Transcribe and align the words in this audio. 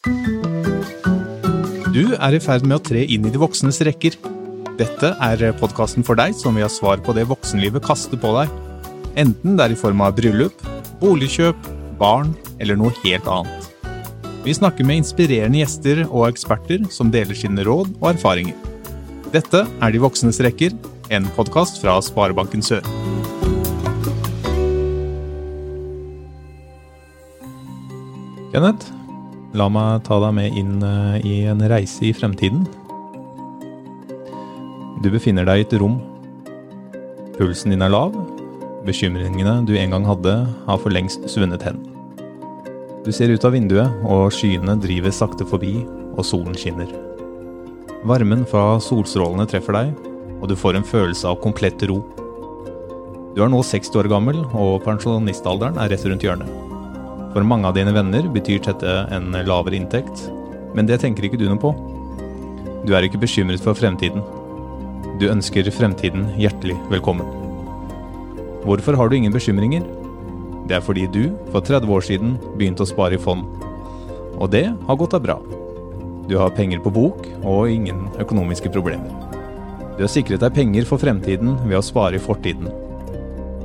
Du 0.00 0.06
er 2.16 2.32
i 2.32 2.40
ferd 2.40 2.64
med 2.64 2.78
å 2.78 2.80
tre 2.80 3.02
inn 3.04 3.26
i 3.28 3.32
de 3.32 3.36
voksnes 3.36 3.82
rekker. 3.84 4.16
Dette 4.78 5.10
er 5.20 5.52
podkasten 5.60 6.00
for 6.06 6.16
deg 6.16 6.32
som 6.38 6.54
vil 6.56 6.64
ha 6.64 6.70
svar 6.72 7.02
på 7.04 7.12
det 7.12 7.26
voksenlivet 7.28 7.84
kaster 7.84 8.16
på 8.16 8.30
deg. 8.38 8.48
Enten 9.20 9.58
det 9.58 9.66
er 9.66 9.74
i 9.74 9.76
form 9.76 10.00
av 10.00 10.16
bryllup, 10.16 10.56
boligkjøp, 11.02 11.68
barn 12.00 12.32
eller 12.56 12.80
noe 12.80 12.96
helt 13.02 13.28
annet. 13.28 13.68
Vi 14.46 14.54
snakker 14.56 14.88
med 14.88 15.02
inspirerende 15.02 15.60
gjester 15.60 16.00
og 16.06 16.30
eksperter 16.30 16.88
som 16.88 17.12
deler 17.12 17.36
sine 17.36 17.60
råd 17.68 17.92
og 17.98 18.06
erfaringer. 18.14 18.56
Dette 19.34 19.66
er 19.68 19.92
De 19.92 20.00
voksnes 20.00 20.40
rekker, 20.40 20.72
en 21.12 21.28
podkast 21.36 21.76
fra 21.82 22.00
Sparebanken 22.00 22.64
Sør. 22.64 22.80
Kenneth, 28.50 28.99
la 29.56 29.66
meg 29.72 30.04
ta 30.06 30.20
deg 30.22 30.34
med 30.36 30.58
inn 30.58 30.78
eh, 30.84 31.16
i 31.26 31.34
en 31.50 31.62
reise 31.70 32.04
i 32.06 32.12
fremtiden. 32.14 32.66
Du 35.00 35.08
befinner 35.10 35.48
deg 35.48 35.62
i 35.62 35.66
et 35.66 35.76
rom. 35.80 35.98
Pulsen 37.38 37.74
din 37.74 37.82
er 37.82 37.92
lav. 37.92 38.14
Bekymringene 38.86 39.60
du 39.68 39.74
en 39.76 39.94
gang 39.94 40.06
hadde, 40.08 40.34
har 40.66 40.80
for 40.80 40.92
lengst 40.92 41.24
svunnet 41.28 41.64
hen. 41.66 41.80
Du 43.04 43.10
ser 43.16 43.32
ut 43.32 43.44
av 43.44 43.54
vinduet, 43.56 44.00
og 44.04 44.28
skyene 44.36 44.76
driver 44.80 45.12
sakte 45.14 45.46
forbi, 45.48 45.80
og 46.16 46.24
solen 46.26 46.56
skinner. 46.56 46.88
Varmen 48.08 48.46
fra 48.48 48.78
solstrålene 48.80 49.48
treffer 49.48 49.76
deg, 49.76 49.92
og 50.40 50.48
du 50.48 50.56
får 50.56 50.78
en 50.78 50.88
følelse 50.88 51.28
av 51.28 51.40
komplett 51.44 51.82
ro. 51.88 52.00
Du 53.36 53.44
er 53.44 53.52
nå 53.52 53.60
60 53.64 54.02
år 54.02 54.10
gammel, 54.12 54.42
og 54.52 54.82
pensjonistalderen 54.84 55.80
er 55.80 55.92
rett 55.92 56.08
rundt 56.08 56.24
hjørnet. 56.28 56.69
For 57.30 57.46
mange 57.46 57.68
av 57.68 57.76
dine 57.76 57.92
venner 57.94 58.26
betyr 58.34 58.58
dette 58.64 58.94
en 59.14 59.30
lavere 59.46 59.78
inntekt, 59.78 60.24
men 60.74 60.88
det 60.88 60.98
tenker 61.02 61.28
ikke 61.28 61.38
du 61.38 61.46
noe 61.46 61.60
på. 61.62 61.70
Du 62.82 62.90
er 62.96 63.06
ikke 63.06 63.20
bekymret 63.22 63.62
for 63.62 63.78
fremtiden. 63.78 64.24
Du 65.20 65.28
ønsker 65.30 65.68
fremtiden 65.70 66.26
hjertelig 66.40 66.74
velkommen. 66.90 67.28
Hvorfor 68.66 68.98
har 68.98 69.08
du 69.08 69.14
ingen 69.16 69.34
bekymringer? 69.34 69.86
Det 70.66 70.78
er 70.78 70.82
fordi 70.82 71.06
du 71.06 71.22
for 71.52 71.62
30 71.62 71.94
år 71.94 72.04
siden 72.08 72.34
begynte 72.58 72.82
å 72.82 72.90
spare 72.90 73.14
i 73.14 73.22
fond. 73.22 73.46
Og 74.40 74.50
det 74.50 74.66
har 74.72 74.98
gått 74.98 75.14
deg 75.14 75.28
bra. 75.28 75.38
Du 76.26 76.36
har 76.40 76.54
penger 76.54 76.82
på 76.82 76.90
bok 76.94 77.30
og 77.44 77.70
ingen 77.70 78.08
økonomiske 78.18 78.74
problemer. 78.74 79.14
Du 79.94 80.02
har 80.02 80.10
sikret 80.10 80.42
deg 80.42 80.54
penger 80.58 80.86
for 80.88 80.98
fremtiden 80.98 81.60
ved 81.62 81.78
å 81.78 81.84
spare 81.84 82.18
i 82.18 82.22
fortiden. 82.22 82.70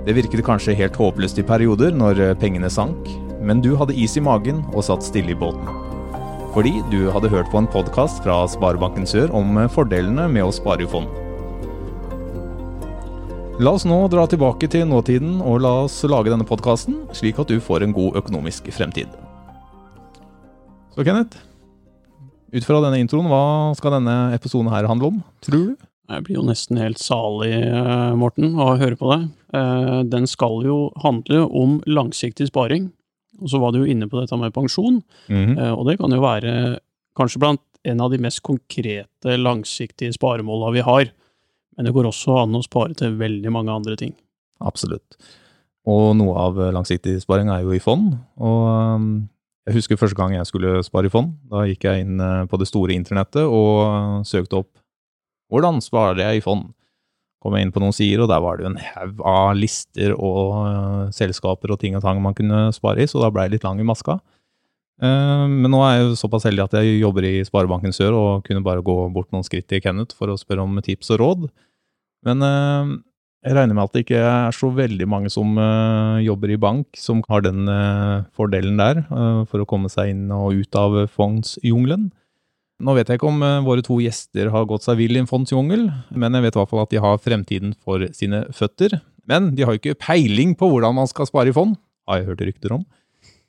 Det 0.05 0.13
virket 0.13 0.45
kanskje 0.45 0.77
helt 0.77 0.97
håpløst 1.01 1.41
i 1.41 1.45
perioder 1.47 1.95
når 1.97 2.27
pengene 2.41 2.69
sank, 2.69 3.09
men 3.45 3.61
du 3.61 3.75
hadde 3.77 3.93
is 3.93 4.17
i 4.17 4.23
magen 4.25 4.63
og 4.73 4.87
satt 4.87 5.05
stille 5.05 5.35
i 5.35 5.37
båten. 5.37 5.69
Fordi 6.55 6.79
du 6.89 7.11
hadde 7.13 7.29
hørt 7.29 7.51
på 7.51 7.59
en 7.61 7.69
podkast 7.69 8.23
fra 8.25 8.41
Sparebanken 8.49 9.05
Sør 9.07 9.33
om 9.35 9.59
fordelene 9.69 10.25
med 10.31 10.47
å 10.47 10.53
spare 10.55 10.85
i 10.85 10.89
fond. 10.89 11.11
La 13.61 13.71
oss 13.71 13.85
nå 13.87 14.01
dra 14.11 14.25
tilbake 14.27 14.67
til 14.71 14.87
nåtiden 14.89 15.37
og 15.39 15.61
la 15.63 15.73
oss 15.85 16.01
lage 16.07 16.31
denne 16.31 16.47
podkasten, 16.47 17.05
slik 17.15 17.37
at 17.39 17.51
du 17.51 17.61
får 17.63 17.85
en 17.85 17.95
god 17.95 18.17
økonomisk 18.19 18.67
fremtid. 18.75 19.11
Så 20.95 21.05
Kenneth, 21.07 21.37
ut 22.55 22.67
fra 22.67 22.81
denne 22.83 22.99
introen, 23.03 23.29
hva 23.31 23.75
skal 23.79 23.99
denne 23.99 24.15
episoden 24.35 24.71
her 24.73 24.89
handle 24.89 25.13
om, 25.13 25.21
tror 25.45 25.69
du? 25.69 25.87
Jeg 26.11 26.25
blir 26.27 26.37
jo 26.37 26.43
nesten 26.45 26.77
helt 26.77 26.99
salig, 27.01 27.55
Morten, 27.65 28.19
Morten, 28.21 28.51
å 28.61 28.75
høre 28.77 28.99
på 28.99 29.07
deg. 29.09 29.23
Eh, 29.57 30.01
den 30.11 30.27
skal 30.29 30.59
jo 30.67 30.77
handle 31.01 31.47
om 31.47 31.79
langsiktig 31.87 32.51
sparing. 32.51 32.91
Og 33.41 33.51
så 33.51 33.59
var 33.59 33.73
du 33.73 33.81
jo 33.81 33.89
inne 33.91 34.07
på 34.07 34.19
dette 34.19 34.37
med 34.39 34.53
pensjon, 34.53 35.01
mm 35.27 35.45
-hmm. 35.45 35.71
og 35.75 35.85
det 35.87 35.97
kan 35.99 36.11
jo 36.11 36.21
være 36.21 36.79
kanskje 37.17 37.39
blant 37.39 37.61
en 37.83 38.01
av 38.01 38.11
de 38.11 38.17
mest 38.17 38.41
konkrete 38.41 39.37
langsiktige 39.37 40.13
sparemåla 40.13 40.71
vi 40.71 40.81
har. 40.81 41.11
Men 41.75 41.85
det 41.85 41.93
går 41.93 42.07
også 42.09 42.43
an 42.43 42.55
å 42.55 42.63
spare 42.63 42.93
til 42.93 43.17
veldig 43.19 43.51
mange 43.51 43.71
andre 43.71 43.95
ting. 43.95 44.13
Absolutt. 44.59 45.17
Og 45.85 46.15
noe 46.17 46.35
av 46.37 46.57
langsiktig 46.73 47.19
sparing 47.21 47.49
er 47.49 47.61
jo 47.61 47.75
i 47.75 47.79
fond. 47.83 48.15
Og 48.41 48.95
um, 48.95 49.29
jeg 49.65 49.79
husker 49.79 49.99
første 49.99 50.17
gang 50.17 50.33
jeg 50.35 50.45
skulle 50.49 50.83
spare 50.85 51.09
i 51.09 51.13
fond. 51.13 51.35
Da 51.51 51.65
gikk 51.69 51.87
jeg 51.87 52.05
inn 52.05 52.21
eh, 52.21 52.45
på 52.49 52.57
det 52.61 52.67
store 52.69 52.93
internettet 52.93 53.45
og 53.45 54.25
søkte 54.27 54.61
opp 54.61 54.71
hvordan 55.49 55.81
sparer 55.81 56.21
jeg 56.21 56.39
i 56.39 56.45
fond. 56.45 56.69
Kom 57.45 57.53
jeg 57.53 57.67
inn 57.67 57.73
på 57.75 57.81
noen 57.83 57.93
sider, 57.93 58.23
og 58.23 58.29
der 58.31 58.41
var 58.41 58.57
det 58.57 58.65
jo 58.65 58.71
en 58.71 58.79
haug 58.81 59.19
av 59.29 59.51
lister 59.53 60.15
og 60.15 60.47
eh, 60.65 61.01
selskaper 61.13 61.75
og 61.75 61.77
ting 61.83 61.93
og 61.93 62.01
tang 62.01 62.17
man 62.23 62.33
kunne 62.33 62.71
spare 62.73 63.03
i, 63.03 63.05
så 63.05 63.21
da 63.21 63.29
ble 63.29 63.45
jeg 63.45 63.53
litt 63.53 63.67
lang 63.67 63.77
i 63.77 63.85
maska. 63.85 64.15
Eh, 65.05 65.43
men 65.51 65.69
nå 65.69 65.83
er 65.85 65.91
jeg 65.93 66.07
jo 66.07 66.15
såpass 66.23 66.47
heldig 66.49 66.63
at 66.63 66.77
jeg 66.79 66.95
jobber 67.03 67.27
i 67.29 67.35
Sparebanken 67.45 67.93
Sør 67.93 68.17
og 68.17 68.47
kunne 68.47 68.65
bare 68.65 68.81
gå 68.85 68.95
bort 69.13 69.29
noen 69.35 69.45
skritt 69.45 69.67
til 69.69 69.83
Kenneth 69.83 70.17
for 70.17 70.33
å 70.33 70.39
spørre 70.41 70.65
om 70.65 70.81
tips 70.81 71.13
og 71.13 71.21
råd. 71.21 71.45
Men 72.25 72.41
eh, 72.49 72.95
jeg 73.45 73.59
regner 73.59 73.77
med 73.77 73.85
at 73.85 73.93
det 73.93 74.05
ikke 74.07 74.25
er 74.25 74.57
så 74.57 74.71
veldig 74.73 75.05
mange 75.05 75.29
som 75.29 75.51
jobber 76.25 76.49
i 76.49 76.57
bank 76.57 76.97
som 76.97 77.19
har 77.29 77.43
den 77.45 77.69
fordelen 78.33 78.79
der 78.81 79.03
for 79.45 79.61
å 79.61 79.67
komme 79.69 79.85
seg 79.93 80.15
inn 80.15 80.23
og 80.33 80.63
ut 80.63 80.79
av 80.81 80.97
fondsjungelen. 81.13 82.07
Nå 82.83 82.91
vet 82.97 83.07
jeg 83.07 83.19
ikke 83.21 83.29
om 83.29 83.39
eh, 83.45 83.61
våre 83.63 83.83
to 83.85 83.95
gjester 84.03 84.49
har 84.51 84.65
gått 84.67 84.83
seg 84.83 84.97
vill 84.99 85.15
i 85.15 85.21
en 85.21 85.29
fondsjungel, 85.29 85.85
men 86.11 86.35
jeg 86.35 86.43
vet 86.43 86.57
i 86.57 86.59
hvert 86.59 86.71
fall 86.73 86.81
at 86.83 86.91
de 86.91 86.99
har 86.99 87.21
fremtiden 87.23 87.71
for 87.79 88.03
sine 88.17 88.41
føtter. 88.55 88.97
Men 89.31 89.53
de 89.55 89.63
har 89.63 89.73
jo 89.75 89.79
ikke 89.79 89.95
peiling 90.03 90.51
på 90.59 90.67
hvordan 90.69 90.97
man 90.97 91.07
skal 91.09 91.29
spare 91.29 91.53
i 91.53 91.55
fond, 91.55 91.77
har 92.09 92.19
jeg 92.19 92.27
hørt 92.27 92.43
rykter 92.49 92.75
om. 92.75 92.83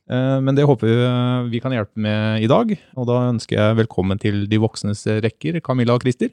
Eh, 0.07 0.39
Men 0.47 0.55
det 0.55 0.69
håper 0.69 0.87
vi 0.87 0.95
eh, 1.09 1.49
vi 1.51 1.61
kan 1.65 1.75
hjelpe 1.75 1.99
med 1.99 2.47
i 2.47 2.51
dag, 2.53 2.71
og 2.95 3.09
da 3.11 3.19
ønsker 3.33 3.59
jeg 3.59 3.81
velkommen 3.83 4.23
til 4.23 4.45
De 4.47 4.63
voksnes 4.63 5.03
rekker, 5.27 5.59
Camilla 5.67 5.99
og 5.99 6.07
Christer. 6.07 6.31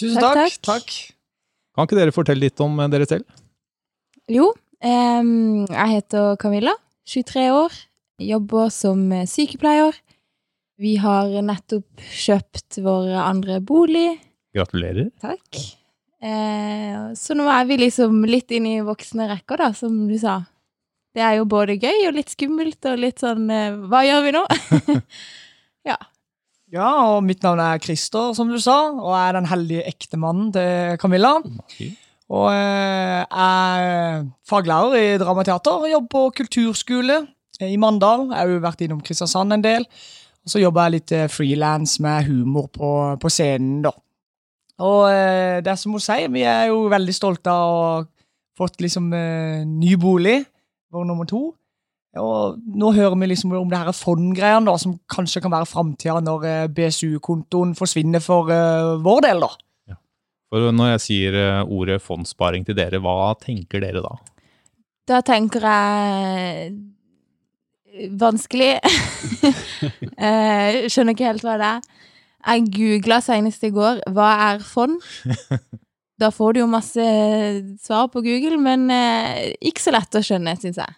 Tusen 0.00 0.22
Takk, 0.24 0.40
takk. 0.40 0.60
takk. 0.64 0.96
Kan 1.76 1.86
ikke 1.86 1.98
dere 2.00 2.16
fortelle 2.16 2.46
litt 2.48 2.60
om 2.64 2.80
dere 2.90 3.04
selv? 3.06 3.28
Jo, 4.30 4.48
jeg 4.80 5.86
heter 5.92 6.36
Camilla, 6.40 6.72
23 7.04 7.44
år, 7.52 7.74
jobber 8.22 8.70
som 8.72 9.02
sykepleier. 9.28 9.92
Vi 10.80 10.94
har 10.96 11.28
nettopp 11.44 12.00
kjøpt 12.00 12.78
vår 12.80 13.10
andre 13.20 13.58
bolig. 13.60 14.14
Gratulerer. 14.56 15.10
Takk. 15.20 15.58
Eh, 16.20 16.96
så 17.16 17.36
nå 17.36 17.48
er 17.52 17.66
vi 17.68 17.76
liksom 17.82 18.22
litt 18.28 18.52
inne 18.56 18.78
i 18.78 18.84
voksne 18.84 19.28
rekker, 19.28 19.60
da, 19.60 19.68
som 19.76 20.06
du 20.08 20.16
sa. 20.20 20.38
Det 21.16 21.22
er 21.26 21.36
jo 21.40 21.46
både 21.50 21.76
gøy 21.80 22.06
og 22.08 22.16
litt 22.16 22.32
skummelt 22.32 22.86
og 22.86 23.00
litt 23.02 23.18
sånn 23.18 23.48
eh, 23.50 23.76
Hva 23.90 24.04
gjør 24.06 24.26
vi 24.28 24.34
nå? 24.36 24.42
Ja, 26.70 26.86
og 27.10 27.24
mitt 27.26 27.42
navn 27.42 27.58
er 27.64 27.80
Christer, 27.82 28.30
som 28.36 28.46
du 28.46 28.54
sa, 28.62 28.76
og 28.94 29.10
jeg 29.10 29.24
er 29.24 29.36
den 29.40 29.48
heldige 29.50 29.86
ektemannen 29.90 30.52
til 30.54 31.00
Camilla. 31.02 31.32
Og 32.30 32.46
eh, 32.52 33.24
jeg 33.24 33.40
er 33.42 34.20
faglærer 34.46 34.94
i 35.00 35.18
dramateater 35.18 35.82
og 35.82 35.90
jobber 35.90 36.12
på 36.14 36.22
kulturskole 36.38 37.16
i 37.66 37.74
Mandal. 37.74 38.28
Jeg 38.28 38.38
har 38.38 38.52
jo 38.54 38.62
vært 38.62 38.84
innom 38.86 39.02
Kristiansand 39.02 39.56
en 39.56 39.66
del. 39.66 39.88
Og 40.44 40.52
så 40.52 40.62
jobber 40.62 40.88
jeg 40.88 40.96
litt 40.96 41.12
frilans 41.32 41.98
med 42.00 42.30
humor 42.30 42.70
på, 42.72 42.92
på 43.20 43.32
scenen, 43.32 43.82
da. 43.84 43.92
Og 44.80 45.02
eh, 45.12 45.60
det 45.60 45.72
er 45.72 45.78
som 45.78 45.92
hun 45.92 46.02
sier, 46.02 46.30
vi 46.32 46.44
er 46.48 46.70
jo 46.70 46.86
veldig 46.88 47.14
stolte 47.14 47.52
av 47.52 47.70
å 47.70 47.80
ha 47.84 48.04
fått 48.56 48.80
liksom 48.80 49.10
eh, 49.16 49.64
ny 49.68 49.96
bolig, 50.00 50.38
vår 50.92 51.08
nummer 51.08 51.28
to. 51.28 51.50
Og 52.18 52.56
nå 52.80 52.90
hører 52.96 53.14
vi 53.20 53.28
liksom 53.30 53.52
om 53.54 53.68
det 53.70 53.78
her 53.78 53.94
fondgreiene 53.94 54.66
da, 54.66 54.74
som 54.80 54.96
kanskje 55.12 55.44
kan 55.44 55.52
være 55.52 55.68
framtida 55.70 56.18
når 56.24 56.46
eh, 56.48 56.68
BSU-kontoen 56.74 57.76
forsvinner 57.78 58.24
for 58.24 58.50
eh, 58.54 58.96
vår 59.04 59.26
del, 59.28 59.44
da. 59.46 59.52
For 60.50 60.72
når 60.74 60.96
jeg 60.96 61.02
sier 61.04 61.36
eh, 61.38 61.60
ordet 61.70 62.00
fondssparing 62.02 62.64
til 62.66 62.74
dere, 62.78 62.98
hva 63.04 63.36
tenker 63.38 63.84
dere 63.84 64.02
da? 64.02 64.16
Da 65.06 65.20
tenker 65.26 65.62
jeg 65.62 66.72
Vanskelig. 68.20 68.78
Eh, 70.20 70.86
Skjønner 70.92 71.14
ikke 71.14 71.28
helt 71.30 71.44
hva 71.46 71.54
det 71.60 71.68
er. 71.68 71.84
Jeg 72.50 72.64
googla 72.74 73.18
senest 73.24 73.62
i 73.64 73.70
går 73.72 74.00
'hva 74.08 74.28
er 74.50 74.58
fond'? 74.64 75.00
Da 76.20 76.28
får 76.28 76.52
du 76.54 76.60
jo 76.60 76.66
masse 76.68 77.00
svar 77.80 78.08
på 78.12 78.20
Google, 78.20 78.58
men 78.60 78.90
eh, 78.92 79.54
ikke 79.64 79.80
så 79.80 79.92
lett 79.94 80.12
å 80.12 80.20
skjønne, 80.20 80.52
syns 80.60 80.76
jeg. 80.76 80.92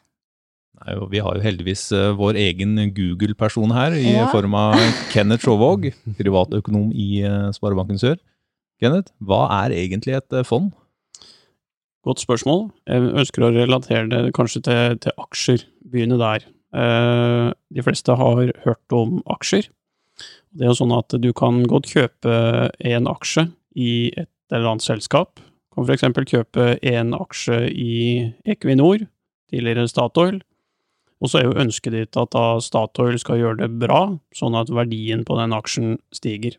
Nei, 0.83 0.97
Vi 1.11 1.19
har 1.23 1.37
jo 1.39 1.45
heldigvis 1.45 1.85
eh, 1.95 2.11
vår 2.19 2.35
egen 2.43 2.75
Google-person 2.95 3.71
her, 3.71 3.93
i 3.95 4.17
Ja. 4.17 4.27
form 4.33 4.55
av 4.59 4.75
Kenneth 5.15 5.45
Sjåvåg, 5.47 5.93
privatøkonom 6.19 6.91
i 6.93 7.23
eh, 7.23 7.51
Sparebanken 7.55 7.99
Sør. 8.03 8.19
Kenneth, 8.83 9.13
hva 9.23 9.47
er 9.65 9.71
egentlig 9.79 10.17
et 10.19 10.33
eh, 10.33 10.43
fond? 10.43 10.73
Godt 12.03 12.19
spørsmål. 12.19 12.73
Jeg 12.91 13.13
ønsker 13.15 13.47
å 13.47 13.53
relatere 13.55 14.09
det 14.11 14.33
kanskje 14.35 14.63
til, 14.67 14.99
til 14.99 15.13
aksjer. 15.23 15.63
Begynne 15.87 16.19
der. 16.19 16.49
Eh, 16.73 17.49
de 17.53 17.85
fleste 17.85 18.17
har 18.17 18.53
hørt 18.65 18.97
om 18.97 19.21
aksjer. 19.33 19.69
Det 20.53 20.65
er 20.67 20.73
jo 20.73 20.79
sånn 20.83 20.95
at 20.97 21.13
du 21.21 21.31
kan 21.37 21.63
godt 21.69 21.91
kjøpe 21.93 22.37
en 22.73 23.09
aksje 23.11 23.49
i 23.77 24.13
et 24.13 24.29
eller 24.53 24.75
annet 24.75 24.85
selskap. 24.85 25.41
Du 25.41 25.81
kan 25.81 25.93
eksempel 25.95 26.29
kjøpe 26.29 26.75
en 26.85 27.15
aksje 27.17 27.65
i 27.73 27.95
Equinor, 28.45 29.07
tidligere 29.53 29.89
Statoil. 29.89 30.43
Og 31.23 31.31
så 31.31 31.39
er 31.39 31.47
jo 31.47 31.61
ønsket 31.63 31.95
ditt 31.95 32.19
at 32.19 32.33
da 32.35 32.59
Statoil 32.61 33.17
skal 33.21 33.41
gjøre 33.41 33.63
det 33.63 33.71
bra, 33.81 34.19
sånn 34.37 34.57
at 34.59 34.73
verdien 34.73 35.23
på 35.25 35.39
den 35.39 35.55
aksjen 35.57 35.97
stiger. 36.15 36.59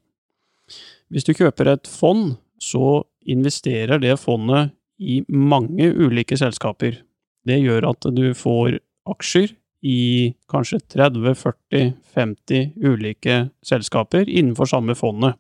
Hvis 1.13 1.27
du 1.27 1.33
kjøper 1.35 1.73
et 1.73 1.89
fond, 1.89 2.37
så 2.63 3.03
investerer 3.29 3.99
det 4.01 4.15
fondet 4.21 4.71
i 5.03 5.21
mange 5.27 5.89
ulike 5.91 6.37
selskaper. 6.39 7.01
Det 7.43 7.59
gjør 7.59 7.89
at 7.91 8.07
du 8.15 8.31
får 8.37 8.79
aksjer 9.09 9.51
i 9.83 10.33
kanskje 10.51 10.79
30-40-50 10.95 12.85
ulike 12.87 13.49
selskaper 13.65 14.29
innenfor 14.29 14.65
samme 14.71 14.95
fondet. 14.95 15.35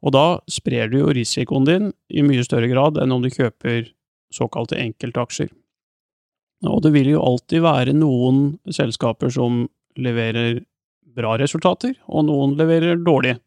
Og 0.00 0.14
da 0.14 0.40
sprer 0.48 0.88
du 0.88 1.00
jo 1.02 1.12
risikoen 1.12 1.66
din 1.66 1.90
i 2.08 2.22
mye 2.24 2.44
større 2.46 2.70
grad 2.70 2.96
enn 3.02 3.12
om 3.12 3.22
du 3.24 3.30
kjøper 3.32 3.90
såkalte 4.32 4.78
enkeltaksjer. 4.80 5.50
Og 6.70 6.82
det 6.84 6.92
vil 6.94 7.08
jo 7.14 7.24
alltid 7.24 7.64
være 7.64 7.92
noen 7.96 8.58
selskaper 8.70 9.32
som 9.34 9.64
leverer 9.98 10.60
bra 11.16 11.34
resultater, 11.40 11.94
og 12.06 12.28
noen 12.28 12.54
leverer 12.58 13.00
dårlige. 13.00 13.40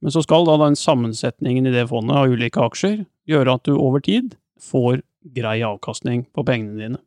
Men 0.00 0.14
så 0.14 0.22
skal 0.24 0.46
da 0.48 0.56
den 0.62 0.78
sammensetningen 0.78 1.66
i 1.68 1.74
det 1.74 1.88
fondet 1.90 2.16
av 2.16 2.32
ulike 2.32 2.62
aksjer 2.62 3.02
gjøre 3.28 3.56
at 3.58 3.66
du 3.68 3.74
over 3.76 4.00
tid 4.04 4.36
får 4.60 5.02
grei 5.36 5.58
avkastning 5.66 6.24
på 6.32 6.44
pengene 6.46 6.80
dine. 6.80 7.00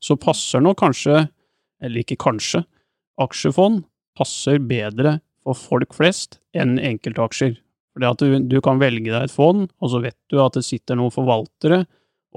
Så 0.00 0.16
passer 0.20 0.60
nok 0.64 0.80
kanskje, 0.80 1.26
eller 1.82 2.02
ikke 2.02 2.18
kanskje, 2.20 2.64
aksjefond 3.20 3.84
passer 4.16 4.60
bedre 4.62 5.18
for 5.46 5.58
folk 5.58 5.94
flest 5.96 6.40
enn 6.56 6.76
enkeltaksjer. 6.80 7.56
Fordi 7.96 8.08
at 8.10 8.22
du, 8.22 8.38
du 8.44 8.58
kan 8.64 8.80
velge 8.80 9.08
deg 9.08 9.28
et 9.28 9.32
fond, 9.32 9.68
og 9.80 9.92
så 9.92 10.02
vet 10.04 10.16
du 10.32 10.40
at 10.42 10.56
det 10.58 10.66
sitter 10.66 10.98
noen 10.98 11.14
forvaltere 11.14 11.84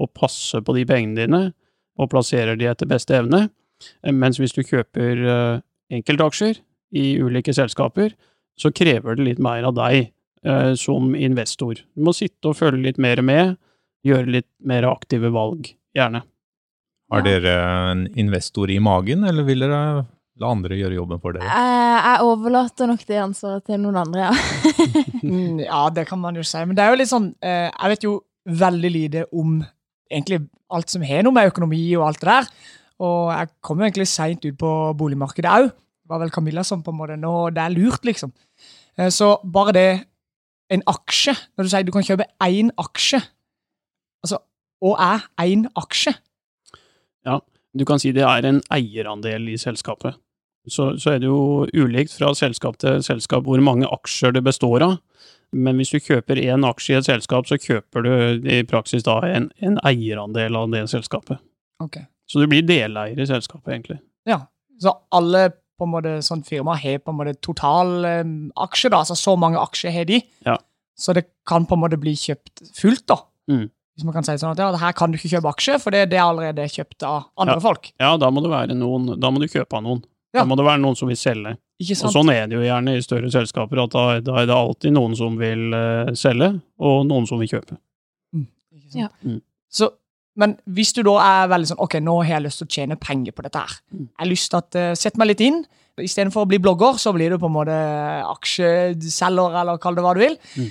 og 0.00 0.12
passer 0.16 0.62
på 0.64 0.74
de 0.76 0.86
pengene 0.88 1.18
dine, 1.18 1.42
og 2.00 2.08
plasserer 2.12 2.56
de 2.56 2.68
etter 2.70 2.88
beste 2.88 3.12
evne. 3.16 3.48
Mens 4.08 4.38
hvis 4.40 4.54
du 4.56 4.62
kjøper 4.64 5.20
eh, 5.20 5.60
enkeltaksjer 5.92 6.60
i 6.96 7.04
ulike 7.20 7.52
selskaper, 7.56 8.14
så 8.60 8.72
krever 8.76 9.16
det 9.16 9.26
litt 9.26 9.42
mer 9.42 9.66
av 9.68 9.76
deg 9.76 9.98
eh, 10.08 10.72
som 10.80 11.14
investor. 11.16 11.82
Du 11.96 12.06
må 12.08 12.14
sitte 12.16 12.52
og 12.52 12.58
følge 12.60 12.86
litt 12.88 13.00
mer 13.00 13.20
med, 13.24 13.56
gjøre 14.06 14.36
litt 14.38 14.48
mer 14.64 14.88
aktive 14.88 15.32
valg, 15.34 15.72
gjerne. 15.96 16.22
Har 17.10 17.24
dere 17.26 17.52
en 17.90 18.06
investor 18.18 18.70
i 18.70 18.78
magen, 18.82 19.24
eller 19.26 19.46
vil 19.46 19.64
dere 19.64 19.80
la 20.40 20.50
andre 20.54 20.78
gjøre 20.78 20.94
jobben 20.94 21.20
for 21.22 21.34
dere? 21.34 21.48
Eh, 21.50 21.96
jeg 22.06 22.26
overlater 22.28 22.88
nok 22.90 23.02
det 23.08 23.18
ansvaret 23.20 23.66
til 23.66 23.80
noen 23.82 23.98
andre, 24.04 24.28
ja. 24.28 24.34
Mm, 25.20 25.58
ja, 25.60 25.82
det 25.92 26.06
kan 26.08 26.16
man 26.16 26.38
jo 26.38 26.42
si. 26.46 26.56
Men 26.64 26.72
det 26.72 26.80
er 26.80 26.94
jo 26.94 26.96
litt 26.96 27.10
sånn 27.10 27.26
eh, 27.44 27.66
Jeg 27.68 27.90
vet 27.92 28.04
jo 28.06 28.12
veldig 28.48 28.90
lite 28.94 29.24
om 29.36 29.58
egentlig 30.08 30.38
alt 30.72 30.88
som 30.88 31.04
har 31.04 31.26
noe 31.26 31.36
med 31.36 31.50
økonomi 31.50 31.82
og 31.98 32.06
alt 32.06 32.22
det 32.22 32.30
der. 32.30 32.48
Og 33.04 33.18
jeg 33.34 33.50
kom 33.66 33.82
jo 33.82 33.84
egentlig 33.84 34.06
seint 34.08 34.46
ut 34.46 34.56
på 34.60 34.70
boligmarkedet 34.96 35.52
òg. 35.52 35.68
Det 35.68 36.14
var 36.14 36.22
vel 36.22 36.32
Camilla 36.32 36.64
som 36.66 36.80
på 36.82 36.94
en 36.94 36.98
måte 37.02 37.18
Nå, 37.20 37.34
det 37.54 37.62
er 37.62 37.74
lurt, 37.74 38.00
liksom. 38.08 38.32
Eh, 38.96 39.10
så 39.12 39.34
bare 39.44 39.76
det 39.76 39.88
En 40.70 40.82
aksje 40.86 41.34
Når 41.58 41.66
du 41.66 41.70
sier 41.70 41.86
du 41.86 41.92
kan 41.94 42.04
kjøpe 42.06 42.26
én 42.46 42.68
aksje 42.78 43.18
Altså, 44.22 44.40
og 44.86 44.96
er 45.02 45.24
én 45.42 45.64
aksje? 45.78 46.14
Du 47.76 47.84
kan 47.86 48.00
si 48.02 48.10
det 48.14 48.24
er 48.26 48.46
en 48.48 48.58
eierandel 48.74 49.52
i 49.52 49.58
selskapet. 49.60 50.18
Så, 50.68 50.92
så 51.00 51.14
er 51.14 51.22
det 51.22 51.28
jo 51.30 51.66
ulikt 51.72 52.12
fra 52.12 52.32
selskap 52.36 52.76
til 52.82 53.00
selskap 53.04 53.46
hvor 53.46 53.62
mange 53.64 53.88
aksjer 53.88 54.34
det 54.36 54.42
består 54.44 54.84
av. 54.84 54.98
Men 55.56 55.80
hvis 55.80 55.90
du 55.94 55.98
kjøper 56.02 56.38
én 56.38 56.66
aksje 56.66 56.94
i 56.94 56.98
et 56.98 57.08
selskap, 57.08 57.48
så 57.48 57.58
kjøper 57.58 58.04
du 58.06 58.12
i 58.50 58.60
praksis 58.68 59.06
da 59.06 59.18
en, 59.26 59.48
en 59.58 59.78
eierandel 59.86 60.58
av 60.58 60.68
det 60.74 60.84
selskapet. 60.92 61.40
Ok. 61.82 62.02
Så 62.30 62.42
du 62.42 62.46
blir 62.50 62.66
deleier 62.66 63.18
i 63.18 63.26
selskapet, 63.26 63.72
egentlig. 63.72 63.98
Ja. 64.28 64.44
Så 64.80 64.92
alle 65.16 65.48
på 65.80 65.88
en 65.88 65.94
måte 65.94 66.12
sånn 66.22 66.44
firma 66.46 66.76
har 66.78 67.00
på 67.02 67.10
en 67.10 67.18
måte 67.18 67.34
total 67.42 68.04
um, 68.04 68.36
aksje, 68.62 68.92
da. 68.92 69.00
Altså 69.02 69.16
så 69.18 69.34
mange 69.40 69.58
aksjer 69.58 69.94
har 69.94 70.06
de. 70.10 70.20
Ja. 70.46 70.58
Så 71.00 71.16
det 71.16 71.24
kan 71.48 71.66
på 71.66 71.78
en 71.78 71.82
måte 71.82 71.98
bli 71.98 72.14
kjøpt 72.18 72.68
fullt, 72.76 73.06
da. 73.10 73.18
Mm. 73.50 73.66
Hvis 74.00 74.06
man 74.08 74.14
kan 74.16 74.24
si 74.24 74.32
sånn 74.40 74.54
at 74.54 74.60
ja, 74.62 74.70
her 74.80 74.94
kan 74.96 75.12
du 75.12 75.18
ikke 75.18 75.28
kjøpe 75.34 75.50
aksje, 75.52 75.74
for 75.82 75.92
det, 75.92 76.06
det 76.08 76.16
er 76.16 76.24
allerede 76.24 76.64
kjøpt 76.72 77.04
av 77.04 77.26
andre 77.36 77.58
Ja. 77.58 77.60
folk. 77.60 77.90
Ja, 78.00 78.14
da 78.16 78.30
må 78.32 78.40
det 78.40 78.48
være 78.52 78.72
noen 78.78 79.12
Da 79.20 79.28
må 79.28 79.42
du 79.42 79.44
kjøpe 79.50 79.76
av 79.76 79.84
noen. 79.84 80.00
Ja. 80.32 80.40
Da 80.40 80.46
må 80.48 80.56
det 80.56 80.64
være 80.64 80.80
noen 80.80 80.96
som 80.96 81.10
vil 81.10 81.18
selge. 81.20 81.56
Ikke 81.82 81.96
Og 82.06 82.12
sånn 82.14 82.30
er 82.32 82.46
det 82.48 82.56
jo 82.56 82.62
gjerne 82.64 82.96
i 82.96 83.02
større 83.04 83.28
selskaper, 83.34 83.82
at 83.82 83.92
da, 83.92 84.04
da 84.24 84.36
er 84.40 84.46
det 84.48 84.56
alltid 84.56 84.94
noen 84.96 85.16
som 85.18 85.36
vil 85.40 85.74
uh, 85.74 86.12
selge, 86.16 86.52
og 86.80 87.04
noen 87.08 87.26
som 87.28 87.40
vil 87.42 87.50
kjøpe. 87.50 87.76
Ikke 88.38 88.88
sant? 88.92 89.00
Ja. 89.02 89.08
Mm. 89.26 89.40
Så, 89.68 89.90
men 90.40 90.56
hvis 90.70 90.94
du 90.96 91.02
da 91.04 91.16
er 91.20 91.50
veldig 91.50 91.68
sånn 91.72 91.82
Ok, 91.82 91.98
nå 92.00 92.14
har 92.22 92.36
jeg 92.38 92.44
lyst 92.46 92.62
til 92.62 92.68
å 92.70 92.74
tjene 92.78 92.96
penger 92.96 93.34
på 93.36 93.44
dette 93.44 93.58
her. 93.64 93.76
Mm. 93.92 94.06
Jeg 94.06 94.22
har 94.24 94.30
lyst 94.30 94.50
til 94.54 94.60
at 94.62 94.78
uh, 94.80 94.94
Sett 94.98 95.18
meg 95.20 95.32
litt 95.34 95.44
inn. 95.44 95.60
Istedenfor 96.00 96.46
å 96.46 96.48
bli 96.48 96.60
blogger, 96.62 96.96
så 96.96 97.12
blir 97.12 97.34
du 97.34 97.36
på 97.42 97.50
en 97.50 97.56
måte 97.58 97.76
aksjeselger, 98.30 99.56
eller 99.60 99.80
kall 99.82 99.98
det 99.98 100.04
hva 100.06 100.14
du 100.16 100.22
vil. 100.22 100.36
Mm. 100.56 100.70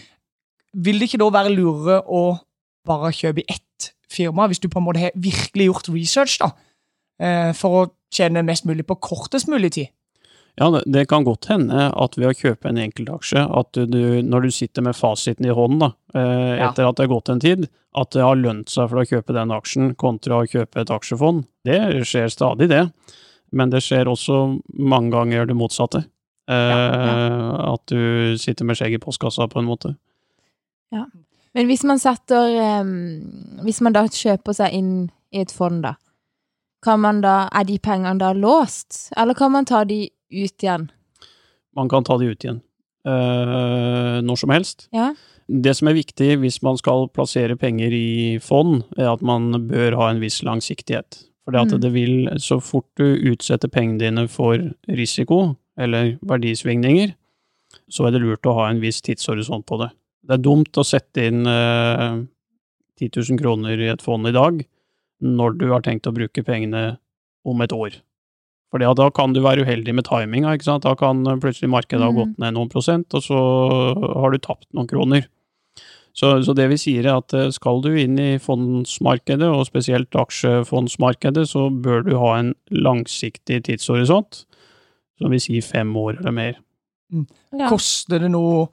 Vil 0.85 1.01
det 1.01 1.09
ikke 1.09 1.19
da 1.21 1.27
være 1.33 1.51
lurere 1.53 1.99
å 2.05 2.21
bare 2.89 3.13
kjøpe 3.15 3.43
i 3.43 3.47
ett 3.53 3.91
firma, 4.09 4.47
hvis 4.49 4.59
du 4.63 4.67
på 4.73 4.81
en 4.81 4.87
måte 4.89 5.03
har 5.05 5.13
virkelig 5.15 5.69
gjort 5.69 5.89
research, 5.93 6.39
da? 6.41 6.51
eh, 7.21 7.53
for 7.57 7.79
å 7.83 7.87
tjene 8.13 8.41
mest 8.47 8.65
mulig 8.65 8.87
på 8.89 8.97
kortest 9.05 9.47
mulig 9.51 9.71
tid? 9.77 9.91
Ja, 10.59 10.67
det, 10.73 10.81
det 10.91 11.05
kan 11.07 11.23
godt 11.23 11.45
hende 11.47 11.85
at 11.93 12.17
ved 12.19 12.31
å 12.31 12.35
kjøpe 12.35 12.67
en 12.67 12.79
enkeltaksje, 12.81 13.39
at 13.47 13.69
du, 13.77 13.85
du, 13.87 14.01
når 14.27 14.47
du 14.47 14.51
sitter 14.51 14.83
med 14.83 14.97
fasiten 14.97 15.45
i 15.47 15.53
hånden 15.55 15.85
da, 15.85 15.91
etter 16.11 16.83
Ja. 16.83 16.89
at 16.89 16.97
det 16.97 17.05
har 17.05 17.11
gått 17.13 17.29
en 17.31 17.39
tid, 17.43 17.69
at 17.95 18.11
det 18.17 18.25
har 18.25 18.35
lønt 18.41 18.69
seg 18.73 18.89
for 18.89 18.99
deg 18.99 19.07
å 19.07 19.13
kjøpe 19.13 19.35
den 19.37 19.53
aksjen 19.55 19.93
kontra 20.01 20.41
å 20.41 20.49
kjøpe 20.49 20.81
et 20.83 20.91
aksjefond. 20.91 21.45
Det 21.65 21.79
skjer 22.09 22.27
stadig, 22.33 22.67
det. 22.73 22.83
Men 23.55 23.71
det 23.71 23.79
skjer 23.85 24.09
også 24.11 24.41
mange 24.77 25.13
ganger 25.15 25.47
det 25.49 25.55
motsatte. 25.57 26.03
Eh, 26.49 27.71
At 27.71 27.85
du 27.93 28.35
sitter 28.41 28.65
med 28.67 28.77
skjegget 28.77 28.99
i 28.99 29.05
postkassa, 29.05 29.47
på 29.49 29.61
en 29.61 29.69
måte. 29.69 29.95
Men 31.57 31.65
hvis 31.69 31.83
man 31.87 31.97
setter 31.97 32.81
um, 32.81 32.91
Hvis 33.65 33.81
man 33.81 33.95
da 33.95 34.03
kjøper 34.05 34.53
seg 34.53 34.75
inn 34.77 34.91
i 35.33 35.41
et 35.41 35.51
fond, 35.53 35.81
da, 35.83 35.95
kan 36.85 37.01
man 37.01 37.21
da 37.25 37.47
Er 37.53 37.65
de 37.65 37.79
pengene 37.81 38.19
da 38.21 38.33
låst, 38.37 39.09
eller 39.17 39.37
kan 39.37 39.51
man 39.51 39.65
ta 39.65 39.83
de 39.83 40.03
ut 40.29 40.63
igjen? 40.63 40.89
Man 41.75 41.89
kan 41.89 42.05
ta 42.05 42.17
de 42.17 42.29
ut 42.29 42.43
igjen. 42.45 42.61
Uh, 43.07 44.19
når 44.21 44.37
som 44.41 44.51
helst. 44.53 44.87
Ja. 44.93 45.13
Det 45.49 45.73
som 45.77 45.89
er 45.89 45.97
viktig 45.97 46.35
hvis 46.41 46.59
man 46.61 46.77
skal 46.77 47.07
plassere 47.13 47.55
penger 47.57 47.93
i 47.95 48.37
fond, 48.43 48.83
er 48.97 49.09
at 49.13 49.23
man 49.25 49.53
bør 49.69 49.97
ha 49.97 50.09
en 50.11 50.21
viss 50.21 50.43
langsiktighet. 50.45 51.23
For 51.45 51.55
Mm. 51.57 51.81
det 51.81 51.93
vil, 51.93 52.29
så 52.37 52.59
fort 52.61 52.85
du 52.97 53.17
utsetter 53.31 53.67
pengene 53.67 53.97
dine 53.99 54.27
for 54.27 54.59
risiko, 54.87 55.55
eller 55.77 56.19
verdisvingninger, 56.21 57.15
så 57.89 58.05
er 58.05 58.11
det 58.11 58.21
lurt 58.21 58.45
å 58.45 58.53
ha 58.53 58.69
en 58.69 58.81
viss 58.81 59.01
tidshorisont 59.01 59.65
på 59.65 59.79
det. 59.81 59.89
Det 60.29 60.37
er 60.37 60.43
dumt 60.45 60.77
å 60.77 60.85
sette 60.85 61.23
inn 61.25 61.41
eh, 61.49 62.19
10 63.01 63.09
000 63.31 63.39
kroner 63.41 63.81
i 63.81 63.89
et 63.89 64.03
fond 64.05 64.27
i 64.29 64.33
dag, 64.35 64.59
når 65.25 65.57
du 65.57 65.65
har 65.73 65.81
tenkt 65.85 66.05
å 66.07 66.13
bruke 66.13 66.43
pengene 66.45 66.99
om 67.49 67.65
et 67.65 67.73
år. 67.73 67.97
For 68.69 68.77
da 68.83 69.07
kan 69.15 69.33
du 69.33 69.39
være 69.41 69.63
uheldig 69.65 69.95
med 69.97 70.05
timinga, 70.05 70.51
ikke 70.53 70.67
sant. 70.67 70.85
Da 70.85 70.93
kan 70.99 71.23
plutselig 71.41 71.71
markedet 71.73 72.03
ha 72.05 72.11
Mhm. 72.11 72.19
gått 72.19 72.39
ned 72.43 72.53
noen 72.53 72.69
prosent, 72.69 73.11
og 73.17 73.23
så 73.25 73.39
har 74.21 74.29
du 74.31 74.37
tapt 74.37 74.67
noen 74.77 74.87
kroner. 74.87 75.25
Så, 76.13 76.43
så 76.43 76.53
det 76.53 76.67
vi 76.69 76.77
sier 76.77 77.05
er 77.07 77.17
at 77.17 77.33
eh, 77.33 77.49
skal 77.49 77.81
du 77.81 77.89
inn 77.97 78.19
i 78.19 78.37
fondsmarkedet, 78.37 79.47
og 79.49 79.65
spesielt 79.65 80.11
aksjefondsmarkedet, 80.13 81.47
så 81.49 81.69
bør 81.71 82.03
du 82.05 82.13
ha 82.19 82.35
en 82.37 82.53
langsiktig 82.69 83.63
tidshorisont, 83.65 84.43
som 85.17 85.31
vil 85.31 85.39
si 85.41 85.61
fem 85.61 85.89
år 85.97 86.19
eller 86.19 86.31
mer. 86.31 86.57
ja. 87.11 87.69
Koster 87.69 88.19
det 88.19 88.29
noe 88.29 88.67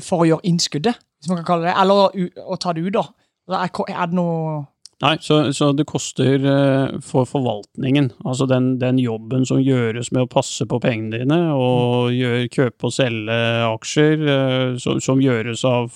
for 0.00 0.22
å 0.22 0.28
gjøre 0.28 0.48
innskuddet, 0.48 1.00
hvis 1.20 1.30
man 1.30 1.42
kan 1.42 1.48
kalle 1.52 1.68
det 1.68 1.78
Eller 1.78 2.38
å, 2.42 2.56
ta 2.60 2.72
det 2.74 2.84
ut, 2.86 2.94
da? 2.94 3.06
Er, 3.52 4.06
det 4.06 4.16
noe 4.16 4.62
Nei, 5.02 5.16
så, 5.18 5.40
så 5.50 5.72
det 5.74 5.88
koster 5.90 6.44
eh, 6.46 6.92
for 7.02 7.26
forvaltningen, 7.26 8.12
altså 8.22 8.46
den, 8.46 8.76
den 8.78 9.00
jobben 9.02 9.42
som 9.48 9.58
gjøres 9.58 10.12
med 10.14 10.28
å 10.28 10.30
passe 10.30 10.62
på 10.70 10.78
pengene 10.82 11.24
dine, 11.24 11.38
og 11.58 12.14
gjør, 12.14 12.44
kjøpe 12.54 12.86
og 12.86 12.94
selge 12.94 13.38
aksjer, 13.66 14.22
så, 14.22 14.84
som, 14.84 15.00
som 15.02 15.22
gjøres 15.24 15.64
av 15.66 15.90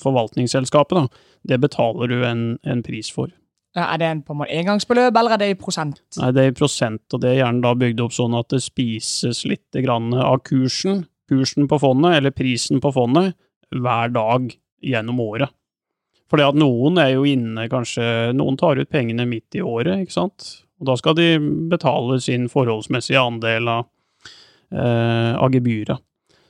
forvaltningsselskapet, 0.00 1.02
da, 1.02 1.26
det 1.52 1.60
betaler 1.66 2.08
du 2.08 2.22
en, 2.24 2.46
en 2.64 2.80
pris 2.86 3.12
for. 3.12 3.28
Er 3.76 4.00
det 4.00 4.08
en 4.08 4.22
på 4.24 4.32
en 4.32 4.46
engangsbeløp, 4.48 5.18
eller 5.20 5.36
er 5.36 5.42
det 5.42 5.50
i 5.52 5.58
prosent? 5.60 6.00
Nei, 6.16 6.30
det 6.32 6.42
er 6.42 6.54
i 6.54 6.56
prosent, 6.56 7.04
og 7.12 7.20
det 7.20 7.34
er 7.34 7.42
gjerne 7.42 7.60
da 7.66 7.74
bygd 7.76 8.00
opp 8.06 8.16
sånn 8.16 8.38
at 8.38 8.48
det 8.54 8.62
spises 8.64 9.42
litt 9.44 9.80
grann 9.84 10.16
av 10.16 10.40
kursen, 10.48 11.04
kursen 11.30 11.68
på 11.70 11.78
fondet, 11.82 12.18
eller 12.18 12.34
prisen 12.34 12.82
på 12.82 12.92
fondet, 12.94 13.34
hver 13.74 14.12
dag 14.14 14.50
gjennom 14.84 15.20
året. 15.24 15.52
Fordi 16.30 16.46
at 16.46 16.58
noen 16.58 16.98
er 16.98 17.12
jo 17.14 17.26
inne 17.28 17.68
kanskje, 17.70 18.32
noen 18.34 18.58
tar 18.58 18.80
ut 18.80 18.90
pengene 18.90 19.26
midt 19.28 19.58
i 19.58 19.62
året, 19.62 20.02
ikke 20.02 20.16
sant? 20.16 20.48
Og 20.80 20.90
da 20.90 20.96
skal 20.98 21.16
de 21.18 21.28
betale 21.70 22.18
sin 22.22 22.48
forholdsmessige 22.52 23.20
andel 23.20 23.70
av, 23.70 23.86
eh, 24.74 25.32
av 25.38 25.54
gebyret. 25.54 26.02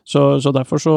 Så, 0.07 0.41
så 0.41 0.53
derfor 0.55 0.79
så 0.79 0.97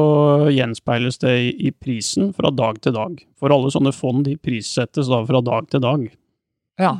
gjenspeiles 0.53 1.17
det 1.24 1.31
i, 1.41 1.50
i 1.67 1.71
prisen 1.74 2.29
fra 2.38 2.51
dag 2.53 2.77
til 2.83 2.93
dag. 2.93 3.15
For 3.41 3.50
alle 3.53 3.71
sånne 3.74 3.93
fond 3.95 4.21
de 4.27 4.36
prissettes 4.38 5.09
da 5.09 5.24
fra 5.25 5.41
dag 5.41 5.69
til 5.74 5.81
dag. 5.81 6.03
Ja. 6.79 6.93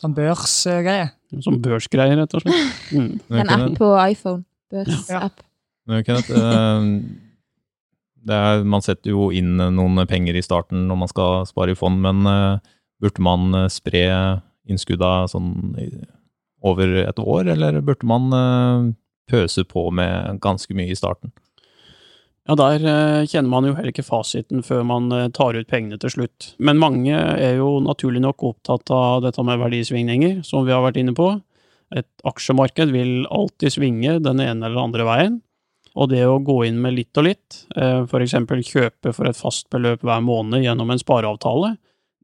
Sånn 0.00 0.16
børsgreie. 0.16 1.10
Som 1.44 1.60
børsgreie, 1.62 2.16
rett 2.18 2.36
og 2.36 2.46
slett. 2.46 2.76
Mm. 2.90 3.20
En 3.38 3.50
app 3.54 3.76
på 3.78 3.88
iPhone. 4.02 4.42
Børsapp. 4.72 5.36
men 5.36 5.49
Kenneth, 6.06 6.30
eh, 6.30 6.84
er, 8.30 8.64
man 8.64 8.84
setter 8.84 9.14
jo 9.14 9.30
inn 9.34 9.56
noen 9.58 10.06
penger 10.10 10.36
i 10.36 10.44
starten 10.44 10.86
når 10.88 11.02
man 11.02 11.10
skal 11.10 11.46
spare 11.48 11.74
i 11.74 11.78
fond, 11.78 12.00
men 12.04 12.26
eh, 12.28 12.72
burde 13.00 13.24
man 13.24 13.54
eh, 13.64 13.68
spre 13.72 14.04
innskudda 14.70 15.28
sånn 15.32 15.54
over 16.60 16.92
et 17.02 17.20
år, 17.22 17.48
eller 17.54 17.80
burde 17.84 18.06
man 18.08 18.34
eh, 18.36 18.90
pøse 19.30 19.64
på 19.64 19.88
med 19.94 20.40
ganske 20.44 20.76
mye 20.76 20.92
i 20.92 20.98
starten? 20.98 21.32
Ja, 22.48 22.56
der 22.58 22.82
eh, 22.82 23.26
kjenner 23.30 23.52
man 23.52 23.68
jo 23.68 23.76
heller 23.76 23.92
ikke 23.92 24.06
fasiten 24.06 24.64
før 24.66 24.82
man 24.88 25.10
eh, 25.14 25.28
tar 25.36 25.54
ut 25.54 25.68
pengene 25.70 26.00
til 26.00 26.12
slutt. 26.16 26.54
Men 26.58 26.80
mange 26.80 27.14
er 27.14 27.60
jo 27.60 27.76
naturlig 27.84 28.22
nok 28.24 28.42
opptatt 28.48 28.90
av 28.94 29.22
dette 29.26 29.44
med 29.46 29.60
verdisvingninger, 29.60 30.40
som 30.46 30.66
vi 30.66 30.74
har 30.74 30.82
vært 30.84 30.98
inne 31.00 31.14
på. 31.16 31.34
Et 31.94 32.08
aksjemarked 32.26 32.92
vil 32.94 33.24
alltid 33.30 33.76
svinge 33.76 34.18
den 34.24 34.42
ene 34.42 34.66
eller 34.66 34.82
andre 34.82 35.06
veien. 35.06 35.38
Og 35.98 36.10
det 36.12 36.22
å 36.28 36.38
gå 36.44 36.60
inn 36.68 36.78
med 36.82 36.94
litt 36.94 37.18
og 37.18 37.26
litt, 37.26 37.64
f.eks. 37.74 38.10
for 38.10 38.22
eksempel 38.22 38.62
kjøpe 38.62 39.14
for 39.16 39.26
et 39.26 39.38
fast 39.38 39.66
beløp 39.72 40.04
hver 40.06 40.20
måned 40.22 40.62
gjennom 40.62 40.92
en 40.92 41.00
spareavtale, 41.02 41.74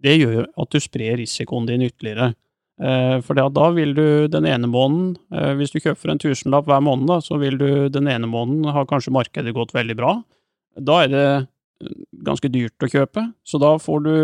det 0.02 0.18
gjør 0.20 0.44
at 0.46 0.70
du 0.70 0.82
sprer 0.82 1.16
risikoen 1.18 1.66
din 1.66 1.86
ytterligere. 1.86 2.34
Eh, 2.76 3.18
For 3.24 3.34
da 3.34 3.68
vil 3.72 3.94
du 3.96 4.28
den 4.28 4.46
ene 4.46 4.68
måneden, 4.68 5.16
eh, 5.32 5.54
hvis 5.56 5.72
du 5.72 5.80
kjøper 5.80 6.12
en 6.12 6.20
tusenlapp 6.20 6.68
hver 6.68 6.82
måned, 6.84 7.24
så 7.24 7.40
vil 7.40 7.56
du 7.58 7.88
den 7.88 8.08
ene 8.08 8.28
måneden 8.28 8.72
ha 8.72 8.84
kanskje 8.84 9.14
markedet 9.16 9.54
gått 9.56 9.72
veldig 9.72 9.96
bra. 9.96 10.22
Da 10.76 11.02
er 11.04 11.08
det 11.12 11.26
eh, 11.26 11.46
ganske 12.26 12.52
dyrt 12.52 12.84
å 12.84 12.90
kjøpe, 12.92 13.30
så 13.44 13.60
da 13.62 13.76
får 13.80 14.04
du 14.04 14.14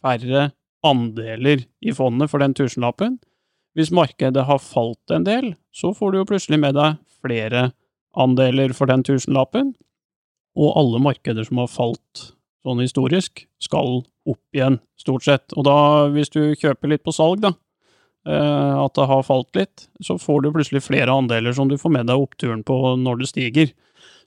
færre 0.00 0.50
andeler 0.86 1.66
i 1.84 1.92
fondet 1.92 2.30
for 2.30 2.40
den 2.40 2.54
tusenlappen. 2.56 3.18
Hvis 3.76 3.92
markedet 3.92 4.46
har 4.48 4.62
falt 4.62 5.12
en 5.12 5.26
del, 5.26 5.52
så 5.74 5.92
får 5.94 6.12
du 6.12 6.18
jo 6.22 6.28
plutselig 6.28 6.58
med 6.62 6.78
deg 6.78 6.96
flere 7.20 7.68
andeler 8.18 8.74
for 8.76 8.90
den 8.90 9.04
tusenlappen. 9.06 9.72
Og 10.58 10.74
alle 10.78 11.00
markeder 11.02 11.46
som 11.46 11.60
har 11.62 11.70
falt 11.70 12.32
sånn 12.66 12.82
historisk, 12.82 13.46
skal 13.62 14.02
opp 14.28 14.56
igjen, 14.56 14.78
stort 15.00 15.26
sett. 15.26 15.54
Og 15.56 15.66
da, 15.68 15.78
hvis 16.12 16.32
du 16.34 16.42
kjøper 16.58 16.92
litt 16.92 17.04
på 17.06 17.14
salg, 17.14 17.42
da, 17.44 17.52
eh, 18.28 18.74
at 18.82 18.94
det 18.98 19.08
har 19.08 19.26
falt 19.26 19.50
litt, 19.56 19.88
så 20.04 20.18
får 20.20 20.44
du 20.44 20.52
plutselig 20.54 20.84
flere 20.84 21.14
andeler 21.14 21.54
som 21.56 21.70
du 21.70 21.78
får 21.80 21.94
med 21.94 22.10
deg 22.10 22.20
oppturen 22.20 22.64
på 22.66 22.96
når 23.00 23.22
det 23.22 23.30
stiger. 23.30 23.74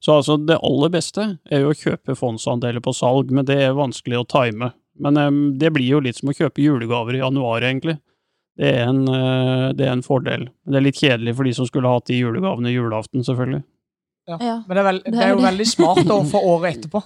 Så 0.01 0.17
altså, 0.17 0.37
det 0.41 0.61
aller 0.65 0.93
beste 0.93 1.27
er 1.51 1.65
jo 1.65 1.73
å 1.73 1.77
kjøpe 1.77 2.17
fondsandeler 2.17 2.81
på 2.83 2.95
salg, 2.97 3.29
men 3.29 3.45
det 3.45 3.59
er 3.61 3.77
vanskelig 3.77 4.23
å 4.23 4.29
time. 4.31 4.71
Men 5.01 5.19
eh, 5.19 5.33
det 5.61 5.73
blir 5.75 5.97
jo 5.97 6.05
litt 6.05 6.21
som 6.21 6.31
å 6.31 6.37
kjøpe 6.37 6.63
julegaver 6.63 7.19
i 7.19 7.23
januar, 7.23 7.67
egentlig. 7.67 7.99
Det 8.59 8.67
er, 8.67 8.87
en, 8.89 9.05
eh, 9.07 9.67
det 9.77 9.85
er 9.87 9.93
en 9.95 10.05
fordel. 10.05 10.49
Det 10.67 10.79
er 10.79 10.87
litt 10.87 10.99
kjedelig 10.99 11.35
for 11.37 11.47
de 11.47 11.53
som 11.57 11.69
skulle 11.69 11.91
hatt 11.91 12.09
de 12.09 12.19
julegavene 12.19 12.73
julaften, 12.73 13.23
selvfølgelig. 13.25 13.63
Ja. 14.27 14.37
Men 14.67 14.69
det 14.69 14.77
er, 14.77 14.83
vel, 14.87 14.99
Det 15.05 15.19
er 15.25 15.29
jo 15.33 15.41
veldig 15.41 15.67
smart 15.67 16.05
for 16.29 16.39
året 16.45 16.75
etterpå. 16.77 17.01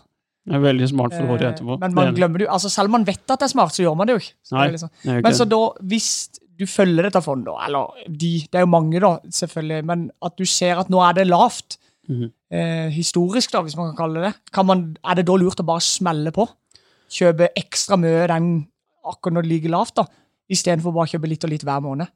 Det 0.46 0.54
er 0.54 0.60
veldig 0.62 0.88
smart 0.92 1.14
for 1.16 1.32
året 1.34 1.42
Eh, 1.42 1.52
etterpå. 1.54 1.80
Men 1.80 1.94
man 1.96 2.08
er- 2.08 2.14
glemmer 2.18 2.38
det 2.38 2.46
jo. 2.48 2.52
Altså, 2.54 2.70
selv 2.70 2.86
om 2.86 2.92
man 3.00 3.06
vet 3.08 3.24
at 3.32 3.40
det 3.40 3.48
er 3.48 3.54
smart, 3.54 3.72
så 3.74 3.82
gjør 3.86 3.96
man 3.98 4.08
det 4.08 4.14
jo 4.14 4.20
ikke. 4.22 4.34
Så 4.46 4.56
Nei, 4.58 4.68
liksom- 4.72 4.92
det 5.04 5.24
Men 5.24 5.34
så 5.34 5.48
da, 5.50 5.62
hvis 5.82 6.10
du 6.58 6.66
følger 6.66 7.04
dette 7.04 7.22
fondet, 7.24 7.56
eller 7.66 7.88
de, 8.08 8.40
det 8.52 8.56
er 8.56 8.60
jo 8.62 8.68
mange 8.68 9.00
da, 9.02 9.18
selvfølgelig, 9.30 9.86
men 9.86 10.12
at 10.24 10.36
du 10.38 10.46
ser 10.46 10.78
at 10.80 10.88
nå 10.90 11.02
er 11.10 11.14
det 11.14 11.28
lavt, 11.28 11.78
Mhm. 12.08 12.32
eh, 12.52 12.90
historisk 12.94 13.52
da, 13.52 13.62
hvis 13.64 13.76
man 13.76 13.96
kan 13.96 14.06
kalle 14.06 14.22
det 14.22 14.36
kan 14.54 14.66
man, 14.66 14.96
er 15.04 15.16
det 15.16 15.26
da 15.26 15.34
lurt 15.34 15.60
å 15.60 15.66
bare 15.66 15.82
smelle 15.82 16.32
på? 16.32 16.48
Kjøpe 17.10 17.50
ekstra 17.58 17.98
mye 17.98 18.28
den 18.28 18.68
akkurat 19.04 19.34
når 19.34 19.42
det 19.44 19.50
ligger 19.52 19.70
lavt 19.72 19.96
da, 19.96 20.06
i 20.50 20.54
stedet 20.56 20.82
for 20.84 20.92
bare 20.92 21.06
å 21.08 21.12
kjøpe 21.20 21.28
litt 21.28 21.44
og 21.44 21.50
litt 21.50 21.64
hver 21.64 21.82
måned? 21.82 22.08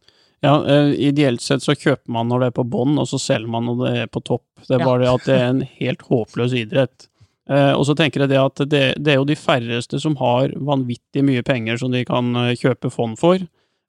Ja, 0.41 0.53
eh, 0.67 0.93
ideelt 1.09 1.41
sett 1.43 1.63
så 1.65 1.75
kjøper 1.75 2.07
man 2.15 2.29
når 2.31 2.39
det 2.39 2.47
er 2.51 2.57
på 2.61 2.67
bånn, 2.71 2.97
og 3.01 3.07
så 3.11 3.19
selger 3.19 3.49
man 3.51 3.65
når 3.67 3.79
det 3.83 3.93
er 4.03 4.07
på 4.07 4.21
topp. 4.23 4.45
Det 4.67 4.77
er 4.77 4.79
Ja. 4.79 4.85
bare 4.85 4.99
det 5.03 5.09
at 5.13 5.25
det 5.25 5.35
er 5.35 5.47
en 5.49 5.61
helt 5.79 6.01
håpløs 6.07 6.53
idrett. 6.55 7.07
Eh, 7.49 7.73
og 7.73 7.83
så 7.85 7.95
tenker 7.97 8.21
jeg 8.21 8.29
det 8.29 8.37
at 8.39 8.55
det, 8.69 9.03
det 9.03 9.07
er 9.13 9.17
jo 9.17 9.25
de 9.25 9.35
færreste 9.35 9.99
som 9.99 10.15
har 10.21 10.49
vanvittig 10.55 11.23
mye 11.25 11.43
penger 11.43 11.77
som 11.81 11.91
de 11.91 12.05
kan 12.05 12.35
eh, 12.35 12.55
kjøpe 12.55 12.91
fond 12.91 13.17
for. 13.19 13.39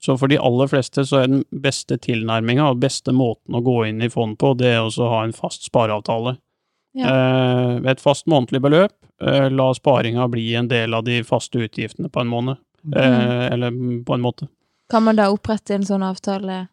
Så 0.00 0.16
for 0.18 0.28
de 0.32 0.38
aller 0.40 0.66
fleste 0.66 1.04
så 1.04 1.22
er 1.22 1.26
den 1.28 1.44
beste 1.52 1.98
tilnærminga 2.00 2.70
og 2.70 2.80
beste 2.80 3.12
måten 3.12 3.54
å 3.54 3.62
gå 3.62 3.86
inn 3.86 4.00
i 4.02 4.08
fond 4.08 4.38
på, 4.40 4.54
det 4.56 4.66
er 4.74 4.80
også 4.80 5.04
å 5.04 5.10
ha 5.12 5.24
en 5.24 5.32
fast 5.36 5.68
spareavtale. 5.68 6.38
Ved 6.96 7.86
et 7.86 8.00
fast 8.00 8.24
månedlig 8.26 8.62
beløp, 8.64 8.94
la 9.20 9.66
sparinga 9.76 10.24
bli 10.32 10.54
en 10.56 10.68
del 10.68 10.94
av 10.96 11.04
de 11.04 11.20
faste 11.22 11.60
utgiftene 11.60 12.08
på 12.10 12.22
en 12.24 12.32
måned. 12.32 12.56
Mm. 12.80 13.52
eller 13.52 13.70
på 14.06 14.14
en 14.14 14.22
måte. 14.24 14.48
Kan 14.90 15.02
man 15.06 15.16
da 15.16 15.28
opprette 15.32 15.74
en 15.74 15.82
sånn 15.86 16.02
avtale 16.02 16.68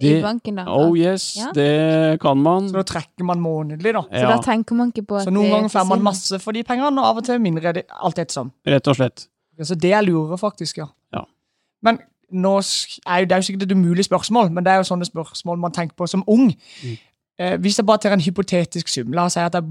i 0.00 0.20
banken, 0.22 0.54
da? 0.60 0.64
Oh 0.70 0.94
yes, 0.98 1.36
Ja. 1.36 1.50
det 1.52 2.20
kan 2.22 2.38
man. 2.38 2.68
Så 2.68 2.72
da 2.78 2.82
trekker 2.86 3.24
man 3.26 3.40
månedlig 3.42 3.92
da. 3.96 4.02
Så 4.02 4.28
da 4.28 4.36
tenker 4.42 4.74
man 4.78 4.92
ikke 4.92 5.06
på 5.06 5.16
at 5.18 5.24
Så 5.26 5.32
noen 5.34 5.50
ganger 5.50 5.68
får 5.68 5.86
man 5.88 6.02
masse 6.02 6.38
for 6.40 6.52
de 6.52 6.62
pengene, 6.62 6.98
og 7.00 7.04
av 7.10 7.16
og 7.16 7.24
til 7.24 7.38
mindre, 7.40 7.72
det- 7.74 7.86
alt 7.90 8.16
ettersom. 8.18 8.52
Rett 8.66 8.86
og 8.88 8.96
slett. 8.96 9.26
Så 9.62 9.74
det 9.78 9.92
er 9.92 10.02
lure, 10.02 10.38
faktisk, 10.38 10.78
ja. 10.78 10.86
Ja. 11.12 11.24
Men 11.82 11.98
nå 12.32 12.58
er 13.06 13.18
jo, 13.20 13.26
det 13.26 13.32
er 13.32 13.40
jo 13.42 13.42
sikkert 13.52 13.62
et 13.62 13.72
umulig 13.76 14.04
spørsmål, 14.04 14.50
men 14.52 14.64
det 14.64 14.70
er 14.70 14.76
jo 14.76 14.82
sånne 14.94 15.04
spørsmål 15.10 15.58
man 15.58 15.72
tenker 15.72 15.94
på 15.96 16.08
som 16.08 16.22
ung. 16.28 16.54
Mm. 16.84 16.98
Eh, 17.38 17.56
hvis 17.56 17.76
jeg 17.78 17.86
bare 17.86 17.98
tar 17.98 18.12
en 18.12 18.20
hypotetisk 18.20 18.88
sum, 18.88 19.12
la 19.12 19.24
oss 19.24 19.32
si 19.32 19.40
at 19.40 19.52
jeg 19.54 19.64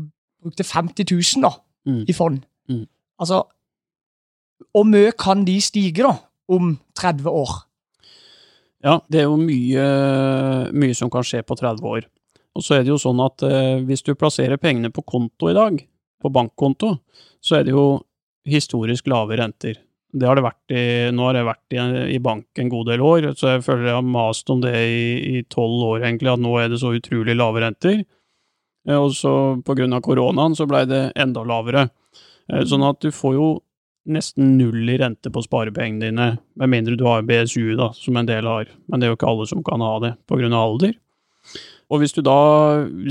brukte 0.43 0.63
50 0.63 1.05
000 1.37 1.41
da, 1.41 1.49
Mm. 1.87 2.05
i 2.09 2.13
fond. 2.13 2.41
Mm. 2.69 2.87
Altså, 3.19 3.43
hvor 4.75 4.83
mye 4.83 5.11
kan 5.17 5.45
de 5.45 5.61
stige 5.61 6.03
da, 6.03 6.17
om 6.49 6.73
30 6.99 7.29
år? 7.29 7.55
Ja, 8.83 8.99
det 9.11 9.21
er 9.21 9.27
jo 9.27 9.35
mye, 9.39 9.85
mye 10.71 10.95
som 10.95 11.11
kan 11.11 11.25
skje 11.27 11.41
på 11.43 11.57
30 11.59 11.83
år. 11.89 12.07
Og 12.55 12.63
så 12.65 12.77
er 12.77 12.83
det 12.85 12.93
jo 12.93 12.99
sånn 13.01 13.19
at 13.23 13.43
eh, 13.45 13.81
hvis 13.85 14.03
du 14.07 14.13
plasserer 14.17 14.59
pengene 14.59 14.91
på 14.91 15.03
konto 15.07 15.51
i 15.51 15.55
dag, 15.57 15.77
på 16.19 16.31
bankkonto, 16.35 16.95
så 17.43 17.59
er 17.59 17.67
det 17.67 17.75
jo 17.75 18.01
historisk 18.49 19.07
lave 19.11 19.37
renter. 19.39 19.77
Det 20.09 20.25
har 20.25 20.39
det 20.39 20.43
vært 20.47 20.73
i, 20.73 20.83
nå 21.13 21.27
har 21.27 21.37
jeg 21.37 21.47
vært 21.47 21.75
i, 21.75 21.81
i 22.15 22.21
bank 22.23 22.59
en 22.63 22.71
god 22.71 22.87
del 22.89 23.03
år, 23.05 23.27
så 23.37 23.53
jeg 23.53 23.65
føler 23.67 23.91
jeg 23.91 23.99
har 23.99 24.07
mast 24.07 24.49
om 24.49 24.63
det 24.63 24.73
i 24.73 25.43
tolv 25.53 25.83
år 25.91 26.07
egentlig, 26.07 26.31
at 26.33 26.41
nå 26.41 26.55
er 26.57 26.71
det 26.71 26.79
så 26.81 26.95
utrolig 26.97 27.35
lave 27.37 27.61
renter. 27.63 28.01
Eh, 28.87 28.97
Og 28.97 29.13
så 29.15 29.33
på 29.63 29.75
grunn 29.77 29.93
av 29.93 30.01
koronaen 30.07 30.57
så 30.57 30.65
blei 30.67 30.85
det 30.89 31.09
enda 31.19 31.43
lavere. 31.45 31.89
Eh, 32.49 32.63
Sånn 32.65 32.87
at 32.87 32.99
du 33.03 33.11
får 33.13 33.35
jo 33.37 33.49
nesten 34.11 34.57
null 34.57 34.89
i 34.89 34.97
rente 34.99 35.31
på 35.33 35.43
sparepengene 35.45 36.09
dine, 36.09 36.27
med 36.59 36.71
mindre 36.71 36.97
du 36.99 37.05
har 37.07 37.25
BSU, 37.27 37.75
da, 37.79 37.91
som 37.95 38.17
en 38.19 38.29
del 38.29 38.47
har. 38.49 38.69
Men 38.87 38.99
det 38.99 39.07
er 39.07 39.13
jo 39.13 39.19
ikke 39.19 39.31
alle 39.31 39.47
som 39.49 39.63
kan 39.65 39.83
ha 39.85 39.93
det 40.03 40.13
av 40.29 40.57
alder. 40.59 40.97
Og 41.89 42.03
hvis 42.03 42.13
du 42.13 42.21
da 42.25 42.39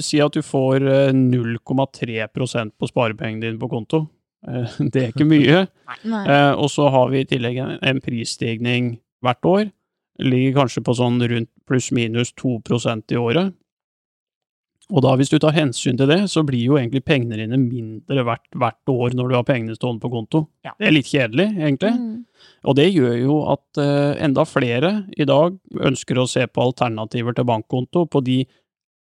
sier 0.05 0.29
at 0.29 0.37
du 0.37 0.45
får 0.45 0.85
eh, 0.87 1.15
0,3% 1.17 2.77
på 2.79 2.91
sparepengene 2.91 3.47
dine 3.47 3.59
på 3.61 3.71
konto, 3.73 4.05
eh, 4.47 4.79
det 4.93 5.03
er 5.03 5.13
ikke 5.15 5.29
mye, 5.29 5.67
Eh, 6.31 6.53
og 6.55 6.71
så 6.71 6.91
har 6.95 7.11
vi 7.11 7.25
i 7.25 7.29
tillegg 7.29 7.59
en, 7.65 7.79
en 7.83 8.03
prisstigning 8.05 8.99
hvert 9.25 9.49
år. 9.49 9.65
Ligger 10.23 10.61
kanskje 10.61 10.83
på 10.87 10.95
sånn 10.99 11.19
rundt 11.31 11.51
pluss-minus 11.69 12.35
2% 12.39 13.15
i 13.15 13.19
året. 13.19 13.55
Og 14.89 15.03
da, 15.05 15.11
hvis 15.21 15.29
du 15.29 15.37
tar 15.37 15.53
hensyn 15.53 15.99
til 15.99 16.09
det, 16.09 16.23
så 16.33 16.41
blir 16.49 16.63
jo 16.65 16.79
egentlig 16.81 17.03
pengene 17.05 17.37
dine 17.37 17.59
mindre 17.61 18.23
verdt 18.25 18.47
hvert 18.57 18.93
år 18.93 19.17
når 19.17 19.29
du 19.29 19.35
har 19.37 19.45
pengene 19.45 19.77
stående 19.77 20.01
på 20.01 20.11
konto. 20.13 20.47
Ja. 20.65 20.73
Det 20.81 20.89
er 20.89 20.95
litt 20.97 21.11
kjedelig, 21.11 21.49
egentlig. 21.59 21.91
Mm. 21.93 22.47
Og 22.71 22.79
det 22.79 22.87
gjør 22.95 23.19
jo 23.21 23.37
at 23.53 23.81
uh, 23.83 24.15
enda 24.25 24.47
flere 24.49 24.93
i 25.13 25.27
dag 25.29 25.59
ønsker 25.91 26.21
å 26.23 26.29
se 26.31 26.47
på 26.49 26.65
alternativer 26.71 27.37
til 27.37 27.49
bankkonto 27.51 28.07
på 28.09 28.25
de 28.25 28.39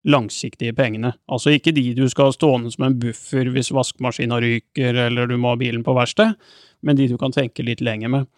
langsiktige 0.07 0.75
pengene. 0.75 1.13
Altså 1.31 1.55
ikke 1.55 1.75
de 1.75 1.93
du 1.95 2.05
skal 2.11 2.31
ha 2.31 2.35
stående 2.35 2.71
som 2.75 2.87
en 2.87 2.99
buffer 2.99 3.51
hvis 3.55 3.73
vaskemaskina 3.75 4.39
ryker 4.43 4.99
eller 5.07 5.31
du 5.31 5.37
må 5.39 5.55
ha 5.55 5.61
bilen 5.61 5.87
på 5.87 5.95
verksted, 5.97 6.35
men 6.83 6.99
de 6.99 7.09
du 7.11 7.17
kan 7.19 7.35
tenke 7.35 7.67
litt 7.67 7.83
lenger 7.85 8.13
med. 8.13 8.29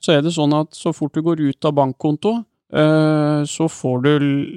Så 0.00 0.14
er 0.14 0.24
det 0.24 0.34
sånn 0.36 0.54
at 0.56 0.76
så 0.76 0.92
fort 0.96 1.16
du 1.16 1.24
går 1.24 1.40
ut 1.42 1.68
av 1.68 1.74
bankkonto, 1.76 2.38
så 2.72 3.68
får 3.70 4.00
du 4.02 4.12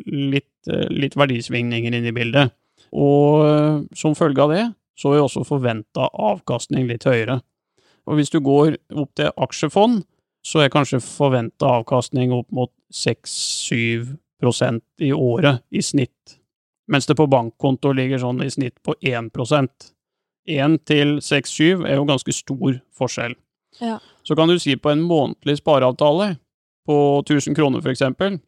litt, 0.05 0.67
eh, 0.71 0.87
litt 0.89 1.17
verdisvingninger 1.19 1.93
inn 1.93 2.07
i 2.09 2.15
bildet. 2.15 2.55
Og 2.95 3.45
eh, 3.45 3.81
som 3.95 4.15
følge 4.17 4.41
av 4.41 4.53
det, 4.53 4.65
så 4.99 5.13
er 5.13 5.23
også 5.23 5.45
forventa 5.47 6.09
avkastning 6.09 6.87
litt 6.89 7.05
høyere. 7.07 7.39
Og 8.09 8.17
hvis 8.17 8.33
du 8.33 8.39
går 8.41 8.79
opp 8.97 9.13
til 9.15 9.29
aksjefond, 9.37 10.03
så 10.41 10.63
er 10.63 10.73
kanskje 10.73 11.03
forventa 11.03 11.69
avkastning 11.79 12.33
opp 12.33 12.49
mot 12.55 12.71
6-7% 12.95 14.81
i 15.05 15.11
året 15.13 15.61
i 15.69 15.83
snitt, 15.83 16.39
mens 16.89 17.05
det 17.05 17.17
på 17.19 17.27
bankkonto 17.29 17.91
ligger 17.93 18.23
sånn 18.23 18.41
i 18.41 18.49
snitt 18.49 18.79
på 18.81 18.95
1% 19.05 19.91
1 20.49 20.79
til 20.89 21.19
6-7 21.21 21.85
er 21.85 21.99
jo 21.99 22.07
ganske 22.09 22.33
stor 22.33 22.79
forskjell. 22.97 23.35
Ja. 23.79 23.99
Så 24.25 24.35
kan 24.35 24.49
du 24.49 24.57
si 24.59 24.75
på 24.75 24.89
en 24.89 25.03
månedlig 25.05 25.59
spareavtale 25.59 26.37
på 26.89 26.97
1000 27.21 27.57
kroner 27.57 27.83
for 27.85 27.93
eksempel, 27.93 28.39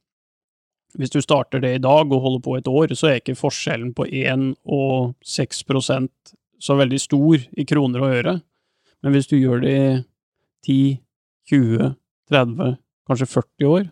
hvis 0.98 1.14
du 1.14 1.22
starter 1.24 1.62
det 1.64 1.76
i 1.76 1.82
dag 1.84 2.10
og 2.12 2.24
holder 2.24 2.44
på 2.44 2.56
et 2.58 2.68
år, 2.68 2.92
så 2.98 3.12
er 3.12 3.22
ikke 3.22 3.38
forskjellen 3.40 3.94
på 3.96 4.08
1 4.08 4.48
og 4.66 5.14
6% 5.24 6.34
så 6.62 6.78
veldig 6.78 7.00
stor 7.02 7.46
i 7.58 7.66
kroner 7.68 8.04
og 8.04 8.16
øre. 8.18 8.34
Men 9.02 9.16
hvis 9.16 9.30
du 9.32 9.38
gjør 9.38 9.64
det 9.64 9.76
i 9.78 9.94
10, 10.68 11.00
20, 11.50 11.94
30, 12.32 12.76
kanskje 13.10 13.30
40 13.32 13.72
år, 13.72 13.88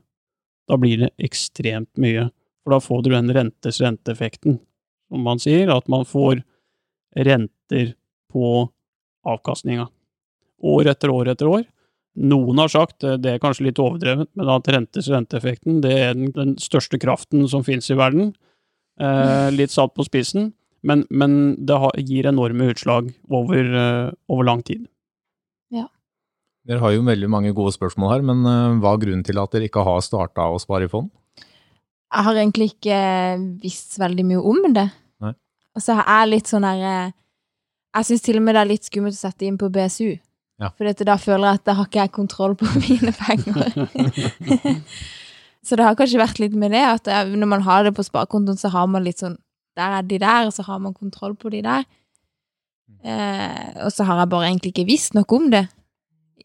da 0.70 0.78
blir 0.78 1.06
det 1.06 1.14
ekstremt 1.30 1.90
mye. 1.98 2.28
For 2.62 2.76
da 2.76 2.82
får 2.84 3.06
du 3.06 3.14
den 3.14 3.34
rentes 3.34 3.80
renteeffekten, 3.82 4.60
som 5.10 5.26
man 5.26 5.42
sier, 5.42 5.72
at 5.74 5.88
man 5.90 6.06
får 6.06 6.44
renter 7.18 7.96
på 8.30 8.68
avkastninga. 9.26 9.88
År 10.60 10.92
etter 10.92 11.14
år 11.16 11.32
etter 11.34 11.50
år. 11.50 11.64
Noen 12.18 12.58
har 12.58 12.72
sagt, 12.72 13.04
eh, 13.04 13.18
det 13.22 13.36
er 13.36 13.42
kanskje 13.44 13.70
litt 13.70 13.82
overdrevet, 13.82 14.30
men 14.36 14.54
at 14.54 14.70
rentes 14.72 15.10
renteeffekten 15.12 15.82
det 15.86 15.96
er 15.96 16.14
den, 16.18 16.32
den 16.36 16.56
største 16.62 17.00
kraften 17.02 17.46
som 17.48 17.66
finnes 17.68 17.90
i 17.92 18.00
verden. 18.00 18.34
Eh, 19.00 19.50
litt 19.56 19.72
satt 19.72 19.94
på 19.96 20.08
spissen, 20.08 20.54
men, 20.84 21.06
men 21.10 21.56
det 21.66 21.78
har, 21.80 21.94
gir 22.00 22.28
enorme 22.28 22.72
utslag 22.74 23.14
over, 23.30 23.76
eh, 23.84 24.08
over 24.32 24.48
lang 24.48 24.66
tid. 24.66 24.88
Dere 26.70 26.84
har 26.84 26.94
jo 26.94 27.06
veldig 27.08 27.30
mange 27.34 27.52
gode 27.58 27.74
spørsmål 27.74 28.12
her, 28.14 28.26
men 28.30 28.44
eh, 28.46 28.80
hva 28.82 28.94
er 28.94 29.02
grunnen 29.02 29.26
til 29.26 29.40
at 29.42 29.56
dere 29.56 29.66
ikke 29.66 29.82
har 29.88 30.04
starta 30.06 30.50
å 30.54 30.60
spare 30.62 30.86
i 30.86 30.92
fond? 30.92 31.08
Jeg 32.10 32.26
har 32.26 32.38
egentlig 32.38 32.72
ikke 32.74 33.00
visst 33.64 33.98
veldig 34.02 34.26
mye 34.30 34.44
om 34.52 34.68
det. 34.76 34.86
Nei. 35.26 35.34
Og 35.78 35.82
så 35.82 35.96
er 35.98 36.04
jeg 36.06 36.32
litt 36.34 36.52
sånn 36.52 36.66
der 36.66 36.84
eh, 36.86 37.16
Jeg 37.98 38.06
syns 38.06 38.26
til 38.26 38.38
og 38.38 38.46
med 38.46 38.58
det 38.58 38.62
er 38.62 38.70
litt 38.70 38.86
skummelt 38.86 39.18
å 39.18 39.22
sette 39.22 39.48
inn 39.48 39.58
på 39.58 39.72
BSU. 39.74 40.12
Ja. 40.60 40.72
For 40.76 41.06
da 41.08 41.16
føler 41.20 41.46
jeg 41.48 41.60
at 41.62 41.68
da 41.70 41.76
har 41.78 41.88
ikke 41.88 42.02
jeg 42.02 42.12
kontroll 42.16 42.56
på 42.60 42.68
mine 42.84 43.14
penger. 43.16 43.70
så 45.66 45.80
det 45.80 45.86
har 45.88 45.98
kanskje 46.00 46.20
vært 46.22 46.42
litt 46.44 46.58
med 46.60 46.76
det, 46.76 46.84
at 46.84 47.08
når 47.32 47.52
man 47.56 47.64
har 47.68 47.88
det 47.88 47.96
på 47.96 48.06
sparekontoen, 48.06 48.60
så 48.60 48.72
har 48.74 48.90
man 48.92 49.06
litt 49.08 49.24
sånn 49.24 49.40
Der 49.80 50.00
er 50.00 50.04
de 50.04 50.18
der, 50.20 50.50
og 50.50 50.52
så 50.52 50.66
har 50.68 50.80
man 50.84 50.94
kontroll 50.98 51.38
på 51.40 51.52
de 51.54 51.62
der. 51.64 51.86
Eh, 53.06 53.84
og 53.86 53.94
så 53.96 54.04
har 54.04 54.18
jeg 54.20 54.32
bare 54.34 54.50
egentlig 54.50 54.74
ikke 54.74 54.90
visst 54.90 55.16
noe 55.16 55.38
om 55.38 55.48
det. 55.54 55.70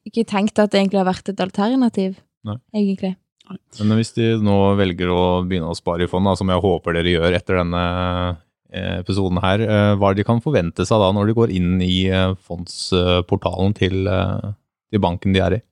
Ikke 0.06 0.26
tenkt 0.28 0.60
at 0.62 0.70
det 0.70 0.78
egentlig 0.78 1.00
har 1.00 1.08
vært 1.08 1.32
et 1.32 1.40
alternativ, 1.42 2.20
Nei. 2.46 2.58
egentlig. 2.76 3.14
Men 3.80 3.98
hvis 3.98 4.14
de 4.16 4.28
nå 4.40 4.54
velger 4.78 5.10
å 5.12 5.24
begynne 5.44 5.72
å 5.72 5.76
spare 5.76 6.06
i 6.06 6.10
fond, 6.10 6.24
da, 6.28 6.36
som 6.38 6.52
jeg 6.52 6.62
håper 6.62 6.96
dere 6.96 7.12
gjør 7.16 7.36
etter 7.36 7.58
denne 7.60 7.82
episoden 8.74 9.40
her, 9.44 9.62
eh, 9.64 9.92
hva 10.00 10.14
de 10.16 10.24
kan 10.26 10.42
forvente 10.44 10.86
seg 10.86 11.00
da 11.00 11.12
når 11.14 11.30
de 11.30 11.36
går 11.38 11.54
inn 11.54 11.78
i 11.84 12.06
eh, 12.10 12.34
fondsportalen 12.48 13.76
til, 13.78 14.06
eh, 14.10 14.52
til 14.90 15.02
banken 15.04 15.36
de 15.36 15.42
er 15.44 15.58
i? 15.58 15.62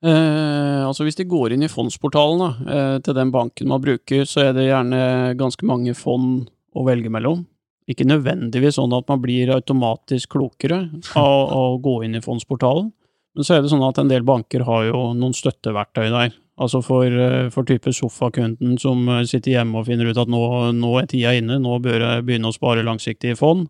Eh, 0.00 0.80
altså 0.86 1.04
Hvis 1.04 1.18
de 1.18 1.28
går 1.28 1.52
inn 1.52 1.66
i 1.66 1.72
fondsportalen 1.72 2.40
da, 2.40 2.50
eh, 2.72 2.98
til 3.04 3.16
den 3.18 3.32
banken 3.34 3.68
man 3.68 3.82
bruker, 3.84 4.24
så 4.24 4.46
er 4.46 4.54
det 4.56 4.70
gjerne 4.70 5.36
ganske 5.36 5.66
mange 5.68 5.94
fond 5.98 6.48
å 6.72 6.86
velge 6.86 7.12
mellom. 7.12 7.44
Ikke 7.90 8.06
nødvendigvis 8.06 8.78
sånn 8.78 8.94
at 8.96 9.08
man 9.10 9.20
blir 9.20 9.50
automatisk 9.52 10.36
klokere 10.36 10.84
av 11.18 11.52
å 11.52 11.64
gå 11.82 12.04
inn 12.06 12.16
i 12.16 12.24
fondsportalen, 12.24 12.92
men 13.34 13.46
så 13.46 13.56
er 13.56 13.62
det 13.62 13.72
sånn 13.72 13.84
at 13.86 13.98
en 14.00 14.10
del 14.10 14.24
banker 14.26 14.64
har 14.66 14.86
jo 14.88 15.10
noen 15.16 15.34
støtteverktøy 15.36 16.06
der. 16.08 16.32
Altså 16.60 16.82
for, 16.84 17.06
eh, 17.08 17.48
for 17.52 17.64
type 17.64 17.92
sofakunden 17.96 18.76
som 18.80 19.08
eh, 19.08 19.24
sitter 19.28 19.56
hjemme 19.56 19.80
og 19.80 19.86
finner 19.88 20.10
ut 20.10 20.18
at 20.20 20.28
nå, 20.28 20.42
nå 20.76 20.90
er 21.00 21.08
tida 21.08 21.32
inne, 21.38 21.56
nå 21.62 21.78
bør 21.80 22.04
jeg 22.04 22.26
begynne 22.26 22.50
å 22.50 22.56
spare 22.56 22.84
langsiktig 22.84 23.32
i 23.32 23.38
fond, 23.38 23.68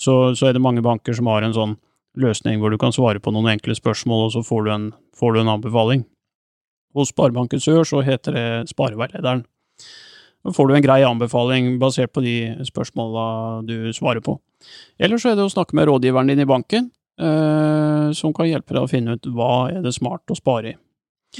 så, 0.00 0.32
så 0.34 0.48
er 0.48 0.56
det 0.56 0.64
mange 0.64 0.84
banker 0.84 1.14
som 1.16 1.28
har 1.28 1.44
en 1.44 1.56
sånn 1.56 1.76
løsning 2.18 2.60
hvor 2.60 2.72
du 2.72 2.78
kan 2.80 2.92
svare 2.92 3.20
på 3.20 3.32
noen 3.32 3.52
enkle 3.54 3.76
spørsmål, 3.76 4.26
og 4.26 4.32
så 4.34 4.42
får 4.44 4.64
du 4.64 4.70
en, 4.72 4.88
får 5.16 5.34
du 5.34 5.42
en 5.42 5.52
anbefaling. 5.56 6.06
Hos 6.96 7.12
Sparebanken 7.12 7.60
Sør 7.60 7.86
så 7.88 8.02
heter 8.04 8.36
det 8.36 8.46
Spareveilederen. 8.72 9.44
Da 10.42 10.52
får 10.52 10.68
du 10.68 10.74
en 10.74 10.84
grei 10.84 11.00
anbefaling 11.06 11.76
basert 11.80 12.12
på 12.12 12.24
de 12.24 12.36
spørsmåla 12.66 13.62
du 13.64 13.92
svarer 13.94 14.24
på. 14.24 14.36
Eller 14.98 15.20
så 15.20 15.32
er 15.32 15.38
det 15.38 15.46
å 15.46 15.52
snakke 15.52 15.76
med 15.78 15.86
rådgiveren 15.88 16.32
din 16.32 16.42
i 16.42 16.48
banken, 16.48 16.90
eh, 17.20 18.08
som 18.16 18.34
kan 18.34 18.48
hjelpe 18.48 18.74
deg 18.74 18.82
å 18.82 18.90
finne 18.90 19.16
ut 19.16 19.28
hva 19.32 19.70
er 19.70 19.84
det 19.84 19.94
smart 19.94 20.32
å 20.32 20.38
spare 20.38 20.74
i. 20.74 20.76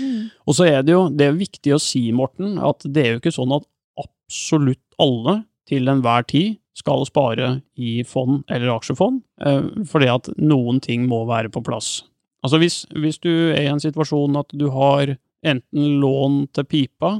Og 0.01 0.57
så 0.57 0.69
er 0.69 0.83
det 0.87 0.95
jo, 0.95 1.07
det 1.13 1.29
er 1.29 1.39
viktig 1.39 1.75
å 1.75 1.81
si, 1.83 2.07
Morten, 2.17 2.57
at 2.63 2.85
det 2.89 3.05
er 3.05 3.15
jo 3.15 3.23
ikke 3.23 3.35
sånn 3.35 3.55
at 3.59 3.67
absolutt 4.01 4.83
alle 5.03 5.43
til 5.69 5.91
enhver 5.93 6.25
tid 6.29 6.59
skal 6.77 7.05
spare 7.05 7.59
i 7.77 8.01
fond 8.09 8.47
eller 8.51 8.73
aksjefond, 8.73 9.21
eh, 9.45 9.67
fordi 9.89 10.09
at 10.09 10.31
noen 10.41 10.81
ting 10.81 11.05
må 11.09 11.23
være 11.29 11.53
på 11.53 11.63
plass. 11.65 12.01
Altså 12.43 12.59
hvis, 12.59 12.83
hvis 12.97 13.21
du 13.23 13.31
er 13.53 13.67
i 13.67 13.71
en 13.71 13.83
situasjon 13.83 14.39
at 14.41 14.51
du 14.57 14.69
har 14.75 15.15
enten 15.47 16.01
lån 16.03 16.47
til 16.57 16.67
pipa, 16.67 17.19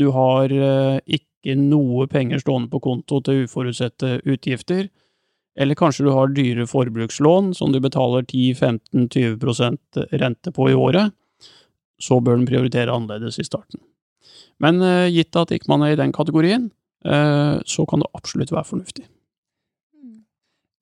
du 0.00 0.10
har 0.14 0.52
eh, 0.52 0.98
ikke 1.06 1.56
noe 1.58 2.08
penger 2.10 2.42
stående 2.42 2.70
på 2.72 2.82
konto 2.82 3.20
til 3.24 3.46
uforutsette 3.46 4.18
utgifter, 4.26 4.88
eller 5.58 5.76
kanskje 5.76 6.06
du 6.06 6.12
har 6.16 6.32
dyre 6.32 6.66
forbrukslån 6.68 7.52
som 7.56 7.72
du 7.74 7.80
betaler 7.84 8.24
10-15-20% 8.24 10.06
rente 10.20 10.52
på 10.54 10.70
i 10.70 10.76
året, 10.76 11.12
så 12.02 12.18
bør 12.20 12.40
den 12.40 12.48
prioritere 12.48 12.92
annerledes 12.92 13.38
i 13.38 13.46
starten. 13.46 13.82
Men 14.62 14.82
eh, 14.82 15.10
gitt 15.14 15.38
at 15.38 15.54
ikke 15.54 15.70
man 15.70 15.86
er 15.86 15.94
i 15.94 15.98
den 16.00 16.14
kategorien, 16.14 16.70
eh, 17.06 17.56
så 17.66 17.86
kan 17.88 18.02
det 18.02 18.10
absolutt 18.18 18.54
være 18.54 18.68
fornuftig. 18.68 19.06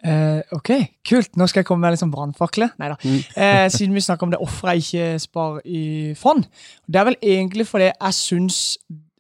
Uh, 0.01 0.41
ok, 0.57 0.71
kult. 1.05 1.35
Nå 1.37 1.45
skal 1.51 1.61
jeg 1.61 1.67
komme 1.69 1.85
med 1.85 1.93
litt 1.93 2.01
sånn 2.01 2.13
brannfakle. 2.13 2.71
Neida. 2.81 2.97
Mm. 3.05 3.19
Uh, 3.35 3.67
siden 3.69 3.97
vi 3.97 4.03
snakker 4.05 4.25
om 4.25 4.33
det 4.33 4.41
offeret 4.41 4.81
ikke 4.81 5.09
sparer 5.21 5.67
i 5.69 5.83
fond. 6.17 6.47
Det 6.89 7.01
er 7.01 7.09
vel 7.11 7.19
egentlig 7.21 7.67
fordi 7.69 7.91
jeg 7.91 8.17
syns, 8.17 8.61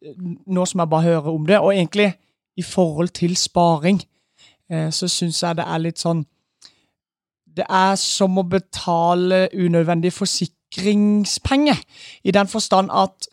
nå 0.01 0.65
som 0.65 0.81
jeg 0.81 0.93
bare 0.95 1.09
hører 1.11 1.29
om 1.35 1.45
det, 1.49 1.59
og 1.61 1.75
egentlig 1.75 2.15
i 2.57 2.65
forhold 2.65 3.13
til 3.21 3.37
sparing, 3.37 4.01
uh, 4.73 4.89
så 4.89 5.09
syns 5.13 5.43
jeg 5.45 5.61
det 5.61 5.69
er 5.69 5.85
litt 5.85 6.01
sånn 6.01 6.25
Det 7.61 7.67
er 7.67 7.97
som 8.01 8.39
å 8.39 8.47
betale 8.49 9.49
unødvendig 9.53 10.15
forsikringspenger, 10.75 11.77
i 12.25 12.31
den 12.31 12.49
forstand 12.49 12.91
at 12.93 13.29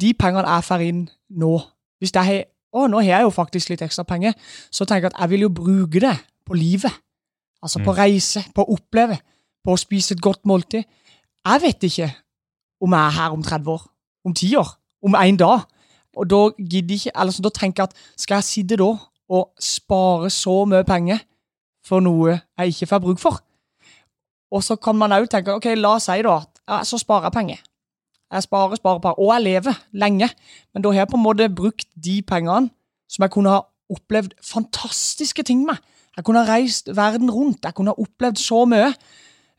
de 0.00 0.14
pengene 0.14 0.48
jeg 0.48 0.64
får 0.64 0.80
inn 0.80 1.08
nå 1.30 1.58
Hvis 2.00 2.12
jeg 2.14 2.24
har 2.24 2.44
Å, 2.74 2.86
nå 2.86 2.98
har 3.00 3.06
jeg 3.08 3.22
jo 3.24 3.30
faktisk 3.32 3.70
litt 3.70 3.80
ekstra 3.80 4.04
penger, 4.04 4.34
så 4.70 4.84
tenker 4.84 5.08
jeg 5.08 5.14
at 5.14 5.20
jeg 5.22 5.30
vil 5.30 5.40
jo 5.40 5.48
bruke 5.48 6.00
det 6.00 6.18
på 6.44 6.52
livet. 6.54 6.92
Altså 7.62 7.78
på 7.80 7.92
Mm. 7.94 7.96
reise, 7.96 8.44
på 8.54 8.62
å 8.62 8.74
oppleve, 8.74 9.16
på 9.64 9.72
å 9.72 9.78
spise 9.78 10.12
et 10.12 10.20
godt 10.20 10.44
måltid. 10.44 10.84
Jeg 11.46 11.62
vet 11.62 11.80
ikke 11.82 12.14
om 12.82 12.92
jeg 12.92 13.00
er 13.06 13.10
her 13.10 13.30
om 13.32 13.42
30 13.42 13.70
år, 13.72 13.88
om 14.24 14.34
10 14.34 14.54
år, 14.56 14.68
om 15.02 15.14
en 15.14 15.36
dag. 15.36 15.60
Og 16.14 16.28
da 16.28 16.50
gidder 16.60 16.94
ikke, 16.94 17.10
eller 17.16 17.32
så 17.32 17.42
da 17.42 17.48
tenker 17.48 17.82
jeg 17.82 17.88
at 17.88 17.96
skal 18.20 18.34
jeg 18.36 18.44
sitte 18.44 18.76
da 18.76 18.98
og 19.30 19.50
spare 19.58 20.28
så 20.30 20.64
mye 20.68 20.84
penger 20.84 21.18
for 21.82 22.00
noe 22.00 22.38
jeg 22.58 22.68
ikke 22.68 22.86
får 22.86 22.98
bruk 23.00 23.18
for? 23.18 23.40
Og 24.52 24.62
så 24.62 24.76
kan 24.76 24.94
man 24.94 25.12
òg 25.12 25.26
tenke 25.30 25.56
ok, 25.56 25.64
la 25.74 25.94
oss 25.96 26.04
si 26.04 26.20
da 26.22 26.36
at 26.36 26.57
ja, 26.68 26.82
så 26.84 27.00
sparer 27.00 27.28
jeg 27.28 27.36
penger. 27.36 27.62
Jeg 28.28 28.44
sparer, 28.44 28.76
sparer, 28.76 29.00
sparer, 29.00 29.18
og 29.18 29.32
jeg 29.34 29.42
lever 29.46 29.78
lenge. 29.92 30.28
Men 30.74 30.84
da 30.84 30.92
har 30.92 31.02
jeg 31.02 31.10
på 31.12 31.16
en 31.16 31.24
måte 31.24 31.48
brukt 31.48 31.88
de 31.96 32.20
pengene 32.22 32.70
som 33.08 33.24
jeg 33.24 33.32
kunne 33.32 33.54
ha 33.54 33.62
opplevd 33.88 34.34
fantastiske 34.44 35.42
ting 35.48 35.64
med. 35.64 35.80
Jeg 36.16 36.26
kunne 36.26 36.42
ha 36.44 36.52
reist 36.52 36.90
verden 36.96 37.30
rundt. 37.30 37.64
Jeg 37.64 37.74
kunne 37.74 37.94
ha 37.94 38.04
opplevd 38.04 38.40
så 38.42 38.64
mye. 38.68 38.92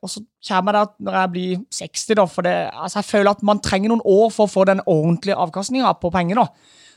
Og 0.04 0.10
så 0.10 0.22
kommer 0.48 0.76
det 0.76 0.82
at 0.86 0.93
når 1.00 1.17
jeg 1.17 1.32
blir 1.32 1.63
60, 1.76 2.06
da, 2.15 2.26
for 2.30 2.45
det, 2.45 2.56
altså 2.74 3.00
jeg 3.00 3.06
føler 3.10 3.32
at 3.32 3.43
man 3.43 3.60
trenger 3.60 3.91
noen 3.91 4.06
år 4.06 4.30
for 4.32 4.45
å 4.45 4.52
få 4.52 4.63
den 4.69 4.84
ordentlige 4.86 5.36
avkastninga 5.36 5.91
på 6.00 6.12
penger. 6.13 6.43
da. 6.43 6.45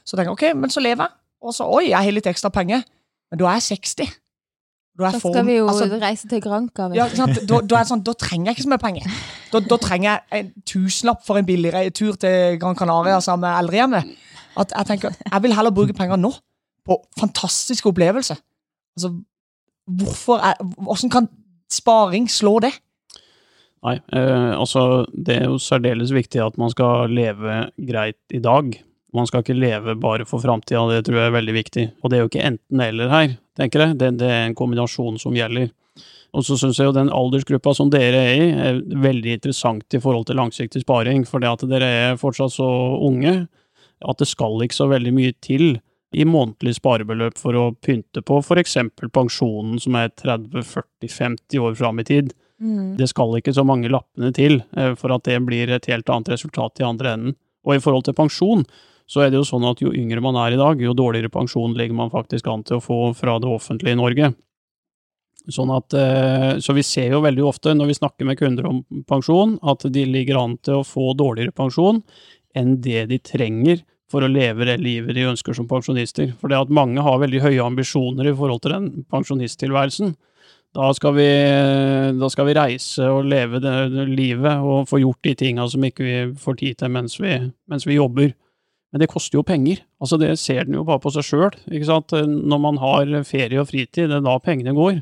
Så 0.04 0.16
tenker 0.16 0.30
jeg 0.30 0.36
ok, 0.36 0.60
men 0.60 0.70
så 0.70 0.82
lever 0.84 1.08
jeg. 1.08 1.16
Og 1.42 1.54
så 1.56 1.66
oi, 1.66 1.88
jeg 1.88 1.98
har 1.98 2.14
litt 2.14 2.28
ekstra 2.30 2.52
penger. 2.54 2.84
Men 3.32 3.40
da 3.40 3.48
er 3.48 3.58
jeg 3.58 3.80
60. 3.80 4.12
Da, 4.92 5.06
er 5.06 5.12
Da 5.14 5.18
skal 5.18 5.32
form- 5.32 5.46
vi 5.46 5.54
jo 5.56 5.68
altså, 5.68 5.98
reise 6.02 6.28
til 6.28 6.40
Granca. 6.44 6.90
ja, 6.94 7.06
du. 7.08 7.46
Da, 7.48 7.60
da, 7.60 7.76
er 7.78 7.84
det 7.84 7.88
sånn, 7.88 8.04
da 8.04 8.12
trenger 8.12 8.50
jeg 8.50 8.56
ikke 8.58 8.66
så 8.66 8.72
mye 8.74 8.82
penger. 8.82 9.06
Da, 9.52 9.60
da 9.60 9.76
trenger 9.80 10.08
jeg 10.10 10.20
en 10.40 10.52
tusenlapp 10.68 11.24
for 11.24 11.40
en 11.40 11.46
billig 11.48 11.72
tur 11.96 12.12
til 12.20 12.58
Gran 12.60 12.76
Canaria 12.76 13.20
sammen 13.24 13.46
med 13.48 13.58
eldrehjemmet. 13.62 14.10
At 14.60 14.72
jeg 14.76 14.86
tenker, 14.90 15.16
jeg 15.32 15.42
vil 15.42 15.54
heller 15.56 15.72
bruke 15.72 15.96
penger 15.96 16.20
nå 16.20 16.32
på 16.84 16.98
fantastiske 17.18 17.88
opplevelser. 17.88 18.36
Altså, 18.96 19.14
hvorfor 19.88 20.42
er, 20.44 20.54
Hvordan 20.60 21.10
kan 21.10 21.28
sparing 21.72 22.28
slå 22.30 22.58
det? 22.60 22.74
Nei, 23.82 23.96
eh, 24.12 24.52
altså 24.60 25.06
det 25.16 25.40
er 25.40 25.48
jo 25.48 25.58
særdeles 25.58 26.12
viktig 26.14 26.38
at 26.44 26.58
man 26.60 26.70
skal 26.70 27.08
leve 27.10 27.70
greit 27.88 28.20
i 28.30 28.38
dag. 28.38 28.76
Man 29.12 29.28
skal 29.28 29.44
ikke 29.44 29.58
leve 29.58 29.94
bare 30.00 30.24
for 30.28 30.40
framtida, 30.40 30.82
det 30.88 31.04
tror 31.06 31.18
jeg 31.20 31.30
er 31.30 31.36
veldig 31.36 31.54
viktig. 31.56 31.86
Og 32.00 32.10
det 32.10 32.16
er 32.16 32.22
jo 32.24 32.30
ikke 32.30 32.46
enten-eller 32.48 33.12
her, 33.12 33.36
tenker 33.58 33.86
jeg. 33.86 33.96
Det, 34.00 34.10
det 34.22 34.30
er 34.32 34.46
en 34.46 34.56
kombinasjon 34.56 35.18
som 35.20 35.36
gjelder. 35.36 35.68
Og 36.32 36.46
så 36.48 36.56
syns 36.56 36.78
jeg 36.80 36.88
jo 36.88 36.96
den 36.96 37.12
aldersgruppa 37.12 37.74
som 37.76 37.90
dere 37.92 38.20
er 38.30 38.38
i, 38.40 38.50
er 38.56 38.78
veldig 39.04 39.34
interessant 39.36 39.92
i 39.92 40.00
forhold 40.00 40.30
til 40.30 40.38
langsiktig 40.40 40.80
sparing, 40.86 41.26
fordi 41.28 41.50
at 41.50 41.64
dere 41.68 41.90
er 42.06 42.20
fortsatt 42.20 42.54
så 42.54 42.68
unge 43.04 43.42
at 44.02 44.18
det 44.18 44.28
skal 44.30 44.62
ikke 44.64 44.78
så 44.78 44.88
veldig 44.90 45.12
mye 45.14 45.34
til 45.44 45.76
i 46.12 46.24
månedlig 46.28 46.76
sparebeløp 46.76 47.38
for 47.40 47.56
å 47.56 47.66
pynte 47.84 48.20
på 48.24 48.40
for 48.44 48.60
eksempel 48.60 49.08
pensjonen 49.12 49.78
som 49.80 49.96
er 49.96 50.12
30-40-50 50.20 51.60
år 51.62 51.76
fram 51.78 52.02
i 52.02 52.06
tid. 52.08 52.32
Mm. 52.62 52.96
Det 52.98 53.08
skal 53.10 53.38
ikke 53.38 53.54
så 53.56 53.64
mange 53.66 53.90
lappene 53.92 54.32
til 54.36 54.60
eh, 54.76 54.92
for 54.98 55.14
at 55.14 55.24
det 55.28 55.38
blir 55.46 55.72
et 55.72 55.88
helt 55.90 56.12
annet 56.12 56.34
resultat 56.34 56.82
i 56.82 56.86
andre 56.86 57.14
enden. 57.16 57.36
Og 57.64 57.76
i 57.76 57.82
forhold 57.82 58.04
til 58.08 58.18
pensjon, 58.18 58.66
så 59.06 59.24
er 59.24 59.30
det 59.32 59.40
jo 59.40 59.48
sånn 59.48 59.66
at 59.68 59.82
jo 59.82 59.92
yngre 59.94 60.22
man 60.24 60.38
er 60.40 60.54
i 60.54 60.60
dag, 60.60 60.80
jo 60.80 60.94
dårligere 60.96 61.32
pensjon 61.32 61.76
ligger 61.78 61.98
man 61.98 62.12
faktisk 62.12 62.48
an 62.48 62.64
til 62.66 62.78
å 62.78 62.84
få 62.84 63.00
fra 63.18 63.38
det 63.42 63.50
offentlige 63.50 63.96
i 63.96 64.00
Norge. 64.00 64.32
Sånn 65.50 65.72
at, 65.74 65.94
eh, 65.98 66.58
så 66.62 66.74
vi 66.76 66.84
ser 66.86 67.16
jo 67.16 67.22
veldig 67.24 67.42
ofte 67.48 67.72
når 67.74 67.90
vi 67.90 67.98
snakker 67.98 68.28
med 68.28 68.38
kunder 68.38 68.68
om 68.68 68.82
pensjon, 69.08 69.56
at 69.62 69.82
de 69.90 70.04
ligger 70.06 70.38
an 70.38 70.58
til 70.62 70.80
å 70.80 70.86
få 70.86 71.16
dårligere 71.18 71.54
pensjon 71.54 72.02
enn 72.54 72.76
det 72.84 73.08
de 73.10 73.18
trenger 73.18 73.82
for 74.12 74.22
å 74.22 74.30
leve 74.30 74.68
det 74.68 74.76
livet 74.82 75.16
de 75.16 75.24
ønsker 75.30 75.56
som 75.56 75.66
pensjonister. 75.68 76.34
For 76.38 76.52
det 76.52 76.60
at 76.60 76.74
mange 76.74 77.02
har 77.02 77.22
veldig 77.22 77.40
høye 77.42 77.64
ambisjoner 77.64 78.28
i 78.28 78.36
forhold 78.36 78.62
til 78.62 78.74
den 78.76 78.90
pensjonisttilværelsen. 79.12 80.14
Da 80.72 80.88
skal 80.96 81.16
vi, 81.16 81.28
da 82.16 82.28
skal 82.32 82.48
vi 82.48 82.56
reise 82.56 83.08
og 83.12 83.26
leve 83.28 83.60
det, 83.60 83.74
livet 84.08 84.62
og 84.64 84.86
få 84.88 85.02
gjort 85.02 85.26
de 85.26 85.34
tinga 85.36 85.66
som 85.68 85.84
ikke 85.84 86.06
vi 86.06 86.14
får 86.40 86.58
tid 86.62 86.78
til 86.80 86.92
mens 86.94 87.18
vi, 87.20 87.34
mens 87.68 87.88
vi 87.88 87.98
jobber. 87.98 88.32
Men 88.92 89.00
det 89.00 89.08
koster 89.08 89.38
jo 89.38 89.46
penger. 89.46 89.80
Altså 90.02 90.18
Det 90.20 90.34
ser 90.38 90.66
den 90.68 90.76
jo 90.76 90.84
bare 90.84 91.00
på 91.00 91.12
seg 91.14 91.24
sjøl. 91.24 91.56
Når 91.66 92.60
man 92.60 92.80
har 92.82 93.08
ferie 93.24 93.60
og 93.60 93.70
fritid, 93.70 94.10
det 94.10 94.20
er 94.20 94.26
da 94.26 94.36
pengene 94.38 94.76
går. 94.76 95.00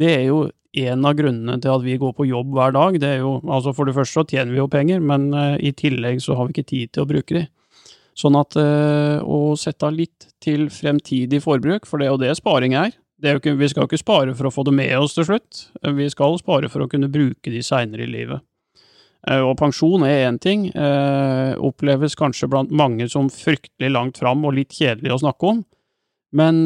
Det 0.00 0.14
er 0.14 0.24
jo 0.30 0.46
en 0.80 1.04
av 1.04 1.16
grunnene 1.18 1.58
til 1.60 1.72
at 1.72 1.84
vi 1.84 1.98
går 2.00 2.14
på 2.16 2.28
jobb 2.30 2.54
hver 2.54 2.74
dag. 2.76 2.98
Det 3.02 3.08
er 3.16 3.24
jo, 3.24 3.38
altså 3.44 3.74
For 3.76 3.88
det 3.88 3.96
første 3.96 4.20
så 4.20 4.26
tjener 4.26 4.54
vi 4.54 4.62
jo 4.62 4.70
penger, 4.70 5.02
men 5.02 5.30
uh, 5.34 5.56
i 5.58 5.72
tillegg 5.76 6.22
så 6.22 6.38
har 6.38 6.48
vi 6.48 6.56
ikke 6.56 6.70
tid 6.70 6.94
til 6.94 7.04
å 7.04 7.10
bruke 7.10 7.36
de. 7.36 7.44
Sånn 8.18 8.38
at 8.38 8.56
uh, 8.58 9.20
å 9.24 9.56
sette 9.58 9.86
av 9.86 9.96
litt 9.96 10.30
til 10.42 10.68
fremtidig 10.72 11.42
forbruk, 11.44 11.88
for 11.88 12.00
det 12.00 12.08
er 12.08 12.14
jo 12.14 12.22
det 12.22 12.36
sparing 12.38 12.76
er. 12.78 12.94
Det 13.20 13.28
er 13.28 13.40
ikke, 13.40 13.58
vi 13.60 13.68
skal 13.68 13.84
jo 13.84 13.90
ikke 13.90 14.00
spare 14.00 14.34
for 14.36 14.48
å 14.48 14.54
få 14.54 14.64
det 14.64 14.72
med 14.78 14.94
oss 14.96 15.12
til 15.18 15.26
slutt, 15.28 15.66
vi 15.98 16.06
skal 16.08 16.38
spare 16.40 16.70
for 16.72 16.86
å 16.86 16.88
kunne 16.88 17.10
bruke 17.12 17.52
de 17.52 17.60
seinere 17.60 18.06
i 18.06 18.08
livet. 18.08 18.40
Uh, 19.28 19.42
og 19.50 19.56
pensjon 19.60 20.06
er 20.06 20.26
én 20.28 20.38
ting, 20.40 20.68
oppleves 21.60 22.16
kanskje 22.16 22.48
blant 22.48 22.70
mange 22.72 23.08
som 23.12 23.28
fryktelig 23.32 23.90
langt 23.92 24.20
fram 24.22 24.46
og 24.48 24.56
litt 24.56 24.72
kjedelig 24.76 25.16
å 25.16 25.20
snakke 25.26 25.50
om. 25.50 25.64
Men 26.32 26.62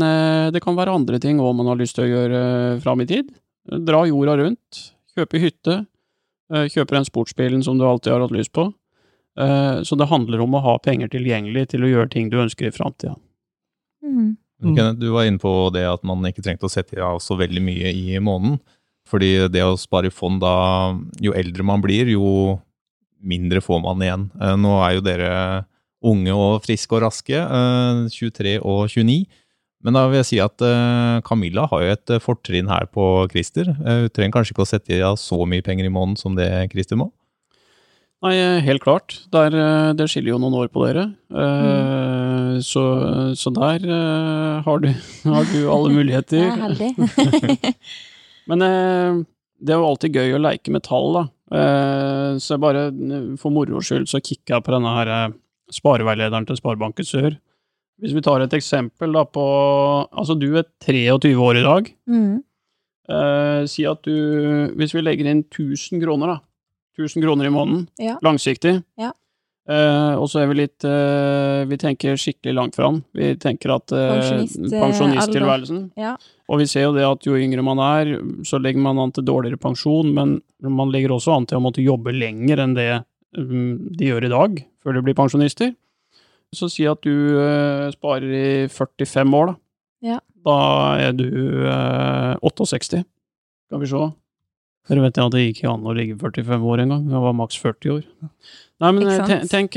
det 0.52 0.60
kan 0.60 0.76
være 0.76 0.92
andre 0.92 1.16
ting 1.16 1.38
òg 1.40 1.54
man 1.56 1.70
har 1.70 1.78
lyst 1.80 1.96
til 1.96 2.04
å 2.04 2.10
gjøre 2.10 2.40
fram 2.84 3.00
i 3.00 3.06
tid. 3.08 3.30
Dra 3.64 4.02
jorda 4.04 4.34
rundt, 4.36 4.80
kjøpe 5.16 5.40
hytte, 5.40 5.76
kjøpe 6.52 6.98
den 6.98 7.06
sportsbilen 7.08 7.64
som 7.64 7.80
du 7.80 7.86
alltid 7.88 8.12
har 8.12 8.26
hatt 8.26 8.34
lyst 8.36 8.52
på. 8.52 8.68
Eh, 9.40 9.82
så 9.82 9.94
det 9.94 10.10
handler 10.10 10.44
om 10.44 10.54
å 10.54 10.62
ha 10.62 10.78
penger 10.82 11.10
tilgjengelig 11.10 11.68
til 11.72 11.84
å 11.84 11.90
gjøre 11.90 12.12
ting 12.12 12.30
du 12.30 12.38
ønsker 12.42 12.68
i 12.68 12.74
framtida. 12.74 13.16
Mm. 14.04 14.36
Du 15.00 15.08
var 15.10 15.26
inne 15.26 15.42
på 15.42 15.50
det 15.74 15.84
at 15.88 16.04
man 16.06 16.24
ikke 16.28 16.44
trengte 16.44 16.68
å 16.68 16.72
sette 16.72 17.00
av 17.02 17.18
så 17.20 17.36
veldig 17.36 17.62
mye 17.64 17.90
i 17.90 18.20
måneden. 18.22 18.60
Fordi 19.08 19.48
det 19.52 19.64
å 19.64 19.76
spare 19.80 20.08
i 20.08 20.14
fond 20.14 20.40
da, 20.42 20.54
jo 21.22 21.34
eldre 21.36 21.66
man 21.66 21.82
blir, 21.84 22.08
jo 22.14 22.58
mindre 23.24 23.62
får 23.64 23.80
man 23.84 24.04
igjen. 24.04 24.28
Eh, 24.40 24.56
nå 24.60 24.76
er 24.84 24.96
jo 24.96 25.04
dere 25.04 25.30
unge 26.04 26.36
og 26.36 26.64
friske 26.64 26.96
og 26.96 27.04
raske, 27.06 27.40
23 28.12 28.54
eh, 28.56 28.62
og 28.64 28.86
29. 28.92 29.24
Men 29.84 29.98
da 29.98 30.06
vil 30.08 30.22
jeg 30.22 30.28
si 30.30 30.38
at 30.40 30.62
Camilla 31.26 31.66
har 31.68 31.82
jo 31.84 31.92
et 31.92 32.12
fortrinn 32.24 32.70
her 32.72 32.86
på 32.88 33.04
Christer. 33.28 33.68
Hun 33.68 34.08
trenger 34.16 34.32
kanskje 34.38 34.54
ikke 34.54 34.64
å 34.64 34.70
sette 34.70 35.00
av 35.04 35.18
så 35.20 35.36
mye 35.44 35.64
penger 35.66 35.84
i 35.84 35.92
måneden 35.92 36.16
som 36.16 36.38
det 36.38 36.48
Christer 36.72 36.96
må? 36.96 37.10
Nei, 38.24 38.38
helt 38.64 38.80
klart. 38.80 39.18
Der, 39.34 39.52
eh, 39.52 39.92
det 39.92 40.06
skiller 40.08 40.32
jo 40.32 40.40
noen 40.40 40.56
år 40.62 40.70
på 40.72 40.86
dere. 40.86 41.10
Mm. 41.28 42.62
Så, 42.64 42.82
så, 43.36 43.52
der 43.52 43.84
eh, 43.84 44.62
har 44.64 44.80
du, 44.80 44.88
har 45.34 45.44
du 45.50 45.58
alle 45.68 45.92
muligheter. 45.92 46.40
Jeg 46.40 46.54
er 46.54 46.64
heldig. 46.64 47.84
Men 48.50 48.64
det 48.64 49.72
er 49.72 49.78
jo 49.80 49.88
alltid 49.88 50.18
gøy 50.18 50.36
å 50.36 50.42
leke 50.42 50.72
med 50.74 50.84
tall, 50.84 51.14
da. 51.16 51.24
Så 52.40 52.54
jeg 52.54 52.62
bare 52.62 52.86
for 53.40 53.54
moro 53.54 53.80
skyld 53.84 54.08
så 54.10 54.20
kikker 54.20 54.56
jeg 54.56 54.64
på 54.66 54.74
denne 54.74 54.92
her 54.96 55.10
spareveilederen 55.72 56.46
til 56.48 56.58
Sparebanken 56.58 57.06
Sør. 57.08 57.36
Hvis 58.02 58.14
vi 58.16 58.22
tar 58.26 58.42
et 58.42 58.56
eksempel 58.56 59.14
da 59.14 59.22
på 59.24 59.44
Altså, 60.10 60.34
du 60.34 60.48
er 60.58 60.66
23 60.82 61.30
år 61.38 61.60
i 61.60 61.64
dag. 61.64 61.92
Mm. 62.10 62.42
si 63.70 63.84
at 63.86 64.02
du 64.02 64.74
Hvis 64.74 64.94
vi 64.96 65.04
legger 65.04 65.30
inn 65.30 65.44
1000 65.44 66.02
kroner, 66.02 66.34
da 66.34 66.38
1000 66.98 67.22
kroner 67.24 67.48
i 67.48 67.54
måneden. 67.54 67.88
Ja. 67.98 68.18
Langsiktig. 68.22 68.82
Ja. 69.00 69.12
Eh, 69.64 70.14
og 70.20 70.26
så 70.28 70.42
er 70.42 70.48
vi 70.50 70.58
litt 70.58 70.84
uh, 70.84 71.64
Vi 71.64 71.78
tenker 71.80 72.18
skikkelig 72.20 72.52
langt 72.52 72.76
fram. 72.76 72.98
Vi 73.16 73.30
tenker 73.40 73.72
at 73.78 73.94
eh, 73.96 74.42
pensjonisttilværelsen 74.74 75.86
Ja. 75.96 76.18
Og 76.52 76.60
vi 76.60 76.66
ser 76.68 76.84
jo 76.84 76.92
det 76.92 77.06
at 77.08 77.24
jo 77.24 77.38
yngre 77.40 77.64
man 77.64 77.80
er, 77.80 78.10
så 78.44 78.60
legger 78.60 78.84
man 78.84 79.00
an 79.00 79.14
til 79.16 79.24
dårligere 79.24 79.56
pensjon, 79.56 80.10
men 80.12 80.36
man 80.60 80.92
legger 80.92 81.14
også 81.14 81.32
an 81.32 81.46
til 81.48 81.56
å 81.56 81.64
måtte 81.64 81.80
jobbe 81.80 82.12
lenger 82.12 82.60
enn 82.60 82.74
det 82.76 82.90
um, 83.38 83.78
de 83.96 84.10
gjør 84.10 84.26
i 84.28 84.32
dag, 84.34 84.60
før 84.84 84.98
de 84.98 85.02
blir 85.06 85.16
pensjonister. 85.16 85.72
Så 86.52 86.68
si 86.68 86.84
at 86.84 87.00
du 87.00 87.40
sparer 87.96 88.28
i 88.28 88.44
45 88.68 89.32
år, 89.40 89.54
da. 89.54 89.56
Ja. 90.04 90.18
Da 90.44 90.58
er 91.00 91.16
du 91.16 91.24
68. 92.44 93.00
Eh, 93.00 93.08
Skal 93.68 93.80
vi 93.80 93.88
se. 93.88 94.04
Dere 94.84 95.06
vet 95.06 95.18
at 95.22 95.32
det 95.32 95.46
gikk 95.46 95.62
ikke 95.62 95.72
an 95.72 95.88
å 95.88 95.94
ligge 95.96 96.18
45 96.20 96.66
år 96.68 96.82
engang. 96.84 97.06
Jeg 97.08 97.24
var 97.24 97.36
maks 97.38 97.56
40 97.62 97.94
år. 97.94 98.02
Nei, 98.82 98.90
men 98.90 99.06
tenk, 99.06 99.44
tenk, 99.52 99.76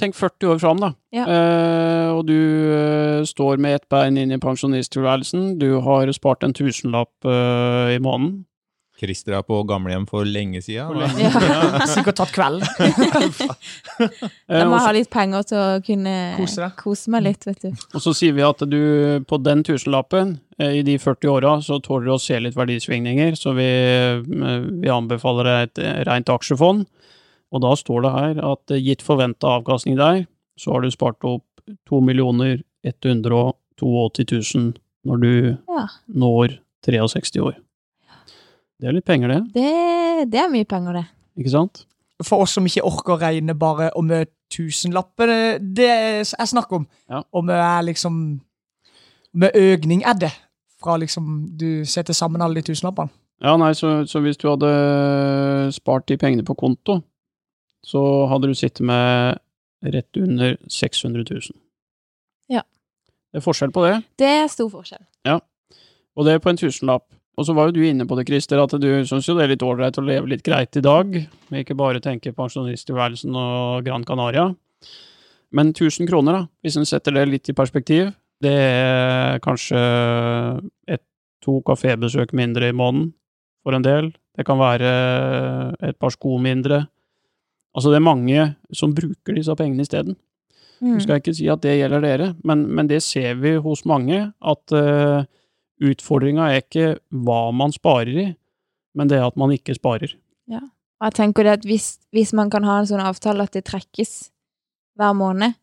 tenk 0.00 0.16
40 0.16 0.54
år 0.54 0.62
fram, 0.62 0.80
da. 0.80 0.94
Ja. 1.12 1.26
Eh, 1.28 2.08
og 2.14 2.24
du 2.30 2.38
eh, 2.72 3.20
står 3.28 3.60
med 3.60 3.76
ett 3.80 3.88
bein 3.92 4.16
inn 4.20 4.32
i 4.32 4.40
pensjonisttilværelsen. 4.40 5.58
Du 5.60 5.76
har 5.84 6.10
spart 6.16 6.46
en 6.46 6.56
tusenlapp 6.56 7.28
eh, 7.28 7.94
i 7.98 8.00
måneden. 8.00 8.44
Christer 8.94 9.34
er 9.34 9.42
på 9.42 9.56
gamlehjem 9.66 10.04
for 10.06 10.26
lenge 10.26 10.60
siden. 10.62 11.00
Ja. 11.18 11.84
Sikkert 11.90 12.16
tatt 12.20 12.32
kvelden. 12.34 12.64
Eh, 13.98 14.28
Jeg 14.60 14.68
må 14.70 14.78
ha 14.78 14.92
litt 14.94 15.10
penger 15.12 15.46
til 15.50 15.58
å 15.58 15.68
kunne 15.84 16.14
Kose 16.38 16.70
kose 16.78 17.12
meg 17.12 17.26
litt, 17.26 17.46
vet 17.48 17.66
du. 17.66 17.84
Og 17.92 18.04
så 18.04 18.14
sier 18.16 18.36
vi 18.36 18.44
at 18.46 18.62
du 18.70 18.80
på 19.28 19.40
den 19.42 19.64
tusenlappen, 19.66 20.36
eh, 20.60 20.78
i 20.80 20.84
de 20.86 20.96
40 21.02 21.32
åra, 21.34 21.56
så 21.64 21.80
tåler 21.82 22.08
du 22.08 22.14
å 22.14 22.22
se 22.22 22.38
litt 22.40 22.56
verdisvingninger, 22.58 23.34
så 23.38 23.56
vi, 23.58 23.66
eh, 23.66 24.22
vi 24.22 24.92
anbefaler 24.94 25.50
deg 25.50 25.68
et 25.68 25.82
eh, 25.84 26.02
rent 26.08 26.30
aksjefond. 26.30 26.86
Og 27.54 27.62
da 27.62 27.74
står 27.78 28.04
det 28.04 28.12
her 28.14 28.40
at 28.52 28.74
eh, 28.74 28.82
gitt 28.82 29.04
forventa 29.06 29.56
avkastning 29.60 29.98
der, 30.00 30.24
så 30.58 30.74
har 30.74 30.84
du 30.84 30.90
spart 30.90 31.22
opp 31.26 31.46
2 31.88 32.00
182 32.04 33.42
000 33.80 34.74
når 35.04 35.16
du 35.22 35.56
Ja. 35.68 35.86
når 36.08 36.58
63 36.84 37.40
år. 37.40 37.54
Det 38.80 38.88
er 38.88 38.92
litt 38.92 39.04
penger, 39.06 39.28
det. 39.28 39.40
Det, 39.54 40.30
det 40.32 40.40
er 40.40 40.50
mye 40.52 40.64
penger, 40.68 40.92
det. 40.92 41.04
Ikke 41.38 41.50
sant? 41.50 41.84
For 42.22 42.44
oss 42.44 42.54
som 42.54 42.66
ikke 42.66 42.84
orker 42.84 43.14
å 43.14 43.20
regne 43.20 43.54
bare 43.58 43.90
om 43.96 44.08
vi 44.08 44.24
tusenlapper, 44.52 45.58
det, 45.58 45.88
er 45.88 46.46
snakk 46.46 46.72
om. 46.72 46.86
Ja. 47.10 47.22
Om 47.32 47.48
vi 47.50 47.56
er 47.58 47.82
liksom 47.82 48.40
Med 49.34 49.50
økning 49.58 50.04
er 50.06 50.14
det. 50.14 50.30
Fra 50.78 50.94
liksom 50.96 51.56
du 51.58 51.84
setter 51.84 52.14
sammen 52.14 52.42
alle 52.42 52.60
de 52.60 52.70
tusenlappene. 52.70 53.10
Ja, 53.42 53.56
nei, 53.56 53.72
så, 53.74 54.06
så 54.06 54.20
hvis 54.22 54.36
du 54.38 54.46
hadde 54.48 55.72
spart 55.74 56.06
de 56.06 56.16
pengene 56.16 56.44
på 56.46 56.54
konto, 56.54 57.00
så 57.84 58.02
hadde 58.30 58.50
du 58.50 58.56
sittet 58.56 58.84
med 58.86 59.40
rett 59.84 60.16
under 60.16 60.56
600 60.72 61.24
000. 61.30 61.42
Ja. 62.52 62.62
Det 63.32 63.42
er 63.42 63.44
forskjell 63.44 63.74
på 63.74 63.84
det, 63.84 63.98
Det 64.18 64.30
er 64.30 64.48
stor 64.48 64.70
forskjell. 64.72 65.04
Ja. 65.26 65.40
og 66.16 66.26
det 66.26 66.34
er 66.34 66.42
på 66.42 66.52
en 66.52 66.60
tusenlapp. 66.60 67.06
Og 67.34 67.46
så 67.48 67.54
var 67.56 67.66
jo 67.66 67.74
du 67.74 67.82
inne 67.82 68.06
på 68.06 68.14
det, 68.14 68.28
Christer, 68.28 68.60
at 68.62 68.76
du 68.78 68.88
syns 69.06 69.26
jo 69.26 69.34
det 69.34 69.44
er 69.44 69.54
litt 69.56 69.64
ålreit 69.66 69.96
å 69.98 70.04
leve 70.06 70.30
litt 70.30 70.44
greit 70.46 70.76
i 70.78 70.84
dag, 70.84 71.16
men 71.50 71.64
ikke 71.64 71.74
bare 71.74 72.02
tenke 72.02 72.34
pensjonisttilværelsen 72.36 73.34
og 73.34 73.86
Gran 73.86 74.06
Canaria. 74.06 74.52
Men 75.54 75.72
1000 75.72 76.06
kroner, 76.06 76.38
da, 76.38 76.46
hvis 76.62 76.78
en 76.78 76.86
setter 76.86 77.16
det 77.16 77.26
litt 77.30 77.50
i 77.50 77.56
perspektiv, 77.56 78.12
det 78.42 78.54
er 78.54 79.42
kanskje 79.42 79.80
et, 80.90 81.02
to 81.44 81.58
kafébesøk 81.66 82.32
mindre 82.32 82.70
i 82.70 82.76
måneden 82.76 83.10
for 83.66 83.76
en 83.76 83.84
del. 83.84 84.06
Det 84.34 84.46
kan 84.48 84.56
være 84.56 84.92
et 85.84 85.98
par 86.00 86.14
sko 86.14 86.38
mindre. 86.40 86.86
Altså, 87.74 87.90
det 87.90 87.98
er 87.98 88.06
mange 88.06 88.46
som 88.72 88.94
bruker 88.94 89.36
disse 89.36 89.54
pengene 89.58 89.82
isteden. 89.82 90.16
Mm. 90.80 90.96
Jeg 90.96 91.06
skal 91.06 91.20
ikke 91.20 91.34
si 91.34 91.48
at 91.50 91.62
det 91.64 91.78
gjelder 91.78 92.04
dere, 92.04 92.28
men, 92.46 92.66
men 92.70 92.90
det 92.90 93.02
ser 93.02 93.34
vi 93.40 93.56
hos 93.62 93.84
mange, 93.88 94.20
at 94.30 94.74
uh, 94.74 95.24
utfordringa 95.82 96.50
er 96.50 96.62
ikke 96.62 96.94
hva 97.24 97.48
man 97.56 97.74
sparer 97.74 98.20
i, 98.26 98.28
men 98.94 99.10
det 99.10 99.18
er 99.18 99.26
at 99.26 99.38
man 99.40 99.54
ikke 99.54 99.74
sparer. 99.78 100.14
Og 101.04 101.10
jeg 101.10 101.18
tenker 101.18 101.44
det 101.44 101.56
at 101.58 101.66
hvis, 101.68 101.98
hvis 102.14 102.32
man 102.32 102.48
kan 102.48 102.64
ha 102.64 102.78
en 102.80 102.88
sånn 102.88 103.02
avtale 103.02 103.44
at 103.44 103.52
det 103.52 103.66
trekkes 103.68 104.30
hver 104.96 105.12
måned, 105.18 105.56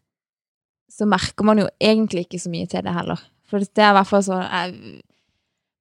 så 0.92 1.08
merker 1.10 1.48
man 1.48 1.62
jo 1.62 1.70
egentlig 1.82 2.28
ikke 2.28 2.42
så 2.44 2.52
mye 2.52 2.68
til 2.70 2.84
det 2.86 2.94
heller. 2.94 3.22
For 3.50 3.64
det 3.64 3.82
er 3.82 3.94
i 3.94 3.98
hvert 3.98 4.08
fall 4.08 4.24
sånn 4.24 4.76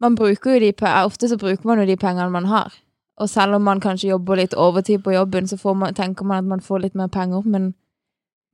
Man 0.01 0.17
bruker 0.17 0.57
jo 0.57 0.61
de 0.63 0.73
Ofte 1.05 1.29
så 1.29 1.37
bruker 1.37 1.67
man 1.69 1.83
jo 1.83 1.85
de 1.91 1.97
pengene 2.01 2.33
man 2.33 2.49
har. 2.49 2.73
Og 3.21 3.29
selv 3.29 3.59
om 3.59 3.67
man 3.69 3.83
kanskje 3.83 4.11
jobber 4.15 4.41
litt 4.41 4.57
overtid 4.57 5.03
på 5.05 5.15
jobben, 5.15 5.49
så 5.49 5.59
får 5.61 5.77
man, 5.77 5.97
tenker 5.97 6.27
man 6.27 6.45
at 6.45 6.51
man 6.55 6.65
får 6.65 6.87
litt 6.87 6.97
mer 6.99 7.11
penger, 7.13 7.45
men 7.45 7.73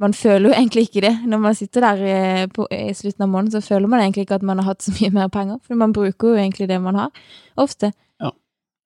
man 0.03 0.13
føler 0.13 0.51
jo 0.51 0.55
egentlig 0.57 0.89
ikke 0.89 1.05
det. 1.07 1.13
Når 1.25 1.41
man 1.41 1.55
sitter 1.57 1.87
der 1.87 2.03
i, 2.05 2.17
på, 2.53 2.67
i 2.75 2.95
slutten 2.95 3.25
av 3.25 3.31
måneden, 3.33 3.55
så 3.55 3.65
føler 3.65 3.89
man 3.89 4.03
egentlig 4.03 4.27
ikke 4.27 4.41
at 4.41 4.45
man 4.45 4.61
har 4.61 4.73
hatt 4.73 4.85
så 4.85 4.93
mye 4.99 5.13
mer 5.15 5.31
penger. 5.33 5.61
For 5.65 5.79
man 5.79 5.95
bruker 5.97 6.35
jo 6.35 6.41
egentlig 6.41 6.69
det 6.69 6.81
man 6.83 6.99
har. 7.01 7.23
Ofte. 7.57 7.93
Ja. 8.21 8.33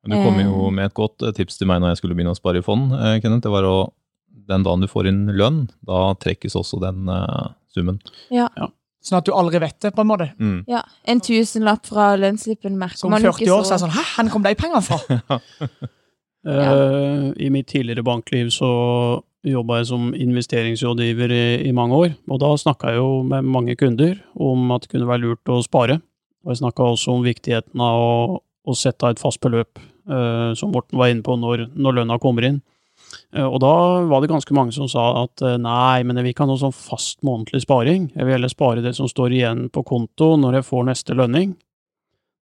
Du 0.07 0.15
kom 0.15 0.39
jo 0.43 0.69
med 0.75 0.91
et 0.91 0.95
godt 0.95 1.25
eh, 1.27 1.35
tips 1.35 1.59
til 1.59 1.71
meg 1.71 1.83
når 1.83 1.95
jeg 1.95 2.03
skulle 2.03 2.19
begynne 2.19 2.37
å 2.37 2.39
spare 2.39 2.63
i 2.63 2.67
fond, 2.67 2.93
eh, 2.95 3.17
Kenneth. 3.25 3.43
Det 3.49 3.55
var 3.57 3.67
å 3.67 3.79
den 4.51 4.67
dagen 4.67 4.83
du 4.83 4.91
får 4.91 5.11
inn 5.11 5.25
lønn, 5.39 5.65
da 5.87 6.11
trekkes 6.19 6.57
også 6.59 6.81
den 6.83 7.11
uh, 7.11 7.53
summen. 7.71 8.01
Sånn 9.01 9.17
at 9.21 9.29
du 9.29 9.33
aldri 9.33 9.61
vet 9.63 9.79
det, 9.81 9.95
på 9.97 10.05
en 10.05 10.11
måte. 10.11 10.27
Mm. 10.37 10.59
Ja, 10.69 10.83
En 11.09 11.23
tusenlapp 11.25 11.89
fra 11.89 12.13
lønnsslippen 12.21 12.77
merker 12.77 13.01
Så 13.01 13.09
om 13.09 13.17
så. 13.17 13.23
Som 13.23 13.39
40 13.41 13.55
år 13.55 13.65
så 13.65 13.73
er 13.73 13.79
det 13.79 13.85
sånn 13.87 13.97
Hæ, 13.97 14.05
hvor 14.19 14.35
kom 14.35 14.45
de 14.45 14.55
pengene 14.61 14.85
fra? 14.85 15.41
Eh, 16.41 17.25
I 17.37 17.51
mitt 17.53 17.67
tidligere 17.69 18.01
bankliv 18.01 18.49
så 18.49 18.69
jobba 19.45 19.81
jeg 19.81 19.91
som 19.91 20.07
investeringsrådgiver 20.17 21.33
i, 21.37 21.69
i 21.69 21.73
mange 21.77 21.97
år, 21.97 22.15
og 22.33 22.41
da 22.41 22.55
snakka 22.57 22.95
jeg 22.95 23.01
jo 23.01 23.11
med 23.29 23.45
mange 23.45 23.77
kunder 23.77 24.15
om 24.41 24.73
at 24.73 24.87
det 24.87 24.93
kunne 24.95 25.09
være 25.09 25.25
lurt 25.25 25.53
å 25.53 25.61
spare. 25.65 25.99
Og 26.45 26.55
jeg 26.55 26.63
snakka 26.63 26.87
også 26.95 27.19
om 27.19 27.27
viktigheten 27.27 27.85
av 27.85 28.01
å, 28.01 28.41
å 28.41 28.77
sette 28.77 29.05
av 29.05 29.15
et 29.15 29.21
fast 29.21 29.41
beløp, 29.45 29.81
uh, 30.09 30.57
som 30.57 30.73
Morten 30.73 30.97
var 31.01 31.13
inne 31.13 31.25
på, 31.25 31.37
når, 31.37 31.67
når 31.77 32.01
lønna 32.01 32.17
kommer 32.23 32.49
inn. 32.49 32.63
Eh, 33.35 33.45
og 33.47 33.59
da 33.63 33.73
var 34.11 34.21
det 34.23 34.31
ganske 34.31 34.55
mange 34.55 34.73
som 34.77 34.89
sa 34.91 35.25
at 35.25 35.43
eh, 35.43 35.57
nei, 35.59 36.03
men 36.07 36.17
jeg 36.17 36.25
vil 36.27 36.35
ikke 36.35 36.45
ha 36.47 36.51
noe 36.53 36.61
sånn 36.63 36.75
fast 36.77 37.23
månedlig 37.27 37.63
sparing. 37.65 38.11
Jeg 38.15 38.25
vil 38.27 38.37
heller 38.37 38.53
spare 38.53 38.83
det 38.85 38.95
som 38.99 39.09
står 39.11 39.35
igjen 39.39 39.67
på 39.75 39.83
konto 39.87 40.37
når 40.39 40.61
jeg 40.61 40.69
får 40.71 40.87
neste 40.91 41.17
lønning. 41.19 41.57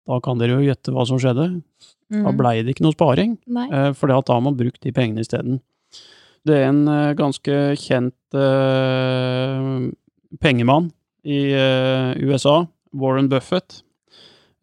Da 0.08 0.18
kan 0.24 0.38
dere 0.40 0.58
jo 0.58 0.66
gjette 0.68 0.92
hva 0.92 1.06
som 1.08 1.20
skjedde. 1.20 1.62
Da 2.12 2.28
Mm. 2.30 2.36
blei 2.36 2.62
det 2.62 2.74
ikke 2.76 2.84
noe 2.84 2.92
sparing, 2.94 3.38
eh, 3.72 3.92
for 3.96 4.06
da 4.12 4.20
har 4.28 4.40
man 4.44 4.54
brukt 4.56 4.80
de 4.84 4.92
pengene 4.92 5.20
isteden. 5.24 5.60
Det 6.44 6.54
er 6.60 6.68
en 6.68 6.84
ganske 7.16 7.54
kjent 7.80 8.12
eh, 8.36 9.90
pengemann 10.40 10.90
i 11.24 11.38
eh, 11.56 12.12
USA, 12.20 12.66
Warren 12.92 13.28
Buffett. 13.32 13.80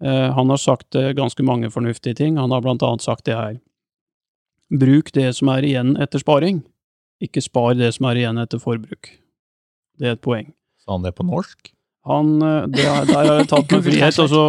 Eh, 0.03 0.29
han 0.33 0.49
har 0.49 0.57
sagt 0.61 0.93
ganske 1.17 1.43
mange 1.43 1.71
fornuftige 1.73 2.15
ting. 2.15 2.37
Han 2.37 2.51
har 2.51 2.61
blant 2.61 2.83
annet 2.85 3.01
sagt 3.01 3.25
det 3.25 3.35
her. 3.35 3.57
Bruk 4.71 5.11
det 5.15 5.27
som 5.35 5.51
er 5.51 5.67
igjen 5.67 5.95
etter 5.99 6.21
sparing, 6.23 6.61
ikke 7.21 7.43
spar 7.43 7.75
det 7.75 7.91
som 7.97 8.07
er 8.09 8.21
igjen 8.23 8.39
etter 8.41 8.61
forbruk. 8.61 9.11
Det 9.99 10.07
er 10.07 10.17
et 10.17 10.23
poeng. 10.23 10.53
Sa 10.81 10.95
han 10.95 11.05
det 11.05 11.13
på 11.17 11.27
norsk? 11.27 11.73
Han, 12.09 12.41
eh, 12.41 12.63
det, 12.73 12.85
der 13.11 13.13
har 13.13 13.27
jeg 13.43 13.49
tatt 13.51 13.73
meg 13.75 13.83
frihet 13.87 14.17
og 14.23 14.29
så 14.31 14.45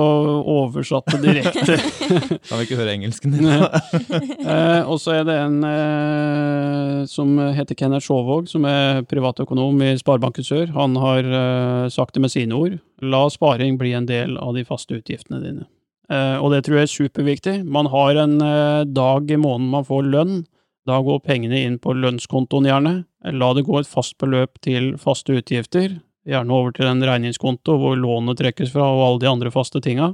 oversatt 0.54 1.10
det 1.12 1.20
direkte. 1.26 1.76
Kan 2.48 2.56
vi 2.56 2.64
ikke 2.64 2.78
høre 2.78 2.94
engelsken 2.94 3.34
din? 3.34 3.50
eh, 3.52 4.80
og 4.88 4.96
så 5.02 5.18
er 5.18 5.26
det 5.28 5.36
en 5.36 5.58
eh, 5.68 7.02
som 7.12 7.34
heter 7.52 7.76
Kenneth 7.76 8.06
Sjåvåg, 8.06 8.48
som 8.48 8.64
er 8.68 9.02
privatøkonom 9.10 9.84
i 9.84 9.92
Sparebanken 10.00 10.48
Sør. 10.48 10.72
Han 10.78 10.96
har 11.02 11.28
eh, 11.28 11.90
sagt 11.92 12.16
det 12.16 12.24
med 12.24 12.32
sine 12.32 12.56
ord. 12.56 12.80
La 13.04 13.26
sparing 13.32 13.76
bli 13.80 13.92
en 13.98 14.08
del 14.08 14.38
av 14.40 14.56
de 14.56 14.64
faste 14.64 14.96
utgiftene 15.02 15.42
dine. 15.44 15.68
Eh, 16.12 16.36
og 16.38 16.52
det 16.52 16.64
tror 16.66 16.80
jeg 16.80 16.88
er 16.88 16.92
superviktig. 16.92 17.56
Man 17.64 17.88
har 17.92 18.20
en 18.24 18.38
eh, 18.44 18.84
dag 18.84 19.30
i 19.30 19.40
måneden 19.40 19.70
man 19.72 19.88
får 19.88 20.08
lønn. 20.12 20.40
Da 20.88 20.98
går 21.04 21.22
pengene 21.24 21.62
inn 21.62 21.78
på 21.82 21.94
lønnskontoen, 21.94 22.66
gjerne. 22.68 22.94
La 23.38 23.52
det 23.54 23.64
gå 23.68 23.78
et 23.78 23.88
fast 23.88 24.16
beløp 24.20 24.58
til 24.66 24.96
faste 25.00 25.36
utgifter. 25.38 26.00
Gjerne 26.26 26.54
over 26.54 26.74
til 26.74 26.90
en 26.90 27.02
regningskonto 27.06 27.78
hvor 27.78 27.96
lånet 27.98 28.38
trekkes 28.38 28.74
fra 28.74 28.88
og 28.90 29.04
alle 29.06 29.22
de 29.22 29.30
andre 29.30 29.54
faste 29.54 29.82
tinga 29.82 30.12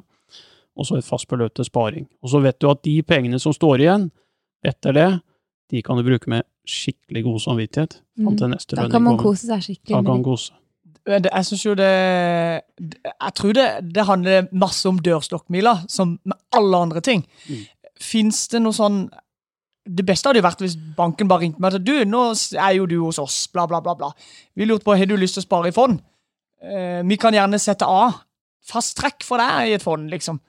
og 0.79 0.87
så 0.87 0.99
et 0.99 1.07
fast 1.07 1.27
beløp 1.31 1.57
til 1.59 1.67
sparing. 1.67 2.07
Og 2.23 2.33
så 2.33 2.41
vet 2.43 2.59
du 2.63 2.69
at 2.71 2.85
de 2.87 2.95
pengene 3.03 3.41
som 3.43 3.55
står 3.55 3.83
igjen 3.83 4.07
etter 4.67 4.95
det, 4.95 5.09
de 5.73 5.83
kan 5.85 5.99
du 5.99 6.07
bruke 6.07 6.31
med 6.31 6.47
skikkelig 6.69 7.25
god 7.27 7.43
samvittighet 7.45 7.99
fram 7.99 8.39
til 8.39 8.53
neste 8.53 8.77
lønning. 8.77 8.93
Da 8.93 8.95
kan 8.95 9.05
man 9.05 9.19
kose 9.21 9.49
seg 9.49 9.65
skikkelig. 9.65 9.91
Da 9.91 9.99
kan 9.99 10.11
man 10.13 10.25
kose. 10.27 10.55
Det- 11.09 11.31
Jeg 11.33 11.45
syns 11.49 11.63
jo 11.65 11.75
det 11.75 11.89
Jeg 13.05 13.33
tror 13.35 13.53
det, 13.57 13.67
det 13.95 14.05
handler 14.07 14.49
masse 14.53 14.85
om 14.91 14.99
dørstokkmila, 15.01 15.89
som 15.89 16.19
med 16.25 16.37
alle 16.53 16.77
andre 16.77 17.01
ting. 17.01 17.25
Mm. 17.49 17.63
Fins 18.01 18.47
det 18.53 18.61
noe 18.63 18.73
sånn 18.77 19.09
Det 19.89 20.05
beste 20.05 20.29
hadde 20.29 20.43
jo 20.43 20.45
vært 20.45 20.61
hvis 20.61 20.77
banken 20.97 21.29
bare 21.31 21.41
ringte 21.47 21.61
meg 21.65 21.73
og 21.73 21.79
sa 21.79 21.79
du, 21.79 22.05
nå 22.05 22.23
er 22.61 22.75
jo 22.77 22.87
du 22.87 22.99
hos 23.07 23.19
oss, 23.19 23.47
bla, 23.49 23.65
bla, 23.67 23.81
bla. 23.81 23.95
bla. 23.97 24.11
Vi 24.55 24.67
lurte 24.69 24.85
på, 24.85 24.97
har 24.99 25.07
du 25.09 25.17
lyst 25.17 25.39
til 25.39 25.43
å 25.43 25.47
spare 25.47 25.69
i 25.69 25.73
fond? 25.73 25.99
Eh, 26.63 27.01
vi 27.09 27.17
kan 27.17 27.33
gjerne 27.33 27.59
sette 27.59 27.87
av 27.89 28.19
fast 28.69 28.99
trekk 28.99 29.23
for 29.25 29.39
deg 29.41 29.71
i 29.71 29.73
et 29.79 29.83
fond, 29.83 30.11
liksom. 30.13 30.41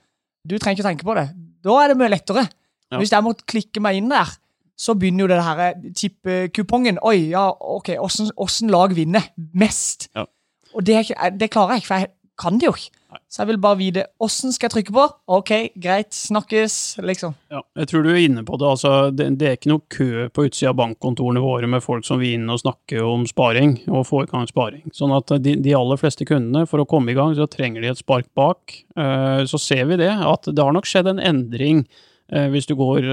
Du 0.46 0.58
trenger 0.58 0.76
ikke 0.82 0.88
tenke 0.90 1.06
på 1.08 1.14
det. 1.16 1.30
Da 1.64 1.78
er 1.80 1.88
det 1.88 1.96
mye 1.96 2.10
lettere. 2.12 2.44
Ja. 2.92 2.98
Hvis 2.98 3.12
jeg 3.14 3.24
måtte 3.24 3.46
klikke 3.48 3.80
meg 3.80 3.96
inn 3.96 4.10
der, 4.12 4.28
så 4.76 4.92
begynner 4.98 5.24
jo 5.24 5.30
det 5.32 5.40
her 5.42 5.58
eh, 5.70 5.88
tippekupongen. 5.96 6.98
Oi, 7.02 7.30
ja, 7.30 7.46
ok, 7.48 7.94
åssen 8.00 8.68
lag 8.70 8.92
vinner 8.96 9.24
mest? 9.54 10.10
Ja. 10.14 10.26
Og 10.74 10.84
det, 10.86 11.02
er 11.16 11.36
det 11.36 11.50
klarer 11.50 11.76
jeg 11.76 11.84
ikke, 11.84 11.90
for 11.92 12.04
jeg 12.04 12.12
kan 12.40 12.56
det 12.58 12.66
jo 12.70 12.72
ikke. 12.78 12.96
Så 13.26 13.40
jeg 13.42 13.48
vil 13.48 13.58
bare 13.58 13.76
vite 13.76 14.02
åssen 14.22 14.52
skal 14.54 14.68
jeg 14.68 14.72
trykke 14.76 14.92
på. 14.94 15.02
Ok, 15.34 15.50
greit, 15.82 16.12
snakkes, 16.14 16.76
liksom. 17.02 17.34
Ja, 17.50 17.58
jeg 17.76 17.88
tror 17.90 18.04
du 18.06 18.10
er 18.12 18.20
inne 18.22 18.44
på 18.46 18.54
det. 18.60 18.68
Altså, 18.70 18.92
det, 19.10 19.26
det 19.40 19.48
er 19.48 19.56
ikke 19.58 19.72
noe 19.72 19.82
kø 19.90 20.28
på 20.30 20.44
utsida 20.46 20.70
av 20.70 20.78
bankkontorene 20.78 21.42
våre 21.42 21.66
med 21.68 21.82
folk 21.82 22.06
som 22.06 22.22
vil 22.22 22.36
inn 22.38 22.46
og 22.54 22.62
snakke 22.62 23.02
om 23.02 23.26
sparing, 23.28 23.74
og 23.90 24.06
få 24.06 24.22
i 24.24 24.30
gang 24.30 24.46
sparing. 24.48 24.86
Sånn 24.94 25.12
at 25.16 25.34
de, 25.42 25.56
de 25.58 25.74
aller 25.76 25.98
fleste 26.00 26.24
kundene, 26.28 26.62
for 26.70 26.84
å 26.84 26.86
komme 26.88 27.10
i 27.10 27.18
gang, 27.18 27.34
så 27.34 27.48
trenger 27.50 27.82
de 27.82 27.90
et 27.90 28.00
spark 28.00 28.30
bak. 28.38 28.78
Eh, 28.94 29.42
Så 29.50 29.58
ser 29.58 29.84
vi 29.90 29.98
det, 30.00 30.12
at 30.14 30.46
det 30.46 30.62
har 30.62 30.72
nok 30.78 30.86
skjedd 30.88 31.10
en 31.10 31.20
endring 31.32 31.82
eh, 32.30 32.46
hvis 32.54 32.70
du 32.70 32.76
går 32.78 33.10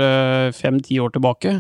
fem-ti 0.56 1.02
år 1.04 1.18
tilbake. 1.18 1.58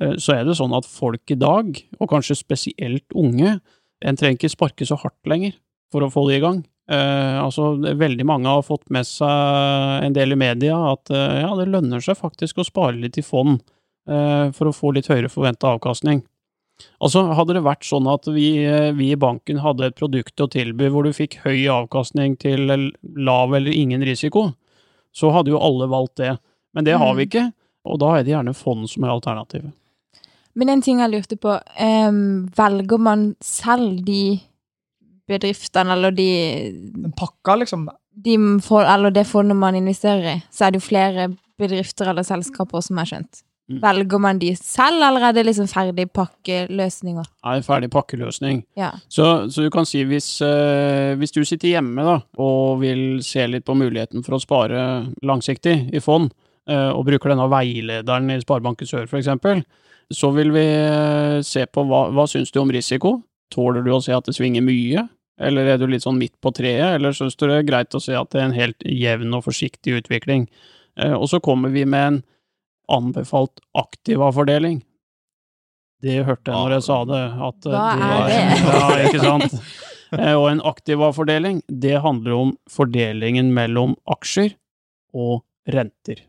eh, 0.00 0.16
Så 0.16 0.38
er 0.40 0.48
det 0.48 0.56
sånn 0.56 0.74
at 0.74 0.88
folk 0.88 1.36
i 1.36 1.38
dag, 1.38 1.84
og 2.00 2.10
kanskje 2.16 2.40
spesielt 2.40 3.12
unge, 3.14 3.58
en 4.04 4.16
trenger 4.20 4.38
ikke 4.38 4.52
sparke 4.52 4.86
så 4.88 4.98
hardt 5.00 5.30
lenger 5.30 5.56
for 5.92 6.04
å 6.04 6.10
få 6.12 6.26
det 6.28 6.38
i 6.38 6.44
gang. 6.44 6.62
Eh, 6.90 7.38
altså, 7.40 7.70
veldig 7.80 8.26
mange 8.28 8.50
har 8.50 8.64
fått 8.66 8.90
med 8.92 9.06
seg 9.08 10.04
en 10.04 10.12
del 10.16 10.34
i 10.34 10.40
media 10.40 10.76
at 10.92 11.08
eh, 11.14 11.40
ja, 11.40 11.54
det 11.56 11.70
lønner 11.72 12.02
seg 12.04 12.18
faktisk 12.18 12.60
å 12.60 12.66
spare 12.68 12.98
litt 13.00 13.16
i 13.16 13.24
fond 13.24 13.56
eh, 14.08 14.50
for 14.52 14.68
å 14.68 14.74
få 14.76 14.92
litt 14.92 15.08
høyere 15.08 15.32
forventa 15.32 15.70
avkastning. 15.72 16.20
Altså, 17.00 17.22
hadde 17.38 17.54
det 17.56 17.62
vært 17.64 17.86
sånn 17.86 18.08
at 18.10 18.26
vi, 18.34 18.48
eh, 18.66 18.90
vi 18.98 19.12
i 19.14 19.20
banken 19.20 19.62
hadde 19.64 19.88
et 19.88 19.96
produkt 19.96 20.42
å 20.44 20.50
tilby 20.50 20.90
hvor 20.92 21.06
du 21.06 21.14
fikk 21.16 21.38
høy 21.46 21.64
avkastning 21.72 22.36
til 22.42 22.66
lav 23.00 23.54
eller 23.54 23.72
ingen 23.72 24.04
risiko, 24.04 24.50
så 25.14 25.30
hadde 25.32 25.54
jo 25.54 25.62
alle 25.62 25.88
valgt 25.88 26.18
det. 26.20 26.34
Men 26.74 26.84
det 26.84 26.98
har 26.98 27.14
vi 27.14 27.24
Mm. 27.24 27.28
ikke, 27.30 27.44
og 27.86 27.98
da 28.02 28.16
er 28.18 28.24
det 28.24 28.34
gjerne 28.34 28.54
fond 28.58 28.90
som 28.90 29.04
er 29.04 29.14
alternativet. 29.14 29.72
Men 30.54 30.70
en 30.70 30.82
ting 30.82 31.00
jeg 31.02 31.10
lurte 31.10 31.38
på, 31.40 31.56
um, 31.82 32.50
velger 32.56 33.00
man 33.02 33.30
selv 33.42 34.04
de 34.06 34.38
bedriftene, 35.28 35.96
eller 35.96 36.14
de, 36.14 36.28
Den 36.94 37.14
pakka, 37.16 37.56
liksom. 37.62 37.88
de 38.12 38.36
får, 38.62 38.84
eller 38.94 39.14
det 39.14 39.26
fondet 39.26 39.56
man 39.56 39.74
investerer 39.78 40.36
i, 40.36 40.36
så 40.52 40.66
er 40.66 40.74
det 40.74 40.82
jo 40.82 40.88
flere 40.90 41.32
bedrifter 41.58 42.10
eller 42.10 42.26
selskaper 42.26 42.84
som 42.84 43.00
er 43.00 43.10
skjønt. 43.10 43.42
Mm. 43.64 43.78
Velger 43.80 44.20
man 44.20 44.38
de 44.38 44.50
selv, 44.58 45.00
eller 45.06 45.24
er 45.24 45.32
det 45.32 45.46
liksom 45.46 45.68
ferdig 45.70 46.04
pakkeløsninger? 46.12 47.28
Nei, 47.46 47.54
ferdig 47.64 47.88
pakkeløsning. 47.94 48.60
Ja. 48.76 48.90
Så, 49.08 49.48
så 49.48 49.64
du 49.64 49.70
kan 49.72 49.88
si 49.88 50.02
hvis, 50.04 50.28
eh, 50.44 51.14
hvis 51.16 51.32
du 51.32 51.40
sitter 51.48 51.70
hjemme 51.70 52.04
da, 52.04 52.18
og 52.36 52.82
vil 52.82 53.22
se 53.24 53.46
litt 53.48 53.64
på 53.64 53.76
muligheten 53.78 54.26
for 54.26 54.36
å 54.36 54.42
spare 54.42 54.82
langsiktig 55.24 55.78
i 55.96 56.02
fond, 56.04 56.28
eh, 56.68 56.90
og 56.90 57.06
bruker 57.08 57.32
denne 57.32 57.48
veilederen 57.48 58.34
i 58.34 58.42
Sparebanken 58.44 58.90
Sør 58.90 59.08
f.eks., 59.08 59.32
så 60.12 60.30
vil 60.34 60.52
vi 60.54 60.64
eh, 60.64 61.40
se 61.46 61.64
på 61.66 61.84
hva, 61.88 62.06
hva 62.14 62.26
syns 62.30 62.52
du 62.54 62.60
om 62.62 62.72
risiko. 62.72 63.18
Tåler 63.54 63.84
du 63.84 63.92
å 63.94 64.02
se 64.02 64.14
at 64.16 64.26
det 64.28 64.34
svinger 64.36 64.64
mye, 64.64 65.06
eller 65.40 65.72
er 65.72 65.80
du 65.80 65.86
litt 65.90 66.04
sånn 66.04 66.18
midt 66.18 66.34
på 66.42 66.52
treet, 66.54 66.96
eller 66.96 67.14
syns 67.16 67.36
du 67.38 67.46
det 67.46 67.60
er 67.60 67.68
greit 67.68 67.94
å 67.96 68.02
se 68.02 68.16
at 68.18 68.30
det 68.32 68.40
er 68.40 68.48
en 68.48 68.56
helt 68.56 68.86
jevn 68.88 69.36
og 69.36 69.46
forsiktig 69.46 69.98
utvikling. 70.00 70.48
Eh, 71.00 71.14
og 71.14 71.28
så 71.32 71.40
kommer 71.44 71.72
vi 71.74 71.86
med 71.86 72.08
en 72.08 72.20
anbefalt 72.94 73.62
aktiva-fordeling. 73.78 74.82
Det 76.04 76.20
hørte 76.26 76.52
jeg 76.52 76.60
når 76.60 76.76
jeg 76.76 76.84
sa 76.84 76.98
det. 77.08 77.22
At 77.48 77.70
eh, 77.70 77.78
Hva 77.78 78.18
er 78.20 78.28
det? 78.28 78.42
Ja, 78.74 78.88
ikke 79.08 79.24
sant? 79.24 79.58
Og 80.14 80.44
en 80.46 80.60
aktiva-fordeling, 80.62 81.64
det 81.66 81.96
handler 82.04 82.36
om 82.36 82.52
fordelingen 82.70 83.48
mellom 83.56 83.96
aksjer 84.14 84.52
og 85.16 85.42
renter. 85.70 86.20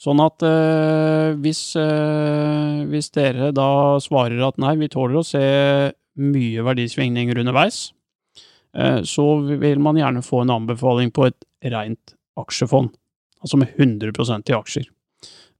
Sånn 0.00 0.20
at 0.24 0.40
eh, 0.46 1.34
hvis, 1.44 1.60
eh, 1.76 2.84
hvis 2.88 3.10
dere 3.12 3.50
da 3.52 3.98
svarer 4.00 4.40
at 4.46 4.60
nei, 4.62 4.72
vi 4.80 4.88
tåler 4.88 5.20
å 5.20 5.26
se 5.26 5.42
mye 6.20 6.64
verdisvingninger 6.64 7.42
underveis, 7.42 7.90
eh, 8.72 9.02
så 9.04 9.26
vil 9.44 9.82
man 9.84 10.00
gjerne 10.00 10.24
få 10.24 10.40
en 10.44 10.54
anbefaling 10.56 11.12
på 11.12 11.28
et 11.28 11.36
rent 11.74 12.14
aksjefond, 12.40 12.94
altså 13.44 13.60
med 13.60 13.76
100% 13.76 14.48
i 14.48 14.56
aksjer. 14.56 14.88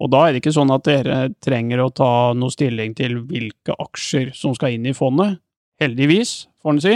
Og 0.01 0.09
da 0.15 0.23
er 0.25 0.33
det 0.33 0.41
ikke 0.41 0.57
sånn 0.57 0.73
at 0.73 0.87
dere 0.89 1.19
trenger 1.45 1.83
å 1.85 1.91
ta 1.93 2.13
noe 2.33 2.53
stilling 2.55 2.95
til 2.97 3.19
hvilke 3.29 3.77
aksjer 3.77 4.33
som 4.37 4.57
skal 4.57 4.79
inn 4.79 4.89
i 4.89 4.97
fondet. 4.97 5.37
Heldigvis, 5.81 6.47
får 6.65 6.73
en 6.73 6.81
si. 6.81 6.95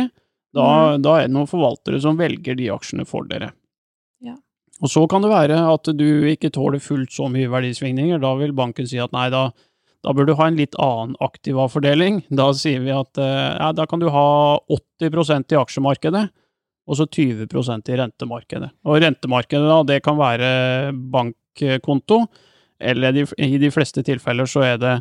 Da, 0.56 0.64
da 0.96 1.18
er 1.18 1.28
det 1.28 1.34
noen 1.34 1.50
forvaltere 1.50 2.00
som 2.00 2.16
velger 2.16 2.56
de 2.56 2.70
aksjene 2.72 3.04
for 3.08 3.28
dere. 3.28 3.50
Og 4.82 4.90
så 4.90 5.04
kan 5.10 5.22
det 5.22 5.30
være 5.30 5.58
at 5.70 5.90
du 5.94 6.08
ikke 6.28 6.50
tåler 6.54 6.82
fullt 6.82 7.12
så 7.14 7.28
mye 7.30 7.50
verdisvingninger. 7.52 8.18
Da 8.22 8.32
vil 8.40 8.54
banken 8.56 8.88
si 8.90 8.98
at 9.02 9.14
nei, 9.14 9.28
da, 9.32 9.48
da 10.04 10.14
bør 10.16 10.28
du 10.28 10.34
ha 10.38 10.48
en 10.50 10.58
litt 10.58 10.74
annen 10.82 11.14
aktiva-fordeling. 11.24 12.24
Da 12.34 12.50
sier 12.56 12.82
vi 12.84 12.94
at 12.94 13.20
eh, 13.22 13.52
ja, 13.54 13.70
da 13.76 13.86
kan 13.90 14.02
du 14.02 14.10
ha 14.12 14.26
80% 15.00 15.54
i 15.54 15.60
aksjemarkedet, 15.60 16.24
og 16.84 16.98
så 16.98 17.06
20% 17.06 17.92
i 17.92 18.00
rentemarkedet. 18.02 18.72
Og 18.84 19.00
rentemarkedet, 19.04 19.70
da, 19.70 19.78
det 19.94 20.02
kan 20.04 20.18
være 20.18 20.50
bankkonto, 20.92 22.24
eller 22.84 23.22
i 23.22 23.54
de 23.62 23.70
fleste 23.72 24.02
tilfeller 24.04 24.50
så 24.50 24.66
er 24.66 24.82
det 24.82 24.98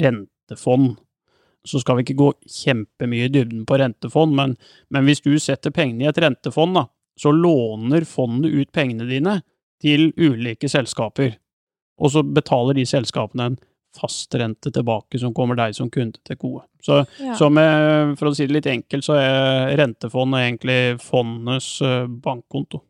rentefond. 0.00 0.96
Så 1.68 1.82
skal 1.82 1.98
vi 1.98 2.06
ikke 2.06 2.18
gå 2.18 2.30
kjempemye 2.48 3.28
i 3.28 3.32
dybden 3.32 3.66
på 3.68 3.76
rentefond, 3.78 4.32
men, 4.34 4.56
men 4.88 5.04
hvis 5.06 5.20
du 5.22 5.34
setter 5.38 5.74
pengene 5.76 6.06
i 6.06 6.10
et 6.10 6.18
rentefond, 6.24 6.72
da, 6.78 6.86
så 7.20 7.32
låner 7.36 8.06
fondet 8.08 8.52
ut 8.54 8.70
pengene 8.72 9.08
dine 9.08 9.40
til 9.82 10.10
ulike 10.16 10.68
selskaper, 10.72 11.34
og 12.00 12.12
så 12.14 12.22
betaler 12.24 12.78
de 12.78 12.86
selskapene 12.88 13.50
en 13.50 13.58
fastrente 13.96 14.70
tilbake 14.72 15.18
som 15.18 15.34
kommer 15.34 15.58
deg 15.58 15.74
som 15.74 15.90
kunde 15.90 16.20
til 16.24 16.38
gode. 16.38 16.62
Så, 16.82 17.04
Ja. 17.18 17.34
så 17.36 17.50
med, 17.50 18.16
for 18.18 18.30
å 18.30 18.34
si 18.34 18.46
det 18.46 18.54
litt 18.54 18.70
enkelt, 18.70 19.04
så 19.04 19.18
er 19.18 19.76
rentefond 19.76 20.36
egentlig 20.38 21.00
fondenes 21.02 21.80
eh, 21.82 22.06
bankkonto. 22.06 22.82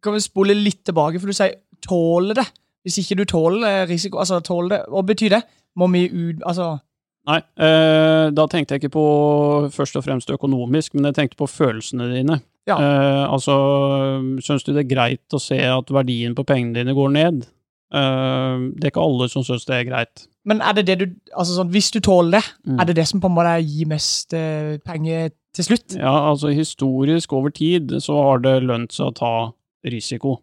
Kan 0.00 0.14
vi 0.14 0.20
spole 0.24 0.54
litt 0.54 0.84
tilbake, 0.84 1.20
for 1.20 1.26
du 1.26 1.32
sier 1.32 1.56
'tåle 1.82 2.34
det'. 2.34 2.52
Hvis 2.84 2.98
ikke 3.02 3.16
du 3.16 3.24
tåler 3.24 3.86
risiko, 3.88 4.18
altså 4.18 4.40
tåler 4.40 4.68
det, 4.68 4.84
hva 4.88 5.02
betyr 5.04 5.30
det? 5.30 5.42
Må 5.76 5.90
vi 5.92 6.08
ut 6.08 6.40
Altså 6.46 6.80
Nei, 7.28 7.36
eh, 7.58 8.30
da 8.30 8.46
tenkte 8.46 8.74
jeg 8.74 8.80
ikke 8.80 8.96
på 8.96 9.70
først 9.70 9.96
og 9.96 10.04
fremst 10.04 10.30
økonomisk, 10.30 10.94
men 10.94 11.04
jeg 11.04 11.14
tenkte 11.14 11.36
på 11.36 11.46
følelsene 11.46 12.08
dine. 12.14 12.40
Ja. 12.68 12.76
Eh, 12.76 13.24
altså, 13.32 13.54
syns 14.44 14.64
du 14.66 14.72
det 14.74 14.84
er 14.84 14.90
greit 14.94 15.34
å 15.34 15.40
se 15.40 15.58
at 15.64 15.90
verdien 15.90 16.34
på 16.36 16.44
pengene 16.46 16.76
dine 16.80 16.94
går 16.94 17.10
ned? 17.14 17.46
Eh, 17.92 18.66
det 18.76 18.84
er 18.84 18.92
ikke 18.92 19.02
alle 19.06 19.28
som 19.32 19.42
syns 19.46 19.64
det 19.66 19.78
er 19.80 19.88
greit. 19.88 20.26
Men 20.46 20.60
er 20.64 20.72
det 20.78 20.86
det 20.88 20.98
du 21.00 21.06
Altså 21.36 21.56
sånn, 21.58 21.70
hvis 21.72 21.90
du 21.92 22.00
tåler 22.00 22.38
det, 22.38 22.44
Mm. 22.66 22.80
er 22.80 22.84
det 22.86 22.96
det 22.96 23.06
som 23.08 23.20
på 23.20 23.26
en 23.28 23.34
måte 23.36 23.56
gir 23.64 23.86
mest 23.86 24.32
eh, 24.34 24.78
penger 24.84 25.30
til 25.54 25.64
slutt? 25.64 25.96
Ja, 25.98 26.30
altså 26.30 26.52
historisk 26.54 27.32
over 27.32 27.50
tid 27.50 27.90
så 28.00 28.14
har 28.22 28.38
det 28.38 28.62
lønt 28.62 28.92
seg 28.92 29.06
å 29.10 29.14
ta 29.14 29.52
risiko. 29.84 30.38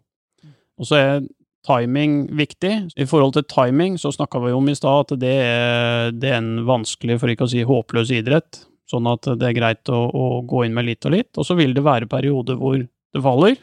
Og 0.78 0.86
så 0.86 0.96
er 0.96 1.26
timing 1.66 2.28
viktig. 2.36 2.92
I 2.96 3.04
forhold 3.04 3.34
til 3.34 3.42
timing 3.44 3.98
så 3.98 4.12
snakka 4.14 4.40
vi 4.44 4.52
om 4.52 4.68
i 4.68 4.74
stad 4.74 5.12
at 5.12 5.18
det 5.20 5.34
er, 5.42 6.10
det 6.12 6.30
er 6.30 6.38
en 6.38 6.64
vanskelig, 6.64 7.18
for 7.20 7.28
ikke 7.28 7.44
å 7.44 7.50
si 7.50 7.64
håpløs 7.64 8.10
idrett. 8.14 8.64
Sånn 8.88 9.08
at 9.10 9.26
det 9.36 9.50
er 9.50 9.56
greit 9.56 9.90
å, 9.92 9.98
å 10.08 10.26
gå 10.48 10.62
inn 10.64 10.72
med 10.76 10.86
litt 10.88 11.04
og 11.04 11.12
litt. 11.12 11.30
Og 11.36 11.44
så 11.44 11.56
vil 11.58 11.74
det 11.76 11.84
være 11.84 12.08
perioder 12.08 12.56
hvor 12.60 12.78
det 12.80 13.22
faller, 13.24 13.58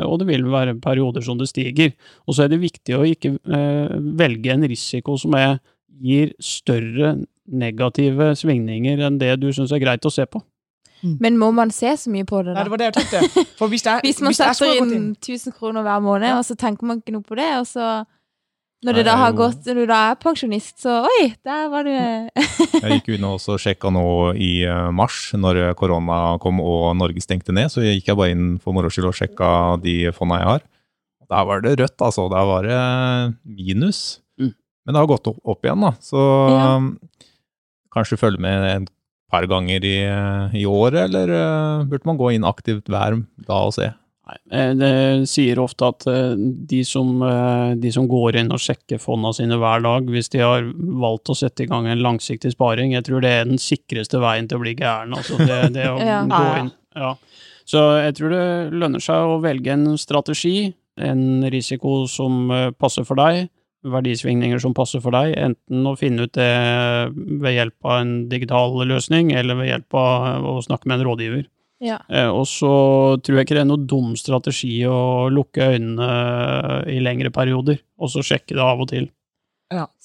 og 0.00 0.20
det 0.22 0.28
vil 0.30 0.44
være 0.50 0.76
perioder 0.80 1.24
som 1.26 1.38
det 1.40 1.48
stiger. 1.50 1.90
Og 2.26 2.36
så 2.36 2.44
er 2.46 2.52
det 2.52 2.60
viktig 2.62 2.94
å 2.96 3.02
ikke 3.08 3.34
eh, 3.36 3.96
velge 4.20 4.52
en 4.54 4.66
risiko 4.70 5.16
som 5.20 5.34
er, 5.38 5.58
gir 6.00 6.30
større 6.40 7.16
negative 7.50 8.30
svingninger 8.38 9.02
enn 9.04 9.18
det 9.20 9.34
du 9.42 9.48
syns 9.52 9.74
er 9.74 9.82
greit 9.82 10.06
å 10.06 10.12
se 10.14 10.24
på. 10.30 10.40
Men 11.02 11.38
må 11.40 11.48
man 11.56 11.70
se 11.72 11.90
så 11.96 12.10
mye 12.12 12.26
på 12.28 12.42
det, 12.44 12.52
da? 12.54 12.60
Nei, 12.60 12.64
det 12.68 12.72
var 12.74 12.80
det 12.82 12.88
jeg 12.90 12.96
tenkte. 13.00 13.44
For 13.58 13.72
hvis, 13.72 13.82
det, 13.86 13.98
Hvis 14.04 14.20
man 14.22 14.34
hvis 14.34 14.40
setter 14.42 14.78
inn 14.78 15.10
1000 15.16 15.54
kroner 15.56 15.84
hver 15.86 16.02
måned, 16.04 16.28
Ja. 16.28 16.38
og 16.38 16.44
så 16.46 16.56
tenker 16.60 16.86
man 16.86 17.00
ikke 17.00 17.14
noe 17.16 17.24
på 17.26 17.38
det, 17.40 17.50
og 17.58 17.66
så 17.68 17.86
Når 18.80 18.96
du 18.96 18.98
det 19.02 19.04
da 19.10 19.14
har 19.20 19.34
gått, 19.36 19.66
når 19.68 19.76
du 19.76 19.88
da 19.90 19.96
er 20.08 20.18
pensjonist, 20.22 20.78
så 20.80 21.02
Oi, 21.04 21.24
der 21.44 21.66
var 21.68 21.84
du 21.84 21.90
Jeg 22.80 22.94
gikk 22.94 23.10
inn 23.18 23.26
og 23.28 23.42
sjekka 23.60 23.90
nå 23.92 24.04
i 24.40 24.62
eh, 24.64 24.86
mars, 24.96 25.18
når 25.36 25.74
korona 25.76 26.38
kom 26.40 26.62
og 26.64 26.94
Norge 26.96 27.20
stengte 27.20 27.52
ned. 27.52 27.68
Så 27.72 27.84
gikk 27.84 28.08
jeg 28.08 28.16
bare 28.16 28.32
inn 28.32 28.54
for 28.62 28.72
moro 28.76 28.88
skyld 28.92 29.10
og 29.10 29.18
sjekka 29.18 29.50
de 29.84 29.98
fonda 30.16 30.40
jeg 30.40 30.48
har. 30.54 30.64
Der 31.30 31.44
var 31.46 31.60
det 31.62 31.76
rødt, 31.78 31.98
altså. 32.02 32.24
Der 32.32 32.48
var 32.48 32.66
det 32.66 32.80
minus. 33.44 34.00
Mm. 34.40 34.54
Men 34.86 34.96
det 34.96 35.02
har 35.02 35.10
gått 35.12 35.28
opp, 35.30 35.38
opp 35.44 35.68
igjen, 35.68 35.84
da. 35.84 35.92
Så 36.02 36.24
Ja. 36.50 36.72
kanskje 37.94 38.18
følge 38.18 38.40
med 38.40 38.64
et 38.70 38.90
par 39.30 39.44
ganger 39.46 39.84
i, 39.84 39.96
i 40.56 40.64
året, 40.66 41.04
eller 41.04 41.28
eh, 41.36 41.84
burde 41.86 42.08
man 42.08 42.18
gå 42.18 42.32
inn 42.34 42.48
aktivt 42.48 42.88
hver 42.90 43.20
da 43.46 43.60
og 43.68 43.76
se? 43.76 43.92
Nei, 44.30 44.38
eh, 44.58 44.72
det 44.78 45.28
sier 45.30 45.58
ofte 45.62 45.88
at 45.90 46.06
eh, 46.10 46.34
de 46.70 46.80
som, 46.86 47.10
eh, 47.26 47.74
de 47.80 47.90
som 47.94 48.06
går 48.10 48.38
inn 48.40 48.52
og 48.54 48.62
sjekker 48.62 49.00
fondene 49.02 49.34
sine 49.36 49.58
hver 49.60 49.82
dag, 49.84 50.06
hvis 50.10 50.30
de 50.34 50.42
har 50.44 50.66
valgt 51.02 51.32
å 51.32 51.36
sette 51.38 51.64
i 51.64 51.70
gang 51.70 51.88
en 51.90 52.02
langsiktig 52.04 52.52
sparing, 52.54 52.94
jeg 52.94 53.06
tror 53.08 53.24
det 53.24 53.32
er 53.34 53.48
den 53.48 53.60
sikreste 53.60 54.20
veien 54.22 54.48
til 54.50 54.60
å 54.60 54.64
bli 54.64 54.76
gæren. 54.78 55.16
Altså 55.16 55.38
det, 55.40 55.60
det 55.76 55.88
å 55.90 55.98
Ja. 56.10 56.22
gå 56.30 56.42
inn. 56.60 56.72
Ja. 56.96 57.14
Så 57.68 57.84
jeg 58.02 58.16
tror 58.18 58.34
det 58.34 58.46
lønner 58.74 59.02
seg 59.02 59.30
å 59.30 59.40
velge 59.42 59.74
en 59.74 59.88
strategi, 60.00 60.72
en 61.00 61.42
risiko 61.52 62.04
som 62.10 62.50
passer 62.82 63.06
for 63.06 63.18
deg, 63.20 63.48
verdisvingninger 63.86 64.60
som 64.60 64.74
passer 64.76 65.00
for 65.00 65.14
deg, 65.14 65.36
enten 65.38 65.86
å 65.88 65.94
finne 65.96 66.26
ut 66.26 66.34
det 66.36 66.50
ved 67.14 67.54
hjelp 67.54 67.86
av 67.86 68.02
en 68.02 68.12
digital 68.28 68.74
løsning, 68.90 69.30
eller 69.32 69.56
ved 69.56 69.70
hjelp 69.70 69.96
av 69.96 70.44
å 70.50 70.58
snakke 70.66 70.90
med 70.90 70.98
en 70.98 71.06
rådgiver. 71.08 71.46
Ja. 71.80 72.00
Eh, 72.12 72.28
og 72.28 72.44
så 72.48 72.70
tror 73.24 73.38
jeg 73.38 73.48
ikke 73.48 73.56
det 73.56 73.64
er 73.64 73.70
noe 73.70 73.86
dum 73.88 74.12
strategi 74.20 74.74
å 74.84 75.30
lukke 75.32 75.72
øynene 75.74 76.10
i 76.92 76.98
lengre 77.00 77.32
perioder, 77.32 77.80
og 78.00 78.12
så 78.12 78.24
sjekke 78.24 78.56
det 78.56 78.64
av 78.64 78.84
og 78.84 78.92
til. 78.92 79.08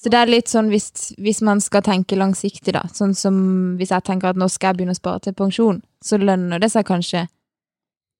Så 0.05 0.11
det 0.13 0.19
er 0.21 0.29
litt 0.29 0.51
sånn 0.51 0.67
hvis, 0.69 1.15
hvis 1.17 1.39
man 1.41 1.57
skal 1.63 1.81
tenke 1.81 2.17
langsiktig, 2.19 2.75
da. 2.75 2.83
Sånn 2.93 3.15
som 3.17 3.38
hvis 3.79 3.89
jeg 3.89 4.05
tenker 4.05 4.29
at 4.29 4.38
nå 4.38 4.45
skal 4.53 4.69
jeg 4.69 4.77
begynne 4.77 4.93
å 4.93 4.99
spare 4.99 5.23
til 5.25 5.33
pensjon, 5.33 5.79
så 5.97 6.19
lønner 6.21 6.61
det 6.61 6.69
seg 6.75 6.85
kanskje 6.85 7.23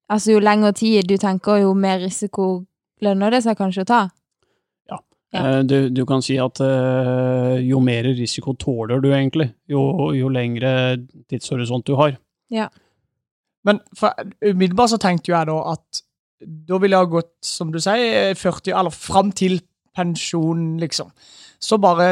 Altså 0.06 0.36
jo 0.36 0.40
lengre 0.42 0.70
tid 0.78 1.08
du 1.10 1.16
tenker, 1.18 1.64
jo 1.64 1.72
mer 1.74 1.98
risiko 1.98 2.44
lønner 3.02 3.34
det 3.34 3.40
seg 3.42 3.56
kanskje 3.58 3.82
å 3.82 3.88
ta. 3.90 4.02
Ja. 4.92 5.00
Eh, 5.34 5.60
du, 5.66 5.90
du 5.90 6.04
kan 6.06 6.22
si 6.22 6.36
at 6.38 6.62
eh, 6.62 7.56
jo 7.66 7.80
mer 7.82 8.06
risiko 8.14 8.54
tåler 8.54 9.02
du 9.02 9.08
egentlig, 9.10 9.48
jo, 9.66 9.82
jo 10.14 10.30
lengre 10.30 10.76
tidshorisont 11.26 11.90
du 11.90 11.96
har. 11.98 12.20
Men 13.66 13.82
for, 13.98 14.14
umiddelbart 14.46 14.94
så 14.94 15.02
tenkte 15.02 15.32
jo 15.32 15.38
jeg 15.38 15.50
da 15.50 15.58
at 15.74 16.04
da 16.46 16.78
ville 16.82 16.98
jeg 16.98 17.08
ha 17.08 17.10
gått, 17.10 17.34
som 17.46 17.72
du 17.74 17.80
sier, 17.82 18.36
40, 18.38 18.74
eller 18.76 18.94
fram 18.94 19.32
til 19.36 19.60
pensjon, 19.96 20.76
liksom. 20.82 21.12
Så 21.64 21.80
bare 21.82 22.10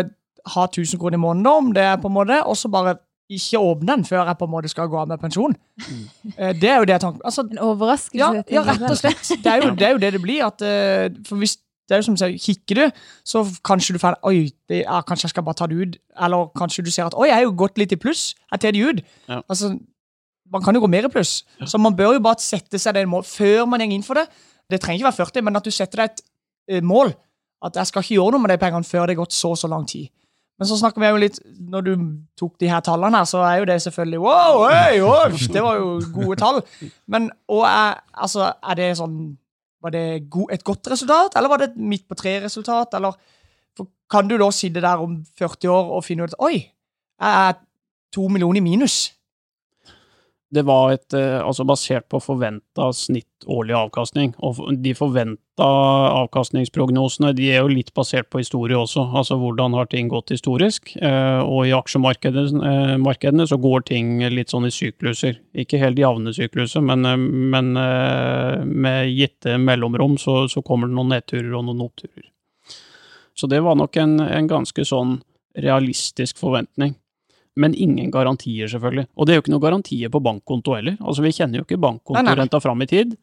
ha 0.53 0.63
1000 0.67 0.99
kroner 0.99 1.19
i 1.19 1.21
måneden, 1.21 1.43
da, 1.45 1.57
om 1.59 1.73
det 1.75 1.83
er 1.83 1.99
på 2.01 2.09
en 2.09 2.15
måte, 2.15 2.39
og 2.47 2.57
så 2.57 2.71
bare 2.71 2.95
ikke 3.33 3.59
åpne 3.59 3.87
den 3.87 4.05
før 4.05 4.27
jeg 4.27 4.37
på 4.39 4.47
en 4.47 4.51
måte 4.51 4.71
skal 4.71 4.89
gå 4.91 4.97
av 4.99 5.07
med 5.11 5.21
pensjon. 5.21 5.53
Mm. 5.79 6.01
Det 6.59 6.69
er 6.69 6.79
jo 6.81 6.87
det 6.87 6.95
jeg 6.95 7.03
tenker. 7.05 7.21
Altså, 7.25 7.45
En 7.51 7.61
overraskelse. 7.65 8.17
ja, 8.19 8.43
ja, 8.51 8.63
rett 8.67 8.89
og 8.89 8.97
slett. 8.99 9.23
Det 9.43 9.51
er 9.51 9.61
jo 9.63 9.69
det, 9.75 9.87
er 9.87 9.91
jo 9.95 10.01
det, 10.01 10.11
det 10.13 10.21
blir. 10.21 10.43
At, 10.45 10.61
eh, 10.61 11.07
for 11.27 11.39
hvis 11.41 11.55
det 11.89 11.95
er 11.95 12.01
jo 12.01 12.07
som 12.07 12.17
sier, 12.19 12.35
Kikker 12.39 12.79
du, 12.79 12.99
så 13.27 13.43
kanskje 13.65 13.95
du 13.95 13.99
får 13.99 14.19
Oi, 14.27 14.51
det 14.71 14.83
er, 14.83 15.01
kanskje 15.07 15.27
jeg 15.27 15.33
skal 15.35 15.45
bare 15.47 15.59
ta 15.59 15.67
det 15.67 15.79
ut. 15.79 15.97
Eller 16.25 16.51
kanskje 16.59 16.85
du 16.85 16.91
ser 16.91 17.07
at 17.07 17.17
Oi, 17.17 17.27
jeg 17.31 17.35
har 17.39 17.47
jo 17.47 17.55
gått 17.63 17.79
litt 17.81 17.95
i 17.95 17.99
pluss. 17.99 18.33
Jeg 18.51 18.63
tar 18.63 18.75
det 18.75 18.83
ut. 18.83 19.01
Ja. 19.27 19.41
Altså, 19.47 19.73
man 20.53 20.63
kan 20.63 20.75
jo 20.75 20.83
gå 20.83 20.89
mer 20.91 21.07
i 21.07 21.11
pluss. 21.11 21.41
Så 21.65 21.79
man 21.81 21.95
bør 21.97 22.15
jo 22.17 22.23
bare 22.23 22.41
sette 22.41 22.79
seg 22.81 22.95
det 22.97 23.07
mål 23.09 23.25
før 23.27 23.65
man 23.69 23.83
går 23.83 23.97
inn 23.97 24.05
for 24.05 24.19
det. 24.19 24.27
Det 24.69 24.79
trenger 24.81 25.01
ikke 25.01 25.09
være 25.09 25.25
40, 25.25 25.45
men 25.47 25.59
at 25.59 25.65
du 25.65 25.73
setter 25.73 26.03
deg 26.03 26.11
et 26.11 26.25
eh, 26.77 26.83
mål. 26.85 27.13
At 27.63 27.79
jeg 27.79 27.89
skal 27.89 28.03
ikke 28.03 28.17
gjøre 28.17 28.35
noe 28.35 28.43
med 28.43 28.53
de 28.53 28.59
pengene 28.61 28.87
før 28.87 29.07
det 29.07 29.15
har 29.15 29.23
gått 29.23 29.35
så 29.35 29.53
og 29.55 29.59
så 29.59 29.69
lang 29.71 29.87
tid. 29.89 30.11
Men 30.61 30.69
så 30.69 30.77
snakker 30.77 31.01
vi 31.01 31.07
jo 31.09 31.17
litt 31.17 31.39
Når 31.73 31.81
du 31.81 31.93
tok 32.37 32.59
de 32.61 32.67
her 32.69 32.83
tallene 32.85 33.17
her, 33.17 33.25
så 33.25 33.39
er 33.41 33.55
jo 33.57 33.65
det 33.65 33.79
selvfølgelig 33.81 34.19
Wow, 34.21 34.59
hey, 34.69 34.99
wow, 35.01 35.33
det 35.55 35.63
var 35.65 35.79
jo 35.79 35.87
gode 36.13 36.37
tall. 36.39 36.59
Men 37.09 37.31
og 37.49 37.63
er, 37.67 37.97
altså, 38.13 38.51
er 38.61 38.77
det 38.79 38.91
sånn 38.99 39.17
Var 39.83 39.95
det 39.95 40.03
et 40.53 40.63
godt 40.63 40.91
resultat, 40.93 41.33
eller 41.35 41.51
var 41.51 41.63
det 41.63 41.71
et 41.71 41.81
midt 41.81 42.05
på 42.07 42.15
tre-resultat? 42.19 42.93
Eller 42.99 43.17
kan 44.13 44.29
du 44.29 44.37
da 44.37 44.51
sitte 44.53 44.83
der 44.83 45.01
om 45.01 45.17
40 45.39 45.73
år 45.73 45.91
og 45.97 46.05
finne 46.05 46.29
ut 46.29 46.37
Oi, 46.45 46.55
jeg 46.61 47.49
er 47.49 47.57
to 48.13 48.27
millioner 48.29 48.61
i 48.61 48.63
minus. 48.63 49.07
Det 50.53 50.61
var 50.67 50.91
et, 50.93 51.13
eh, 51.17 51.39
altså 51.41 51.65
basert 51.65 52.05
på 52.13 52.19
forventa 52.21 52.91
snitt 52.93 53.47
årlig 53.49 53.73
avkastning. 53.73 54.33
Og 54.45 54.59
de 54.83 54.93
forventa 54.93 55.65
avkastningsprognosene 56.19 57.31
de 57.35 57.47
er 57.51 57.63
jo 57.63 57.71
litt 57.71 57.89
basert 57.97 58.29
på 58.29 58.43
historie 58.43 58.77
også. 58.77 59.07
Altså 59.17 59.39
hvordan 59.41 59.73
har 59.73 59.89
ting 59.89 60.11
gått 60.11 60.29
historisk. 60.35 60.93
Eh, 61.01 61.39
Og 61.41 61.65
i 61.65 61.73
aksjemarkedene 61.73 63.43
eh, 63.43 63.49
så 63.49 63.57
går 63.57 63.87
ting 63.89 64.21
litt 64.29 64.53
sånn 64.53 64.69
i 64.69 64.73
sykluser. 64.73 65.41
Ikke 65.57 65.81
helt 65.81 65.97
jevne 65.97 66.33
sykluser, 66.33 66.85
men, 66.85 67.01
men 67.49 67.73
med 67.73 69.09
gitte 69.09 69.57
mellomrom 69.57 70.17
så, 70.17 70.47
så 70.47 70.61
kommer 70.61 70.87
det 70.87 70.97
noen 70.99 71.15
nedturer 71.15 71.53
og 71.57 71.65
noen 71.65 71.87
oppturer. 71.87 72.29
Så 73.33 73.49
det 73.49 73.63
var 73.65 73.75
nok 73.75 73.97
en, 73.97 74.19
en 74.21 74.47
ganske 74.47 74.85
sånn 74.85 75.21
realistisk 75.57 76.37
forventning. 76.41 76.93
Men 77.59 77.75
ingen 77.77 78.09
garantier, 78.11 78.69
selvfølgelig. 78.71 79.07
Og 79.13 79.27
det 79.27 79.33
er 79.33 79.37
jo 79.37 79.43
ikke 79.43 79.53
noen 79.53 79.67
garantier 79.67 80.09
på 80.13 80.21
bankkonto 80.25 80.73
heller. 80.77 80.97
Altså, 81.01 81.21
vi 81.25 81.33
kjenner 81.35 81.61
jo 81.61 81.67
ikke 81.67 81.81
bankkontorenta 81.81 82.61
fram 82.63 82.81
i 82.81 82.89
tid. 82.89 83.17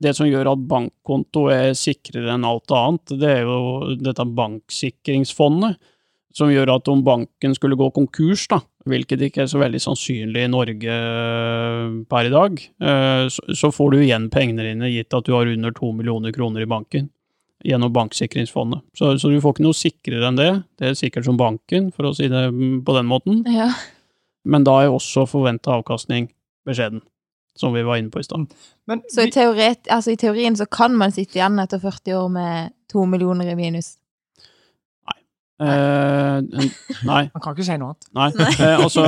Det 0.00 0.14
som 0.16 0.28
gjør 0.28 0.54
at 0.54 0.62
bankkonto 0.68 1.48
er 1.52 1.74
sikrere 1.78 2.32
enn 2.34 2.46
alt 2.48 2.72
annet, 2.74 3.16
det 3.20 3.34
er 3.38 3.44
jo 3.44 3.94
dette 4.00 4.24
banksikringsfondet, 4.40 5.76
som 6.34 6.50
gjør 6.50 6.72
at 6.74 6.88
om 6.90 7.04
banken 7.06 7.54
skulle 7.54 7.78
gå 7.78 7.86
konkurs, 7.94 8.48
da, 8.50 8.58
hvilket 8.90 9.22
ikke 9.28 9.44
er 9.44 9.50
så 9.52 9.60
veldig 9.62 9.80
sannsynlig 9.84 10.48
i 10.48 10.50
Norge 10.50 10.96
eh, 10.96 11.92
per 12.10 12.26
i 12.26 12.32
dag, 12.32 12.58
eh, 12.58 13.26
så 13.30 13.54
så 13.54 13.70
får 13.72 13.94
du 13.94 14.00
igjen 14.00 14.26
pengene 14.34 14.66
dine 14.66 14.90
gitt 14.90 15.14
at 15.14 15.28
du 15.28 15.36
har 15.36 15.46
under 15.52 15.76
to 15.76 15.92
millioner 15.94 16.34
kroner 16.34 16.64
i 16.64 16.70
banken 16.74 17.06
gjennom 17.64 17.92
banksikringsfondet. 17.94 18.84
Så, 18.96 19.14
så 19.18 19.30
du 19.32 19.40
får 19.40 19.56
ikke 19.56 19.66
noe 19.66 19.76
sikrere 19.76 20.28
enn 20.28 20.38
det. 20.38 20.50
Det 20.78 20.90
er 20.90 20.98
sikkert 20.98 21.26
som 21.28 21.40
banken, 21.40 21.90
for 21.94 22.10
å 22.10 22.14
si 22.16 22.28
det 22.30 22.44
på 22.84 22.96
den 22.96 23.08
måten. 23.10 23.42
Ja. 23.48 23.70
Men 24.44 24.66
da 24.68 24.76
er 24.82 24.92
også 24.92 25.24
forventa 25.28 25.78
avkastning 25.78 26.28
beskjeden, 26.68 27.00
som 27.56 27.72
vi 27.76 27.84
var 27.86 28.00
inne 28.00 28.12
på 28.12 28.20
i 28.20 28.26
stad. 28.26 28.46
Så 29.08 29.24
i, 29.24 29.32
teoret, 29.32 29.88
altså 29.88 30.12
i 30.12 30.20
teorien 30.20 30.56
så 30.56 30.68
kan 30.68 30.96
man 31.00 31.14
sitte 31.14 31.40
igjen 31.40 31.60
etter 31.62 31.80
40 31.80 32.18
år 32.20 32.32
med 32.32 32.74
to 32.92 33.06
millioner 33.08 33.48
i 33.48 33.56
minus. 33.58 33.94
Eh, 35.62 36.38
nei. 37.06 37.20
man 37.30 37.42
kan 37.42 37.54
ikke 37.54 37.64
si 37.64 37.76
noe 37.78 37.92
annet. 37.92 38.08
Nei. 38.18 38.28
Eh, 38.58 38.80
altså, 38.82 39.04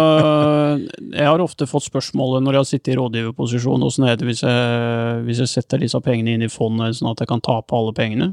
jeg 1.11 1.27
har 1.27 1.43
ofte 1.43 1.67
fått 1.67 1.89
spørsmålet 1.89 2.45
når 2.45 2.55
jeg 2.55 2.63
har 2.63 2.69
sittet 2.71 2.93
i 2.95 2.99
rådgiverposisjon, 3.01 3.83
åssen 3.83 4.07
er 4.07 4.19
det 4.19 4.29
hvis 4.29 4.45
jeg, 4.47 5.23
hvis 5.27 5.43
jeg 5.43 5.53
setter 5.53 5.83
disse 5.83 6.01
pengene 6.05 6.37
inn 6.37 6.47
i 6.47 6.53
fondet 6.53 7.01
sånn 7.01 7.11
at 7.11 7.23
jeg 7.23 7.31
kan 7.33 7.43
tape 7.45 7.75
alle 7.77 7.95
pengene? 7.97 8.31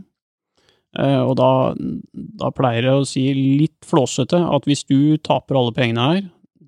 Eh, 0.99 1.19
og 1.25 1.35
da, 1.39 1.49
da 2.41 2.51
pleier 2.53 2.85
jeg 2.85 3.01
å 3.01 3.07
si 3.09 3.23
litt 3.33 3.79
flåsete 3.87 4.37
at 4.37 4.67
hvis 4.69 4.83
du 4.89 5.17
taper 5.17 5.57
alle 5.57 5.73
pengene 5.73 6.07
her, 6.11 6.23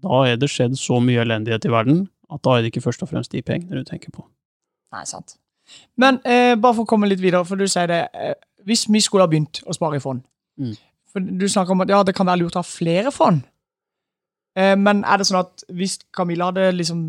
da 0.05 0.23
er 0.29 0.37
det 0.41 0.49
skjedd 0.53 0.77
så 0.77 0.99
mye 1.01 1.21
elendighet 1.25 1.65
i 1.65 1.73
verden 1.73 2.05
at 2.33 2.41
da 2.45 2.55
er 2.57 2.63
det 2.65 2.71
ikke 2.73 2.81
først 2.87 3.03
og 3.05 3.09
fremst 3.11 3.31
de 3.35 3.41
pengene 3.45 3.77
du 3.77 3.85
tenker 3.85 4.09
på. 4.13 4.23
Nei, 4.95 5.03
sant. 5.05 5.35
Men 5.97 6.17
eh, 6.25 6.55
bare 6.57 6.73
for 6.77 6.85
å 6.85 6.89
komme 6.89 7.09
litt 7.09 7.21
videre, 7.21 7.45
for 7.45 7.57
du 7.57 7.65
sier 7.69 7.89
det 7.89 8.03
eh, 8.13 8.35
Hvis 8.65 8.83
vi 8.89 8.99
skulle 9.01 9.25
ha 9.25 9.29
begynt 9.29 9.63
å 9.65 9.73
spare 9.77 9.97
i 9.97 10.03
fond 10.03 10.21
Mm. 10.57 10.71
For 11.11 11.19
Du 11.19 11.43
snakker 11.51 11.73
om 11.73 11.81
at 11.83 11.89
ja, 11.91 11.97
det 12.07 12.13
kan 12.15 12.27
være 12.29 12.39
lurt 12.45 12.55
å 12.55 12.61
ha 12.61 12.67
flere 12.67 13.11
fond. 13.11 13.41
Eh, 14.55 14.75
men 14.79 15.01
er 15.03 15.19
det 15.19 15.25
sånn 15.27 15.41
at 15.41 15.65
hvis 15.75 15.97
Camilla 16.15 16.47
hadde 16.49 16.69
liksom 16.77 17.01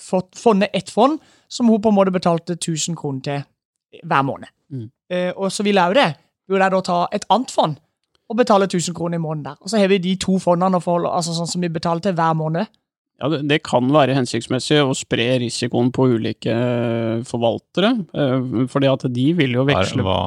fått 0.00 0.36
fondet 0.40 0.70
ett 0.76 0.90
fond, 0.92 1.18
som 1.48 1.68
hun 1.72 1.80
på 1.84 1.88
en 1.92 1.96
måte 1.96 2.12
betalte 2.14 2.56
1000 2.58 2.96
kroner 3.00 3.22
til 3.26 4.02
hver 4.08 4.22
måned, 4.28 4.48
Mm. 4.72 4.90
eh, 5.10 5.32
og 5.36 5.50
så 5.52 5.64
ville 5.64 5.80
jeg 5.80 5.94
jo 5.94 6.00
det, 6.00 6.16
burde 6.52 6.68
jeg 6.68 6.76
da 6.76 6.84
ta 6.86 7.00
et 7.16 7.26
annet 7.32 7.54
fond 7.54 7.80
og 8.32 8.38
betale 8.38 8.68
1000 8.68 8.96
kroner 8.96 9.18
i 9.18 9.22
måneden 9.22 9.50
der? 9.50 9.58
Og 9.60 9.72
så 9.72 9.80
har 9.80 9.90
vi 9.92 10.00
de 10.00 10.14
to 10.20 10.38
fondene 10.40 10.80
for, 10.80 11.04
altså 11.08 11.34
sånn 11.36 11.50
som 11.50 11.64
vi 11.64 11.72
betaler 11.72 12.04
til 12.04 12.14
hver 12.16 12.36
måned. 12.38 12.70
Ja, 13.20 13.28
det, 13.30 13.42
det 13.50 13.60
kan 13.66 13.90
være 13.92 14.16
hensiktsmessig 14.16 14.80
å 14.82 14.94
spre 14.98 15.28
risikoen 15.42 15.92
på 15.94 16.08
ulike 16.14 16.54
eh, 16.54 17.20
forvaltere, 17.28 17.92
eh, 18.18 18.64
fordi 18.72 18.88
at 18.90 19.04
de 19.14 19.26
vil 19.38 19.58
jo 19.58 19.66
veksle 19.68 20.06
hva, 20.06 20.18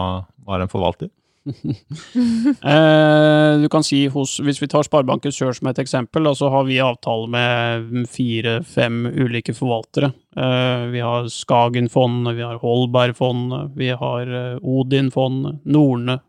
hva 0.45 0.57
er 0.57 0.65
en 0.65 0.71
forvalter? 0.71 1.09
Eh, 2.65 3.61
du 3.61 3.69
kan 3.69 3.83
si 3.85 4.05
hos, 4.09 4.39
Hvis 4.41 4.61
vi 4.61 4.67
tar 4.71 4.85
Sparebanken 4.87 5.33
Sør 5.33 5.53
som 5.53 5.69
et 5.69 5.79
eksempel, 5.81 6.27
så 6.35 6.49
har 6.49 6.65
vi 6.67 6.79
avtale 6.81 7.29
med 7.29 8.07
fire-fem 8.09 9.03
ulike 9.13 9.53
forvaltere. 9.53 10.11
Eh, 10.35 10.85
vi 10.93 11.03
har 11.05 11.29
Skagen-fond, 11.29 12.31
vi 12.35 12.45
har 12.45 12.61
Holberg-fond, 12.63 13.75
vi 13.77 13.91
har 13.93 14.31
eh, 14.39 14.57
Odin-fond, 14.61 15.59
Norne 15.65 16.19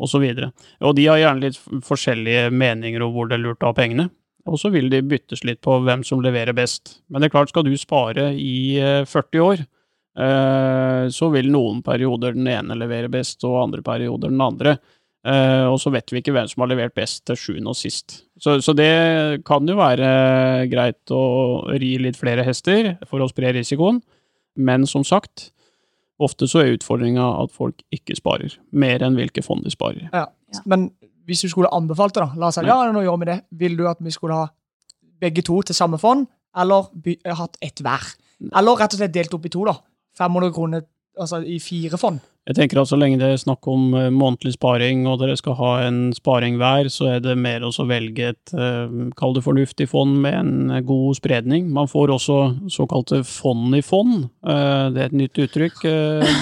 osv. 0.00 0.24
Og, 0.24 0.64
og 0.80 0.96
de 0.96 1.06
har 1.10 1.20
gjerne 1.20 1.44
litt 1.44 1.60
forskjellige 1.84 2.48
meninger 2.54 3.04
om 3.04 3.12
hvor 3.14 3.28
det 3.28 3.36
er 3.36 3.44
lurt 3.44 3.62
å 3.64 3.74
ha 3.74 3.76
pengene. 3.76 4.08
Og 4.48 4.56
så 4.60 4.70
vil 4.72 4.88
de 4.92 5.02
byttes 5.04 5.44
litt 5.44 5.60
på 5.64 5.76
hvem 5.84 6.02
som 6.06 6.22
leverer 6.24 6.56
best. 6.56 6.98
Men 7.08 7.20
det 7.20 7.28
er 7.28 7.36
klart, 7.36 7.52
skal 7.52 7.66
du 7.66 7.74
spare 7.78 8.30
i 8.34 8.78
eh, 8.80 9.04
40 9.08 9.44
år, 9.44 9.64
eh, 9.64 9.68
så 10.20 11.28
vil 11.32 11.46
noen 11.48 11.78
perioder 11.86 12.34
den 12.36 12.48
ene 12.50 12.74
levere 12.76 13.08
best, 13.08 13.40
og 13.48 13.62
andre 13.62 13.80
perioder 13.86 14.28
den 14.28 14.42
andre. 14.44 14.74
Eh, 15.20 15.66
og 15.68 15.76
så 15.82 15.90
vet 15.92 16.08
vi 16.08 16.22
ikke 16.22 16.32
hvem 16.32 16.48
som 16.48 16.62
har 16.64 16.70
levert 16.70 16.94
best 16.96 17.26
til 17.28 17.36
sjuende 17.36 17.74
og 17.74 17.76
sist. 17.76 18.22
Så, 18.40 18.56
så 18.64 18.72
det 18.76 19.42
kan 19.48 19.68
jo 19.68 19.76
være 19.76 20.66
greit 20.72 21.12
å 21.12 21.22
ri 21.76 21.96
litt 22.00 22.16
flere 22.16 22.44
hester 22.46 22.94
for 23.08 23.20
å 23.20 23.28
spre 23.28 23.52
risikoen, 23.56 24.00
men 24.56 24.86
som 24.88 25.04
sagt, 25.04 25.50
ofte 26.20 26.48
så 26.48 26.62
er 26.62 26.74
utfordringa 26.78 27.26
at 27.42 27.52
folk 27.52 27.84
ikke 27.92 28.16
sparer 28.16 28.56
mer 28.72 29.04
enn 29.04 29.18
hvilke 29.18 29.44
fond 29.44 29.64
de 29.64 29.72
sparer. 29.72 30.08
Ja. 30.12 30.26
Men 30.64 30.88
hvis 31.28 31.44
du 31.44 31.52
skulle 31.52 31.70
anbefalt 31.72 32.16
det, 32.16 32.24
da, 32.24 32.40
la 32.40 32.48
oss 32.48 32.58
si 32.58 32.64
ja, 32.66 32.80
nå 32.92 33.04
gjør 33.04 33.20
vi 33.20 33.28
det, 33.28 33.38
vil 33.60 33.76
du 33.76 33.84
at 33.92 34.00
vi 34.02 34.14
skulle 34.14 34.40
ha 34.40 34.48
begge 35.20 35.44
to 35.44 35.60
til 35.68 35.76
samme 35.76 36.00
fond, 36.00 36.24
eller 36.56 36.88
by, 36.96 37.18
eh, 37.26 37.36
hatt 37.36 37.60
ett 37.60 37.84
hver? 37.84 38.08
Eller 38.56 38.80
rett 38.80 38.96
og 38.96 39.02
slett 39.02 39.12
delt 39.12 39.36
opp 39.36 39.44
i 39.44 39.52
to, 39.52 39.68
da. 39.68 39.76
500 40.20 40.52
kroner 40.56 40.84
altså 41.20 41.40
i 41.44 41.56
fire 41.60 41.98
fond. 42.00 42.20
Jeg 42.48 42.56
tenker 42.56 42.78
at 42.80 42.88
så 42.88 42.96
lenge 42.96 43.18
det 43.20 43.26
er 43.34 43.38
snakk 43.38 43.66
om 43.68 43.90
eh, 43.98 44.06
månedlig 44.14 44.54
sparing, 44.54 45.02
og 45.10 45.18
dere 45.20 45.34
skal 45.36 45.54
ha 45.58 45.70
en 45.84 45.98
sparing 46.16 46.56
hver, 46.58 46.88
så 46.90 47.10
er 47.12 47.20
det 47.22 47.34
mer 47.38 47.60
å 47.66 47.70
velge 47.86 48.30
et, 48.32 48.52
eh, 48.56 48.94
kall 49.18 49.34
det 49.36 49.42
fornuftig 49.44 49.86
fond 49.90 50.16
med 50.24 50.38
en 50.38 50.70
eh, 50.78 50.80
god 50.88 51.18
spredning. 51.18 51.68
Man 51.76 51.90
får 51.90 52.14
også 52.16 52.38
såkalte 52.72 53.20
fond 53.28 53.76
i 53.76 53.82
fond. 53.84 54.30
Eh, 54.46 54.86
Det 54.96 55.02
er 55.02 55.10
et 55.10 55.18
nytt 55.20 55.42
uttrykk 55.44 55.82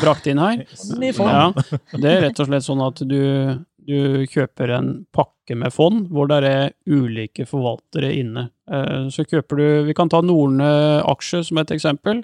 brakt 0.05 0.29
inn 0.31 0.39
her. 0.41 0.63
Fond 0.85 1.05
i 1.05 1.11
fond. 1.17 1.33
Ja, 1.35 1.99
det 1.99 2.13
er 2.13 2.23
rett 2.29 2.41
og 2.45 2.49
slett 2.53 2.69
sånn 2.69 2.85
at 2.87 3.03
du, 3.11 3.19
du 3.89 3.99
kjøper 4.31 4.77
en 4.79 4.93
pakke 5.13 5.57
med 5.59 5.75
fond, 5.75 6.07
hvor 6.15 6.29
det 6.31 6.39
er 6.47 6.71
ulike 6.87 7.45
forvaltere 7.49 8.15
inne. 8.21 8.47
Eh, 8.71 9.09
Så 9.13 9.27
kjøper 9.27 9.59
du, 9.61 9.67
vi 9.91 9.99
kan 9.99 10.09
ta 10.13 10.23
Norne 10.23 10.71
aksje 11.11 11.43
som 11.51 11.59
et 11.59 11.75
eksempel. 11.75 12.23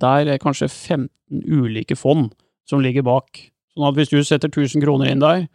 Der 0.00 0.26
er 0.34 0.38
kanskje 0.42 0.68
15 0.70 1.10
ulike 1.46 1.96
fond 1.96 2.32
som 2.68 2.80
ligger 2.80 3.02
bak. 3.06 3.50
Sånn 3.74 3.88
at 3.88 3.94
hvis 3.98 4.10
du 4.12 4.22
setter 4.24 4.48
1000 4.48 4.82
kroner 4.84 5.10
inn 5.10 5.20
der, 5.22 5.46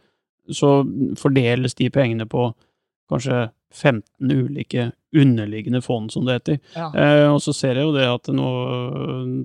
så 0.52 0.84
fordeles 1.20 1.76
de 1.78 1.90
pengene 1.94 2.26
på 2.30 2.50
kanskje 3.10 3.50
15 3.74 4.32
ulike 4.34 4.92
underliggende 5.16 5.82
fond, 5.82 6.12
som 6.14 6.26
det 6.26 6.40
heter. 6.40 6.58
Ja. 6.76 6.90
Eh, 6.94 7.28
og 7.34 7.40
så 7.42 7.54
ser 7.54 7.78
jeg 7.78 7.86
jo 7.86 7.94
det 7.94 8.06
at 8.10 8.30
nå 8.34 8.50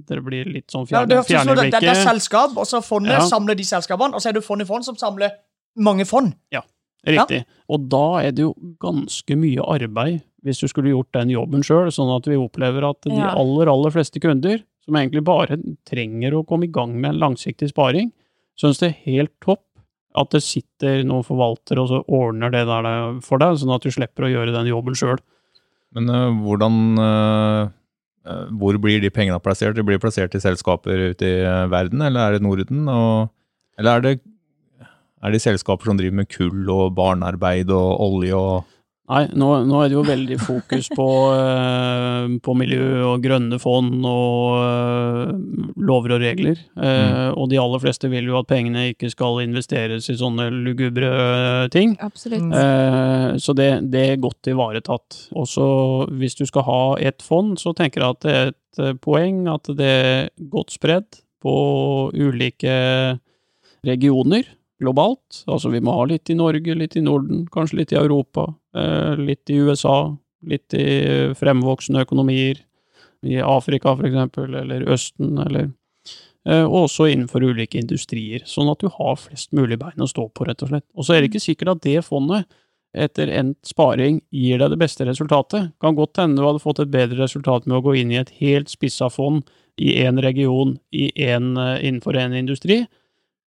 dere 0.08 0.24
blir 0.24 0.48
litt 0.52 0.72
sånn 0.72 0.86
fjerne, 0.88 1.18
ja, 1.20 1.24
fjerne 1.24 1.56
det, 1.56 1.70
det, 1.72 1.80
det 1.84 1.92
er 1.92 2.02
selskap, 2.04 2.56
og 2.56 2.68
så 2.68 2.80
fondet 2.84 3.16
Ja. 3.16 3.24
samler 3.28 3.56
de 3.56 3.64
selskapene, 3.64 4.14
og 4.16 4.20
så 4.24 4.30
er 4.30 4.38
det 4.38 4.44
fond 4.44 4.64
i 4.64 4.68
fond 4.68 4.84
som 4.84 4.96
samler 5.00 5.32
mange 5.76 6.04
fond. 6.08 6.34
Ja, 6.52 6.62
Riktig. 7.04 7.42
Og 7.68 7.88
da 7.92 8.22
er 8.24 8.32
det 8.32 8.46
jo 8.46 8.54
ganske 8.80 9.36
mye 9.36 9.60
arbeid 9.60 10.22
hvis 10.44 10.60
du 10.60 10.68
skulle 10.68 10.88
gjort 10.92 11.10
den 11.12 11.30
jobben 11.32 11.62
sjøl, 11.64 11.90
sånn 11.92 12.12
at 12.16 12.24
vi 12.28 12.36
opplever 12.40 12.84
at 12.88 13.00
de 13.04 13.12
aller, 13.16 13.68
aller 13.68 13.92
fleste 13.92 14.20
kunder, 14.20 14.58
som 14.84 14.98
egentlig 14.98 15.24
bare 15.24 15.58
trenger 15.88 16.36
å 16.36 16.44
komme 16.46 16.68
i 16.68 16.72
gang 16.72 16.92
med 16.96 17.14
en 17.14 17.22
langsiktig 17.22 17.70
sparing, 17.72 18.10
synes 18.60 18.80
det 18.82 18.90
er 18.90 19.00
helt 19.08 19.32
topp 19.44 19.62
at 20.14 20.30
det 20.30 20.44
sitter 20.46 21.02
noen 21.06 21.26
forvaltere 21.26 21.82
og 21.82 21.90
så 21.90 22.02
ordner 22.06 22.52
det 22.54 22.62
der 22.68 23.16
for 23.24 23.42
deg, 23.42 23.56
sånn 23.58 23.74
at 23.74 23.82
du 23.82 23.90
slipper 23.90 24.28
å 24.28 24.30
gjøre 24.30 24.54
den 24.54 24.70
jobben 24.70 24.94
sjøl. 24.98 25.18
Men 25.94 26.10
uh, 26.10 26.34
hvordan 26.42 26.76
øh, 26.98 27.68
Hvor 28.58 28.78
blir 28.82 29.02
de 29.02 29.12
pengene 29.14 29.38
plassert? 29.38 29.76
De 29.76 29.84
blir 29.86 30.00
plassert 30.02 30.34
i 30.34 30.42
selskaper 30.42 31.10
ute 31.12 31.28
i 31.28 31.42
verden, 31.70 32.02
eller 32.02 32.20
er 32.20 32.34
det 32.34 32.42
Norden? 32.42 32.88
Og, 32.88 33.28
eller 33.78 33.98
er 33.98 34.04
det, 34.06 34.14
er 35.22 35.34
det 35.34 35.42
selskaper 35.44 35.90
som 35.90 35.98
driver 36.00 36.22
med 36.22 36.30
kull 36.32 36.70
og 36.72 36.94
barnearbeid 36.96 37.70
og 37.74 38.00
olje 38.02 38.38
og 38.38 38.73
Nei, 39.04 39.26
nå, 39.36 39.48
nå 39.68 39.80
er 39.84 39.90
det 39.92 39.96
jo 39.98 40.02
veldig 40.06 40.36
fokus 40.40 40.86
på, 40.96 41.06
uh, 41.36 42.24
på 42.40 42.54
miljø 42.56 43.02
og 43.10 43.20
grønne 43.20 43.58
fond 43.60 43.98
og 44.08 44.54
uh, 44.64 45.74
lover 45.84 46.14
og 46.16 46.22
regler. 46.22 46.62
Eh, 46.80 47.28
Og 47.36 47.50
de 47.50 47.58
aller 47.60 47.82
fleste 47.82 48.08
vil 48.08 48.30
jo 48.30 48.38
at 48.38 48.48
pengene 48.48 48.86
ikke 48.94 49.10
skal 49.12 49.42
investeres 49.42 50.08
i 50.08 50.16
sånne 50.16 50.46
lugubre 50.64 51.10
ting. 51.74 51.92
Absolutt. 52.00 52.46
Mm. 52.46 52.54
Eh, 52.56 53.28
Så 53.44 53.52
det, 53.58 53.68
det 53.92 54.06
er 54.14 54.22
godt 54.22 54.48
ivaretatt. 54.48 55.18
Også 55.36 55.66
hvis 56.16 56.38
du 56.40 56.46
skal 56.48 56.64
ha 56.64 56.80
et 57.04 57.20
fond, 57.22 57.58
så 57.60 57.74
tenker 57.76 58.00
jeg 58.00 58.16
at 58.16 58.24
det 58.24 58.34
er 58.38 58.54
et 58.54 59.02
poeng 59.04 59.44
at 59.52 59.68
det 59.76 59.92
er 60.00 60.30
godt 60.48 60.72
spredd 60.78 61.20
på 61.44 61.54
ulike 62.16 62.72
regioner 63.84 64.48
globalt. 64.82 65.44
Altså 65.46 65.70
vi 65.72 65.82
må 65.84 65.94
ha 65.98 66.04
litt 66.08 66.30
i 66.30 66.38
Norge, 66.38 66.76
litt 66.78 66.96
i 66.98 67.04
Norden, 67.04 67.46
kanskje 67.52 67.80
litt 67.82 67.94
i 67.94 68.00
Europa, 68.00 68.48
eh, 68.76 69.14
litt 69.20 69.50
i 69.50 69.60
USA, 69.62 70.16
litt 70.44 70.74
i 70.76 71.32
fremvoksende 71.38 72.04
økonomier, 72.04 72.60
i 73.24 73.38
Afrika 73.40 73.94
for 73.96 74.04
eksempel, 74.04 74.52
eller 74.60 74.84
Østen, 74.92 75.38
eller 75.40 75.70
eh, 76.46 76.64
og 76.64 76.84
også 76.84 77.08
innenfor 77.08 77.46
ulike 77.46 77.80
industrier, 77.80 78.44
sånn 78.48 78.68
at 78.72 78.82
du 78.84 78.90
har 78.92 79.16
flest 79.16 79.54
mulig 79.56 79.78
bein 79.80 80.04
å 80.04 80.10
stå 80.10 80.28
på, 80.28 80.44
rett 80.48 80.60
og 80.66 80.74
slett. 80.74 80.86
Og 80.92 81.06
så 81.06 81.14
er 81.14 81.22
det 81.22 81.32
ikke 81.32 81.46
sikkert 81.46 81.76
at 81.76 81.86
det 81.86 82.04
fondet 82.04 82.50
etter 82.94 83.30
endt 83.34 83.58
sparing 83.66 84.20
gir 84.30 84.60
deg 84.60 84.70
det 84.70 84.78
beste 84.78 85.06
resultatet. 85.08 85.72
Kan 85.82 85.96
godt 85.98 86.20
hende 86.20 86.38
du 86.38 86.46
hadde 86.46 86.62
fått 86.62 86.82
et 86.84 86.92
bedre 86.92 87.24
resultat 87.24 87.66
med 87.66 87.80
å 87.80 87.84
gå 87.84 87.96
inn 87.98 88.12
i 88.14 88.20
et 88.20 88.30
helt 88.38 88.70
spissa 88.70 89.08
fond 89.10 89.42
i 89.80 89.96
én 90.04 90.20
region 90.22 90.76
i 90.94 91.10
en, 91.26 91.56
eh, 91.58 91.80
innenfor 91.88 92.16
en 92.16 92.36
industri, 92.38 92.84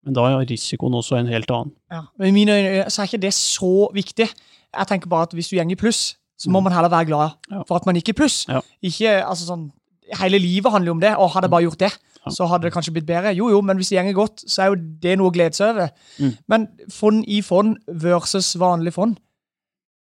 men 0.07 0.15
da 0.15 0.23
er 0.31 0.45
risikoen 0.47 0.95
også 0.95 1.17
en 1.19 1.27
helt 1.27 1.51
annen. 1.51 1.73
Ja. 1.91 2.01
Men 2.17 2.29
i 2.31 2.35
mine 2.35 2.55
øyne 2.55 2.85
så 2.89 3.01
er 3.03 3.09
ikke 3.11 3.21
det 3.27 3.33
så 3.35 3.89
viktig. 3.93 4.29
Jeg 4.77 4.87
tenker 4.87 5.11
bare 5.11 5.27
at 5.27 5.33
hvis 5.35 5.49
du 5.51 5.57
går 5.59 5.71
i 5.71 5.75
pluss, 5.75 6.15
så 6.39 6.49
må 6.49 6.59
Mm. 6.61 6.63
man 6.69 6.73
heller 6.73 6.89
være 6.89 7.05
glad 7.09 7.29
for 7.67 7.75
at 7.75 7.85
man 7.85 7.95
gikk 7.99 8.09
i 8.09 8.17
pluss. 8.21 8.45
Ja. 8.47 8.61
Ikke, 8.81 9.19
altså 9.27 9.45
sånn, 9.51 9.71
Hele 10.15 10.39
livet 10.39 10.71
handler 10.71 10.87
jo 10.87 10.91
om 10.95 11.01
det, 11.01 11.09
og 11.19 11.31
hadde 11.33 11.45
jeg 11.47 11.51
bare 11.51 11.65
gjort 11.67 11.79
det, 11.79 11.91
så 12.31 12.45
hadde 12.47 12.63
det 12.63 12.71
kanskje 12.73 12.93
blitt 12.95 13.05
bedre. 13.05 13.33
Jo, 13.35 13.49
jo, 13.49 13.59
men 13.61 13.75
hvis 13.75 13.89
det 13.89 14.05
går 14.05 14.13
godt, 14.15 14.43
så 14.47 14.61
er 14.63 14.67
jo 14.71 14.75
det 15.03 15.17
noe 15.17 15.27
å 15.27 15.33
glede 15.35 15.51
seg 15.57 15.73
over. 15.75 15.89
Mm. 16.19 16.37
Men 16.47 16.67
fond 16.89 17.25
i 17.27 17.41
fond 17.41 17.75
versus 17.91 18.53
vanlig 18.55 18.93
fond, 18.95 19.17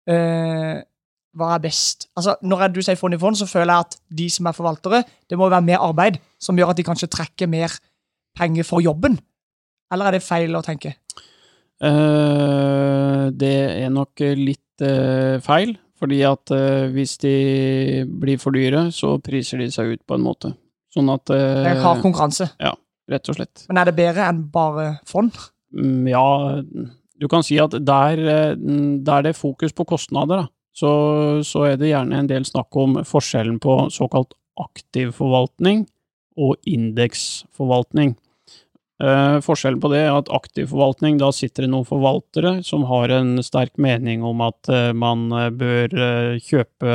eh, 0.07 0.81
hva 1.37 1.55
er 1.55 1.59
best? 1.63 2.07
Altså, 2.17 2.35
Når 2.43 2.73
du 2.73 2.81
sier 2.81 2.95
fond 2.99 3.13
i 3.13 3.17
fond, 3.17 3.35
så 3.37 3.47
føler 3.49 3.73
jeg 3.73 3.79
at 3.87 3.95
de 4.17 4.29
som 4.29 4.45
er 4.45 4.51
forvaltere, 4.57 5.03
det 5.29 5.37
må 5.37 5.49
være 5.49 5.63
mer 5.65 5.77
arbeid 5.79 6.19
som 6.39 6.57
gjør 6.57 6.69
at 6.73 6.77
de 6.77 6.83
kanskje 6.83 7.09
trekker 7.09 7.47
mer 7.49 7.71
penger 8.37 8.63
for 8.63 8.81
jobben. 8.81 9.19
Eller 9.93 10.09
er 10.09 10.17
det 10.17 10.25
feil 10.25 10.55
å 10.57 10.63
tenke? 10.65 10.95
Uh, 11.83 13.29
det 13.35 13.55
er 13.83 13.89
nok 13.91 14.23
litt 14.39 14.83
uh, 14.85 15.39
feil, 15.43 15.75
fordi 15.99 16.21
at 16.27 16.53
uh, 16.55 16.85
hvis 16.93 17.17
de 17.23 17.33
blir 18.07 18.39
for 18.41 18.55
dyre, 18.55 18.87
så 18.95 19.17
priser 19.23 19.61
de 19.63 19.69
seg 19.73 19.95
ut 19.95 20.03
på 20.07 20.17
en 20.17 20.25
måte. 20.25 20.53
Sånn 20.93 21.09
at 21.09 21.25
Det 21.29 21.37
er 21.39 21.81
hard 21.81 22.03
konkurranse? 22.03 22.51
konkurranse. 22.53 22.79
Rett 23.11 23.29
og 23.29 23.35
slett. 23.35 23.65
Men 23.67 23.81
er 23.81 23.89
det 23.89 23.97
bedre 23.97 24.27
enn 24.29 24.43
bare 24.53 24.85
fond? 25.09 25.35
Um, 25.75 26.05
Ja, 26.07 26.61
du 27.19 27.27
kan 27.31 27.43
si 27.43 27.57
at 27.59 27.73
der, 27.73 28.21
der 28.55 29.25
det 29.25 29.33
er 29.33 29.37
fokus 29.37 29.73
på 29.75 29.85
kostnader, 29.89 30.45
da, 30.45 30.47
så, 30.73 30.91
så 31.45 31.65
er 31.69 31.77
det 31.81 31.91
gjerne 31.91 32.21
en 32.21 32.29
del 32.29 32.45
snakk 32.47 32.73
om 32.79 32.95
forskjellen 33.05 33.59
på 33.61 33.75
såkalt 33.93 34.33
aktiv 34.61 35.11
forvaltning 35.17 35.83
og 36.39 36.55
indeksforvaltning. 36.69 38.15
Eh, 39.01 39.37
forskjellen 39.41 39.81
på 39.81 39.89
det 39.89 40.03
er 40.05 40.11
at 40.13 40.29
aktiv 40.33 40.67
forvaltning, 40.69 41.17
da 41.17 41.31
sitter 41.33 41.65
det 41.65 41.71
noen 41.73 41.87
forvaltere 41.87 42.59
som 42.65 42.85
har 42.87 43.09
en 43.15 43.39
sterk 43.43 43.73
mening 43.81 44.21
om 44.25 44.43
at 44.45 44.69
eh, 44.69 44.91
man 44.93 45.25
eh, 45.33 45.49
bør 45.49 45.95
eh, 45.97 46.43
kjøpe 46.43 46.93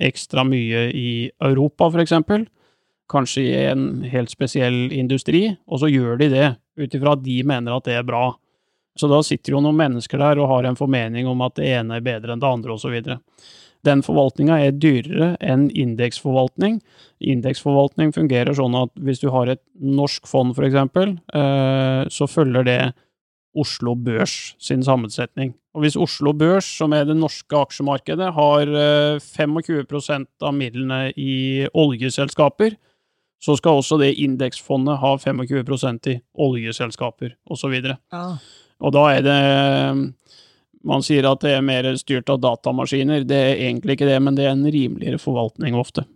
ekstra 0.00 0.46
mye 0.48 0.86
i 0.96 1.10
Europa, 1.44 1.90
eksempel. 2.00 2.46
Kanskje 3.10 3.44
i 3.44 3.54
en 3.68 3.86
helt 4.08 4.32
spesiell 4.32 4.88
industri, 4.96 5.50
og 5.68 5.82
så 5.82 5.90
gjør 5.92 6.22
de 6.22 6.30
det 6.32 6.48
ut 6.80 6.94
ifra 6.96 7.12
at 7.12 7.24
de 7.26 7.40
mener 7.44 7.76
at 7.76 7.84
det 7.84 7.98
er 7.98 8.06
bra. 8.06 8.30
Så 8.96 9.10
da 9.10 9.20
sitter 9.24 9.54
jo 9.54 9.62
noen 9.62 9.78
mennesker 9.78 10.18
der 10.18 10.40
og 10.40 10.48
har 10.50 10.66
en 10.66 10.78
formening 10.78 11.28
om 11.28 11.44
at 11.44 11.58
det 11.60 11.68
ene 11.74 11.98
er 11.98 12.06
bedre 12.06 12.32
enn 12.32 12.40
det 12.42 12.48
andre, 12.48 12.78
osv. 12.78 12.96
Den 13.86 14.02
forvaltninga 14.04 14.58
er 14.60 14.74
dyrere 14.76 15.34
enn 15.40 15.68
indeksforvaltning. 15.72 16.80
Indeksforvaltning 17.20 18.12
fungerer 18.12 18.56
sånn 18.56 18.76
at 18.76 18.92
hvis 19.00 19.22
du 19.22 19.30
har 19.32 19.48
et 19.48 19.62
norsk 19.80 20.28
fond, 20.28 20.52
eksempel, 20.56 21.16
eh, 21.32 22.02
så 22.12 22.28
følger 22.28 22.66
det 22.68 22.80
Oslo 23.56 23.96
Børs 23.96 24.54
sin 24.62 24.84
sammensetning. 24.86 25.54
Og 25.74 25.84
hvis 25.84 25.96
Oslo 25.98 26.32
Børs, 26.36 26.66
som 26.66 26.92
er 26.94 27.06
det 27.08 27.16
norske 27.18 27.56
aksjemarkedet, 27.56 28.30
har 28.36 28.76
eh, 28.84 29.18
25 29.22 30.28
av 30.42 30.54
midlene 30.54 31.00
i 31.16 31.66
oljeselskaper, 31.72 32.76
så 33.40 33.56
skal 33.56 33.80
også 33.80 33.96
det 34.02 34.12
indeksfondet 34.20 35.00
ha 35.00 35.14
25% 35.16 36.10
i 36.12 36.18
oljeselskaper, 36.36 37.34
osv. 37.48 37.76
Ja. 37.80 38.24
Og 38.80 38.92
da 38.92 39.04
er 39.14 39.24
det 39.24 39.40
Man 40.84 41.02
sier 41.04 41.26
at 41.30 41.40
det 41.44 41.50
er 41.58 41.60
mer 41.66 41.84
styrt 42.00 42.30
av 42.32 42.38
datamaskiner. 42.40 43.26
Det 43.28 43.36
er 43.36 43.58
egentlig 43.68 43.98
ikke 43.98 44.08
det, 44.08 44.22
men 44.22 44.34
det 44.38 44.46
er 44.46 44.54
en 44.54 44.64
rimeligere 44.64 45.18
forvaltning 45.20 45.74
ofte. 45.76 46.06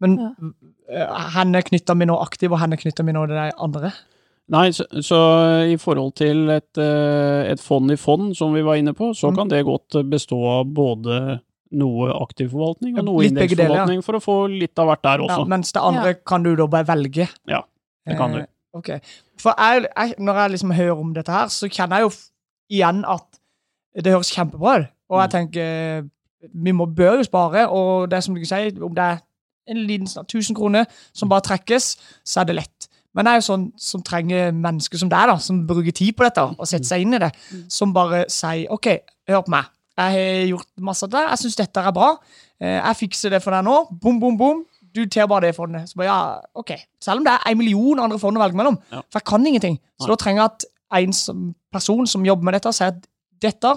Men 0.00 0.16
Ja. 0.18 0.30
eh, 0.88 1.28
henne 1.36 1.62
knytter 1.62 1.98
vi 1.98 2.06
nå 2.06 2.20
aktiv, 2.22 2.52
og 2.52 2.58
henne 2.60 2.76
knytter 2.78 3.04
vi 3.04 3.12
nå 3.12 3.26
det 3.26 3.34
de 3.38 3.50
andre? 3.58 3.92
Nei, 4.52 4.68
så, 4.74 4.84
så 5.02 5.18
i 5.72 5.76
forhold 5.78 6.14
til 6.18 6.50
et, 6.50 6.76
eh, 6.78 7.50
et 7.52 7.60
fond 7.62 7.90
i 7.90 7.96
fond, 7.96 8.34
som 8.36 8.52
vi 8.54 8.62
var 8.62 8.74
inne 8.76 8.92
på, 8.94 9.12
så 9.14 9.30
Mm. 9.30 9.36
kan 9.36 9.48
det 9.48 9.64
godt 9.64 10.02
bestå 10.10 10.38
av 10.60 10.66
både 10.66 11.40
noe 11.72 12.10
aktiv 12.20 12.50
forvaltning 12.52 12.98
og 12.98 13.04
noe 13.06 13.24
indeksforvaltning, 13.24 14.02
ja. 14.02 14.02
for 14.02 14.18
å 14.18 14.20
få 14.22 14.34
litt 14.50 14.78
av 14.78 14.88
hvert 14.90 15.02
der 15.02 15.18
også. 15.24 15.38
Ja, 15.38 15.44
mens 15.48 15.72
det 15.72 15.80
andre 15.82 16.14
kan 16.14 16.42
du 16.42 16.54
da 16.56 16.66
bare 16.66 16.84
velge. 16.84 17.28
Ja, 17.48 17.62
det 18.06 18.16
kan 18.18 18.32
du. 18.32 18.38
Eh, 18.40 18.46
ok. 18.74 18.90
For 19.38 19.54
jeg, 19.56 19.86
jeg, 19.96 20.14
når 20.18 20.34
jeg 20.42 20.50
liksom 20.50 20.74
hører 20.76 20.98
om 21.00 21.12
dette 21.14 21.32
her, 21.32 21.46
så 21.46 21.70
kjenner 21.70 21.98
jeg 22.02 22.10
jo 22.10 22.12
igjen 22.76 23.04
at 23.08 23.38
det 23.94 24.12
høres 24.12 24.30
kjempebra 24.32 24.78
ut. 24.80 24.86
Og 25.10 25.20
jeg 25.20 25.28
Mm. 25.28 25.32
tenker 25.32 26.08
vi 26.54 26.72
må, 26.72 26.86
bør 26.86 27.16
jo 27.18 27.22
spare, 27.22 27.68
og 27.70 28.08
det 28.10 28.16
er 28.16 28.20
som 28.20 28.34
du 28.34 28.44
sier, 28.44 28.72
om 28.82 28.94
det 28.94 29.04
er 29.04 29.18
en 29.68 29.76
liten 29.86 30.06
snart 30.06 30.26
1000 30.32 30.56
kroner 30.56 30.86
som 31.14 31.28
bare 31.28 31.40
trekkes, 31.40 31.96
så 32.24 32.40
er 32.40 32.44
det 32.44 32.56
lett. 32.56 32.88
Men 33.14 33.24
det 33.26 33.30
er 33.30 33.36
jo 33.40 33.46
sånn 33.52 33.72
som 33.76 34.02
trenger 34.02 34.50
mennesker 34.52 34.98
som 34.98 35.08
deg, 35.08 35.26
da, 35.28 35.36
som 35.38 35.66
bruker 35.66 35.92
tid 35.92 36.16
på 36.16 36.24
dette 36.24 36.42
og 36.58 36.66
setter 36.66 36.84
seg 36.88 37.02
inn 37.02 37.14
i 37.14 37.18
det. 37.18 37.30
Mm. 37.52 37.64
Som 37.70 37.92
bare 37.92 38.24
sier 38.28 38.66
OK, 38.72 38.88
hør 39.28 39.42
på 39.44 39.48
meg. 39.54 39.64
Jeg 39.98 40.12
har 40.16 40.46
gjort 40.48 40.66
masse 40.80 41.02
av 41.04 41.10
det. 41.10 41.20
Jeg 41.28 41.38
syns 41.38 41.56
dette 41.56 41.76
er 41.86 41.92
bra. 41.92 42.16
Eh, 42.60 42.80
Jeg 42.88 42.96
fikser 42.96 43.30
det 43.30 43.42
for 43.42 43.50
deg 43.52 43.62
nå. 43.64 43.86
Bom, 44.00 44.18
bom, 44.18 44.36
bom. 44.38 44.64
Du 44.94 45.04
tar 45.06 45.26
bare 45.28 45.42
det 45.42 45.54
fondet. 45.56 45.88
Så 45.90 45.94
bare, 45.96 46.06
ja, 46.08 46.40
ok. 46.56 46.72
Selv 47.00 47.18
om 47.18 47.24
det 47.24 47.32
er 47.34 47.50
en 47.50 47.58
million 47.58 48.00
andre 48.00 48.18
fond 48.18 48.36
å 48.36 48.40
velge 48.40 48.56
mellom. 48.56 48.78
Ja. 48.90 49.02
For 49.12 49.20
jeg 49.20 49.24
kan 49.24 49.46
ingenting. 49.46 49.78
Så 50.00 50.08
da 50.08 50.16
trenger 50.16 50.42
jeg 50.42 50.50
at 50.50 50.64
en 51.36 51.54
person 51.72 52.06
som 52.06 52.24
jobber 52.24 52.42
med 52.44 52.54
dette, 52.54 52.72
sier 52.72 52.88
at 52.88 53.06
dette 53.42 53.76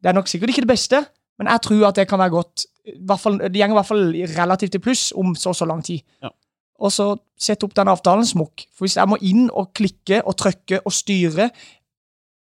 det 0.00 0.08
er 0.08 0.16
nok 0.16 0.28
sikkert 0.28 0.52
ikke 0.52 0.64
det 0.64 0.72
beste, 0.72 1.00
men 1.38 1.48
jeg 1.50 1.62
tror 1.64 1.88
at 1.88 1.96
det 1.96 2.06
kan 2.08 2.20
være 2.20 2.32
godt. 2.32 2.66
Fall, 3.20 3.38
det 3.38 3.60
går 3.60 3.74
i 3.74 3.78
hvert 3.78 3.86
fall 3.86 4.06
relativt 4.36 4.72
til 4.72 4.82
pluss 4.82 5.10
om 5.16 5.34
så 5.36 5.52
og 5.52 5.56
så 5.56 5.68
lang 5.68 5.84
tid. 5.84 6.00
Ja. 6.22 6.30
Og 6.80 6.92
så 6.92 7.12
sette 7.40 7.66
opp 7.68 7.76
den 7.76 7.90
avtalen 7.92 8.26
smokk. 8.26 8.64
For 8.72 8.86
hvis 8.86 8.96
jeg 8.96 9.08
må 9.08 9.18
inn 9.20 9.50
og 9.52 9.74
klikke 9.76 10.22
og 10.24 10.36
trykke 10.40 10.80
og 10.84 10.92
styre, 10.92 11.50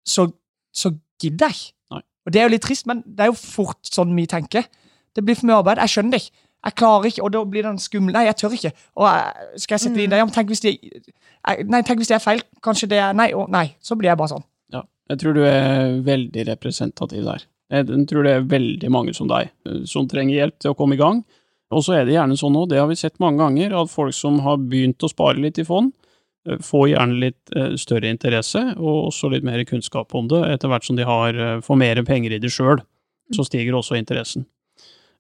så, 0.07 0.27
så 0.75 0.91
gidder 1.23 1.53
jeg 1.53 1.55
ikke. 1.55 1.71
Og 2.25 2.33
det 2.33 2.41
er 2.41 2.47
jo 2.49 2.55
litt 2.55 2.65
trist, 2.65 2.87
men 2.89 3.03
det 3.05 3.27
er 3.27 3.31
jo 3.31 3.37
fort 3.37 3.85
sånn 3.85 4.15
vi 4.17 4.25
tenker. 4.27 4.65
Det 5.15 5.23
blir 5.25 5.37
for 5.37 5.47
mye 5.47 5.61
arbeid. 5.61 5.83
Jeg 5.85 5.93
skjønner 5.93 6.17
det 6.17 6.23
ikke. 6.25 6.41
Jeg 6.65 6.77
klarer 6.81 7.07
ikke, 7.11 7.23
og 7.23 7.33
da 7.35 7.43
blir 7.45 7.67
den 7.67 7.79
skummel. 7.79 8.15
Nei, 8.17 8.25
jeg 8.25 8.39
tør 8.41 8.55
ikke. 8.57 8.71
Og 8.97 9.05
jeg, 9.05 9.51
skal 9.61 9.75
jeg 9.75 9.83
sette 9.83 9.99
det 9.99 10.07
inn 10.07 10.15
der? 10.15 10.23
Ja, 10.23 10.25
men 10.25 10.33
tenk 10.35 10.49
hvis 10.49 10.65
det 10.65 10.73
Nei, 11.69 11.83
tenk 11.85 12.01
hvis 12.01 12.09
det 12.09 12.17
er 12.17 12.25
feil. 12.25 12.41
Kanskje 12.65 12.89
det 12.89 13.03
er 13.05 13.13
Nei, 13.13 13.29
og 13.37 13.53
nei. 13.53 13.67
Så 13.85 13.99
blir 14.01 14.09
jeg 14.09 14.19
bare 14.19 14.33
sånn. 14.33 14.47
Jeg 15.11 15.21
tror 15.21 15.37
du 15.37 15.43
er 15.45 15.99
veldig 16.05 16.47
representativ 16.49 17.27
der. 17.27 17.45
Jeg 17.73 18.07
tror 18.09 18.25
det 18.25 18.33
er 18.35 18.47
veldig 18.49 18.91
mange 18.93 19.15
som 19.17 19.29
deg, 19.29 19.51
eh, 19.67 19.83
som 19.89 20.09
trenger 20.09 20.37
hjelp 20.39 20.59
til 20.61 20.73
å 20.73 20.79
komme 20.79 20.97
i 20.97 21.01
gang. 21.01 21.25
Og 21.75 21.83
så 21.85 21.99
er 21.99 22.07
det 22.07 22.15
gjerne 22.15 22.39
sånn 22.39 22.55
nå, 22.55 22.67
det 22.71 22.79
har 22.79 22.89
vi 22.89 22.97
sett 22.99 23.21
mange 23.23 23.41
ganger, 23.43 23.75
at 23.75 23.91
folk 23.91 24.15
som 24.15 24.39
har 24.45 24.61
begynt 24.61 25.03
å 25.03 25.11
spare 25.11 25.41
litt 25.41 25.59
i 25.59 25.67
fond, 25.67 25.93
eh, 26.47 26.61
får 26.61 26.89
gjerne 26.93 27.21
litt 27.21 27.57
eh, 27.57 27.75
større 27.81 28.13
interesse, 28.13 28.63
og 28.79 29.11
også 29.11 29.33
litt 29.33 29.45
mer 29.45 29.65
kunnskap 29.65 30.15
om 30.15 30.29
det, 30.29 30.43
etter 30.53 30.69
hvert 30.69 30.85
som 30.85 30.97
de 30.97 31.09
har, 31.09 31.61
får 31.65 31.81
mer 31.81 32.03
penger 32.05 32.37
i 32.37 32.43
det 32.43 32.53
sjøl. 32.53 32.85
Så 33.33 33.47
stiger 33.49 33.77
også 33.77 33.97
interessen. 33.97 34.45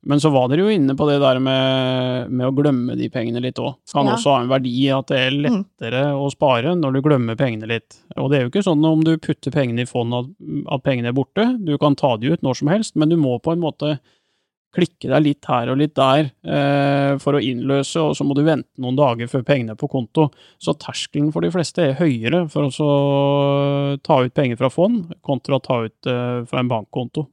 Men 0.07 0.21
så 0.21 0.29
var 0.35 0.51
dere 0.53 0.67
jo 0.67 0.73
inne 0.75 0.93
på 0.99 1.07
det 1.09 1.17
der 1.23 1.39
med, 1.41 2.31
med 2.31 2.47
å 2.47 2.55
glemme 2.57 2.97
de 2.99 3.07
pengene 3.09 3.41
litt 3.41 3.57
òg. 3.63 3.77
Kan 3.93 4.05
Ja. 4.11 4.17
også 4.19 4.35
ha 4.35 4.41
en 4.43 4.51
verdi 4.53 4.75
at 4.93 5.07
det 5.09 5.21
er 5.23 5.37
lettere 5.47 6.03
å 6.13 6.27
spare 6.33 6.75
når 6.77 6.93
du 6.99 7.01
glemmer 7.07 7.39
pengene 7.41 7.67
litt. 7.71 7.97
Og 8.21 8.29
det 8.31 8.39
er 8.39 8.43
jo 8.45 8.51
ikke 8.53 8.67
sånn 8.67 8.85
om 8.85 9.01
du 9.05 9.17
putter 9.17 9.51
pengene 9.55 9.87
i 9.87 9.89
fond 9.89 10.13
at, 10.15 10.27
at 10.77 10.83
pengene 10.85 11.09
er 11.09 11.17
borte. 11.17 11.47
Du 11.65 11.79
kan 11.81 11.97
ta 11.97 12.17
de 12.21 12.35
ut 12.35 12.43
når 12.45 12.61
som 12.61 12.69
helst, 12.69 12.97
men 13.01 13.09
du 13.09 13.17
må 13.17 13.39
på 13.41 13.53
en 13.57 13.65
måte 13.65 13.99
klikke 14.75 15.07
deg 15.07 15.23
litt 15.23 15.47
her 15.47 15.71
og 15.71 15.79
litt 15.79 15.95
der 15.95 16.33
eh, 16.43 17.17
for 17.23 17.39
å 17.39 17.41
innløse, 17.41 17.95
og 18.03 18.17
så 18.19 18.25
må 18.27 18.35
du 18.35 18.43
vente 18.43 18.67
noen 18.83 18.97
dager 18.99 19.29
før 19.31 19.45
pengene 19.47 19.77
er 19.77 19.79
på 19.79 19.87
konto. 19.89 20.33
Så 20.59 20.75
terskelen 20.83 21.31
for 21.33 21.47
de 21.47 21.53
fleste 21.55 21.79
er 21.79 21.95
høyere 22.01 22.49
for 22.51 22.67
å 22.67 22.73
så 22.75 22.89
ta 24.03 24.19
ut 24.25 24.35
penger 24.35 24.59
fra 24.59 24.71
fond, 24.75 25.13
kontra 25.23 25.61
å 25.61 25.63
ta 25.63 25.79
ut 25.87 26.11
eh, 26.11 26.43
fra 26.51 26.61
en 26.65 26.73
bankkonto. 26.73 27.29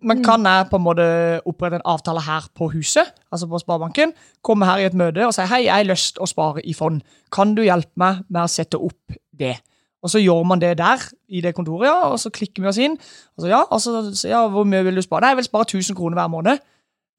Men 0.00 0.22
kan 0.24 0.46
jeg 0.48 0.68
på 0.70 0.78
en 0.78 0.84
måte 0.86 1.06
opprette 1.48 1.76
en 1.76 1.84
avtale 1.92 2.22
her 2.24 2.46
på 2.56 2.70
huset, 2.72 3.10
altså 3.28 3.48
på 3.50 3.60
Sparebanken, 3.60 4.14
komme 4.44 4.68
her 4.68 4.80
i 4.80 4.86
et 4.88 4.96
møte 4.96 5.26
og 5.26 5.34
si 5.36 5.44
hei, 5.50 5.66
jeg 5.66 5.74
har 5.74 5.88
lyst 5.90 6.20
å 6.22 6.28
spare 6.30 6.64
i 6.64 6.72
fond. 6.76 7.02
Kan 7.34 7.52
du 7.58 7.60
hjelpe 7.66 7.92
meg 8.00 8.22
med 8.32 8.46
å 8.46 8.52
sette 8.52 8.80
opp 8.80 9.18
det? 9.36 9.58
Og 10.02 10.10
så 10.10 10.18
gjør 10.18 10.46
man 10.48 10.62
det 10.62 10.72
der, 10.80 11.02
i 11.28 11.42
det 11.44 11.52
kontoret, 11.54 11.86
ja, 11.86 12.08
og 12.10 12.18
så 12.18 12.32
klikker 12.34 12.64
vi 12.64 12.70
oss 12.70 12.80
inn. 12.82 12.96
Og 13.36 13.44
så, 13.44 13.50
ja, 13.52 13.60
og 13.62 13.82
så, 13.84 14.00
så, 14.10 14.30
ja, 14.32 14.40
hvor 14.50 14.64
mye 14.66 14.82
vil 14.88 14.98
du 14.98 15.04
spare? 15.04 15.26
Nei, 15.26 15.34
jeg 15.36 15.42
vil 15.42 15.46
spare 15.46 15.68
1000 15.68 15.98
kroner 15.98 16.18
hver 16.18 16.32
måned. 16.32 16.64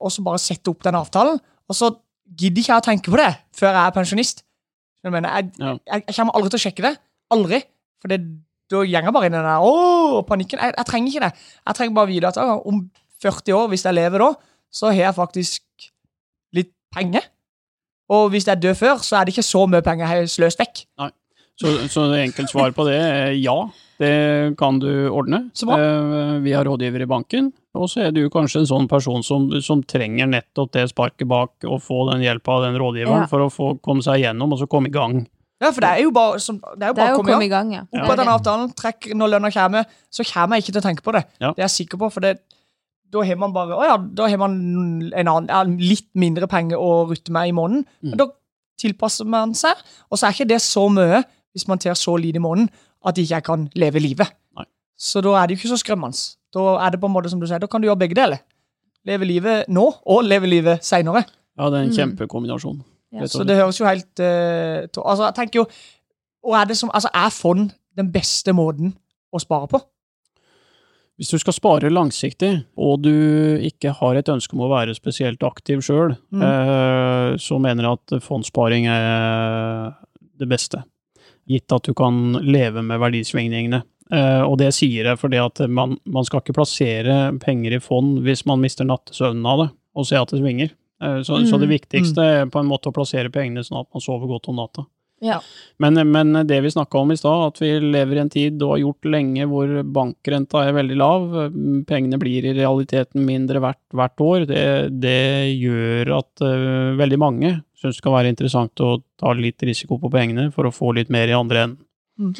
Og 0.03 0.11
så 0.11 0.23
bare 0.25 0.41
sette 0.41 0.71
opp 0.71 0.83
den 0.83 0.97
avtalen. 0.99 1.39
Og 1.71 1.77
så 1.77 1.93
gidder 2.27 2.59
ikke 2.59 2.73
jeg 2.73 2.83
å 2.83 2.87
tenke 2.89 3.13
på 3.13 3.21
det 3.21 3.29
før 3.55 3.71
jeg 3.71 3.83
er 3.85 3.95
pensjonist. 3.95 4.43
Jeg, 5.03 5.13
mener, 5.15 5.31
jeg, 5.31 5.53
jeg, 5.59 6.03
jeg 6.09 6.17
kommer 6.17 6.35
aldri 6.35 6.51
til 6.51 6.59
å 6.59 6.63
sjekke 6.65 6.85
det. 6.89 6.93
Aldri. 7.35 7.61
For 8.03 8.11
det, 8.11 8.19
da 8.73 8.83
gjenger 8.89 9.13
bare 9.15 9.29
inn 9.29 9.35
i 9.37 9.39
den 9.39 9.47
der 9.49 9.67
åh, 9.69 10.19
panikken. 10.27 10.59
Jeg, 10.63 10.75
jeg 10.77 10.89
trenger 10.89 11.13
ikke 11.13 11.25
det. 11.27 11.31
Jeg 11.69 11.79
trenger 11.79 11.97
bare 11.99 12.11
vite 12.11 12.31
at 12.33 12.41
å, 12.43 12.59
om 12.69 12.83
40 13.23 13.55
år, 13.55 13.69
hvis 13.71 13.85
jeg 13.87 13.95
lever 13.99 14.25
da, 14.25 14.31
så 14.73 14.89
har 14.91 14.99
jeg 15.07 15.15
faktisk 15.17 15.89
litt 16.57 16.73
penger. 16.93 17.29
Og 18.13 18.29
hvis 18.33 18.45
jeg 18.49 18.59
dør 18.61 18.75
før, 18.77 18.97
så 19.05 19.17
er 19.21 19.25
det 19.29 19.33
ikke 19.37 19.45
så 19.47 19.63
mye 19.69 19.81
penger 19.85 20.05
jeg 20.05 20.11
har 20.25 20.31
sløst 20.33 20.59
vekk. 20.61 20.83
Så, 21.61 21.69
så 21.93 22.07
det 22.09 22.23
enkelt 22.25 22.49
svar 22.49 22.71
på 22.73 22.83
det 22.87 22.95
er 22.97 23.35
ja, 23.37 23.53
det 24.01 24.13
kan 24.57 24.79
du 24.81 24.89
ordne. 25.13 25.43
Så 25.53 25.67
bra. 25.69 25.77
Eh, 25.77 26.31
Vi 26.43 26.51
har 26.57 26.65
rådgiver 26.65 27.05
i 27.05 27.07
banken, 27.09 27.51
og 27.77 27.85
så 27.91 28.07
er 28.07 28.11
du 28.15 28.23
kanskje 28.33 28.63
en 28.63 28.69
sånn 28.71 28.87
person 28.89 29.21
som, 29.23 29.45
som 29.61 29.83
trenger 29.85 30.27
nettopp 30.31 30.71
det 30.73 30.87
sparket 30.91 31.29
bak 31.29 31.67
og 31.69 31.77
få 31.85 32.07
den 32.09 32.25
hjelpa 32.25 32.57
av 32.57 32.65
den 32.67 32.79
rådgiveren 32.81 33.23
Ja. 33.23 33.29
for 33.29 33.45
å 33.45 33.51
få 33.53 33.69
komme 33.85 34.01
seg 34.05 34.23
gjennom 34.25 34.51
og 34.57 34.59
så 34.63 34.67
komme 34.69 34.89
i 34.89 34.95
gang. 34.97 35.21
Ja, 35.63 35.69
for 35.71 35.85
det 35.85 35.89
er 35.89 36.01
jo 36.03 36.11
bare, 36.15 36.39
som, 36.43 36.57
det 36.59 36.65
er 36.67 36.71
jo 36.73 36.77
Det 36.77 36.89
er 36.89 36.93
bare 36.99 37.13
jo 37.13 37.21
å 37.21 37.23
komme 37.23 37.45
i 37.47 37.51
gang. 37.51 37.71
ja. 37.73 37.83
Opp 37.93 38.09
av 38.11 38.17
den 38.19 38.31
avtalen, 38.33 38.73
trekk 38.75 39.07
når 39.15 39.31
lønna 39.37 39.51
kommer, 39.55 39.85
så 40.11 40.25
kommer 40.27 40.59
jeg 40.59 40.65
ikke 40.65 40.75
til 40.75 40.81
å 40.83 40.87
tenke 40.89 41.05
på 41.05 41.13
det. 41.15 41.23
Ja. 41.39 41.53
Det 41.55 41.63
er 41.63 41.67
jeg 41.69 41.75
sikker 41.77 42.01
på, 42.03 42.09
for 42.11 42.25
det, 42.25 42.33
da 43.13 43.21
har 43.23 43.37
man 43.37 43.53
bare 43.55 43.77
Å 43.77 43.83
ja, 43.87 43.97
da 43.97 44.27
har 44.27 44.39
man 44.41 44.55
en 45.13 45.27
annen, 45.31 45.47
ja, 45.49 45.63
litt 45.63 46.09
mindre 46.17 46.47
penger 46.51 46.81
å 46.81 47.05
rutte 47.09 47.31
med 47.31 47.49
i 47.51 47.55
måneden. 47.55 47.85
Mm. 48.01 48.09
Men 48.11 48.21
da 48.23 48.27
tilpasser 48.81 49.25
man 49.29 49.53
seg, 49.55 49.77
og 50.09 50.17
så 50.19 50.27
er 50.27 50.35
ikke 50.35 50.49
det 50.49 50.61
så 50.65 50.87
mye 50.91 51.23
hvis 51.53 51.67
man 51.69 51.77
tar 51.81 51.93
så 51.95 52.15
lite 52.17 52.41
i 52.41 52.43
måneden 52.43 52.69
at 53.05 53.19
ikke 53.21 53.35
jeg 53.35 53.45
kan 53.45 53.67
leve 53.77 54.01
livet. 54.01 54.31
Nei. 54.57 54.65
Så 54.97 55.21
da 55.21 55.35
er 55.39 55.47
det 55.47 55.55
jo 55.55 55.61
ikke 55.61 55.73
så 55.75 55.81
skremmende. 55.83 56.17
Da 56.53 56.63
er 56.85 56.91
det 56.95 56.99
på 57.03 57.07
en 57.09 57.13
måte 57.13 57.29
som 57.29 57.39
du 57.41 57.45
sier, 57.47 57.61
da 57.61 57.67
kan 57.69 57.81
du 57.81 57.87
gjøre 57.87 58.01
begge 58.01 58.17
deler. 58.17 58.41
Leve 59.05 59.27
livet 59.27 59.67
nå, 59.69 59.83
og 60.07 60.23
leve 60.25 60.47
livet 60.49 60.83
seinere. 60.85 61.25
Ja, 61.59 61.69
det 61.69 61.79
er 61.79 61.83
en 61.83 61.93
Mm. 61.93 62.83
Ja. 63.13 63.27
Så 63.29 63.45
det 63.45 63.59
høres 63.59 63.77
jo 63.77 63.85
helt 63.85 64.19
uh, 64.19 64.87
Altså, 65.05 65.27
jeg 65.27 65.35
tenker 65.37 65.59
jo 65.61 65.67
og 66.43 66.55
er, 66.59 66.65
det 66.67 66.75
som, 66.75 66.89
altså, 66.91 67.07
er 67.15 67.29
fond 67.31 67.69
den 67.95 68.09
beste 68.11 68.51
måten 68.57 68.95
å 69.31 69.39
spare 69.39 69.69
på? 69.71 69.79
Hvis 71.15 71.29
du 71.29 71.37
skal 71.39 71.53
spare 71.55 71.91
langsiktig, 71.93 72.49
og 72.75 73.03
du 73.05 73.13
ikke 73.63 73.93
har 73.99 74.17
et 74.17 74.31
ønske 74.33 74.57
om 74.57 74.63
å 74.65 74.71
være 74.71 74.95
spesielt 74.97 75.43
aktiv 75.45 75.79
sjøl, 75.85 76.15
Mm. 76.33 76.41
eh, 76.41 77.37
så 77.37 77.59
mener 77.61 77.85
jeg 77.85 77.99
at 78.01 78.23
fondssparing 78.25 78.87
er 78.89 79.93
det 80.41 80.49
beste. 80.49 80.83
Gitt 81.47 81.71
at 81.71 81.83
du 81.85 81.93
kan 81.93 82.33
leve 82.41 82.81
med 82.83 82.99
verdisvingningene. 82.99 83.83
Eh, 84.11 84.41
og 84.41 84.57
det 84.57 84.73
sier 84.73 85.05
jeg 85.05 85.21
fordi 85.21 85.37
at 85.39 85.63
man, 85.69 85.95
man 86.05 86.25
skal 86.25 86.41
ikke 86.41 86.57
plassere 86.57 87.37
penger 87.39 87.77
i 87.77 87.79
fond 87.79 88.19
hvis 88.25 88.45
man 88.49 88.59
mister 88.59 88.83
nattesøvnen 88.83 89.45
av 89.47 89.61
det, 89.63 89.69
og 89.95 90.09
se 90.09 90.17
at 90.19 90.33
det 90.33 90.41
svinger. 90.41 90.73
Eh, 91.03 91.21
så, 91.27 91.43
så 91.45 91.59
det 91.59 91.67
Mm. 91.69 91.75
viktigste 91.77 92.25
er 92.39 92.51
på 92.51 92.59
en 92.63 92.69
måte 92.69 92.89
å 92.89 92.95
plassere 92.95 93.31
pengene 93.33 93.63
sånn 93.65 93.81
at 93.83 93.89
man 93.93 94.03
sover 94.03 94.31
godt 94.31 94.49
om 94.51 94.61
natta. 94.61 94.85
Ja. 95.23 95.37
Men, 95.79 95.95
men 96.11 96.33
det 96.47 96.57
vi 96.65 96.71
snakka 96.71 96.99
om 96.99 97.11
i 97.13 97.15
stad, 97.15 97.45
at 97.47 97.61
vi 97.61 97.69
lever 97.79 98.17
i 98.17 98.21
en 98.25 98.31
tid 98.31 98.63
og 98.63 98.73
har 98.73 98.81
gjort 98.81 99.07
lenge 99.07 99.45
hvor 99.47 99.69
bankrenta 99.87 100.65
er 100.67 100.75
veldig 100.75 100.97
lav, 100.99 101.29
pengene 101.87 102.19
blir 102.19 102.43
i 102.43 102.55
realiteten 102.57 103.23
mindre 103.23 103.61
verdt 103.63 103.95
hvert 103.95 104.23
år, 104.25 104.45
det, 104.49 104.65
det 104.99 105.53
gjør 105.55 106.11
at 106.17 106.43
uh, 106.43 106.97
veldig 106.99 107.21
mange 107.23 107.53
syns 107.79 107.99
det 107.99 108.03
kan 108.05 108.15
være 108.15 108.31
interessant 108.31 108.83
å 108.83 108.97
ta 109.19 109.33
litt 109.35 109.63
risiko 109.63 109.99
på 109.99 110.11
pengene 110.11 110.49
for 110.51 110.67
å 110.67 110.75
få 110.75 110.93
litt 110.95 111.11
mer 111.13 111.31
i 111.31 111.35
andre 111.37 111.67
enden. 111.67 111.85
Mm. 112.19 112.33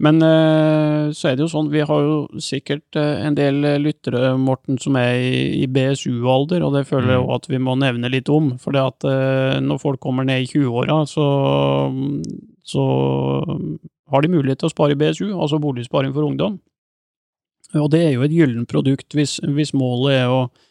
Men 0.00 0.22
uh, 0.24 1.10
så 1.12 1.28
er 1.28 1.36
det 1.36 1.42
jo 1.44 1.50
sånn, 1.52 1.68
vi 1.68 1.82
har 1.84 2.00
jo 2.00 2.14
sikkert 2.40 2.96
uh, 2.96 3.20
en 3.26 3.34
del 3.36 3.60
lyttere, 3.82 4.30
Morten, 4.40 4.78
som 4.80 4.96
er 4.96 5.18
i, 5.20 5.42
i 5.62 5.66
BSU-alder, 5.68 6.64
og 6.64 6.72
det 6.78 6.86
føler 6.88 7.12
jeg 7.12 7.20
Mm. 7.20 7.26
jo 7.26 7.34
at 7.36 7.48
vi 7.50 7.60
må 7.60 7.74
nevne 7.76 8.08
litt 8.12 8.28
om. 8.32 8.54
For 8.62 8.72
det 8.72 8.80
at 8.86 9.04
uh, 9.04 9.58
når 9.60 9.82
folk 9.82 10.00
kommer 10.00 10.24
ned 10.24 10.46
i 10.46 10.48
20-åra, 10.48 11.02
så, 11.06 11.26
så 12.64 12.86
har 14.08 14.24
de 14.24 14.32
mulighet 14.32 14.62
til 14.62 14.70
å 14.70 14.72
spare 14.72 14.96
i 14.96 15.00
BSU, 15.00 15.28
altså 15.36 15.60
boligsparing 15.60 16.14
for 16.16 16.24
ungdom. 16.24 16.56
Og 17.76 17.90
det 17.92 18.00
er 18.06 18.14
jo 18.16 18.24
et 18.24 18.32
gyllent 18.32 18.68
produkt 18.70 19.12
hvis, 19.12 19.38
hvis 19.44 19.74
målet 19.76 20.22
er 20.22 20.32
å 20.32 20.38
eh, 20.46 20.66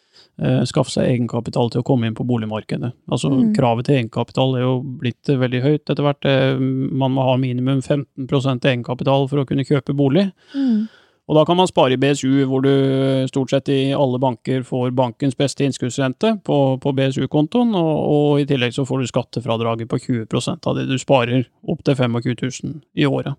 skaffe 0.69 0.91
seg 0.93 1.07
egenkapital 1.09 1.71
til 1.73 1.81
å 1.81 1.85
komme 1.87 2.05
inn 2.05 2.13
på 2.17 2.25
boligmarkedet. 2.27 2.91
Altså 3.09 3.31
Mm. 3.31 3.55
kravet 3.55 3.85
til 3.85 3.95
egenkapital 3.95 4.55
er 4.55 4.61
jo 4.61 4.75
blitt 4.83 5.29
eh, 5.29 5.37
veldig 5.37 5.61
høyt 5.63 5.89
etter 5.89 6.03
hvert. 6.05 6.25
Eh, 6.25 6.59
Man 6.59 7.11
må 7.15 7.23
ha 7.25 7.37
minimum 7.37 7.81
15% 7.81 8.61
egenkapital 8.65 9.27
for 9.27 9.37
å 9.41 9.47
kunne 9.47 9.65
kjøpe 9.65 9.95
bolig. 9.97 10.31
Mm. 10.53 10.87
Og 11.27 11.35
da 11.35 11.43
kan 11.43 11.57
man 11.57 11.67
spare 11.67 11.91
i 11.91 11.97
BSU, 11.97 12.45
hvor 12.47 12.61
du 12.63 13.27
stort 13.27 13.49
sett 13.49 13.67
i 13.67 13.91
alle 13.91 14.17
banker 14.17 14.61
får 14.63 14.93
bankens 14.95 15.35
beste 15.35 15.65
innskuddsrente 15.65 16.41
på, 16.43 16.79
på 16.79 16.93
BSU-kontoen, 16.95 17.73
og, 17.75 17.97
og 18.07 18.39
i 18.39 18.45
tillegg 18.45 18.71
så 18.71 18.85
får 18.87 19.01
du 19.01 19.07
skattefradraget 19.07 19.89
på 19.89 19.99
20 19.99 20.63
av 20.65 20.75
det 20.77 20.87
du 20.87 20.97
sparer, 20.97 21.47
opp 21.67 21.83
til 21.83 21.95
25 21.95 22.63
000 22.63 22.81
i 22.95 23.05
året. 23.05 23.35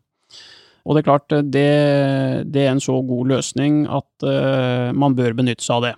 Og 0.85 0.95
det 0.95 1.01
er 1.01 1.09
klart, 1.09 1.29
det, 1.53 1.65
det 2.53 2.67
er 2.67 2.71
en 2.73 2.81
så 2.81 2.99
god 3.07 3.33
løsning 3.33 3.87
at 3.89 4.25
uh, 4.25 4.93
man 4.93 5.17
bør 5.17 5.35
benytte 5.37 5.65
seg 5.65 5.77
av 5.77 5.83
det. 5.89 5.95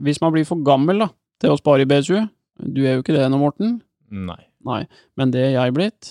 Hvis 0.00 0.20
man 0.22 0.32
blir 0.34 0.46
for 0.48 0.62
gammel 0.64 1.02
da, 1.04 1.10
til 1.40 1.52
å 1.54 1.58
spare 1.60 1.84
i 1.84 1.88
BSU, 1.88 2.16
du 2.60 2.80
er 2.84 2.96
jo 2.96 3.02
ikke 3.04 3.16
det 3.16 3.28
nå, 3.32 3.38
Morten, 3.40 3.80
Nei. 4.10 4.40
Nei, 4.66 4.80
men 5.16 5.30
det 5.30 5.40
er 5.44 5.52
jeg 5.54 5.72
blitt. 5.76 6.08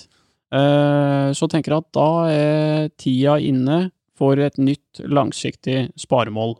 Eh, 0.50 1.30
Så 1.36 1.46
tenker 1.52 1.74
jeg 1.74 1.84
at 1.84 1.90
da 1.94 2.06
er 2.32 2.88
tida 2.98 3.36
inne 3.44 3.90
for 4.16 4.40
et 4.40 4.56
nytt 4.58 5.02
langsiktig 5.04 5.90
sparemål. 6.00 6.56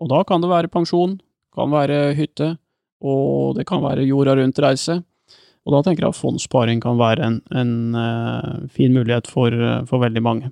Og 0.00 0.08
da 0.10 0.22
kan 0.24 0.40
det 0.42 0.50
være 0.50 0.72
pensjon, 0.72 1.18
kan 1.54 1.70
være 1.70 2.14
hytte, 2.16 2.56
og 3.04 3.54
det 3.58 3.66
kan 3.68 3.82
være 3.84 4.06
jorda 4.08 4.34
rundt-reise. 4.40 5.02
Og 5.62 5.76
da 5.76 5.82
tenker 5.84 6.06
jeg 6.06 6.14
at 6.14 6.18
fondssparing 6.18 6.80
kan 6.82 6.96
være 6.98 7.22
en, 7.28 7.36
en 7.54 7.94
eh, 7.94 8.66
fin 8.72 8.92
mulighet 8.96 9.28
for, 9.30 9.52
eh, 9.52 9.84
for 9.86 10.02
veldig 10.02 10.22
mange. 10.24 10.50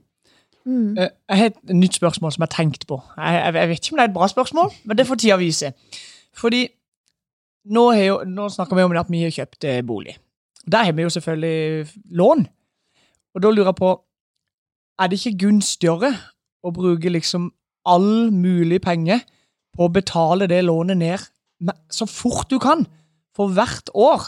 Mm. 0.64 0.98
Eh, 0.98 1.08
Jeg 1.28 1.38
har 1.38 1.46
et 1.46 1.74
nytt 1.74 1.94
spørsmål 1.94 2.32
som 2.32 2.42
jeg 2.42 2.48
har 2.50 2.56
tenkt 2.56 2.86
på. 2.86 3.00
Jeg, 3.16 3.54
jeg, 3.54 3.68
vet 3.68 3.78
ikke 3.78 3.94
om 3.94 3.98
det 3.98 4.04
er 4.04 4.08
et 4.08 4.14
bra 4.14 4.28
spørsmål, 4.28 4.72
men 4.84 4.98
det 4.98 5.06
får 5.06 5.20
tida 5.22 5.38
vise. 5.40 5.72
Fordi 6.36 6.66
nå, 7.70 7.84
jo, 7.92 8.20
nå 8.26 8.48
snakker 8.48 8.76
vi 8.76 8.82
om 8.82 8.96
at 8.96 9.10
vi 9.12 9.24
har 9.24 9.34
kjøpt 9.34 9.64
eh, 9.68 9.82
bolig. 9.86 10.16
Der 10.70 10.84
har 10.84 10.92
vi 10.92 11.02
jo 11.02 11.12
selvfølgelig 11.12 11.88
lån. 12.10 12.46
Og 13.34 13.42
da 13.42 13.50
lurer 13.50 13.70
jeg 13.70 13.80
på 13.80 13.90
Er 15.00 15.08
det 15.08 15.16
ikke 15.16 15.46
gunstigere 15.46 16.10
å 16.60 16.70
bruke 16.76 17.08
liksom 17.08 17.46
all 17.88 18.28
mulig 18.30 18.82
penger 18.84 19.22
på 19.72 19.86
å 19.86 19.92
betale 19.92 20.48
det 20.50 20.58
lånet 20.66 20.98
ned 21.00 21.22
så 21.88 22.04
fort 22.04 22.50
du 22.50 22.58
kan? 22.60 22.84
For 23.36 23.48
hvert 23.48 23.88
år, 23.94 24.26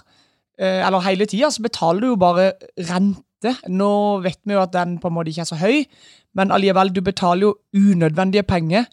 eh, 0.58 0.80
eller 0.86 1.04
hele 1.04 1.26
tida, 1.26 1.50
så 1.50 1.60
betaler 1.62 2.00
du 2.00 2.06
jo 2.06 2.16
bare 2.16 2.52
rente. 2.78 3.20
Nå 3.68 3.92
vet 4.24 4.38
vi 4.44 4.54
jo 4.54 4.62
at 4.62 4.72
den 4.74 4.98
på 5.02 5.10
en 5.10 5.16
måte 5.16 5.32
ikke 5.32 5.44
er 5.44 5.50
så 5.50 5.58
høy, 5.60 5.82
men 6.38 6.54
allikevel, 6.54 6.92
du 6.94 7.02
betaler 7.04 7.48
jo 7.48 7.54
unødvendige 7.76 8.46
penger 8.48 8.86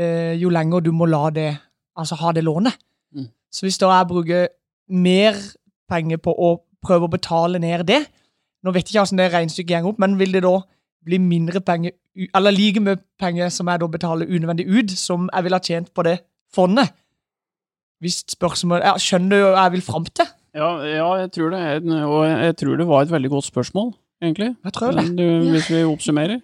eh, 0.00 0.34
jo 0.40 0.50
lenger 0.52 0.80
du 0.84 0.92
må 0.96 1.08
la 1.10 1.28
det, 1.34 1.50
altså 1.96 2.18
ha 2.20 2.32
det 2.32 2.44
lånet. 2.44 2.76
Mm. 3.14 3.28
Så 3.52 3.66
hvis 3.66 3.78
da 3.78 3.92
jeg 3.92 4.08
bruker 4.10 4.48
mer 4.90 5.38
penger 5.90 6.20
på 6.22 6.34
å 6.34 6.56
prøve 6.82 7.06
å 7.06 7.12
betale 7.12 7.60
ned 7.62 7.86
det, 7.88 8.00
nå 8.64 8.72
vet 8.74 8.88
jeg 8.88 8.94
ikke 8.94 9.04
hvordan 9.04 9.22
det 9.22 9.32
regnestykket 9.34 9.84
går 9.84 9.92
opp, 9.92 10.00
men 10.02 10.18
vil 10.20 10.34
det 10.36 10.44
da 10.44 10.56
bli 11.06 11.18
mindre 11.22 11.62
penger, 11.64 11.94
eller 12.36 12.52
like 12.52 12.80
mye 12.84 13.00
penger 13.20 13.52
som 13.52 13.68
jeg 13.70 13.80
da 13.80 13.88
betaler 13.88 14.28
unødvendig 14.28 14.66
ut, 14.68 14.90
som 14.98 15.30
jeg 15.32 15.46
ville 15.46 15.60
ha 15.60 15.64
tjent 15.64 15.94
på 15.94 16.04
det 16.06 16.18
fondet? 16.54 16.92
Hvis 18.00 18.22
spørsmålet, 18.32 18.86
ja, 18.88 18.96
Skjønner 19.00 19.36
du 19.36 19.46
hva 19.50 19.64
jeg 19.66 19.76
vil 19.76 19.84
fram 19.84 20.06
til? 20.08 20.28
Ja, 20.56 20.68
ja, 20.86 21.08
jeg 21.22 21.30
tror 21.36 21.50
det. 21.54 21.58
er- 21.60 22.06
Og 22.06 22.24
jeg 22.26 22.56
tror 22.56 22.76
det 22.78 22.86
var 22.86 23.02
et 23.02 23.10
veldig 23.10 23.30
godt 23.30 23.44
spørsmål, 23.52 23.92
egentlig. 24.22 24.56
Jeg 24.64 24.72
tror 24.72 24.92
det. 24.96 25.16
Du, 25.16 25.50
hvis 25.52 25.68
vi 25.70 25.82
oppsummerer. 25.84 26.40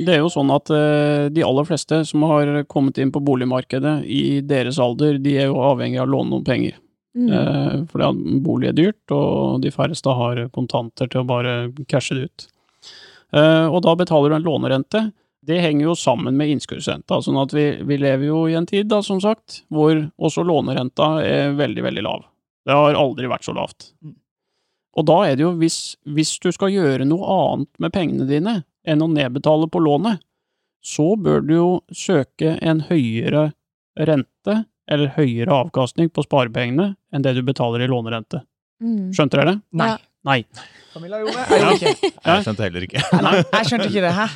Det 0.00 0.14
er 0.14 0.18
jo 0.22 0.30
sånn 0.32 0.50
at 0.54 0.70
eh, 0.70 1.28
de 1.28 1.42
aller 1.44 1.64
fleste 1.68 2.06
som 2.08 2.22
har 2.22 2.46
kommet 2.64 2.96
inn 2.98 3.10
på 3.12 3.20
boligmarkedet 3.22 4.06
i 4.08 4.40
deres 4.40 4.78
alder, 4.80 5.18
de 5.20 5.34
er 5.36 5.46
jo 5.50 5.58
avhengig 5.60 6.00
av 6.00 6.08
å 6.08 6.12
låne 6.14 6.30
noen 6.30 6.44
penger. 6.46 6.78
Mm. 7.14 7.28
Eh, 7.28 7.84
fordi 7.90 8.40
bolig 8.40 8.68
er 8.70 8.72
dyrt, 8.78 9.10
og 9.12 9.60
de 9.60 9.70
færreste 9.74 10.14
har 10.14 10.48
kontanter 10.54 11.10
til 11.10 11.20
å 11.20 11.26
bare 11.26 11.72
cashe 11.90 12.14
det 12.16 12.30
ut. 12.30 12.46
Eh, 13.34 13.66
og 13.68 13.82
da 13.82 13.94
betaler 13.94 14.30
du 14.30 14.36
en 14.36 14.46
lånerente. 14.46 15.12
Det 15.44 15.60
henger 15.60 15.88
jo 15.90 15.94
sammen 15.96 16.36
med 16.36 16.48
innskuddsrenta, 16.54 17.20
sånn 17.24 17.40
at 17.42 17.52
vi, 17.52 17.66
vi 17.84 17.96
lever 18.00 18.26
jo 18.30 18.46
i 18.48 18.54
en 18.56 18.66
tid, 18.68 18.88
da, 18.88 19.00
som 19.02 19.20
sagt, 19.20 19.62
hvor 19.72 19.92
også 20.20 20.44
lånerenta 20.44 21.18
er 21.24 21.52
veldig, 21.60 21.82
veldig 21.90 22.02
lav. 22.06 22.24
Det 22.66 22.76
har 22.76 22.98
aldri 22.98 23.30
vært 23.30 23.46
så 23.46 23.54
lavt. 23.56 23.92
Mm. 24.04 24.16
Og 24.98 25.06
da 25.06 25.20
er 25.28 25.38
det 25.38 25.44
jo, 25.46 25.52
hvis, 25.60 25.78
hvis 26.10 26.34
du 26.42 26.50
skal 26.52 26.72
gjøre 26.74 27.06
noe 27.08 27.28
annet 27.36 27.70
med 27.82 27.94
pengene 27.94 28.26
dine 28.28 28.56
enn 28.88 29.04
å 29.04 29.08
nedbetale 29.10 29.68
på 29.70 29.82
lånet, 29.82 30.20
så 30.84 31.12
bør 31.20 31.42
du 31.44 31.54
jo 31.54 31.70
søke 31.92 32.56
en 32.64 32.82
høyere 32.88 33.50
rente, 34.00 34.62
eller 34.90 35.12
høyere 35.14 35.54
avkastning 35.54 36.08
på 36.10 36.24
sparepengene, 36.24 36.94
enn 37.14 37.22
det 37.22 37.36
du 37.36 37.42
betaler 37.46 37.84
i 37.84 37.90
lånerente. 37.90 38.42
Mm. 38.82 39.10
Skjønte 39.14 39.38
dere 39.38 39.52
det? 39.52 39.58
Nei. 39.76 39.90
Nei. 40.26 40.38
Camilla 40.92 41.20
gjorde 41.20 41.36
det. 41.36 41.58
Jeg 41.60 41.76
ikke. 41.76 42.10
Jeg 42.26 42.44
skjønte 42.44 42.64
heller 42.66 42.86
ikke. 42.86 43.02
Nei, 43.24 43.34
jeg 43.44 43.68
skjønte 43.68 43.88
ikke 43.88 44.02
det. 44.04 44.12
Hæ? 44.16 44.26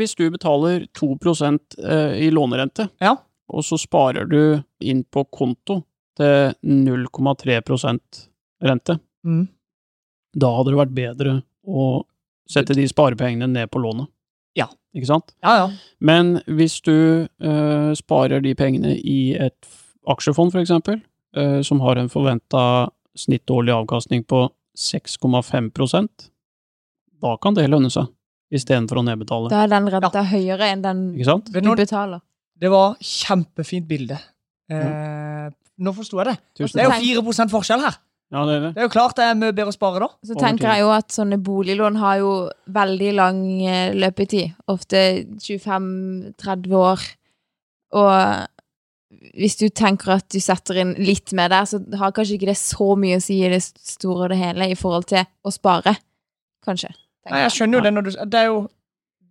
Hvis 0.00 0.16
du 0.18 0.24
betaler 0.34 0.86
2 0.98 1.10
eh, 1.12 2.14
i 2.24 2.30
lånerente, 2.34 2.88
Ja. 3.02 3.16
og 3.48 3.66
så 3.66 3.78
sparer 3.78 4.26
du 4.30 4.62
inn 4.80 5.04
på 5.04 5.26
konto 5.30 5.82
til 6.18 6.54
0,3% 6.66 8.24
rente, 8.64 8.98
Mm. 9.26 9.48
da 10.38 10.50
hadde 10.56 10.70
det 10.70 10.78
vært 10.78 10.94
bedre 10.94 11.42
å 11.66 12.04
sette 12.48 12.74
de 12.74 12.86
sparepengene 12.88 13.48
ned 13.50 13.70
på 13.70 13.80
lånet. 13.82 14.08
Ja. 14.56 14.68
Ikke 14.96 15.06
sant? 15.10 15.34
Ja, 15.44 15.56
ja. 15.56 15.66
Men 16.00 16.38
hvis 16.46 16.80
du 16.82 17.28
uh, 17.28 17.92
sparer 17.98 18.40
de 18.42 18.54
pengene 18.54 18.94
i 18.96 19.34
et 19.36 19.68
aksjefond, 20.08 20.52
for 20.54 20.62
eksempel, 20.62 21.02
eh, 21.36 21.60
som 21.62 21.82
har 21.84 21.98
en 22.00 22.08
forventa 22.08 22.88
snittårlig 23.18 23.74
avkastning 23.74 24.24
på 24.24 24.46
6,5% 24.78 26.30
da 27.20 27.34
kan 27.42 27.56
det 27.56 27.66
lønne 27.68 27.90
seg, 27.92 28.08
istedenfor 28.54 29.00
å 29.00 29.04
nedbetale. 29.04 29.50
Da 29.52 29.64
er 29.64 29.72
den 29.72 29.90
renta 29.92 30.22
høyere 30.30 30.70
enn 30.72 30.84
den 30.84 31.00
du 31.18 31.60
du 31.60 31.72
betaler. 31.76 32.22
Det 32.58 32.70
var 32.72 32.96
kjempefint 33.04 33.86
bilde. 33.90 34.18
Eh, 34.70 35.50
nå 35.78 35.94
forsto 35.96 36.18
jeg 36.20 36.30
det. 36.32 36.36
Tusen 36.58 36.78
Det 36.80 36.84
er 36.84 37.02
jo 37.06 37.22
4 37.24 37.48
forskjell 37.52 37.84
her. 37.86 37.98
Ja, 38.28 38.42
det 38.44 38.54
er 38.58 38.60
det. 38.60 38.70
Det 38.76 38.82
er 38.82 38.88
jo 38.88 38.92
klart 38.92 39.16
det 39.16 39.24
er 39.24 39.36
mye 39.40 39.54
bedre 39.56 39.72
å 39.72 39.76
spare 39.76 40.00
da. 40.02 40.08
Så 40.28 40.34
tenker 40.36 40.68
jeg 40.68 40.82
jo 40.82 40.90
at 40.92 41.14
sånne 41.14 41.38
boliglån 41.40 41.96
har 41.96 42.18
jo 42.20 42.32
veldig 42.76 43.12
lang 43.16 43.38
eh, 43.64 43.94
løpetid. 43.96 44.52
Ofte 44.68 45.00
25-30 45.40 46.76
år. 46.76 47.06
Og 47.96 48.12
hvis 49.38 49.56
du 49.56 49.66
tenker 49.72 50.18
at 50.18 50.26
du 50.28 50.36
setter 50.44 50.82
inn 50.82 50.92
litt 51.00 51.32
mer 51.36 51.48
der, 51.52 51.64
så 51.70 51.80
har 52.00 52.12
kanskje 52.12 52.36
ikke 52.36 52.50
det 52.50 52.58
så 52.60 52.90
mye 53.00 53.16
å 53.16 53.24
si 53.24 53.38
i 53.40 53.48
det 53.52 53.62
store 53.64 54.26
og 54.26 54.32
det 54.34 54.40
hele 54.42 54.68
i 54.68 54.76
forhold 54.76 55.08
til 55.08 55.24
å 55.24 55.54
spare. 55.54 55.96
Kanskje. 56.68 56.92
Nei, 57.30 57.44
jeg 57.46 57.54
skjønner 57.56 57.78
jo 57.78 57.84
det 57.86 57.92
når 57.94 58.04
du 58.06 58.10
Det 58.28 58.38
er 58.40 58.46
jo 58.48 58.60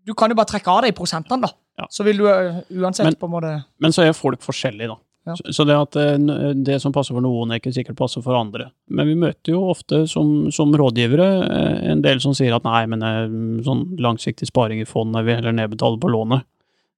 Du 0.06 0.14
kan 0.18 0.30
jo 0.32 0.36
bare 0.38 0.50
trekke 0.50 0.70
av 0.72 0.84
deg 0.86 0.94
i 0.94 0.98
prosentene, 0.98 1.42
da. 1.44 1.50
Ja. 1.78 1.86
Så 1.94 2.06
vil 2.06 2.18
du 2.22 2.28
eh, 2.30 2.62
uansett 2.80 3.06
Men- 3.06 3.18
på 3.20 3.28
en 3.28 3.34
måte 3.34 3.52
Men 3.82 3.94
så 3.94 4.06
er 4.06 4.14
folk 4.18 4.42
forskjellige, 4.42 4.88
da. 4.90 4.98
Ja. 5.28 5.36
Så- 5.36 5.52
Så 5.58 5.66
det 5.68 5.76
at 5.76 5.96
eh, 6.00 6.54
det 6.56 6.80
som 6.82 6.94
passer 6.96 7.14
for 7.14 7.22
noen, 7.22 7.52
er 7.52 7.60
ikke 7.60 7.74
sikkert 7.76 7.98
passer 8.00 8.24
for 8.24 8.38
andre. 8.40 8.70
Men 8.90 9.08
vi 9.10 9.16
møter 9.20 9.52
jo 9.54 9.66
ofte 9.70 10.06
som, 10.08 10.50
som 10.56 10.72
rådgivere 10.72 11.28
eh, 11.52 11.92
en 11.92 12.02
del 12.02 12.22
som 12.24 12.34
sier 12.38 12.56
at 12.56 12.64
nei, 12.64 12.86
men 12.88 13.04
eh, 13.04 13.64
sånn 13.68 13.98
langsiktig 14.00 14.48
sparing 14.48 14.80
i 14.82 14.88
fond, 14.88 15.14
jeg 15.20 15.28
vil 15.28 15.36
heller 15.42 15.58
nedbetale 15.58 16.00
på 16.00 16.10
lånet. 16.14 16.46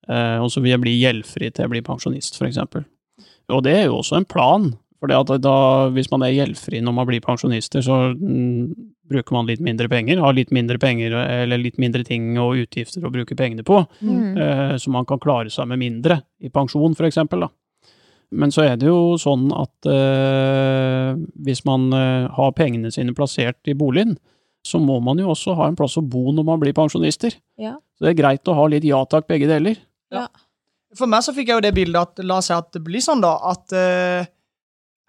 Eh, 0.10 0.38
og 0.42 0.50
så 0.54 0.62
vil 0.62 0.72
jeg 0.76 0.82
bli 0.86 0.94
gjeldfri 1.02 1.50
til 1.52 1.66
jeg 1.66 1.74
blir 1.74 1.86
pensjonist, 1.86 2.38
for 2.38 2.46
eksempel. 2.48 2.86
Og 3.50 3.64
det 3.66 3.74
er 3.80 3.86
jo 3.90 3.98
også 4.04 4.18
en 4.22 4.26
plan. 4.30 4.72
For 5.00 5.08
det 5.08 5.16
at 5.16 5.30
da, 5.42 5.90
hvis 5.96 6.10
man 6.12 6.22
er 6.28 6.34
gjeldfri 6.36 6.82
når 6.84 6.94
man 6.94 7.08
blir 7.08 7.22
pensjonister, 7.24 7.80
så 7.86 8.12
mm, 8.14 8.74
bruker 9.10 9.32
man 9.34 9.48
litt 9.48 9.62
mindre 9.64 9.88
penger, 9.90 10.20
har 10.22 10.34
litt 10.36 10.52
mindre 10.52 10.78
penger 10.78 11.14
eller 11.16 11.58
litt 11.58 11.78
mindre 11.80 12.04
ting 12.06 12.34
og 12.38 12.60
utgifter 12.66 13.06
å 13.08 13.12
bruke 13.14 13.34
pengene 13.40 13.64
på. 13.66 13.80
Mm. 14.04 14.38
Eh, 14.38 14.74
så 14.78 14.92
man 14.92 15.06
kan 15.10 15.18
klare 15.24 15.50
seg 15.50 15.70
med 15.72 15.80
mindre 15.80 16.20
i 16.44 16.50
pensjon, 16.54 16.94
for 17.00 17.08
eksempel. 17.08 17.48
Da. 17.48 17.50
Men 18.30 18.52
så 18.54 18.66
er 18.68 18.76
det 18.78 18.90
jo 18.90 19.16
sånn 19.18 19.48
at 19.58 19.88
eh, 19.90 21.16
hvis 21.46 21.64
man 21.66 21.88
eh, 21.98 22.28
har 22.36 22.52
pengene 22.58 22.92
sine 22.94 23.16
plassert 23.18 23.70
i 23.70 23.78
boligen, 23.78 24.18
så 24.66 24.82
må 24.84 25.00
man 25.02 25.18
jo 25.22 25.32
også 25.32 25.56
ha 25.58 25.70
en 25.70 25.78
plass 25.80 25.98
å 25.98 26.04
bo 26.06 26.30
når 26.36 26.46
man 26.46 26.62
blir 26.62 26.76
pensjonister. 26.78 27.34
Ja. 27.58 27.78
Så 27.98 28.06
det 28.06 28.14
er 28.14 28.20
greit 28.20 28.52
å 28.52 28.58
ha 28.58 28.68
litt 28.70 28.86
ja 28.86 29.00
takk, 29.10 29.26
begge 29.32 29.50
deler. 29.50 29.80
For 30.98 31.10
meg 31.10 31.24
så 31.26 31.34
fikk 31.36 31.50
jeg 31.50 31.60
jo 31.60 31.64
det 31.66 31.76
bildet 31.78 32.02
at 32.02 32.22
la 32.26 32.40
oss 32.42 32.50
si 32.50 32.56
at 32.56 32.70
det 32.76 32.84
blir 32.86 33.02
sånn, 33.04 33.24
da, 33.24 33.34
at 33.50 33.76
eh, 33.78 34.30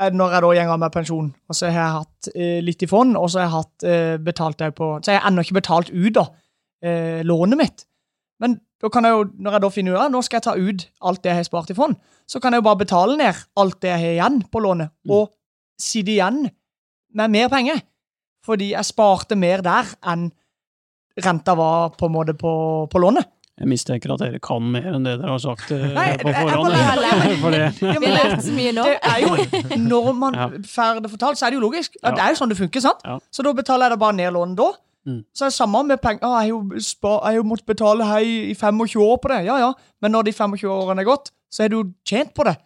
når 0.09 0.33
jeg 0.33 0.45
da 0.45 0.51
går 0.55 0.73
av 0.75 0.81
med 0.81 0.95
pensjon, 0.95 1.29
og 1.29 1.57
så 1.57 1.69
har 1.69 1.81
jeg 1.81 1.97
hatt 1.99 2.31
eh, 2.33 2.59
litt 2.65 2.85
i 2.85 2.89
fond, 2.89 3.19
og 3.21 3.29
så 3.29 3.43
har 3.43 3.47
jeg 3.47 3.57
hatt 3.57 3.87
eh, 3.89 4.17
betalt 4.31 4.61
det 4.63 4.73
på 4.79 4.93
Så 5.01 5.13
har 5.13 5.19
jeg 5.19 5.27
ennå 5.29 5.45
ikke 5.45 5.59
betalt 5.61 5.93
ut, 5.93 6.13
da, 6.17 6.27
eh, 6.85 7.21
lånet 7.27 7.61
mitt. 7.61 7.87
Men 8.41 8.59
da 8.81 8.89
kan 8.89 9.05
jeg 9.05 9.13
jo, 9.13 9.25
når 9.39 9.53
jeg 9.57 9.61
da 9.63 9.69
finner 9.75 9.93
ut 9.97 10.01
at 10.07 10.13
nå 10.15 10.23
skal 10.25 10.39
jeg 10.41 10.47
ta 10.47 10.55
ut 10.57 10.87
alt 11.11 11.23
det 11.23 11.31
jeg 11.33 11.37
har 11.41 11.45
spart 11.49 11.71
i 11.71 11.77
fond, 11.77 11.97
så 12.27 12.41
kan 12.41 12.53
jeg 12.55 12.63
jo 12.63 12.69
bare 12.69 12.81
betale 12.81 13.17
ned 13.21 13.35
alt 13.61 13.81
det 13.83 13.91
jeg 13.93 14.01
har 14.01 14.15
igjen 14.17 14.43
på 14.51 14.63
lånet, 14.65 14.91
Mm. 15.05 15.11
og 15.17 15.31
sitte 15.81 16.13
igjen 16.15 16.51
med 17.15 17.31
mer 17.31 17.49
penger. 17.53 17.83
Fordi 18.47 18.71
jeg 18.73 18.85
sparte 18.89 19.37
mer 19.37 19.61
der 19.63 19.85
enn 20.09 20.31
renta 21.21 21.55
var 21.59 21.91
på 21.99 22.07
en 22.09 22.13
måte 22.15 22.33
på, 22.39 22.89
på 22.91 22.99
lånet. 23.03 23.27
Jeg 23.61 23.69
mistenker 23.69 24.15
at 24.15 24.23
dere 24.23 24.39
kan 24.41 24.63
mer 24.73 24.87
enn 24.97 25.05
det 25.05 25.19
dere 25.21 25.35
har 25.35 25.41
sagt 25.43 25.69
eh, 25.77 25.83
Nei, 25.93 26.15
på 26.17 26.33
forhånd. 26.33 26.73
For 27.43 27.53
det. 27.53 27.67
Vi 27.77 28.07
har 28.07 28.15
lært 28.15 28.45
så 28.47 28.55
mye 28.57 28.71
nå. 28.73 28.85
Det 28.89 28.95
er 29.05 29.19
jo, 29.27 29.77
når 29.91 30.13
man 30.17 30.39
Ja. 30.39 30.47
får 30.65 31.03
det 31.05 31.11
fortalt, 31.13 31.37
så 31.37 31.45
er 31.47 31.51
det 31.53 31.59
jo 31.61 31.67
logisk. 31.67 31.99
Ja. 32.01 32.15
Det 32.17 32.23
er 32.25 32.33
jo 32.33 32.39
sånn 32.41 32.49
det 32.55 32.57
funker, 32.57 32.81
sant? 32.81 33.05
Ja. 33.05 33.19
Så 33.31 33.45
da 33.45 33.53
betaler 33.53 33.91
jeg 33.91 33.99
da 33.99 34.01
bare 34.01 34.17
ned 34.17 34.33
lånet 34.33 34.57
da. 34.57 34.71
Mm. 35.07 35.23
Så 35.33 35.47
er 35.47 35.49
det 35.53 35.57
samme 35.57 35.83
med 35.89 36.01
penger. 36.03 36.25
Ah, 36.27 36.43
jeg 36.45 36.53
har 36.53 37.35
jo, 37.39 37.43
måttet 37.49 37.67
betale 37.67 38.05
hei 38.05 38.25
i 38.51 38.55
25 38.55 39.01
år 39.01 39.17
på 39.23 39.29
det. 39.33 39.45
Ja, 39.47 39.57
ja. 39.59 39.73
Men 40.03 40.13
når 40.13 40.25
de 40.29 40.33
25 40.37 40.69
årene 40.71 41.01
er 41.01 41.09
gått, 41.09 41.31
så 41.51 41.65
har 41.65 41.69
du 41.73 41.93
tjent 42.07 42.35
på 42.37 42.45
det. 42.45 42.57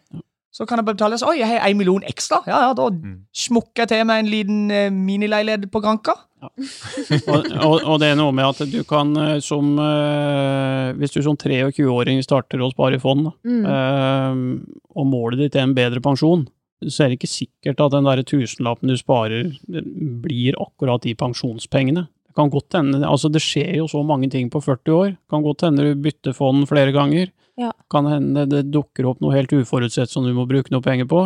Så 0.55 0.67
kan 0.71 0.79
jeg 0.79 0.87
betale 0.87 1.17
så, 1.19 1.31
Oi, 1.33 1.39
jeg 1.41 1.49
har 1.51 1.65
en 1.67 1.77
million 1.79 2.03
ekstra. 2.07 2.43
Ja, 2.47 2.61
ja, 2.69 2.75
da 2.79 2.89
Mm. 2.91 3.25
smukker 3.35 3.83
jeg 3.83 3.89
til 3.89 4.05
meg 4.07 4.21
en 4.25 4.31
liten 4.31 4.71
eh, 4.71 4.91
minileilighet 4.91 5.71
på 5.71 5.81
Granka. 5.83 6.15
og, 6.45 7.47
og, 7.65 7.79
og 7.89 7.95
det 8.03 8.11
er 8.13 8.19
noe 8.21 8.33
med 8.37 8.45
at 8.45 8.69
du 8.71 8.83
kan 8.85 9.15
eh, 9.17 9.39
som 9.41 9.79
eh, 9.81 10.93
Hvis 11.01 11.15
du 11.17 11.23
som 11.25 11.39
23-åring 11.41 12.21
starter 12.23 12.61
å 12.63 12.71
spare 12.75 12.99
i 12.99 13.03
fond, 13.03 13.31
Mm. 13.45 13.65
eh, 13.67 14.85
og 14.95 15.07
målet 15.11 15.39
ditt 15.41 15.57
er 15.57 15.65
en 15.67 15.75
bedre 15.75 16.01
pensjon, 16.05 16.47
så 16.85 17.05
er 17.05 17.09
det 17.13 17.19
ikke 17.19 17.31
sikkert 17.33 17.81
at 17.81 17.93
den 17.97 18.05
der 18.05 18.23
tusenlappen 18.29 18.91
du 18.93 18.97
sparer, 19.01 19.55
blir 19.67 20.55
akkurat 20.61 21.03
de 21.03 21.15
pensjonspengene. 21.17 22.07
Kan 22.35 22.51
godt 22.51 22.75
hende, 22.75 22.99
altså 23.07 23.31
det 23.31 23.41
skjer 23.45 23.77
jo 23.79 23.87
så 23.87 24.01
mange 24.07 24.29
ting 24.33 24.49
på 24.51 24.59
40 24.63 24.93
år. 24.99 25.17
Kan 25.31 25.45
godt 25.45 25.63
hende 25.63 25.85
du 25.87 25.95
bytter 26.03 26.35
fond 26.35 26.67
flere 26.67 26.91
ganger. 26.95 27.31
Ja. 27.57 27.69
Kan 27.93 28.09
hende 28.11 28.43
det 28.51 28.65
dukker 28.75 29.07
opp 29.07 29.21
noe 29.23 29.37
helt 29.37 29.53
uforutsett 29.55 30.11
som 30.11 30.25
du 30.27 30.33
må 30.35 30.43
bruke 30.51 30.73
noe 30.75 30.83
penger 30.83 31.07
på. 31.07 31.21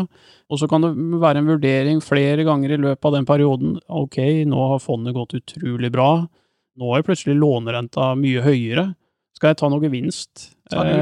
Og 0.50 0.60
så 0.60 0.68
kan 0.68 0.84
det 0.84 0.90
være 1.22 1.40
en 1.40 1.48
vurdering 1.48 2.02
flere 2.04 2.44
ganger 2.44 2.74
i 2.76 2.80
løpet 2.82 3.08
av 3.08 3.16
den 3.16 3.24
perioden. 3.28 3.78
Ok, 3.88 4.18
nå 4.44 4.68
har 4.74 4.84
fondet 4.84 5.16
gått 5.16 5.32
utrolig 5.40 5.90
bra. 5.94 6.26
Nå 6.78 6.92
er 6.94 7.02
plutselig 7.06 7.38
lånerenta 7.40 8.12
mye 8.20 8.44
høyere. 8.44 8.90
Skal 9.38 9.52
jeg 9.54 9.58
ta 9.62 9.68
noe 9.70 9.80
gevinst? 9.80 10.50
Ta 10.68 10.82
i 10.84 10.92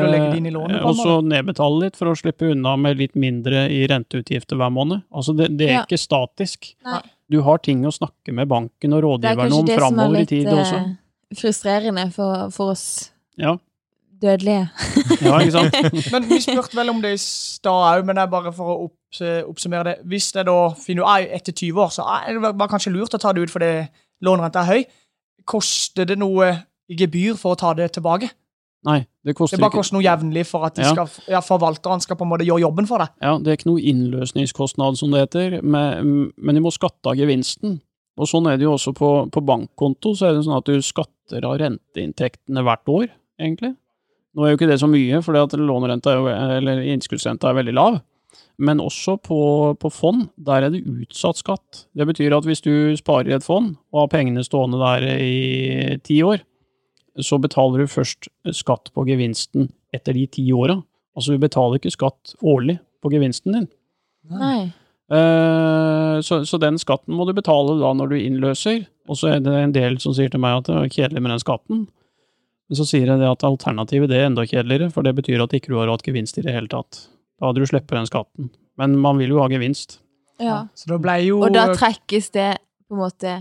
lånet, 0.53 0.77
Eh, 0.77 0.85
Og 0.87 0.95
så 0.95 1.19
nedbetale 1.25 1.81
litt 1.87 1.97
for 1.97 2.13
å 2.13 2.15
slippe 2.15 2.53
unna 2.53 2.77
med 2.79 2.99
litt 2.99 3.15
mindre 3.17 3.67
i 3.73 3.87
renteutgifter 3.89 4.55
hver 4.61 4.71
måned. 4.71 5.03
Altså 5.11 5.35
det, 5.37 5.57
det 5.57 5.69
er 5.71 5.73
Ja. 5.81 5.85
ikke 5.85 5.99
statisk. 5.99 6.75
Nei. 6.85 7.01
Du 7.33 7.41
har 7.43 7.59
ting 7.59 7.83
å 7.87 7.93
snakke 7.95 8.35
med 8.35 8.49
banken 8.51 8.95
og 8.97 9.21
Det 9.23 9.33
er 9.33 9.39
kanskje 9.39 9.63
det 9.67 9.79
som 9.83 10.03
er 10.03 10.13
litt 10.15 10.31
tid 10.31 10.51
eh, 10.51 10.91
frustrerende 11.37 12.05
for, 12.15 12.51
for 12.55 12.75
oss 12.75 12.85
Ja, 13.39 13.57
dødelige. 14.23 14.69
ja 15.21 15.41
ikke 15.43 15.55
sant? 15.57 15.81
Men 16.15 16.29
vi 16.31 16.39
spurte 16.45 16.79
vel 16.79 16.93
om 16.93 17.03
det 17.03 17.17
i 17.17 17.21
stad 17.21 17.99
òg, 17.99 18.07
men 18.07 18.17
det 18.17 18.23
er 18.25 18.31
bare 18.33 18.53
for 18.55 18.73
å 18.73 18.77
opps 18.87 19.21
oppsummere 19.47 19.85
det. 19.91 19.97
Hvis 20.09 20.31
jeg 20.35 20.47
da 20.49 20.57
finner 20.81 21.05
ut 21.05 21.35
etter 21.37 21.53
20 21.53 21.83
år, 21.83 21.93
så 21.95 22.07
er 22.15 22.37
det 22.37 22.43
bare 22.47 22.71
kanskje 22.71 22.95
lurt 22.95 23.15
å 23.17 23.21
ta 23.21 23.33
det 23.35 23.47
ut 23.47 23.53
fordi 23.53 23.71
lånerenta 24.25 24.63
er 24.63 24.71
høy. 24.71 24.87
Koster 25.49 26.09
det 26.09 26.19
noe 26.21 26.51
i 26.89 26.99
gebyr 26.99 27.37
for 27.41 27.55
å 27.55 27.61
ta 27.61 27.73
det 27.77 27.91
tilbake? 27.97 28.31
Nei, 28.87 29.01
det 29.27 29.35
Det 29.35 29.57
er 29.59 29.63
bare 29.65 29.75
koster 29.75 29.97
noe 29.97 30.05
jevnlig 30.07 30.45
for 30.47 30.69
at 30.69 30.79
Ja. 30.79 30.93
ja, 31.27 31.41
forvalteren 31.43 32.01
skal 32.01 32.17
på 32.17 32.23
en 32.23 32.31
måte 32.31 32.47
gjøre 32.47 32.63
jobben 32.63 32.87
for 32.87 33.03
deg. 33.03 33.11
Ja, 33.21 33.33
det 33.43 33.51
er 33.51 33.59
ikke 33.59 33.71
noe 33.73 33.83
innløsningskostnad, 33.83 34.99
som 35.01 35.11
det 35.11 35.25
heter, 35.25 35.63
men, 35.67 36.31
men 36.37 36.55
de 36.55 36.63
må 36.63 36.71
skatte 36.71 37.11
av 37.11 37.19
gevinsten. 37.19 37.81
Og 38.17 38.31
sånn 38.31 38.47
er 38.47 38.57
det 38.57 38.65
jo 38.69 38.77
også 38.77 38.95
på, 38.97 39.11
på 39.35 39.43
bankkonto, 39.45 40.15
så 40.17 40.29
er 40.29 40.37
det 40.37 40.47
sånn 40.47 40.57
at 40.57 40.71
du 40.71 40.79
skatter 40.81 41.45
av 41.45 41.59
renteinntektene 41.61 42.63
hvert 42.65 42.89
år, 42.89 43.09
egentlig. 43.43 43.75
Nå 44.37 44.45
er 44.45 44.53
jo 44.53 44.61
ikke 44.61 44.71
det 44.71 44.79
så 44.81 44.89
mye, 44.89 45.19
eller 45.19 46.85
innskuddsrenta 46.93 47.51
er 47.51 47.59
veldig 47.59 47.75
lav. 47.75 47.99
Men 48.63 48.81
også 48.81 49.17
på, 49.21 49.39
på 49.81 49.91
fond, 49.93 50.29
der 50.37 50.65
er 50.65 50.73
det 50.73 50.85
utsatt 50.87 51.41
skatt. 51.41 51.87
Det 51.97 52.07
betyr 52.09 52.37
at 52.37 52.47
hvis 52.49 52.63
du 52.65 52.95
sparer 52.97 53.33
i 53.33 53.37
et 53.37 53.45
fond, 53.45 53.75
og 53.93 54.05
har 54.05 54.13
pengene 54.13 54.45
stående 54.45 54.81
der 54.81 55.09
i 55.21 55.99
ti 56.05 56.23
år, 56.25 56.45
så 57.25 57.39
betaler 57.41 57.85
du 57.85 57.91
først 57.91 58.29
skatt 58.57 58.91
på 58.95 59.07
gevinsten 59.09 59.71
etter 59.95 60.17
de 60.17 60.27
ti 60.29 60.45
åra. 60.53 60.79
Altså 61.17 61.33
du 61.35 61.41
betaler 61.41 61.81
ikke 61.81 61.95
skatt 61.95 62.35
årlig 62.45 62.79
på 63.05 63.13
gevinsten 63.15 63.57
din. 63.57 63.69
Nei. 64.33 64.69
Eh, 65.07 66.21
så, 66.27 66.41
så 66.45 66.59
den 66.59 66.81
skatten 66.83 67.15
må 67.15 67.25
du 67.29 67.33
betale 67.37 67.79
da 67.81 67.93
når 67.97 68.13
du 68.13 68.17
innløser. 68.19 68.85
Og 69.09 69.21
så 69.21 69.37
er 69.37 69.45
det 69.45 69.55
en 69.55 69.75
del 69.75 70.01
som 70.03 70.17
sier 70.17 70.33
til 70.33 70.43
meg 70.43 70.61
at 70.61 70.69
det 70.69 70.77
er 70.77 70.93
kjedelig 70.93 71.23
med 71.23 71.35
den 71.35 71.45
skatten. 71.45 71.85
Men 72.67 72.81
så 72.81 72.87
sier 72.89 73.07
jeg 73.07 73.23
det 73.23 73.29
at 73.31 73.47
alternativet 73.47 74.11
det 74.11 74.19
er 74.19 74.29
enda 74.29 74.43
kjedeligere, 74.47 74.91
for 74.91 75.07
det 75.07 75.15
betyr 75.17 75.45
at 75.45 75.55
ikke 75.55 75.71
du 75.71 75.79
har 75.79 75.93
hatt 75.93 76.05
gevinst 76.07 76.41
i 76.41 76.45
det 76.45 76.55
hele 76.57 76.71
tatt. 76.73 77.05
Da 77.39 77.49
hadde 77.49 77.63
du 77.63 77.71
sluppet 77.71 77.95
den 77.95 78.09
skatten. 78.11 78.51
Men 78.81 78.97
man 79.01 79.21
vil 79.23 79.37
jo 79.37 79.43
ha 79.45 79.49
gevinst. 79.53 80.01
Ja. 80.43 80.67
Så 80.77 80.91
da 80.91 80.99
ble 81.01 81.21
jo 81.25 81.39
Og 81.47 81.55
da 81.55 81.71
trekkes 81.73 82.33
det 82.35 82.57
på 82.87 82.97
en 82.97 83.05
måte 83.07 83.37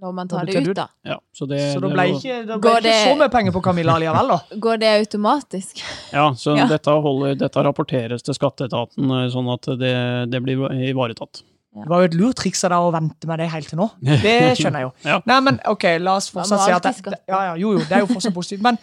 når 0.00 0.14
man 0.16 0.30
tar 0.30 0.48
det 0.48 0.54
det 0.56 0.70
ut, 0.70 0.76
da. 0.76 0.86
Ja, 1.04 1.18
så 1.36 1.46
det, 1.48 1.60
så 1.74 1.80
det 1.82 1.90
ble 1.92 2.06
ikke, 2.14 2.38
da 2.48 2.56
ble 2.56 2.70
Går 2.70 2.78
ikke 2.80 2.96
så 3.10 3.16
mye 3.20 3.32
penger 3.32 3.54
på 3.54 3.60
Camilla 3.64 3.96
likevel, 4.00 4.32
da. 4.32 4.38
Går 4.66 4.80
det 4.80 4.90
automatisk? 5.02 5.82
Ja, 6.16 6.26
så 6.38 6.56
Ja. 6.56 6.66
Dette, 6.70 6.94
holder, 7.04 7.36
dette 7.38 7.64
rapporteres 7.66 8.24
til 8.24 8.36
skatteetaten, 8.36 9.12
eh, 9.18 9.28
sånn 9.32 9.50
at 9.52 9.68
det, 9.80 9.94
det 10.32 10.40
blir 10.44 10.64
ivaretatt. 10.88 11.42
Det 11.70 11.86
var 11.86 12.02
jo 12.02 12.08
et 12.08 12.16
lurt 12.18 12.40
triks 12.40 12.64
av 12.66 12.72
deg 12.72 12.86
å 12.88 12.90
vente 12.94 13.28
med 13.30 13.38
det 13.38 13.50
helt 13.52 13.68
til 13.70 13.78
nå. 13.78 13.86
Det 14.24 14.36
skjønner 14.58 14.82
jeg 14.82 14.88
jo. 14.88 14.92
Ja. 15.06 15.18
Nei, 15.30 15.38
men 15.46 15.60
ok, 15.70 15.86
la 16.02 16.16
oss 16.18 16.30
fortsatt 16.34 16.64
si 16.64 16.74
at 16.74 16.88
det, 16.88 17.20
ja, 17.30 17.42
ja, 17.50 17.56
Jo, 17.60 17.76
jo, 17.76 17.84
det 17.84 17.98
er 17.98 18.02
jo 18.02 18.10
fortsatt 18.10 18.34
positivt. 18.34 18.64
Men 18.66 18.80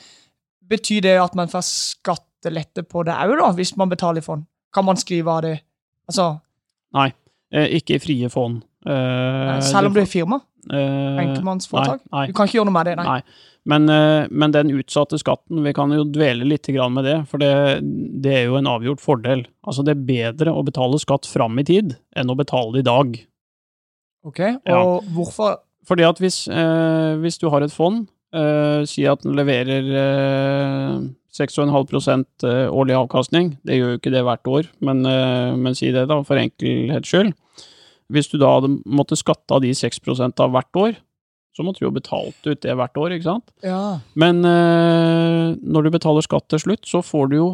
betyr 0.71 1.03
det 1.03 1.17
at 1.19 1.35
man 1.35 1.51
får 1.51 1.65
skattelette 1.67 2.85
på 2.87 3.03
det 3.07 3.17
òg, 3.17 3.35
da, 3.41 3.49
hvis 3.57 3.73
man 3.79 3.91
betaler 3.91 4.23
i 4.23 4.27
fond? 4.27 4.45
Kan 4.75 4.87
man 4.87 4.99
skrive 4.99 5.33
av 5.33 5.41
det 5.47 5.57
Altså, 6.07 6.37
Nei, 6.95 7.09
ikke 7.51 7.97
i 7.97 7.99
frie 7.99 8.29
fond. 8.31 8.61
Uh, 8.87 9.57
selv 9.59 9.89
om 9.89 9.97
du 9.97 9.99
er 9.99 10.07
firma? 10.07 10.37
Eh, 10.73 11.21
Enkeltmannsforetak? 11.23 12.03
Du 12.07 12.33
kan 12.37 12.49
ikke 12.49 12.59
gjøre 12.59 12.69
noe 12.69 12.77
med 12.79 12.89
det, 12.89 12.97
nei. 12.99 13.05
nei. 13.17 13.45
Men, 13.67 13.89
uh, 13.91 14.23
men 14.31 14.53
den 14.55 14.71
utsatte 14.71 15.19
skatten, 15.19 15.59
vi 15.65 15.73
kan 15.75 15.91
jo 15.91 16.05
dvele 16.07 16.47
litt 16.47 16.69
grann 16.71 16.93
med 16.95 17.03
det, 17.03 17.17
for 17.27 17.41
det, 17.43 17.81
det 18.23 18.31
er 18.31 18.45
jo 18.47 18.55
en 18.59 18.69
avgjort 18.71 19.03
fordel. 19.03 19.43
Altså 19.67 19.83
det 19.83 19.97
er 19.97 20.05
bedre 20.07 20.53
å 20.55 20.63
betale 20.63 20.99
skatt 21.03 21.27
fram 21.27 21.59
i 21.59 21.65
tid 21.67 21.97
enn 22.15 22.31
å 22.31 22.37
betale 22.39 22.77
det 22.77 22.85
i 22.85 22.87
dag. 22.87 23.17
Ok, 24.27 24.43
Og 24.73 25.07
hvorfor 25.15 25.63
Fordi 25.87 26.03
at 26.03 26.17
hvis, 26.19 26.41
uh, 26.51 27.15
hvis 27.21 27.39
du 27.39 27.47
har 27.51 27.63
et 27.63 27.71
fond, 27.71 28.01
uh, 28.35 28.83
si 28.87 29.05
at 29.07 29.21
den 29.23 29.37
leverer 29.37 29.87
eh, 29.87 31.05
6,5 31.37 32.25
eh, 32.43 32.65
årlig 32.67 32.95
avkastning, 32.97 33.53
det 33.63 33.77
gjør 33.77 33.93
jo 33.93 33.99
ikke 34.01 34.11
det 34.11 34.23
hvert 34.25 34.49
år, 34.51 34.67
men, 34.81 35.05
men 35.61 35.75
si 35.77 35.91
det 35.93 36.07
da, 36.09 36.17
for 36.25 36.41
enkelhets 36.41 37.11
skyld. 37.11 37.35
Hvis 38.13 38.29
du 38.31 38.37
da 38.39 38.53
hadde 38.57 38.77
måttet 38.87 39.19
skatte 39.19 39.55
av 39.55 39.63
de 39.65 39.73
6% 39.75 40.43
av 40.43 40.53
hvert 40.53 40.79
år, 40.79 40.97
så 41.57 41.65
måtte 41.65 41.81
du 41.81 41.87
jo 41.87 41.95
betalt 41.95 42.37
ut 42.45 42.61
det 42.61 42.75
hvert 42.77 42.99
år, 43.01 43.15
ikke 43.15 43.29
sant? 43.31 43.47
Ja. 43.65 43.97
Men 44.19 44.43
eh, 44.45 45.55
når 45.57 45.87
du 45.87 45.93
betaler 45.95 46.25
skatt 46.25 46.45
til 46.53 46.61
slutt, 46.61 46.85
så 46.85 47.01
får 47.01 47.31
du 47.31 47.39
jo 47.39 47.47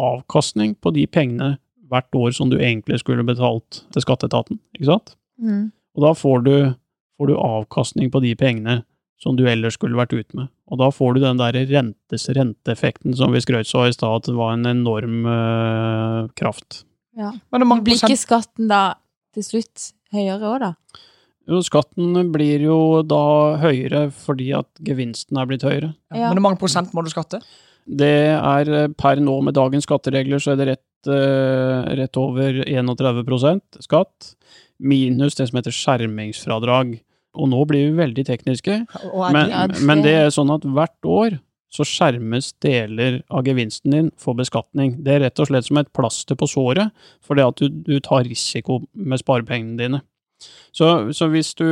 avkastning 0.00 0.76
på 0.78 0.92
de 0.94 1.04
pengene 1.10 1.56
hvert 1.90 2.14
år 2.14 2.30
som 2.36 2.52
du 2.52 2.60
egentlig 2.60 3.00
skulle 3.02 3.26
betalt 3.26 3.82
til 3.90 4.04
skatteetaten, 4.04 4.60
ikke 4.78 4.92
sant? 4.92 5.16
Mm. 5.42 5.72
Og 5.98 6.06
da 6.06 6.14
får 6.14 6.46
du, 6.46 6.54
får 7.18 7.32
du 7.32 7.34
avkastning 7.34 8.12
på 8.14 8.22
de 8.22 8.36
pengene 8.38 8.80
som 9.20 9.36
du 9.36 9.44
ellers 9.50 9.76
skulle 9.76 9.98
vært 9.98 10.14
ute 10.14 10.38
med. 10.38 10.48
Og 10.70 10.78
da 10.80 10.88
får 10.94 11.16
du 11.16 11.24
den 11.24 11.40
der 11.40 11.58
rentes 11.68 12.28
renteeffekten 12.30 13.18
som 13.18 13.34
vi 13.34 13.42
skrøt 13.42 13.68
så 13.68 13.88
i 13.88 13.92
stad, 13.92 14.22
at 14.22 14.30
det 14.30 14.36
var 14.38 14.54
en 14.54 14.70
enorm 14.70 15.26
eh, 15.28 16.30
kraft. 16.38 16.84
Ja. 17.18 17.34
Men 17.50 17.66
det 17.66 17.82
Blir 17.84 17.98
ikke 17.98 18.16
skatten 18.16 18.70
da 18.70 18.94
til 19.36 19.46
slutt 19.46 19.90
høyere 20.14 20.50
òg, 20.50 20.60
da? 20.62 20.74
Jo, 21.50 21.62
skatten 21.66 22.14
blir 22.30 22.62
jo 22.62 22.78
da 23.06 23.56
høyere 23.62 24.04
fordi 24.14 24.52
at 24.58 24.68
gevinsten 24.86 25.40
er 25.40 25.48
blitt 25.50 25.66
høyere. 25.66 25.94
ja, 26.14 26.28
men 26.28 26.38
er 26.38 26.44
mange 26.44 26.60
prosent 26.60 26.94
må 26.94 27.02
du 27.02 27.10
skatte? 27.12 27.40
Det 27.90 28.36
er 28.36 28.70
eh, 28.70 28.88
per 28.94 29.22
nå 29.22 29.40
med 29.42 29.56
dagens 29.56 29.86
skatteregler 29.88 30.42
så 30.42 30.52
er 30.52 30.60
det 30.60 30.68
rett, 30.68 31.10
eh, 31.10 31.90
rett 31.98 32.20
over 32.20 32.60
31% 32.62 33.80
skatt, 33.82 34.34
minus 34.78 35.38
det 35.38 35.48
som 35.50 35.58
heter 35.58 35.74
skjermingsfradrag. 35.74 36.98
Og 37.40 37.46
nå 37.50 37.62
blir 37.70 37.88
vi 37.88 37.98
veldig 37.98 38.24
tekniske, 38.26 38.76
men, 39.32 39.52
men 39.86 40.02
det 40.02 40.16
er 40.18 40.32
sånn 40.34 40.50
at 40.50 40.64
hvert 40.66 41.06
år 41.06 41.36
så 41.70 41.86
skjermes 41.86 42.50
deler 42.62 43.20
av 43.30 43.46
gevinsten 43.46 43.94
din 43.94 44.08
for 44.18 44.34
beskatning. 44.38 44.96
Det 45.04 45.14
er 45.14 45.22
rett 45.24 45.42
og 45.42 45.50
slett 45.50 45.68
som 45.68 45.78
et 45.78 45.92
plaster 45.94 46.38
på 46.38 46.48
såret, 46.50 46.90
fordi 47.22 47.44
at 47.46 47.60
du, 47.62 47.68
du 47.70 48.00
tar 48.02 48.26
risiko 48.26 48.80
med 48.92 49.22
sparepengene 49.22 49.78
dine. 49.78 50.00
Så, 50.72 51.12
så 51.14 51.28
hvis 51.30 51.52
du 51.54 51.66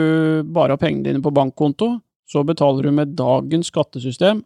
bare 0.55 0.77
har 0.77 0.81
pengene 0.81 1.09
dine 1.09 1.25
på 1.25 1.35
bankkonto, 1.35 1.97
så 2.29 2.45
betaler 2.45 2.87
du 2.87 2.95
med 2.95 3.17
dagens 3.19 3.73
skattesystem 3.73 4.45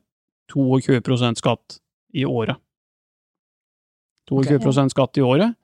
22% 0.53 1.41
skatt 1.43 1.79
i 2.15 2.25
året. 2.25 2.57
22 4.31 4.57
okay. 4.57 4.89
skatt 4.89 5.19
i 5.19 5.25
året, 5.27 5.57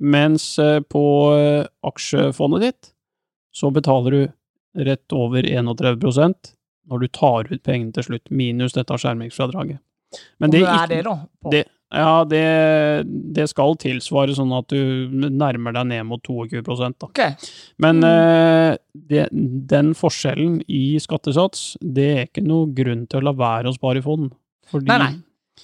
mens 0.00 0.58
eh, 0.58 0.80
på 0.82 1.04
eh, 1.36 1.64
aksjefondet 1.86 2.64
ditt 2.66 2.90
så 3.54 3.70
betaler 3.70 4.10
du 4.16 4.82
rett 4.86 5.12
over 5.12 5.46
31 5.46 6.50
når 6.90 7.00
du 7.04 7.08
tar 7.08 7.46
ut 7.50 7.62
pengene 7.62 7.92
til 7.96 8.02
slutt, 8.08 8.30
minus 8.30 8.72
dette 8.76 8.96
skjermingsfradraget. 8.98 9.78
Men 10.42 10.50
det 10.50 10.64
er 10.66 10.86
det, 10.90 11.04
da? 11.06 11.18
Det- 11.50 11.68
Ja, 11.92 12.22
det, 12.22 12.40
det 13.34 13.48
skal 13.50 13.74
tilsvare 13.82 14.30
sånn 14.36 14.52
at 14.54 14.68
du 14.70 15.08
nærmer 15.10 15.72
deg 15.74 15.88
ned 15.90 16.04
mot 16.06 16.22
22 16.22 16.62
da. 16.62 17.08
Ok. 17.08 17.18
Men 17.82 17.96
Mm. 17.98 18.04
eh, 18.06 18.76
det, 18.94 19.24
den 19.66 19.88
forskjellen 19.98 20.60
i 20.68 20.98
skattesats, 21.02 21.76
det 21.82 22.06
er 22.18 22.26
ikke 22.28 22.44
noe 22.46 22.68
grunn 22.72 23.08
til 23.10 23.18
å 23.18 23.24
la 23.24 23.32
være 23.32 23.66
å 23.66 23.74
spare 23.74 23.98
i 23.98 24.02
fond. 24.02 24.30
Fordi, 24.70 24.86
Nei, 24.86 24.98
nei. 24.98 25.16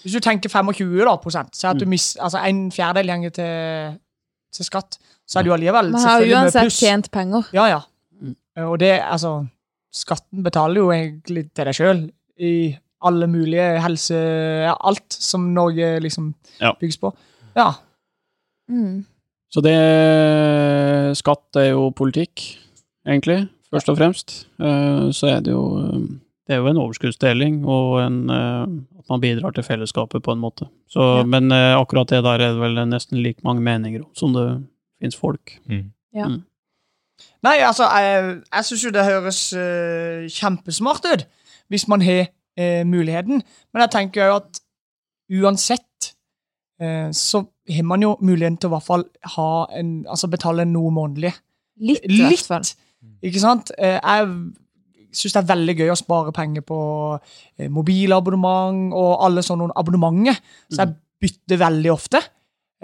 Hvis 0.03 0.13
du 0.15 0.21
tenker 0.21 0.51
25 0.51 1.05
da, 1.05 1.17
prosent, 1.17 1.55
så 1.55 1.69
er 1.69 1.71
at 1.77 1.79
du 1.79 1.87
mister, 1.87 2.19
mis, 2.19 2.25
altså 2.27 2.43
en 2.45 2.71
fjerdedel 2.75 3.07
gjenger 3.07 3.33
til, 3.39 3.99
til 4.53 4.65
skatt, 4.67 4.99
så 5.29 5.39
er 5.39 5.43
det 5.45 5.51
jo 5.53 5.55
allikevel 5.61 5.93
Man 5.93 6.01
har 6.01 6.21
selvfølgelig 6.21 6.43
uansett 6.43 6.73
tjent 6.81 7.11
penger. 7.13 7.47
Ja, 7.55 7.67
ja. 7.69 7.81
Mm. 8.21 8.35
Og 8.67 8.79
det, 8.81 9.01
altså 9.01 9.47
Skatten 9.95 10.43
betaler 10.45 10.81
jo 10.83 10.91
egentlig 10.93 11.47
til 11.55 11.69
deg 11.69 11.75
sjøl 11.77 12.03
i 12.39 12.55
alle 13.07 13.27
mulige 13.31 13.81
helse... 13.85 14.17
Ja, 14.67 14.75
alt 14.81 15.13
som 15.13 15.53
Norge 15.55 16.01
liksom 16.03 16.35
Ja. 16.61 16.73
bygges 16.81 16.99
på. 16.99 17.13
Ja. 17.57 17.75
Mm. 18.71 19.05
Så 19.53 19.63
det 19.63 19.77
Skatt 21.17 21.57
er 21.61 21.71
jo 21.71 21.91
politikk, 21.97 22.43
egentlig, 23.07 23.49
først 23.73 23.89
og 23.93 23.99
fremst. 24.01 24.35
Eh, 24.61 25.11
så 25.15 25.37
er 25.37 25.41
det 25.45 25.53
jo 25.55 25.65
Det 26.47 26.55
er 26.55 26.61
jo 26.63 26.69
en 26.71 26.79
overskuddsdeling, 26.79 27.65
og 27.67 28.01
en 28.05 28.19
eh, 28.31 28.67
at 29.01 29.09
man 29.11 29.21
bidrar 29.23 29.55
til 29.55 29.65
fellesskapet 29.67 30.23
på 30.23 30.33
en 30.33 30.39
måte. 30.43 30.69
Så, 30.91 31.01
Ja. 31.21 31.25
Men 31.25 31.51
eh, 31.53 31.75
akkurat 31.79 32.09
det 32.09 32.23
der 32.23 32.39
er 32.39 32.53
det 32.55 32.61
vel 32.61 32.75
nesten 32.87 33.23
like 33.23 33.43
mange 33.45 33.61
meninger 33.63 34.03
om 34.03 34.11
som 34.15 34.33
det 34.33 34.63
fins 35.01 35.17
folk. 35.17 35.59
Mm. 35.69 35.93
Ja. 36.15 36.27
Mm. 36.29 36.45
Nei, 37.47 37.57
altså, 37.63 37.89
jeg, 37.95 38.37
jeg 38.51 38.69
syns 38.69 38.85
jo 38.85 38.93
det 38.95 39.07
høres 39.07 39.41
uh, 39.57 40.27
kjempesmart 40.33 41.11
ut 41.13 41.27
hvis 41.73 41.87
man 41.91 42.03
har 42.07 42.29
uh, 42.29 42.83
muligheten. 42.87 43.43
Men 43.73 43.85
jeg 43.85 43.93
tenker 43.95 44.31
jo 44.31 44.39
at 44.41 44.61
uansett 45.43 46.13
uh, 46.83 47.09
så 47.15 47.43
har 47.71 47.87
man 47.87 48.05
jo 48.05 48.15
muligheten 48.23 48.59
til 48.61 48.71
å 48.71 48.73
i 48.73 48.77
hvert 48.77 48.87
fall 48.87 49.07
ha 49.37 49.51
en, 49.79 49.97
altså 50.07 50.31
betale 50.31 50.67
noe 50.69 50.93
månedlig. 50.95 51.33
Litt, 51.83 52.07
i 52.09 52.23
hvert 52.23 52.47
fall. 52.47 52.69
Ikke 53.27 53.43
sant? 53.43 53.73
Eh, 53.79 53.99
jeg 53.99 55.17
syns 55.17 55.35
det 55.35 55.41
er 55.43 55.51
veldig 55.51 55.75
gøy 55.81 55.91
å 55.93 55.99
spare 55.99 56.33
penger 56.35 56.65
på 56.67 56.79
mobilabonnement 57.73 58.95
og 58.97 59.11
alle 59.27 59.45
sånne 59.45 59.69
abonnementer, 59.79 60.39
så 60.73 60.85
jeg 60.85 60.97
bytter 61.23 61.61
veldig 61.61 61.93
ofte. 61.93 62.23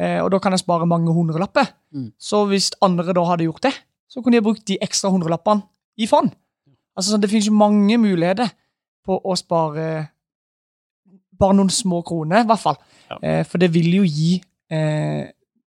Eh, 0.00 0.18
og 0.22 0.30
da 0.32 0.40
kan 0.42 0.54
jeg 0.54 0.62
spare 0.64 0.88
mange 0.88 1.12
hundrelapper. 1.12 1.68
Mm. 1.92 2.10
Så 2.20 2.44
hvis 2.50 2.70
andre 2.84 3.14
da 3.16 3.24
hadde 3.28 3.48
gjort 3.48 3.66
det, 3.66 3.74
så 4.12 4.20
kunne 4.20 4.36
de 4.36 4.42
ha 4.42 4.44
brukt 4.44 4.66
de 4.68 4.76
ekstra 4.84 5.08
hundrelappene 5.12 5.64
i 5.96 6.06
fond. 6.06 6.28
Altså, 6.96 7.14
så 7.14 7.20
Det 7.20 7.30
finnes 7.30 7.48
jo 7.48 7.56
mange 7.56 7.96
muligheter 7.98 8.52
på 9.06 9.16
å 9.24 9.36
spare 9.36 9.86
bare 11.40 11.56
noen 11.58 11.72
små 11.72 12.02
kroner, 12.06 12.44
i 12.44 12.46
hvert 12.46 12.62
fall. 12.62 12.78
Ja. 13.10 13.16
Eh, 13.22 13.40
for 13.48 13.58
det 13.58 13.72
vil 13.74 13.88
jo 13.96 14.04
gi 14.06 14.36
eh, 14.70 15.32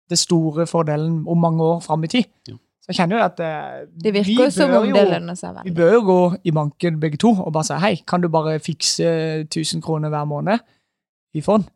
det 0.09 0.19
store 0.19 0.67
fordelen 0.67 1.25
om 1.29 1.41
mange 1.41 1.65
år 1.65 1.83
fram 1.85 2.05
i 2.05 2.11
tid. 2.15 2.31
Ja. 2.49 2.55
Så 2.83 2.95
jeg 2.95 3.01
kjenner 3.03 3.19
jo 3.19 3.25
at 3.27 3.41
eh, 3.45 3.81
Det 3.93 4.13
vi 4.15 4.23
virker 4.31 4.53
som 4.55 4.71
om 4.79 4.87
det 4.95 5.03
lønner 5.11 5.37
seg 5.37 5.59
Vi 5.67 5.75
bør 5.77 5.91
jo 5.93 6.05
gå 6.07 6.21
i 6.49 6.55
banken 6.57 7.01
begge 7.03 7.19
to 7.21 7.35
og 7.35 7.51
bare 7.53 7.69
si 7.69 7.77
hei, 7.83 7.99
kan 8.09 8.23
du 8.25 8.31
bare 8.33 8.55
fikse 8.65 9.11
1000 9.45 9.83
kroner 9.85 10.09
hver 10.09 10.25
måned 10.25 10.65
i 11.37 11.43
fond? 11.45 11.67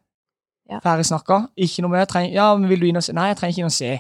Ja. 0.71 0.79
Ferdig 0.81 1.05
snakka. 1.05 1.43
Ikke 1.57 1.83
noe 1.85 1.93
mer. 1.93 2.07
Treng, 2.09 2.31
ja, 2.33 2.47
men 2.57 2.71
vil 2.71 2.81
du 2.81 2.87
inn 2.89 2.97
og 2.97 3.05
se? 3.05 3.13
Nei, 3.13 3.27
jeg 3.29 3.37
trenger 3.37 3.53
ikke 3.53 3.65
inn 3.67 3.69
og 3.69 3.77
se. 3.77 3.91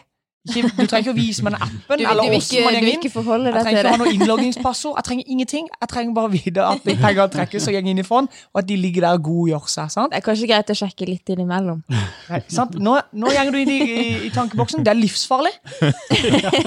Ikke, 0.43 0.63
du 0.75 0.87
trenger 0.91 1.05
ikke 1.05 1.13
å 1.13 1.15
vise 1.15 1.45
meg 1.47 1.53
den 1.55 1.63
appen 1.63 1.79
Du, 1.87 2.03
du, 2.03 2.07
eller 2.11 2.25
hvordan 2.27 2.41
ikke, 2.43 2.63
man 2.65 2.73
du 2.75 2.79
går 2.79 2.83
vil 2.83 2.89
inn. 2.93 3.03
ikke 3.03 3.11
forholde 3.15 3.51
Jeg 3.53 3.55
trenger 3.63 3.69
ikke 3.71 3.79
ikke 3.79 3.91
ha 3.93 3.93
det? 3.93 4.01
noe 4.03 4.15
innloggingspassord. 4.17 4.97
Jeg 4.99 5.05
trenger 5.07 5.29
ingenting. 5.31 5.69
Jeg 5.81 5.89
trenger 5.93 6.15
bare 6.17 6.31
vite 6.33 6.65
at 6.67 6.83
de 6.89 6.95
pengene 6.99 7.27
trekkes 7.37 7.69
og 7.71 7.77
går 7.77 7.91
inn 7.93 8.01
i 8.03 8.07
fond, 8.09 8.29
og 8.51 8.59
at 8.63 8.67
de 8.67 8.77
ligger 8.83 9.07
der 9.07 9.21
og 9.21 9.23
godgjør 9.29 9.69
seg. 9.71 9.93
sant? 9.95 10.11
Det 10.11 10.19
er 10.19 10.25
kanskje 10.27 10.49
greit 10.51 10.73
å 10.75 10.77
sjekke 10.81 11.07
litt 11.13 11.31
innimellom. 11.37 11.85
Nei, 11.93 12.41
sant? 12.51 12.75
Nå, 12.83 12.97
nå 13.23 13.31
gjenger 13.37 13.55
du 13.55 13.61
inn 13.63 13.71
i, 13.71 13.79
i, 13.87 14.09
i 14.27 14.33
tankeboksen. 14.35 14.83
Det 14.83 14.91
er 14.91 14.99
livsfarlig. 14.99 15.55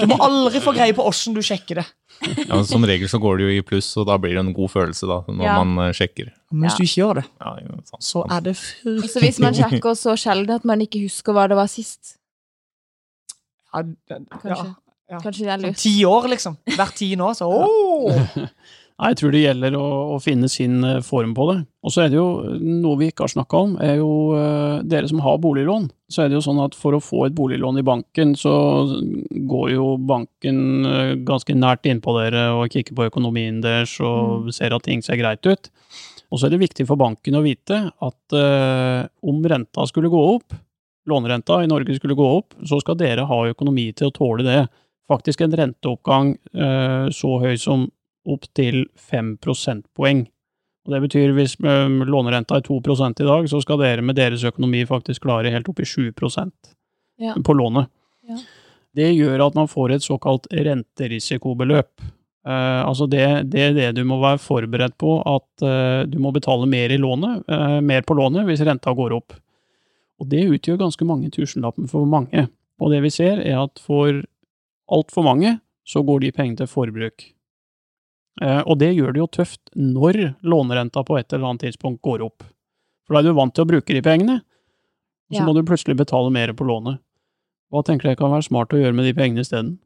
Du 0.00 0.06
må 0.08 0.18
aldri 0.24 0.64
få 0.64 0.72
greie 0.76 0.96
på 0.96 1.04
åssen 1.12 1.36
du 1.36 1.42
sjekker 1.44 1.82
det. 1.82 1.86
Ja, 2.48 2.62
som 2.64 2.84
regel 2.88 3.10
så 3.12 3.18
går 3.20 3.42
det 3.42 3.44
jo 3.50 3.54
i 3.58 3.62
pluss, 3.66 3.90
og 4.00 4.06
da 4.08 4.16
blir 4.16 4.32
det 4.38 4.40
en 4.40 4.54
god 4.56 4.70
følelse 4.72 5.04
da, 5.10 5.18
når 5.28 5.44
Ja. 5.44 5.56
man 5.62 5.84
eh, 5.84 5.92
sjekker. 5.92 6.30
Men 6.50 6.64
hvis 6.70 6.72
Ja. 6.72 6.76
du 6.80 6.84
ikke 6.88 7.00
gjør 7.02 7.14
det, 7.20 7.24
Ja, 7.44 7.50
jo, 7.60 7.80
sant, 7.84 8.02
så 8.02 8.22
er 8.32 8.40
det 8.40 8.56
Så 8.56 9.20
hvis 9.20 9.38
man 9.44 9.52
sjekker 9.52 9.92
så 10.00 10.16
sjelden 10.16 10.54
at 10.56 10.64
man 10.64 10.80
ikke 10.80 11.02
husker 11.04 11.36
hva 11.36 11.44
det 11.48 11.58
var 11.60 11.68
sist, 11.68 12.16
det- 12.16 12.22
Kanskje. 13.76 14.72
ja. 15.10 15.20
kanskje 15.20 15.44
det 15.44 15.52
er 15.52 15.60
Sånn 15.60 15.70
lurt. 15.70 15.82
ti 15.82 15.94
år, 16.08 16.28
liksom. 16.32 16.58
Hvert 16.72 16.98
tiende 16.98 17.30
år. 17.30 17.38
Så 17.38 17.50
åh! 17.60 18.42
Nei, 18.96 19.10
jeg 19.12 19.18
tror 19.20 19.34
det 19.34 19.40
gjelder 19.42 19.74
å, 19.76 19.86
å 20.14 20.20
finne 20.24 20.48
sin 20.48 20.78
eh, 20.88 21.02
form 21.04 21.34
på 21.36 21.50
det. 21.50 21.56
Og 21.84 21.92
så 21.92 22.06
er 22.06 22.12
det 22.12 22.16
jo 22.16 22.56
noe 22.56 22.96
vi 22.96 23.10
ikke 23.10 23.26
har 23.26 23.32
snakka 23.34 23.58
om, 23.66 23.74
er 23.84 23.98
jo 24.00 24.08
uh, 24.32 24.80
dere 24.88 25.10
som 25.10 25.20
har 25.20 25.36
boliglån. 25.42 25.90
Så 26.08 26.22
er 26.24 26.30
det 26.32 26.38
jo 26.38 26.44
sånn 26.46 26.62
at 26.64 26.74
for 26.74 26.96
å 26.96 27.02
få 27.04 27.26
et 27.26 27.36
boliglån 27.36 27.82
i 27.82 27.84
banken, 27.84 28.32
så 28.40 28.54
går 29.52 29.74
jo 29.74 29.90
banken 30.00 30.88
uh, 30.88 31.12
ganske 31.28 31.54
nært 31.54 31.84
innpå 31.90 32.16
dere 32.16 32.48
og 32.56 32.72
kikker 32.72 32.96
på 32.96 33.10
økonomien 33.10 33.60
deres 33.64 33.98
og 34.00 34.48
ser 34.56 34.72
at 34.72 34.88
ting 34.88 35.04
ser 35.04 35.20
greit 35.20 35.44
ut. 35.44 35.68
Og 36.32 36.40
så 36.40 36.48
er 36.48 36.56
det 36.56 36.64
viktig 36.64 36.88
for 36.88 36.98
banken 36.98 37.36
å 37.36 37.44
vite 37.44 37.84
at 37.92 38.38
uh, 38.40 39.04
om 39.28 39.44
renta 39.44 39.84
skulle 39.92 40.10
gå 40.10 40.24
opp, 40.32 40.56
lånerenta 41.06 41.62
i 41.64 41.68
Norge 41.70 41.96
skulle 41.98 42.16
gå 42.18 42.26
opp, 42.38 42.54
så 42.66 42.80
skal 42.82 42.98
dere 43.00 43.26
ha 43.28 43.38
økonomi 43.50 43.90
til 43.96 44.10
å 44.10 44.14
tåle 44.14 44.46
det. 44.46 44.62
Faktisk 45.10 45.44
en 45.44 45.54
renteoppgang 45.54 46.32
eh, 46.54 47.06
så 47.14 47.36
høy 47.42 47.54
som 47.62 47.86
opp 48.26 48.48
til 48.58 48.84
5 49.10 49.36
prosentpoeng. 49.42 50.24
Og 50.86 50.94
det 50.94 51.00
betyr 51.06 51.34
hvis 51.36 51.56
eh, 51.62 51.86
lånerenta 52.10 52.58
er 52.58 52.66
2% 52.66 53.22
i 53.22 53.28
dag, 53.28 53.48
så 53.50 53.62
skal 53.62 53.80
dere 53.82 54.02
med 54.02 54.18
deres 54.18 54.44
økonomi 54.46 54.84
faktisk 54.86 55.26
klare 55.26 55.54
helt 55.54 55.70
opp 55.70 55.82
i 55.82 55.86
7 55.86 56.12
Ja. 57.18 57.34
på 57.44 57.54
lånet. 57.54 57.88
Ja. 58.28 58.36
Det 58.96 59.12
gjør 59.12 59.46
at 59.46 59.54
man 59.54 59.68
får 59.68 59.92
et 59.92 60.02
såkalt 60.04 60.46
renterisikobeløp. 60.52 62.02
Eh, 62.46 62.82
altså 62.86 63.06
det, 63.10 63.50
det 63.50 63.62
er 63.62 63.74
det 63.74 63.88
du 63.98 64.04
må 64.06 64.20
være 64.22 64.38
forberedt 64.38 64.96
på, 64.98 65.16
at 65.26 65.64
eh, 65.66 66.04
du 66.06 66.18
må 66.22 66.32
betale 66.34 66.68
mer, 66.70 66.92
i 66.94 66.98
lånet, 67.00 67.42
eh, 67.50 67.80
mer 67.82 68.06
på 68.06 68.14
lånet 68.18 68.46
hvis 68.46 68.62
renta 68.66 68.94
går 68.94 69.16
opp. 69.18 69.34
Og 70.20 70.28
det 70.32 70.46
utgjør 70.48 70.78
ganske 70.80 71.04
mange 71.08 71.30
tusenlappen 71.34 71.88
for 71.90 72.06
mange. 72.08 72.46
Og 72.80 72.92
det 72.92 73.02
vi 73.04 73.10
ser, 73.12 73.40
er 73.44 73.58
at 73.62 73.80
for 73.82 74.22
altfor 74.92 75.24
mange 75.26 75.58
så 75.86 76.02
går 76.06 76.20
de 76.24 76.32
pengene 76.32 76.56
til 76.60 76.70
forbruk. 76.70 77.24
Eh, 78.42 78.62
og 78.66 78.78
det 78.80 78.94
gjør 78.96 79.14
det 79.16 79.22
jo 79.22 79.30
tøft 79.38 79.60
når 79.76 80.18
lånerenta 80.44 81.04
på 81.06 81.16
et 81.18 81.32
eller 81.32 81.50
annet 81.52 81.66
tidspunkt 81.68 82.02
går 82.04 82.24
opp. 82.26 82.44
For 83.06 83.14
da 83.16 83.22
er 83.22 83.28
du 83.30 83.36
vant 83.38 83.54
til 83.54 83.64
å 83.64 83.70
bruke 83.70 83.94
de 83.96 84.02
pengene, 84.04 84.40
og 85.30 85.36
så 85.36 85.40
Ja. 85.40 85.46
må 85.46 85.54
du 85.54 85.62
plutselig 85.62 85.96
betale 85.96 86.30
mer 86.30 86.52
på 86.52 86.66
lånet. 86.66 86.98
Hva 87.72 87.82
tenker 87.84 88.08
dere 88.08 88.16
kan 88.16 88.30
være 88.30 88.44
smart 88.46 88.68
å 88.72 88.78
gjøre 88.78 88.94
med 88.94 89.04
de 89.06 89.14
pengene 89.14 89.40
isteden? 89.42 89.78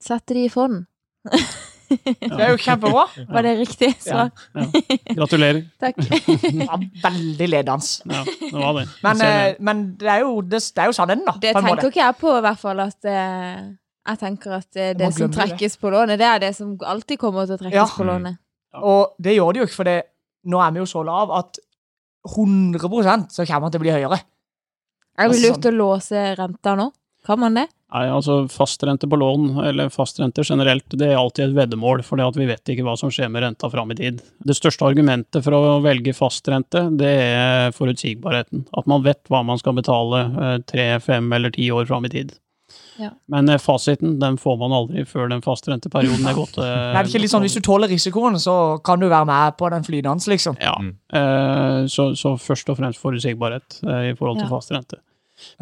Sette 0.00 0.34
de 0.34 0.44
i 0.44 0.48
fond. 0.48 0.86
Det 2.20 2.38
er 2.38 2.52
jo 2.52 2.58
kjempebra. 2.62 3.04
Var 3.34 3.46
det 3.46 3.52
riktig 3.58 3.90
svar? 4.02 4.30
Gratulerer. 5.18 5.62
Takk. 5.82 5.98
Ja, 6.60 6.76
veldig 7.02 7.48
ledende. 7.50 8.14
Ja, 8.14 8.22
det 8.26 8.52
var 8.54 8.76
det. 8.78 8.84
Men, 9.02 9.22
eh, 9.26 9.36
det. 9.50 9.56
men 9.66 9.82
det 10.00 10.10
er 10.14 10.20
jo, 10.24 10.36
det, 10.42 10.60
det 10.76 10.84
er 10.84 10.90
jo 10.90 10.96
sannheten, 10.96 11.24
da. 11.26 11.34
Det 11.42 11.54
tenker 11.56 11.90
ikke 11.90 12.02
jeg 12.04 12.18
på, 12.20 12.34
i 12.38 12.44
hvert 12.46 12.60
fall. 12.62 12.82
At 12.84 13.10
eh, 13.10 13.64
jeg 14.10 14.20
tenker 14.22 14.56
at 14.60 14.68
det, 14.76 14.86
det 15.00 15.10
som 15.16 15.26
det. 15.26 15.36
trekkes 15.38 15.76
på 15.80 15.90
lånet, 15.94 16.20
det 16.20 16.28
er 16.28 16.44
det 16.46 16.52
som 16.56 16.76
alltid 16.86 17.20
kommer 17.20 17.48
til 17.48 17.58
å 17.58 17.62
trekkes 17.64 17.80
Ja. 17.80 17.88
på 17.96 18.06
lånet. 18.08 18.38
Og 18.80 19.16
det 19.18 19.34
gjør 19.34 19.52
det 19.56 19.62
jo 19.62 19.66
ikke, 19.68 19.78
for 19.80 19.90
det, 19.90 19.98
nå 20.50 20.60
er 20.62 20.76
vi 20.76 20.82
jo 20.84 20.88
så 20.88 21.02
lav 21.06 21.32
at 21.34 21.58
100% 22.28 23.32
så 23.34 23.46
kommer 23.48 23.66
den 23.68 23.74
til 23.74 23.80
å 23.80 23.84
bli 23.86 23.94
høyere. 23.96 24.20
Er 25.18 25.28
det 25.28 25.34
Altså 25.34 25.48
lurt 25.50 25.66
å 25.68 25.72
låse 25.74 26.24
renta 26.38 26.74
nå? 26.78 26.90
Kan 27.26 27.40
man 27.42 27.58
det? 27.58 27.66
Nei, 27.90 28.04
altså 28.06 28.44
Fastrente 28.52 29.08
på 29.10 29.18
lån, 29.18 29.48
eller 29.66 29.88
fastrente 29.90 30.44
generelt, 30.46 30.84
det 30.94 31.08
er 31.10 31.16
alltid 31.18 31.48
et 31.48 31.56
veddemål, 31.56 32.04
for 32.06 32.20
at 32.22 32.36
vi 32.38 32.46
vet 32.46 32.70
ikke 32.70 32.84
hva 32.86 32.94
som 33.00 33.10
skjer 33.10 33.30
med 33.34 33.42
renta 33.42 33.70
fram 33.72 33.90
i 33.90 33.96
tid. 33.98 34.20
Det 34.46 34.54
største 34.54 34.86
argumentet 34.86 35.42
for 35.42 35.56
å 35.58 35.80
velge 35.82 36.14
fastrente, 36.14 36.84
det 37.00 37.10
er 37.24 37.74
forutsigbarheten. 37.74 38.68
At 38.78 38.86
man 38.86 39.02
vet 39.02 39.24
hva 39.32 39.42
man 39.46 39.58
skal 39.58 39.74
betale 39.80 40.22
eh, 40.30 40.54
tre, 40.70 40.86
fem 41.02 41.32
eller 41.34 41.50
ti 41.56 41.66
år 41.74 41.90
fram 41.90 42.06
i 42.06 42.12
tid. 42.14 42.36
Ja. 43.00 43.10
Men 43.32 43.48
eh, 43.50 43.58
fasiten 43.58 44.18
den 44.20 44.36
får 44.38 44.58
man 44.60 44.74
aldri 44.76 45.02
før 45.08 45.26
den 45.32 45.42
fastrenteperioden 45.42 46.26
er 46.30 46.36
gått. 46.38 46.58
eh, 46.62 46.94
er 46.94 47.02
det 47.02 47.10
ikke 47.10 47.24
litt 47.24 47.32
sånn, 47.34 47.42
Hvis 47.48 47.58
du 47.58 47.64
tåler 47.66 47.90
risikoen, 47.90 48.38
så 48.38 48.54
kan 48.86 49.02
du 49.02 49.08
være 49.10 49.26
med 49.26 49.56
på 49.58 49.70
den 49.74 49.82
flydansen, 49.86 50.30
liksom. 50.36 50.58
Ja, 50.62 50.76
Mm. 50.78 50.94
eh, 51.10 51.86
så, 51.90 52.12
så 52.14 52.36
først 52.38 52.70
og 52.70 52.78
fremst 52.78 53.02
forutsigbarhet 53.02 53.80
eh, 53.82 54.12
i 54.12 54.14
forhold 54.14 54.38
til 54.38 54.46
Ja. 54.46 54.54
fastrente. 54.54 55.02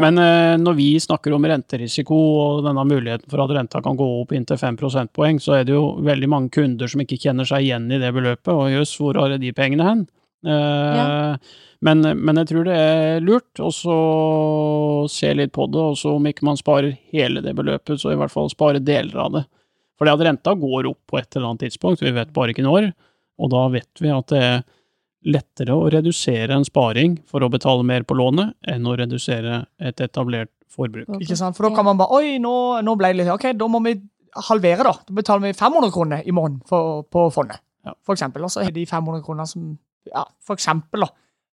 Men 0.03 0.19
eh, 0.19 0.55
når 0.61 0.77
vi 0.79 0.89
snakker 1.01 1.35
om 1.37 1.45
renterisiko 1.49 2.17
og 2.17 2.65
denne 2.67 2.85
muligheten 2.89 3.31
for 3.31 3.43
at 3.45 3.55
renta 3.57 3.83
kan 3.85 3.97
gå 3.99 4.07
opp 4.21 4.33
inntil 4.37 4.59
5 4.61 4.77
prosentpoeng, 4.81 5.41
så 5.43 5.59
er 5.59 5.65
det 5.69 5.75
jo 5.77 5.97
veldig 6.07 6.29
mange 6.31 6.51
kunder 6.55 6.91
som 6.91 7.03
ikke 7.05 7.19
kjenner 7.23 7.49
seg 7.49 7.67
igjen 7.67 7.91
i 7.93 7.99
det 8.03 8.13
beløpet. 8.17 8.53
Og 8.55 8.71
jøss, 8.75 8.97
hvor 9.01 9.19
har 9.23 9.37
de 9.39 9.53
pengene 9.57 9.87
hen? 9.89 10.07
Eh, 10.47 10.97
Ja. 10.99 11.37
men, 11.83 12.03
men 12.25 12.37
jeg 12.43 12.47
tror 12.53 12.65
det 12.67 12.75
er 12.79 13.21
lurt 13.21 13.59
å 13.63 13.71
se 15.11 15.33
litt 15.35 15.53
på 15.55 15.67
det, 15.71 15.79
og 15.93 15.97
så 15.99 16.15
om 16.17 16.27
ikke 16.31 16.47
man 16.47 16.59
sparer 16.59 16.97
hele 17.13 17.43
det 17.45 17.55
beløpet, 17.59 17.99
så 18.01 18.13
i 18.13 18.19
hvert 18.19 18.33
fall 18.35 18.51
spare 18.53 18.83
deler 18.83 19.19
av 19.19 19.33
det. 19.39 19.45
For 19.99 20.07
det 20.07 20.15
at 20.15 20.25
renta 20.29 20.55
går 20.55 20.87
opp 20.93 21.01
på 21.11 21.19
et 21.19 21.35
eller 21.37 21.51
annet 21.51 21.67
tidspunkt, 21.67 22.03
vi 22.07 22.15
vet 22.15 22.31
bare 22.35 22.55
ikke 22.55 22.67
når, 22.67 22.93
og 23.39 23.51
da 23.55 23.65
vet 23.75 24.03
vi 24.03 24.11
at 24.15 24.31
det 24.31 24.43
er 24.43 24.61
lettere 25.29 25.75
å 25.77 25.89
redusere 25.93 26.57
en 26.57 26.65
sparing 26.67 27.19
for 27.29 27.45
å 27.45 27.51
betale 27.53 27.85
mer 27.87 28.05
på 28.09 28.17
lånet, 28.17 28.55
enn 28.69 28.87
å 28.89 28.95
redusere 28.97 29.67
et 29.79 30.01
etablert 30.01 30.51
forbruk. 30.73 31.09
Ikke 31.21 31.37
sant? 31.37 31.57
For 31.57 31.69
da 31.69 31.75
kan 31.77 31.85
man 31.89 31.99
bare 32.01 32.17
Oi, 32.19 32.39
nå, 32.43 32.53
nå 32.85 32.95
ble 33.01 33.11
det 33.13 33.23
litt 33.23 33.33
Ok, 33.35 33.51
da 33.59 33.69
må 33.69 33.81
vi 33.85 33.95
halvere, 34.49 34.85
da. 34.87 34.93
Da 35.09 35.15
betaler 35.17 35.49
vi 35.49 35.53
500 35.57 35.93
kroner 35.95 36.23
i 36.29 36.33
måneden 36.37 36.61
for, 36.69 37.03
på 37.11 37.27
fondet. 37.35 37.61
Ja. 37.87 37.95
For 38.05 38.15
eksempel. 38.17 38.45
Og 38.45 38.53
så 38.53 38.63
er 38.67 38.73
de 38.77 38.85
500 38.87 39.23
kronene 39.27 39.47
som 39.49 39.71
Ja, 40.09 40.23
for 40.45 40.57
eksempel, 40.57 41.05
da. 41.05 41.09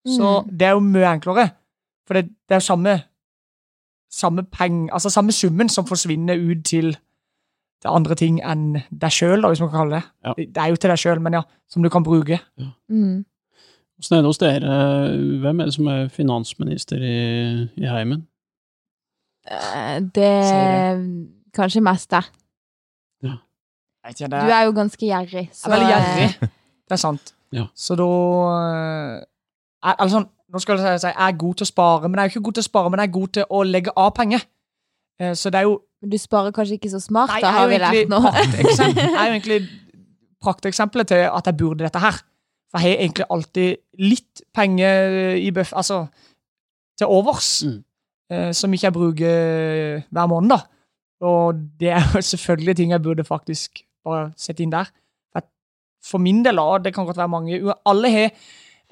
Så 0.08 0.30
Mm. 0.46 0.58
det 0.58 0.66
er 0.68 0.72
jo 0.78 0.80
mye 0.86 1.10
enklere. 1.14 1.52
For 2.08 2.14
det, 2.18 2.30
det 2.48 2.56
er 2.56 2.62
jo 2.62 2.68
samme 2.72 2.94
samme 4.10 4.44
peng, 4.50 4.88
altså 4.94 5.10
samme 5.14 5.32
summen 5.32 5.70
som 5.70 5.86
forsvinner 5.86 6.40
ut 6.40 6.64
til, 6.66 6.96
til 7.82 7.92
andre 7.92 8.16
ting 8.18 8.40
enn 8.42 8.80
deg 8.90 9.12
sjøl, 9.14 9.44
hvis 9.46 9.62
man 9.62 9.70
kan 9.70 9.78
kalle 9.84 10.00
det. 10.00 10.06
Ja. 10.26 10.34
Det 10.38 10.58
er 10.64 10.72
jo 10.74 10.80
til 10.82 10.90
deg 10.94 10.98
sjøl, 11.04 11.22
men 11.22 11.34
ja, 11.38 11.44
som 11.70 11.84
du 11.86 11.90
kan 11.94 12.04
bruke. 12.04 12.40
Mm. 12.90 13.26
Åssen 14.00 14.16
er 14.16 14.22
det 14.24 14.30
hos 14.30 14.40
dere? 14.40 14.76
Hvem 15.44 15.60
er 15.60 15.68
det 15.68 15.74
som 15.76 15.88
er 15.92 16.08
finansminister 16.14 17.02
i, 17.04 17.16
i 17.76 17.88
heimen? 17.90 18.22
Eh, 19.50 20.00
Det 20.16 20.24
er 20.24 21.02
Kanskje 21.56 21.82
mest 21.82 22.12
deg. 22.14 22.28
Ja. 23.26 23.36
Du 24.06 24.26
er, 24.54 24.64
jo 24.66 24.72
ganske 24.72 25.06
gjerrig. 25.06 25.50
jeg 25.50 25.66
er 25.66 25.74
veldig 25.74 25.88
eh, 25.88 25.94
gjerrig. 25.96 26.50
Det 26.90 26.96
er 26.96 27.02
sant. 27.02 27.34
Ja. 27.54 27.66
Så 27.76 27.96
da 27.98 28.06
eh, 28.62 29.92
Eller 29.92 30.14
sånn, 30.14 30.30
nå 30.54 30.62
skal 30.62 30.80
jeg 30.82 31.02
si 31.02 31.10
jeg 31.10 31.18
er 31.28 31.36
god 31.44 31.60
til 31.60 31.66
å 31.66 31.70
spare, 31.70 32.08
men 32.10 32.20
jeg 32.20 32.24
er 32.24 32.30
jo 32.30 32.36
ikke 32.38 32.46
god 32.48 32.58
til 32.60 32.64
å 32.66 32.70
spare, 32.70 32.90
men 32.94 33.02
jeg 33.04 33.10
er 33.10 33.16
god 33.18 33.34
til 33.38 33.46
å 33.50 33.64
legge 33.68 33.94
av 33.98 34.14
penger. 34.18 34.46
Eh, 35.20 35.34
Så 35.34 35.52
det 35.52 35.60
er 35.64 35.68
jo 35.68 35.80
Men 36.02 36.14
du 36.14 36.18
sparer 36.22 36.54
kanskje 36.56 36.78
ikke 36.80 36.94
så 36.94 37.02
smart, 37.04 37.34
Nei, 37.34 37.42
da 37.44 37.52
har 37.52 37.68
vi 37.68 37.78
lært 37.82 38.08
nå. 38.10 38.22
jeg 38.32 38.96
er 38.96 39.26
jo 39.28 39.34
egentlig 39.34 39.60
prakteksempelet 40.40 41.10
til 41.12 41.26
at 41.28 41.50
jeg 41.50 41.58
burde 41.60 41.84
dette 41.84 42.00
her. 42.00 42.22
For 42.70 42.80
jeg 42.86 42.94
har 42.98 43.04
egentlig 43.04 43.26
alltid 43.34 43.78
litt 43.98 44.42
penger 44.54 45.36
i 45.42 45.50
buff, 45.52 45.72
Altså 45.74 46.04
til 47.00 47.08
overs. 47.08 47.64
Mm. 47.66 47.78
eh, 48.32 48.52
Som 48.54 48.74
ikke 48.74 48.88
jeg 48.90 48.94
bruker 48.94 50.04
hver 50.12 50.28
måned, 50.30 50.50
da. 50.54 50.60
Og 51.26 51.56
det 51.80 51.90
er 51.96 52.04
jo 52.16 52.22
selvfølgelig 52.34 52.76
ting 52.78 52.92
jeg 52.92 53.02
burde 53.04 53.24
faktisk 53.28 53.82
bare 54.06 54.32
sette 54.38 54.64
inn 54.64 54.72
der. 54.72 54.86
For, 55.34 55.44
for 56.12 56.18
min 56.24 56.44
del, 56.46 56.60
og 56.60 56.84
det 56.86 56.94
kan 56.96 57.06
godt 57.06 57.18
være 57.18 57.28
mange 57.32 57.60
Alle 57.86 58.12
har 58.12 58.30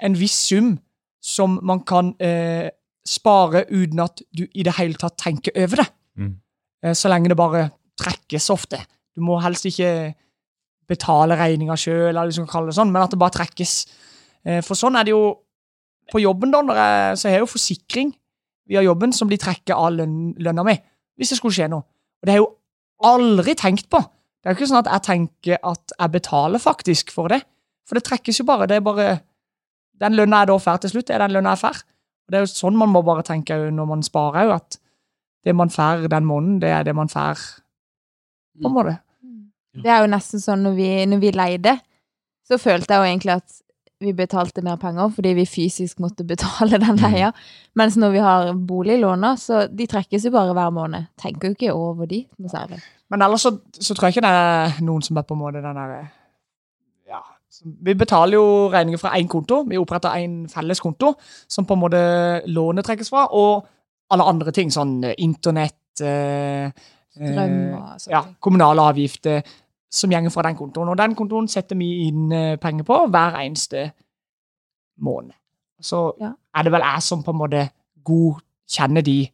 en 0.02 0.14
viss 0.18 0.36
sum 0.48 0.78
som 1.22 1.58
man 1.66 1.80
kan 1.86 2.12
eh, 2.22 2.68
spare 3.06 3.64
uten 3.70 3.98
at 4.04 4.20
du 4.36 4.44
i 4.54 4.62
det 4.62 4.76
hele 4.78 4.94
tatt 4.94 5.16
tenker 5.18 5.52
over 5.56 5.82
det. 5.82 5.88
Mm. 6.16 6.34
Eh, 6.84 6.94
Så 6.94 7.08
lenge 7.08 7.28
det 7.28 7.36
bare 7.36 7.70
trekkes 7.98 8.50
ofte. 8.50 8.78
Du 9.16 9.20
må 9.26 9.38
helst 9.42 9.66
ikke 9.66 10.14
betale 10.88 11.36
regninga 11.38 11.76
sjøl, 11.78 12.10
eller 12.10 12.30
liksom 12.30 12.48
kalle 12.48 12.70
det 12.70 12.78
sånn, 12.78 12.92
men 12.92 13.04
at 13.04 13.12
det 13.12 13.20
bare 13.20 13.36
trekkes. 13.36 13.74
Eh, 14.44 14.60
For 14.64 14.78
sånn 14.78 14.96
er 14.98 15.08
det 15.08 15.12
jo 15.14 15.22
på 16.08 16.22
jobben, 16.22 16.52
da. 16.54 16.62
Jeg, 16.72 17.18
så 17.20 17.28
har 17.28 17.38
jeg 17.38 17.44
jo 17.44 17.52
forsikring 17.52 18.14
via 18.68 18.84
jobben 18.84 19.12
som 19.16 19.28
blir 19.28 19.40
trekket 19.40 19.74
av 19.76 19.92
løn, 19.96 20.32
lønna 20.40 20.64
mi, 20.64 20.76
hvis 21.18 21.34
det 21.34 21.40
skulle 21.40 21.56
skje 21.56 21.68
noe. 21.72 21.84
Og 22.18 22.26
det 22.26 22.34
har 22.34 22.40
jeg 22.40 22.46
jo 22.46 22.54
aldri 23.08 23.54
tenkt 23.58 23.88
på. 23.92 24.00
Det 24.38 24.48
er 24.48 24.54
jo 24.54 24.58
ikke 24.58 24.70
sånn 24.70 24.80
at 24.80 24.90
jeg 24.94 25.04
tenker 25.06 25.60
at 25.66 25.94
jeg 25.94 26.14
betaler 26.14 26.62
faktisk 26.62 27.12
for 27.14 27.32
det. 27.32 27.42
For 27.88 27.98
det 27.98 28.04
trekkes 28.06 28.40
jo 28.40 28.46
bare. 28.48 28.68
Det 28.70 28.78
er 28.78 28.84
bare 28.84 29.08
Den 29.98 30.14
lønna 30.14 30.44
jeg 30.44 30.46
da 30.46 30.56
får 30.62 30.76
til 30.78 30.90
slutt, 30.92 31.08
er 31.10 31.18
den 31.24 31.32
lønna 31.34 31.56
jeg 31.56 31.62
får. 31.64 31.78
Og 32.28 32.30
det 32.30 32.38
er 32.38 32.44
jo 32.44 32.50
sånn 32.52 32.76
man 32.78 32.92
må 32.92 33.00
bare 33.02 33.24
tenke 33.26 33.56
når 33.74 33.86
man 33.90 34.04
sparer 34.06 34.46
òg, 34.46 34.52
at 34.60 34.76
det 35.44 35.54
man 35.58 35.72
får 35.74 36.04
den 36.12 36.26
måneden, 36.28 36.60
det 36.62 36.70
er 36.70 36.84
det 36.86 36.94
man 36.94 37.10
får 37.10 37.40
på 38.62 38.68
en 38.68 38.74
måte. 38.76 38.94
Det 39.82 39.92
er 39.92 40.02
jo 40.04 40.10
nesten 40.12 40.42
sånn 40.42 40.66
når 40.66 40.76
vi, 40.76 40.90
når 41.10 41.22
vi 41.22 41.32
leide, 41.36 41.78
så 42.48 42.58
følte 42.60 42.94
jeg 42.94 43.00
jo 43.00 43.10
egentlig 43.12 43.34
at 43.38 43.58
vi 43.98 44.12
betalte 44.14 44.62
mer 44.62 44.78
penger 44.78 45.10
fordi 45.14 45.32
vi 45.40 45.46
fysisk 45.48 45.98
måtte 46.02 46.26
betale 46.26 46.78
den 46.82 47.00
leia. 47.02 47.32
Mens 47.78 47.96
når 47.98 48.14
vi 48.14 48.22
har 48.22 48.52
boliglåner, 48.54 49.38
så 49.40 49.66
de 49.66 49.88
trekkes 49.90 50.28
jo 50.28 50.34
bare 50.34 50.54
hver 50.56 50.70
måned. 50.74 51.10
Tenker 51.18 51.50
jo 51.50 51.56
ikke 51.56 51.74
over 51.74 52.06
de 52.10 52.22
noe 52.38 52.52
særlig. 52.52 52.78
Men 53.10 53.24
ellers 53.24 53.46
så, 53.46 53.54
så 53.72 53.94
tror 53.94 54.08
jeg 54.08 54.18
ikke 54.18 54.26
det 54.28 54.36
er 54.36 54.78
noen 54.86 55.04
som 55.04 55.18
er 55.18 55.26
på 55.26 55.34
en 55.34 55.40
måte 55.40 55.62
den 55.64 55.80
derre 55.80 56.02
ja, 57.08 57.22
Vi 57.84 57.94
betaler 57.96 58.36
jo 58.36 58.68
regninger 58.72 59.00
fra 59.00 59.14
én 59.18 59.30
konto. 59.30 59.64
Vi 59.68 59.80
oppretter 59.80 60.20
én 60.20 60.44
felles 60.52 60.82
konto 60.84 61.14
som 61.48 61.66
på 61.66 61.74
en 61.74 61.82
måte 61.86 62.04
lånet 62.52 62.86
trekkes 62.86 63.10
fra, 63.10 63.26
og 63.32 63.66
alle 64.12 64.28
andre 64.30 64.54
ting, 64.54 64.70
sånn 64.72 65.02
eh, 65.04 65.18
internett 65.24 66.04
eh, 66.04 66.70
Strøm 67.18 67.56
eh, 67.56 67.74
og 67.74 67.98
sånne 67.98 68.14
ja, 68.14 68.22
kommunale 68.40 68.84
avgifter 68.92 69.42
som 69.90 70.10
gjenger 70.12 70.30
fra 70.30 70.42
den 70.42 70.56
kontoen. 70.56 70.88
Og 70.92 70.96
den 70.98 71.14
kontoen 71.16 71.48
setter 71.48 71.76
vi 71.76 72.08
inn 72.08 72.32
eh, 72.32 72.56
penger 72.60 72.84
på 72.84 72.98
hver 73.10 73.38
eneste 73.40 73.90
måned. 75.00 75.32
Så 75.80 76.12
Ja. 76.20 76.32
er 76.54 76.62
det 76.62 76.72
vel 76.72 76.80
jeg 76.82 77.02
som 77.02 77.22
på 77.22 77.30
en 77.30 77.38
måte 77.38 77.70
godkjenner 78.04 79.02
de 79.04 79.28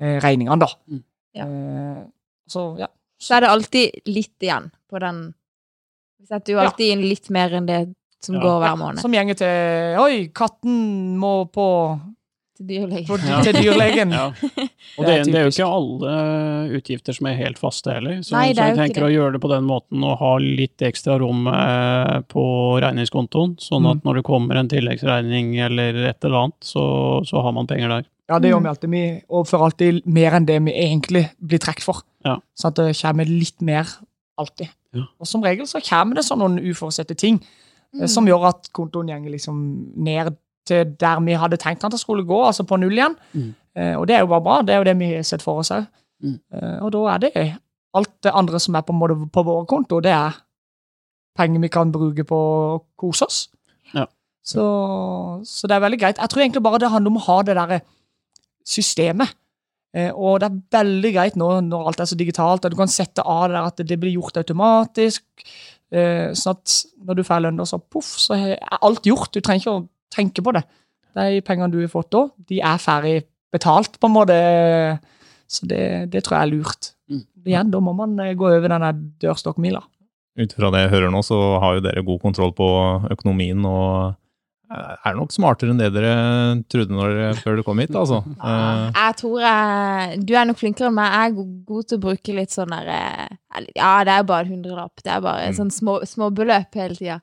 eh, 0.00 0.18
regningene, 0.20 0.58
da. 0.60 0.66
Mm. 0.88 1.04
Ja. 1.34 1.44
Eh, 1.46 2.04
så 2.48 2.76
ja. 2.78 2.86
Så 3.18 3.34
er 3.36 3.40
det 3.40 3.48
alltid 3.48 3.90
litt 4.06 4.42
igjen 4.44 4.70
på 4.90 4.98
den 5.00 5.34
Vi 6.20 6.26
setter 6.26 6.52
jo 6.52 6.58
Ja. 6.58 6.64
alltid 6.68 6.92
inn 6.92 7.02
litt 7.08 7.30
mer 7.30 7.50
enn 7.54 7.66
det 7.66 7.94
som 8.20 8.34
Ja. 8.34 8.40
går 8.40 8.58
hver 8.60 8.66
Ja, 8.68 8.76
måned. 8.76 9.00
Som 9.00 9.12
gjenger 9.12 9.34
til 9.36 10.00
Oi, 10.00 10.28
katten 10.34 11.16
må 11.18 11.44
på, 11.52 12.00
Til 12.56 12.66
dyrlegen. 12.70 13.06
For, 13.06 13.18
Ja. 13.28 13.40
til 13.44 13.54
dyrlegen. 13.60 14.10
Ja. 14.16 14.26
Og 14.98 15.04
Det 15.04 15.14
det, 15.26 15.32
det 15.32 15.34
er 15.40 15.44
jo 15.44 15.52
ikke 15.52 15.68
alle 15.76 16.12
utgifter 16.78 17.12
som 17.16 17.26
er 17.28 17.34
helt 17.36 17.58
faste 17.60 17.92
heller. 17.92 18.18
Så, 18.24 18.32
Nei, 18.36 18.54
så 18.56 18.64
jeg 18.70 18.76
tenker 18.78 19.04
å 19.04 19.10
gjøre 19.12 19.32
det 19.36 19.40
på 19.42 19.50
den 19.52 19.66
måten 19.68 20.04
og 20.08 20.16
ha 20.22 20.32
litt 20.40 20.78
ekstra 20.86 21.18
rom 21.20 21.46
eh, 21.52 22.20
på 22.32 22.44
regningskontoen, 22.84 23.56
sånn 23.60 23.82
Mm. 23.84 23.90
at 23.92 24.04
når 24.08 24.14
det 24.20 24.24
kommer 24.24 24.56
en 24.56 24.68
tilleggsregning 24.72 25.56
eller 25.66 26.00
et 26.08 26.24
eller 26.24 26.46
annet, 26.46 26.60
så, 26.64 26.86
så 27.28 27.42
har 27.42 27.52
man 27.52 27.66
penger 27.66 27.88
der. 27.88 28.06
Ja, 28.30 28.38
det 28.40 28.50
gjør 28.50 28.58
Mm. 28.58 28.62
vi 28.64 28.68
alltid. 28.72 28.90
Vi 28.90 29.22
overfører 29.28 29.64
alltid 29.68 30.06
mer 30.06 30.32
enn 30.34 30.46
det 30.46 30.56
vi 30.64 30.72
egentlig 30.72 31.30
blir 31.44 31.58
trukket 31.62 31.84
for. 31.84 32.00
Ja. 32.24 32.38
Så 32.58 32.68
at 32.72 32.74
det 32.80 32.96
kommer 33.02 33.24
litt 33.28 33.60
mer 33.62 33.86
alltid. 34.38 34.68
Ja. 34.96 35.04
Og 35.20 35.26
som 35.28 35.42
regel 35.44 35.66
så 35.68 35.78
kommer 35.84 36.14
det 36.16 36.24
sånn 36.24 36.38
noen 36.40 36.58
uforutsette 36.58 37.14
ting 37.16 37.36
eh, 37.94 38.00
Mm. 38.00 38.08
som 38.08 38.26
gjør 38.26 38.48
at 38.48 38.68
kontoen 38.72 39.06
går 39.08 39.30
liksom 39.30 39.92
ned 39.96 40.36
til 40.66 40.96
der 41.00 41.20
vi 41.24 41.38
hadde 41.38 41.58
tenkt 41.60 41.84
at 41.86 41.94
det 41.94 42.00
skulle 42.00 42.26
gå, 42.26 42.40
altså 42.46 42.66
på 42.66 42.78
null 42.80 42.96
igjen. 42.96 43.16
Mm. 43.32 43.52
Eh, 43.76 43.94
og 43.98 44.06
det 44.08 44.16
er 44.16 44.24
jo 44.24 44.32
bare 44.32 44.44
bra. 44.44 44.58
Det 44.62 44.74
er 44.74 44.82
jo 44.82 44.88
det 44.88 44.98
vi 44.98 45.12
har 45.14 45.26
sett 45.26 45.44
for 45.44 45.62
oss 45.62 45.72
òg. 45.74 45.86
Mm. 46.24 46.38
Eh, 46.54 46.76
og 46.82 46.92
da 46.94 47.04
er 47.14 47.22
det 47.24 47.46
alt 47.96 48.12
det 48.24 48.34
andre 48.34 48.60
som 48.60 48.76
er 48.76 48.84
på, 48.84 48.96
på 49.32 49.46
vår 49.46 49.64
konto, 49.70 50.00
det 50.04 50.12
er 50.12 50.36
penger 51.36 51.62
vi 51.64 51.72
kan 51.72 51.92
bruke 51.92 52.24
på 52.28 52.36
å 52.36 52.78
kose 52.98 53.28
oss. 53.28 53.40
Ja. 53.94 54.06
Så, 54.46 54.64
så 55.48 55.68
det 55.68 55.76
er 55.76 55.84
veldig 55.84 56.00
greit. 56.00 56.20
Jeg 56.22 56.32
tror 56.32 56.44
egentlig 56.44 56.62
bare 56.64 56.80
det 56.82 56.92
handler 56.92 57.12
om 57.12 57.20
å 57.20 57.26
ha 57.26 57.40
det 57.46 57.56
derre 57.58 57.80
systemet. 58.66 59.34
Eh, 59.96 60.10
og 60.12 60.40
det 60.42 60.50
er 60.50 60.60
veldig 60.78 61.12
greit 61.14 61.38
nå 61.40 61.48
når 61.66 61.90
alt 61.90 62.02
er 62.04 62.10
så 62.10 62.18
digitalt, 62.18 62.66
og 62.66 62.72
du 62.72 62.78
kan 62.78 62.90
sette 62.90 63.24
av 63.24 63.48
det 63.48 63.56
der 63.56 63.70
at 63.70 63.82
det 63.90 63.98
blir 64.00 64.16
gjort 64.18 64.38
automatisk. 64.42 65.24
Eh, 65.94 66.32
sånn 66.36 66.56
at 66.56 66.78
når 67.06 67.18
du 67.18 67.26
får 67.26 67.44
lønna, 67.44 67.66
så 67.68 67.80
poff, 67.80 68.16
så 68.20 68.36
er 68.36 68.80
alt 68.80 69.06
gjort. 69.08 69.32
Du 69.34 69.40
trenger 69.40 69.62
ikke 69.62 69.76
å 69.76 69.84
tenke 70.14 70.42
på 70.44 70.52
det. 70.56 70.64
De 71.16 71.40
pengene 71.46 71.70
du 71.72 71.78
har 71.80 71.88
fått 71.92 72.10
da, 72.12 72.26
de 72.50 72.60
er 72.60 72.78
ferdig 72.82 73.16
betalt, 73.54 73.98
på 74.00 74.06
en 74.10 74.16
måte. 74.16 74.36
Så 75.48 75.66
det, 75.70 76.10
det 76.12 76.24
tror 76.26 76.36
jeg 76.40 76.48
er 76.48 76.52
lurt. 76.56 76.90
Mm. 77.08 77.22
Igjen, 77.46 77.70
da 77.70 77.80
må 77.80 77.92
man 77.96 78.18
eh, 78.20 78.34
gå 78.36 78.48
over 78.50 78.68
denne 78.72 78.92
dørstokkmila. 79.22 79.80
Ut 80.36 80.52
fra 80.52 80.68
det 80.74 80.82
jeg 80.84 80.90
hører 80.92 81.12
nå, 81.14 81.22
så 81.24 81.36
har 81.62 81.78
jo 81.78 81.84
dere 81.86 82.02
god 82.04 82.20
kontroll 82.20 82.50
på 82.58 82.66
økonomien 83.14 83.62
og 83.64 84.16
er 84.66 85.14
nok 85.14 85.30
smartere 85.30 85.70
enn 85.70 85.78
det 85.78 85.92
dere 85.94 86.10
trodde 86.66 86.90
når 86.90 87.12
dere, 87.14 87.34
før 87.38 87.54
du 87.56 87.62
kom 87.62 87.78
hit, 87.78 87.94
altså. 87.94 88.18
Eh, 88.50 88.88
Jeg 88.98 89.14
tror 89.20 89.36
jeg 89.44 90.16
Du 90.26 90.32
er 90.34 90.48
nok 90.50 90.58
flinkere 90.58 90.90
enn 90.90 90.96
meg. 90.98 91.12
Jeg 91.14 91.30
er 91.30 91.52
god 91.70 91.86
til 91.86 91.96
å 92.00 92.02
bruke 92.02 92.34
litt 92.34 92.50
sånn 92.56 92.74
der 92.74 92.90
eh, 92.90 93.68
Ja, 93.78 93.92
det 94.04 94.16
er 94.18 94.26
bare 94.26 94.42
en 94.48 94.56
hundrelapp. 94.56 94.98
Det 95.06 95.12
er 95.14 95.22
bare 95.22 95.46
Mm. 95.52 95.56
sånn 95.60 95.70
små, 95.72 96.00
småbeløp 96.04 96.74
hele 96.82 96.98
tida. 96.98 97.20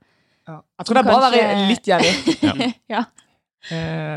Jeg 0.47 0.87
tror 0.87 0.97
det 0.97 1.01
er 1.01 1.07
bra 1.07 1.17
å 1.19 1.25
være 1.27 1.43
litt 1.71 1.87
gjerrig. 1.87 2.13
Ja. 2.43 2.71
ja. 2.99 3.03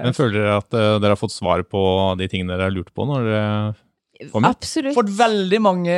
Men 0.03 0.15
føler 0.17 0.41
dere 0.41 0.55
at 0.59 0.75
eh, 0.75 0.97
dere 0.99 1.15
har 1.15 1.21
fått 1.21 1.35
svar 1.37 1.61
på 1.71 1.81
de 2.19 2.27
tingene 2.27 2.57
dere 2.57 2.67
har 2.67 2.75
lurt 2.75 2.91
på 2.91 3.05
når 3.07 3.29
dere 3.29 3.43
Kom 4.33 4.41
igjen. 4.41 4.49
Absolutt. 4.49 4.95
fått 4.97 5.13
veldig 5.13 5.59
mange 5.61 5.97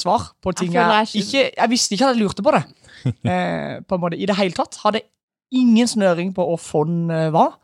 svar 0.00 0.30
på 0.42 0.54
ting 0.56 0.72
Jeg 0.72 0.80
jeg, 0.80 1.08
ikke... 1.10 1.24
ikke 1.26 1.60
Jeg 1.60 1.70
visste 1.74 1.94
ikke 1.96 2.08
at 2.08 2.16
jeg 2.16 2.22
lurte 2.24 2.46
på 2.46 2.56
det. 2.56 2.64
Eh, 3.04 3.82
på 3.84 3.98
en 3.98 4.00
måte, 4.00 4.16
I 4.16 4.24
det 4.24 4.36
hele 4.38 4.56
tatt. 4.56 4.78
Hadde 4.80 5.02
ingen 5.52 5.88
snøring 5.88 6.30
på 6.32 6.46
hva 6.48 6.56
fond 6.56 7.12
eh, 7.12 7.28
var. 7.34 7.58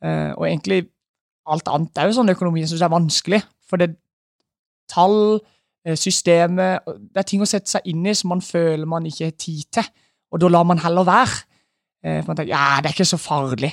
Eh, 0.00 0.32
og 0.32 0.46
egentlig 0.48 0.86
alt 1.48 1.68
annet. 1.68 1.92
Det 1.92 2.02
er 2.02 2.08
jo 2.08 2.16
sånn 2.16 2.32
økonomi 2.32 2.62
jeg 2.62 2.72
syns 2.72 2.84
er 2.86 2.94
vanskelig. 2.94 3.42
For 3.68 3.80
det 3.80 3.90
tall, 4.88 5.42
eh, 5.84 5.96
systemet 5.98 6.88
Det 6.88 7.20
er 7.20 7.28
ting 7.28 7.44
å 7.44 7.48
sette 7.48 7.68
seg 7.68 7.84
inn 7.92 8.06
i 8.08 8.16
som 8.16 8.32
man 8.32 8.40
føler 8.44 8.88
man 8.88 9.08
ikke 9.08 9.28
har 9.28 9.36
tid 9.36 9.68
til. 9.76 9.90
Og 10.32 10.40
da 10.42 10.50
lar 10.52 10.66
man 10.68 10.80
heller 10.82 11.06
være. 11.08 11.38
Eh, 12.04 12.20
For 12.22 12.32
man 12.32 12.36
tenker 12.40 12.52
ja, 12.54 12.64
det 12.82 12.90
er 12.90 12.96
ikke 12.96 13.08
så 13.08 13.18
farlig. 13.20 13.72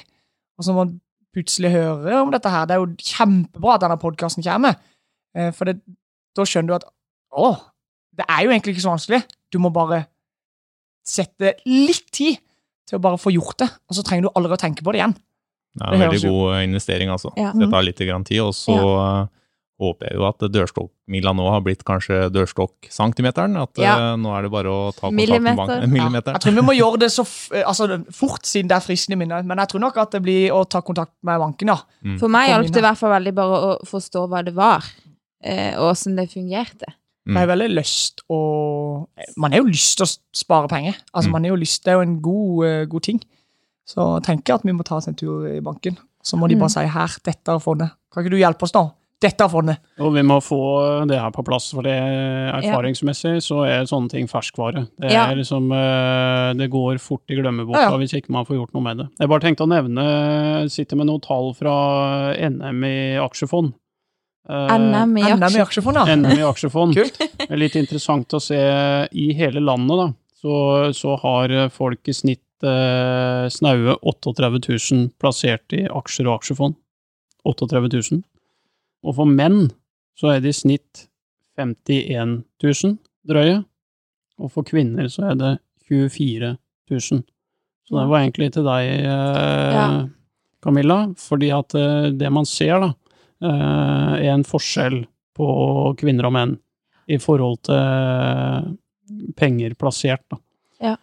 Og 0.58 0.64
så 0.66 0.74
må 0.74 0.84
man 0.86 0.96
plutselig 1.36 1.72
høre 1.74 2.22
om 2.22 2.32
dette 2.32 2.50
her. 2.52 2.66
Det 2.66 2.76
er 2.78 2.82
jo 2.84 3.12
kjempebra 3.12 3.76
at 3.76 3.84
denne 3.84 4.00
podkasten 4.02 4.46
kommer. 4.46 4.78
Eh, 5.36 5.52
For 5.56 5.68
det, 5.68 5.80
da 6.36 6.46
skjønner 6.48 6.72
du 6.72 6.78
at 6.80 6.88
å, 7.36 7.50
det 8.16 8.24
er 8.32 8.46
jo 8.46 8.54
egentlig 8.54 8.76
ikke 8.76 8.86
så 8.86 8.94
vanskelig. 8.94 9.22
Du 9.52 9.60
må 9.60 9.72
bare 9.76 10.06
sette 11.06 11.58
litt 11.68 12.08
tid 12.16 12.40
til 12.88 12.98
å 12.98 13.02
bare 13.04 13.20
få 13.20 13.34
gjort 13.34 13.60
det, 13.64 13.68
og 13.90 13.98
så 13.98 14.04
trenger 14.06 14.28
du 14.28 14.36
aldri 14.38 14.56
å 14.56 14.62
tenke 14.62 14.86
på 14.86 14.94
det 14.94 15.02
igjen. 15.02 15.16
Det 15.76 15.84
er 15.86 15.96
en 15.98 16.04
veldig 16.06 16.22
god 16.30 16.60
investering, 16.64 17.10
altså. 17.12 17.32
Ja. 17.36 17.50
Det 17.52 17.68
tar 17.72 17.84
litt 17.84 17.98
tid, 18.00 18.40
og 18.40 18.54
så 18.56 18.76
eh, 18.78 19.28
håper 19.80 20.08
jeg 20.08 20.16
jo 20.16 20.24
at 20.28 20.40
dørstokkmila 20.40 21.34
nå 21.36 21.46
har 21.52 21.62
blitt 21.66 21.84
kanskje 21.84 22.30
dørstokkcentimeteren. 22.32 23.58
At 23.62 23.78
Ja. 23.78 24.14
eh, 24.14 24.16
nå 24.18 24.32
er 24.38 24.44
det 24.44 24.52
bare 24.52 24.72
å 24.72 24.94
ta 24.96 25.10
kontakt 25.10 25.12
med 25.12 25.90
Millimeter. 25.90 26.32
Ja, 26.32 26.34
jeg 26.34 26.42
tror 26.42 26.56
vi 26.56 26.62
må 26.62 26.76
gjøre 26.78 27.00
det 27.00 27.10
så 27.12 27.26
f 27.26 27.52
altså, 27.52 28.06
fort, 28.12 28.44
siden 28.48 28.68
det 28.70 28.78
er 28.78 28.86
fristende 28.86 29.18
i 29.18 29.26
minnet. 29.26 29.46
Men 29.46 29.58
jeg 29.58 29.68
tror 29.70 29.82
nok 29.82 29.98
at 29.98 30.12
det 30.12 30.22
blir 30.24 30.52
å 30.56 30.64
ta 30.68 30.82
kontakt 30.82 31.12
med 31.24 31.40
banken, 31.40 31.68
ja. 31.68 31.78
Mm. 32.04 32.20
For 32.20 32.28
meg 32.32 32.50
hjalp 32.50 32.72
det 32.72 32.78
i 32.78 32.86
hvert 32.88 32.98
fall 32.98 33.12
veldig 33.20 33.36
bare 33.36 33.60
å 33.60 33.80
forstå 33.86 34.28
hva 34.32 34.44
det 34.46 34.54
var, 34.56 34.84
eh, 35.44 35.76
og 35.78 35.92
åssen 35.92 36.16
det 36.16 36.30
fungerte. 36.32 36.88
Mm. 37.28 37.36
Jeg 37.36 37.42
er 37.44 37.52
veldig 37.58 37.72
lyst 37.76 38.22
å 38.30 39.08
Man 39.38 39.52
har 39.52 39.60
jo 39.64 39.68
lyst 39.72 39.98
til 39.98 40.06
å 40.06 40.18
spare 40.34 40.68
penger. 40.70 40.96
Altså, 41.14 41.28
Mm. 41.28 41.32
man 41.32 41.44
har 41.44 41.50
jo 41.50 41.56
lyst, 41.62 41.84
Det 41.84 41.92
er 41.92 41.96
jo 41.98 42.02
en 42.02 42.22
god, 42.22 42.66
uh, 42.66 42.86
god 42.86 43.02
ting. 43.04 43.20
Så 43.88 44.22
tenker 44.24 44.46
jeg 44.54 44.56
at 44.56 44.64
vi 44.64 44.72
må 44.72 44.84
ta 44.86 44.96
oss 44.98 45.08
en 45.08 45.16
tur 45.16 45.46
i 45.48 45.60
banken. 45.60 45.98
Så 46.24 46.38
må 46.38 46.48
de 46.48 46.56
Mm. 46.56 46.60
bare 46.60 46.70
si 46.70 46.80
her, 46.86 47.08
dette 47.24 47.48
er 47.50 47.60
fondet. 47.60 47.92
Kan 48.14 48.24
ikke 48.24 48.30
du 48.32 48.38
hjelpe 48.38 48.64
oss 48.64 48.72
nå? 48.74 48.92
Dette 49.26 49.48
fondet. 49.52 49.80
Og 50.00 50.12
vi 50.16 50.22
må 50.28 50.38
få 50.44 50.60
det 51.10 51.18
her 51.20 51.32
på 51.34 51.44
plass, 51.48 51.72
for 51.74 51.86
det 51.88 51.96
erfaringsmessig 52.62 53.38
så 53.44 53.64
er 53.68 53.88
sånne 53.90 54.12
ting 54.12 54.28
ferskvare. 54.30 54.86
Det, 55.02 55.12
Ja. 55.12 55.26
er 55.32 55.36
liksom, 55.40 55.72
eh, 55.74 56.54
det 56.60 56.70
går 56.72 57.00
fort 57.02 57.24
i 57.34 57.36
glemmeboka 57.40 57.80
Ja, 57.82 57.90
ja. 57.92 57.98
hvis 57.98 58.14
ikke 58.14 58.30
man 58.36 58.46
får 58.46 58.58
gjort 58.60 58.74
noe 58.76 58.84
med 58.84 58.98
det. 59.02 59.08
Jeg 59.20 59.30
bare 59.32 59.42
tenkte 59.42 59.66
å 59.66 59.72
nevne, 59.72 60.70
sitter 60.70 60.96
med 61.00 61.08
noen 61.10 61.22
tall 61.26 61.54
fra 61.58 62.36
NM 62.38 62.84
i 62.84 63.18
aksjefond. 63.20 63.74
Eh, 64.48 64.78
NM 64.78 65.18
i 65.18 65.24
NM 65.34 65.56
i 65.58 65.64
aksjefond, 65.64 65.96
ja. 65.98 66.06
NM 66.16 66.38
i 66.38 66.46
aksjefond. 66.46 66.94
Kult. 66.94 67.18
Det 67.18 67.50
er 67.50 67.58
litt 67.58 67.76
interessant 67.76 68.28
å 68.38 68.42
se 68.42 68.60
i 69.12 69.34
hele 69.34 69.60
landet, 69.64 69.98
da. 69.98 70.08
Så, 70.38 70.94
så 70.94 71.16
har 71.18 71.70
folk 71.74 72.06
i 72.08 72.14
snitt 72.14 72.42
eh, 72.64 73.48
snaue 73.50 73.96
38 74.06 74.52
000 74.94 75.10
plassert 75.18 75.74
i 75.74 75.88
aksjer 75.90 76.28
og 76.30 76.40
aksjefond. 76.42 76.76
38 77.46 77.90
000. 78.12 78.22
Og 79.06 79.16
for 79.20 79.30
menn 79.30 79.70
så 80.18 80.34
er 80.34 80.44
det 80.44 80.54
i 80.56 80.58
snitt 80.58 81.06
51 81.60 82.42
000 82.64 82.98
drøye. 83.30 83.62
Og 84.42 84.52
for 84.52 84.68
kvinner 84.68 85.08
så 85.12 85.30
er 85.32 85.40
det 85.40 85.54
24 85.88 86.56
000. 86.92 87.24
Så 87.86 87.98
det 88.00 88.06
var 88.10 88.24
egentlig 88.24 88.52
til 88.56 88.66
deg, 88.66 88.84
eh, 89.06 89.74
Ja. 89.76 90.08
Camilla. 90.62 91.14
Fordi 91.18 91.52
at 91.54 91.76
eh, 91.76 92.10
det 92.12 92.32
man 92.32 92.46
ser, 92.46 92.80
da, 92.82 92.94
eh, 93.42 94.26
er 94.26 94.34
en 94.34 94.44
forskjell 94.44 95.06
på 95.36 95.96
kvinner 96.00 96.26
og 96.26 96.34
menn 96.34 96.58
i 97.08 97.18
forhold 97.18 97.62
til 97.68 98.78
penger 99.38 99.76
plassert, 99.76 100.24
da. 100.32 100.38
Ja. 100.82 100.96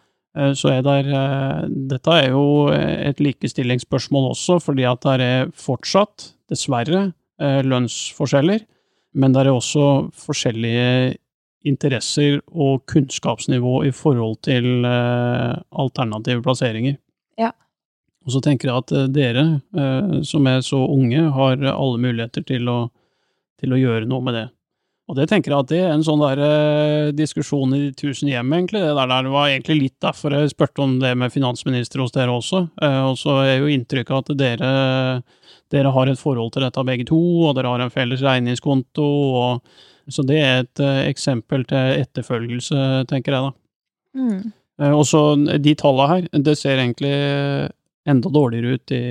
Så 0.57 0.71
er 0.73 0.81
der 0.81 1.69
Dette 1.69 2.11
er 2.11 2.29
jo 2.33 2.67
et 2.67 3.19
likestillingsspørsmål 3.21 4.31
også, 4.31 4.59
fordi 4.59 4.83
at 4.83 5.05
det 5.05 5.21
er 5.21 5.51
fortsatt, 5.53 6.33
dessverre, 6.49 7.13
lønnsforskjeller, 7.43 8.63
men 9.19 9.35
det 9.35 9.43
er 9.43 9.51
også 9.51 9.87
forskjellige 10.15 11.17
interesser 11.67 12.41
og 12.51 12.83
kunnskapsnivå 12.91 13.83
i 13.87 13.91
forhold 13.95 14.39
til 14.45 14.85
eh, 14.87 15.53
alternative 15.83 16.43
plasseringer. 16.43 16.97
Ja. 17.39 17.53
Og 18.25 18.35
så 18.35 18.43
tenker 18.43 18.69
jeg 18.69 18.83
at 18.83 18.95
eh, 18.95 19.11
dere, 19.13 19.45
eh, 19.75 20.17
som 20.27 20.49
er 20.51 20.63
så 20.65 20.81
unge, 20.83 21.29
har 21.37 21.63
alle 21.71 22.01
muligheter 22.03 22.45
til 22.47 22.67
å, 22.71 22.79
til 23.61 23.75
å 23.75 23.79
gjøre 23.79 24.09
noe 24.09 24.27
med 24.27 24.39
det. 24.39 24.47
Og 25.11 25.17
det 25.17 25.25
tenker 25.27 25.51
jeg 25.51 25.65
at 25.65 25.71
det 25.71 25.79
er 25.83 25.89
en 25.91 26.03
sånn 26.05 26.21
der 26.23 26.39
eh, 26.43 27.13
diskusjon 27.15 27.75
i 27.75 27.81
tusen 27.95 28.29
hjem, 28.31 28.53
egentlig. 28.55 28.83
Det 28.85 28.93
der, 28.95 29.09
der 29.11 29.31
var 29.33 29.49
egentlig 29.51 29.79
litt 29.81 29.97
derfor 30.03 30.35
jeg 30.35 30.53
spurte 30.53 30.83
om 30.85 30.95
det 31.01 31.11
med 31.19 31.33
finansminister 31.33 32.03
hos 32.03 32.15
dere 32.15 32.31
også. 32.31 32.65
Eh, 32.81 33.01
og 33.09 33.19
så 33.19 33.41
er 33.43 33.57
jo 33.57 33.71
inntrykket 33.71 34.31
at 34.31 34.39
dere, 34.39 34.69
dere 35.73 35.91
har 35.95 36.11
et 36.11 36.19
forhold 36.21 36.51
til 36.53 36.63
dette 36.67 36.83
begge 36.85 37.05
to, 37.09 37.19
og 37.49 37.55
dere 37.57 37.71
har 37.73 37.81
en 37.85 37.93
felles 37.93 38.21
regningskonto. 38.21 39.05
Og, 39.41 39.77
så 40.13 40.25
det 40.27 40.39
er 40.43 40.63
et 40.65 40.83
eh, 40.85 41.03
eksempel 41.09 41.65
til 41.69 42.03
etterfølgelse, 42.03 42.83
tenker 43.09 43.33
jeg 43.37 43.47
da. 43.47 43.53
Mm. 44.19 44.51
Eh, 44.81 44.93
og 44.93 45.05
så 45.09 45.23
de 45.63 45.73
tallene 45.79 46.09
her, 46.11 46.27
det 46.45 46.57
ser 46.59 46.81
egentlig 46.83 47.13
enda 48.05 48.29
dårligere 48.35 48.77
ut 48.77 48.91
i, 48.93 49.01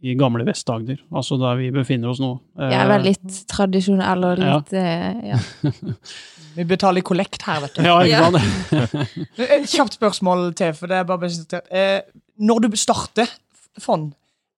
i 0.00 0.14
gamle 0.16 0.44
Vest-Agder, 0.46 1.00
altså 1.12 1.36
der 1.40 1.56
vi 1.58 1.70
befinner 1.74 2.12
oss 2.12 2.20
nå. 2.22 2.34
Jeg 2.62 2.78
er 2.80 2.88
vel 2.94 3.02
litt 3.10 3.40
tradisjonell 3.50 4.28
og 4.30 4.38
litt 4.40 4.76
ja. 4.78 5.34
ja. 5.34 5.40
Vi 6.50 6.64
betaler 6.66 7.04
kollekt 7.06 7.44
her, 7.46 7.60
vet 7.62 7.76
du. 7.76 7.84
Ja, 7.86 7.98
ikke 8.02 8.10
Ja. 8.10 8.30
sant? 8.90 9.36
Et 9.44 9.68
kjapt 9.70 9.94
spørsmål 9.94 10.48
til, 10.58 10.72
for 10.74 10.90
det 10.90 10.96
er 10.98 11.04
bare 11.06 11.22
bestemtert. 11.22 11.68
Eh, 11.70 12.00
når 12.42 12.64
du 12.64 12.74
starter 12.80 13.30
fond, 13.78 14.08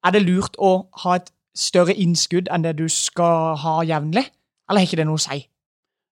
er 0.05 0.11
det 0.16 0.22
lurt 0.26 0.57
å 0.59 0.86
ha 1.05 1.14
et 1.20 1.30
større 1.55 1.94
innskudd 1.94 2.48
enn 2.53 2.62
det 2.64 2.76
du 2.78 2.86
skal 2.88 3.57
ha 3.62 3.80
jevnlig? 3.84 4.26
Eller 4.68 4.80
har 4.82 4.86
ikke 4.88 5.00
det 5.03 5.07
noe 5.09 5.20
å 5.20 5.24
si? 5.24 5.42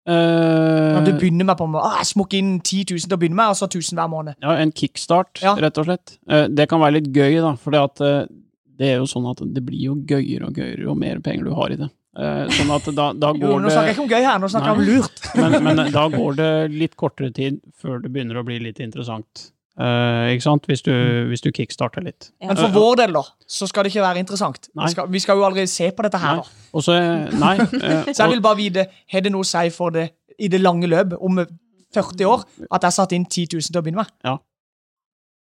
Når 0.08 1.04
du 1.04 1.12
Eh, 1.12 1.18
begynner 1.20 1.46
med 1.50 1.58
på 1.60 1.66
måte, 1.68 1.84
ah, 1.84 1.98
jeg 2.00 2.14
smukker 2.14 2.38
inn 2.40 2.54
10 2.62 2.86
000 2.94 3.10
til 3.10 3.16
å 3.18 3.20
begynne 3.20 3.36
med, 3.36 3.52
og 3.52 3.58
så 3.60 3.68
1000 3.68 3.98
hver 4.00 4.08
måned. 4.08 4.36
ja, 4.42 4.54
en 4.56 4.72
kickstart, 4.72 5.42
Ja. 5.44 5.56
rett 5.56 5.78
og 5.78 5.86
slett. 5.86 6.18
Eh, 6.30 6.48
det 6.48 6.70
kan 6.70 6.80
være 6.80 6.94
litt 7.02 7.12
gøy, 7.12 7.42
da, 7.42 7.56
for 7.56 7.72
det 7.72 8.88
er 8.88 8.98
jo 8.98 9.04
sånn 9.06 9.30
at 9.30 9.42
det 9.54 9.66
blir 9.66 9.82
jo 9.82 9.96
gøyere 9.96 10.48
og 10.48 10.54
gøyere 10.54 10.84
jo 10.84 10.96
mer 10.96 11.20
penger 11.20 11.44
du 11.44 11.54
har 11.54 11.72
i 11.72 11.76
det. 11.76 11.90
Eh, 12.18 12.48
sånn 12.50 12.72
at 12.74 12.86
da, 12.96 13.12
da 13.14 13.34
Jo, 13.34 13.40
går 13.52 13.62
nå 13.62 13.70
snakker 13.70 13.86
jeg 13.92 13.96
ikke 13.98 14.06
om 14.06 14.10
gøy 14.10 14.24
her, 14.24 14.40
nå 14.40 14.48
snakker 14.50 14.68
jeg 14.68 14.78
om 14.78 14.86
lurt. 14.88 15.20
men, 15.36 15.64
men 15.76 15.92
da 15.92 16.08
går 16.10 16.36
det 16.40 16.72
litt 16.72 16.96
kortere 16.96 17.34
tid 17.34 17.60
før 17.78 18.02
det 18.02 18.12
begynner 18.14 18.40
å 18.40 18.46
bli 18.46 18.58
litt 18.60 18.80
interessant. 18.80 19.52
Eh, 19.78 20.32
ikke 20.34 20.42
sant? 20.42 20.66
Hvis 20.66 20.82
du, 20.82 20.92
hvis 21.30 21.44
du 21.46 21.52
kickstarter 21.54 22.02
litt. 22.02 22.32
Ja. 22.42 22.50
Men 22.50 22.58
for 22.58 22.74
vår 22.74 22.96
del, 23.04 23.14
da, 23.14 23.22
så 23.46 23.68
skal 23.70 23.86
det 23.86 23.92
ikke 23.94 24.06
være 24.08 24.24
interessant. 24.24 24.70
Vi 24.74 24.90
skal, 24.94 25.10
vi 25.14 25.22
skal 25.22 25.38
jo 25.38 25.46
aldri 25.46 25.68
se 25.70 25.92
på 25.94 26.06
dette 26.08 26.18
her, 26.22 26.40
Nei. 26.40 26.42
da. 26.42 26.72
Og 26.74 26.86
så 26.86 26.96
er- 26.98 27.38
Nei. 27.38 27.54
uh, 27.62 28.10
Så 28.16 28.24
jeg 28.24 28.32
vil 28.34 28.42
bare 28.42 28.58
vite, 28.58 28.88
har 29.14 29.22
det 29.22 29.32
noe 29.36 29.46
å 29.46 29.50
si 29.52 29.70
for 29.76 29.94
det 29.94 30.10
i 30.42 30.50
det 30.50 30.62
lange 30.64 30.90
løp, 30.90 31.14
om 31.22 31.44
40 31.94 32.26
år, 32.26 32.44
at 32.74 32.90
jeg 32.90 32.98
satte 32.98 33.18
inn 33.18 33.26
10 33.30 33.54
000 33.54 33.70
til 33.70 33.80
å 33.80 33.86
begynne 33.86 34.02
med? 34.02 34.14
Ja. 34.26 34.38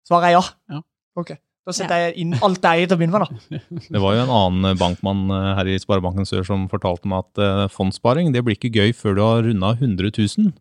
Svaret 0.07 0.29
er 0.29 0.37
ja. 0.37 0.43
Ja. 0.75 0.83
Ok. 1.19 1.33
Da 1.67 1.73
setter 1.75 2.05
jeg 2.05 2.13
inn 2.23 2.35
alt 2.39 2.63
jeg 2.63 2.83
eier 2.83 2.87
til 2.87 2.95
å 2.95 2.99
begynne 2.99 3.19
med, 3.19 3.27
da. 3.27 3.59
Det 3.95 3.99
var 4.03 4.15
jo 4.15 4.21
en 4.23 4.31
annen 4.31 4.77
bankmann 4.79 5.25
eh, 5.35 5.49
her 5.57 5.67
i 5.67 5.79
Sparebanken 5.83 6.27
Sør 6.27 6.45
som 6.47 6.67
fortalte 6.71 7.07
meg 7.11 7.25
at 7.25 7.41
uh, 7.43 7.65
fondssparing 7.71 8.31
det 8.35 8.43
blir 8.47 8.55
ikke 8.55 8.71
gøy 8.71 8.93
før 8.95 9.17
du 9.17 9.21
har 9.25 9.43
runda 9.47 9.73
100 9.75 10.11
000. 10.15 10.53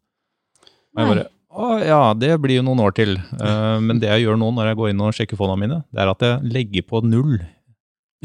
Og 0.97 1.03
jeg 1.03 1.11
bare 1.13 1.27
å 1.57 1.67
ja, 1.81 2.01
det 2.19 2.35
blir 2.43 2.59
jo 2.61 2.65
noen 2.67 2.83
år 2.85 2.95
til. 2.97 3.15
Uh, 3.41 3.77
men 3.81 4.01
det 4.03 4.11
jeg 4.11 4.27
gjør 4.27 4.39
nå 4.41 4.51
når 4.57 4.73
jeg 4.73 4.79
går 4.81 4.91
inn 4.93 5.05
og 5.07 5.15
sjekker 5.17 5.39
fondene 5.41 5.63
mine, 5.63 5.79
det 5.89 6.03
er 6.03 6.11
at 6.13 6.25
jeg 6.27 6.51
legger 6.53 6.85
på 6.89 7.01
null. 7.07 7.39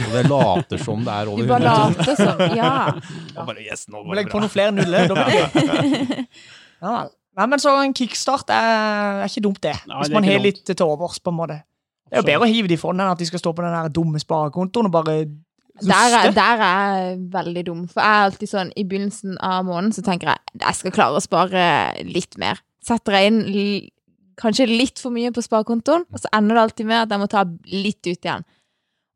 Og 0.01 0.13
det 0.15 0.23
later 0.31 0.81
som 0.81 1.01
det 1.05 1.13
er 1.13 1.27
Du 1.27 1.33
over 1.33 1.47
bare 1.51 1.71
100 1.71 1.71
000. 1.77 1.95
later 1.95 2.19
som. 2.19 2.43
Ja. 2.57 2.75
Og 3.41 3.49
bare, 3.49 3.63
yes, 3.65 3.83
nå 3.91 3.99
Må 3.99 4.03
går 4.07 4.13
det 4.15 4.19
legge 4.21 4.31
på 4.33 4.41
noen 4.41 4.53
flere 4.53 4.75
nuller. 4.75 5.09
Da 5.11 5.17
blir 5.17 5.41
det 5.41 5.65
gøy. 5.67 6.27
Ja. 6.81 7.01
Nei, 7.37 7.45
men 7.47 7.61
så 7.61 7.71
en 7.77 7.93
kickstart 7.93 8.49
er, 8.51 9.19
er 9.21 9.29
ikke 9.29 9.43
dumt, 9.45 9.59
det. 9.61 9.75
Nei, 9.85 9.99
Hvis 9.99 10.09
det 10.09 10.15
man 10.17 10.25
har 10.25 10.41
litt 10.41 10.63
til 10.65 10.81
overs, 10.83 11.19
på 11.21 11.29
en 11.29 11.37
måte. 11.37 11.59
Det 12.09 12.17
er 12.17 12.23
jo 12.23 12.27
bedre 12.27 12.47
å 12.47 12.49
hive 12.49 12.71
de 12.71 12.75
i 12.75 12.81
fondet 12.81 13.05
enn 13.05 13.13
at 13.13 13.21
de 13.21 13.27
skal 13.29 13.39
stå 13.39 13.53
på 13.55 13.63
den 13.63 13.75
der 13.77 13.93
dumme 13.93 14.19
sparekontoen 14.19 14.89
og 14.89 14.95
bare 14.95 15.13
Der 15.85 16.15
er, 16.17 16.33
der 16.35 16.63
er 16.65 16.97
jeg 16.97 17.21
veldig 17.37 17.63
dum. 17.69 17.85
For 17.91 18.01
jeg 18.01 18.17
er 18.17 18.25
alltid 18.31 18.51
sånn 18.51 18.73
i 18.75 18.83
begynnelsen 18.83 19.37
av 19.37 19.63
måneden 19.69 19.93
så 19.95 20.03
tenker 20.09 20.33
jeg 20.33 20.57
jeg 20.65 20.79
skal 20.81 20.95
klare 20.97 21.21
å 21.21 21.23
spare 21.23 21.63
litt 22.09 22.35
mer. 22.41 22.59
Setter 22.81 23.13
jeg 23.19 23.31
inn 23.31 23.89
kanskje 24.41 24.65
litt 24.69 24.97
for 25.03 25.13
mye 25.13 25.29
på 25.35 25.43
sparekontoen, 25.45 26.07
og 26.09 26.17
så 26.23 26.31
ender 26.33 26.55
det 26.57 26.61
alltid 26.63 26.85
med 26.89 27.03
at 27.03 27.11
jeg 27.13 27.19
må 27.21 27.27
ta 27.29 27.43
litt 27.69 28.01
ut 28.07 28.17
igjen. 28.25 28.43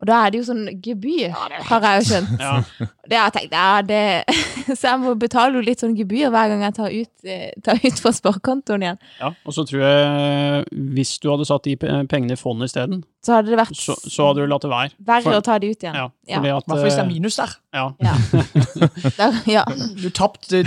Og 0.04 0.10
da 0.10 0.18
er 0.26 0.34
det 0.34 0.42
jo 0.42 0.46
sånn 0.50 0.66
gebyr, 0.84 1.32
har 1.32 1.86
jeg 1.88 2.02
jo 2.02 2.08
skjønt. 2.10 2.34
Ja. 2.44 2.52
Det 3.10 3.16
har 3.18 3.30
jeg 3.30 3.34
tenkt, 3.36 3.54
ja, 3.54 3.82
det 3.86 4.36
Så 4.80 4.88
jeg 4.90 5.00
må 5.00 5.12
betale 5.22 5.56
jo 5.56 5.62
litt 5.64 5.80
sånn 5.82 5.94
gebyr 5.96 6.32
hver 6.34 6.50
gang 6.52 6.64
jeg 6.66 6.74
tar 6.76 6.90
ut, 6.92 7.12
eh, 7.30 7.52
tar 7.64 7.78
ut 7.84 8.00
fra 8.02 8.12
sparekontoen 8.18 8.82
igjen. 8.84 8.98
Ja, 9.22 9.30
og 9.46 9.54
så 9.56 9.64
tror 9.70 9.84
jeg 9.86 10.66
hvis 10.98 11.14
du 11.24 11.30
hadde 11.32 11.46
satt 11.48 11.64
de 11.70 11.76
pengene 11.80 12.34
i 12.36 12.40
fondet 12.42 12.70
isteden, 12.74 13.04
Så 13.26 13.38
hadde 13.38 13.54
det 13.54 13.60
vært 13.62 13.78
så, 13.78 13.94
så 13.96 14.28
hadde 14.32 14.42
du 14.44 14.50
latt 14.52 14.66
det 14.66 14.72
være. 14.74 14.92
verre 15.06 15.24
for- 15.30 15.38
å 15.40 15.46
ta 15.46 15.58
de 15.64 15.70
ut 15.72 15.86
igjen. 15.86 15.96
Ja, 16.02 16.10
Ja. 16.28 16.42
fordi 16.42 16.54
at 16.58 16.68
I 16.68 16.82
hvis 16.84 16.98
det 16.98 17.00
er 17.00 17.06
eh, 17.06 17.14
minus 17.14 17.36
der. 17.40 17.56
ja. 17.74 17.86
Ja. 18.02 18.16
der, 19.22 19.42
ja. 19.54 19.64
Du 20.02 20.10
tapte 20.10 20.66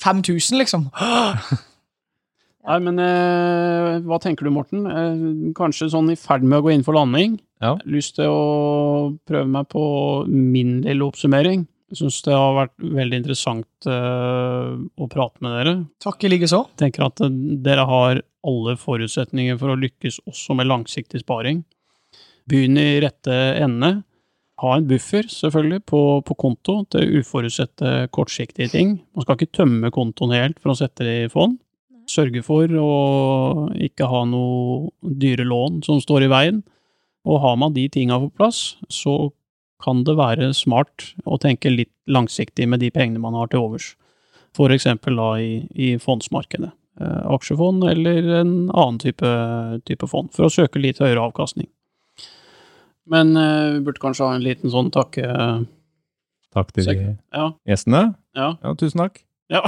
5000, 0.00 0.58
liksom. 0.64 0.88
Nei, 2.68 2.78
men 2.84 3.00
eh, 3.00 3.98
hva 4.04 4.18
tenker 4.20 4.44
du, 4.44 4.52
Morten? 4.52 4.84
Eh, 4.84 5.20
kanskje 5.56 5.88
sånn 5.94 6.12
i 6.12 6.18
ferd 6.20 6.44
med 6.44 6.60
å 6.60 6.66
gå 6.66 6.74
inn 6.74 6.84
for 6.84 6.98
landing? 6.98 7.38
Ja. 7.64 7.74
Lyst 7.88 8.18
til 8.18 8.28
å 8.28 9.14
prøve 9.28 9.48
meg 9.48 9.70
på 9.72 9.82
min 10.28 10.82
lille 10.84 11.06
oppsummering. 11.06 11.64
Jeg 11.88 12.02
syns 12.02 12.18
det 12.26 12.34
har 12.36 12.52
vært 12.52 12.74
veldig 12.84 13.18
interessant 13.22 13.88
eh, 13.88 14.72
å 14.76 15.08
prate 15.08 15.40
med 15.44 15.54
dere. 15.56 15.72
Takk 16.04 16.26
i 16.28 16.30
likeså. 16.34 16.66
tenker 16.80 17.06
at 17.06 17.22
eh, 17.24 17.38
dere 17.64 17.86
har 17.88 18.20
alle 18.48 18.74
forutsetninger 18.80 19.56
for 19.60 19.72
å 19.72 19.78
lykkes 19.80 20.20
også 20.28 20.58
med 20.58 20.68
langsiktig 20.68 21.22
sparing. 21.24 21.62
Begynn 22.48 22.76
i 22.80 23.00
rette 23.00 23.38
ende. 23.62 24.02
Ha 24.60 24.74
en 24.74 24.88
buffer, 24.90 25.24
selvfølgelig, 25.30 25.86
på, 25.88 26.02
på 26.26 26.36
konto 26.36 26.82
til 26.92 27.22
uforutsette 27.22 28.10
kortsiktige 28.12 28.68
ting. 28.74 28.98
Man 29.16 29.24
skal 29.24 29.38
ikke 29.38 29.56
tømme 29.62 29.92
kontoen 29.94 30.34
helt 30.36 30.60
for 30.60 30.74
å 30.74 30.78
sette 30.78 31.06
det 31.06 31.16
i 31.24 31.32
fond. 31.32 31.56
Sørge 32.08 32.40
for 32.46 32.70
å 32.80 32.88
ikke 33.84 34.06
ha 34.08 34.22
noe 34.24 34.88
dyre 35.20 35.44
lån 35.44 35.82
som 35.84 36.00
står 36.00 36.24
i 36.24 36.30
veien. 36.32 36.62
Og 37.28 37.42
har 37.42 37.58
man 37.60 37.74
de 37.76 37.84
tinga 37.92 38.16
på 38.22 38.30
plass, 38.38 38.76
så 38.88 39.30
kan 39.84 40.00
det 40.06 40.14
være 40.18 40.48
smart 40.56 41.10
å 41.28 41.36
tenke 41.38 41.70
litt 41.70 41.92
langsiktig 42.10 42.66
med 42.70 42.80
de 42.80 42.88
pengene 42.94 43.20
man 43.22 43.36
har 43.36 43.50
til 43.52 43.60
overs. 43.66 43.92
For 44.56 44.72
eksempel 44.74 45.18
da 45.20 45.34
i, 45.38 45.50
i 45.76 45.90
fondsmarkedet. 46.00 46.70
Eh, 46.98 47.20
aksjefond 47.30 47.84
eller 47.86 48.24
en 48.40 48.54
annen 48.72 48.96
type, 48.98 49.28
type 49.86 50.08
fond, 50.10 50.32
for 50.34 50.48
å 50.48 50.50
søke 50.50 50.80
litt 50.82 50.98
høyere 51.04 51.20
avkastning. 51.28 51.68
Men 53.08 53.36
eh, 53.38 53.74
vi 53.76 53.84
burde 53.86 54.02
kanskje 54.02 54.26
ha 54.26 54.34
en 54.38 54.42
liten 54.48 54.72
sånn 54.72 54.90
takke... 54.94 55.28
Takk 56.56 56.72
til 56.74 56.86
Sek- 56.88 57.04
Ja, 57.36 57.50
gjestene. 57.68 58.02
ja. 58.34 58.54
Ja, 58.64 58.72
tusen 58.80 59.04
takk. 59.04 59.20
Ja. 59.52 59.62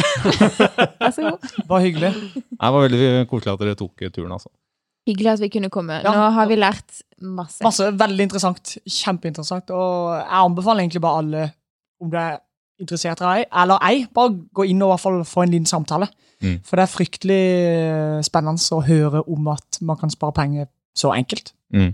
Vær 1.01 1.15
så 1.15 1.27
god. 1.27 1.53
Bare 1.69 1.85
hyggelig. 1.87 2.11
Det 2.35 2.73
var 2.77 2.85
veldig 2.87 3.13
koselig 3.31 3.55
at 3.55 3.63
dere 3.65 3.79
tok 3.79 4.05
turen, 4.11 4.35
altså. 4.37 4.53
Hyggelig 5.09 5.33
at 5.33 5.43
vi 5.43 5.49
kunne 5.55 5.71
komme. 5.73 6.03
Ja. 6.05 6.13
Nå 6.13 6.29
har 6.37 6.51
vi 6.51 6.59
lært 6.61 7.01
masse. 7.25 7.63
Masse 7.65 7.89
veldig 7.99 8.27
interessant. 8.29 8.77
Kjempeinteressant. 8.85 9.73
Og 9.73 10.13
jeg 10.19 10.41
anbefaler 10.45 10.85
egentlig 10.85 11.03
bare 11.05 11.23
alle, 11.25 11.45
om 12.01 12.13
du 12.13 12.19
er 12.21 12.39
interessert 12.81 13.21
eller 13.21 13.43
ei, 13.43 13.47
eller 13.63 13.83
ei, 13.85 14.05
bare 14.15 14.35
gå 14.57 14.67
inn 14.71 14.81
og 14.83 14.89
i 14.89 14.93
hvert 14.95 15.05
fall 15.05 15.19
få 15.29 15.45
en 15.45 15.55
liten 15.55 15.69
samtale. 15.69 16.09
Mm. 16.41 16.61
For 16.65 16.79
det 16.79 16.85
er 16.85 16.93
fryktelig 16.95 17.43
spennende 18.25 18.77
å 18.77 18.85
høre 18.85 19.25
om 19.29 19.51
at 19.53 19.81
man 19.85 19.99
kan 20.01 20.13
spare 20.13 20.37
penger 20.37 20.71
så 20.97 21.13
enkelt. 21.17 21.53
Mm. 21.75 21.93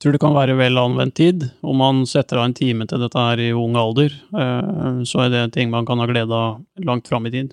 Tror 0.00 0.14
det 0.16 0.20
kan 0.22 0.32
være 0.32 0.56
vel 0.56 0.80
anvendt 0.80 1.18
tid. 1.18 1.42
Om 1.60 1.76
man 1.76 2.04
setter 2.08 2.40
av 2.40 2.46
en 2.48 2.56
time 2.56 2.86
til 2.88 3.02
dette 3.02 3.20
her 3.20 3.40
i 3.44 3.50
ung 3.52 3.76
alder, 3.76 4.14
eh, 4.32 5.02
så 5.04 5.26
er 5.26 5.32
det 5.34 5.50
ting 5.52 5.68
man 5.72 5.84
kan 5.88 6.00
ha 6.00 6.06
glede 6.08 6.32
av 6.32 6.62
langt 6.80 7.08
fram 7.08 7.28
i 7.28 7.34
tid. 7.34 7.52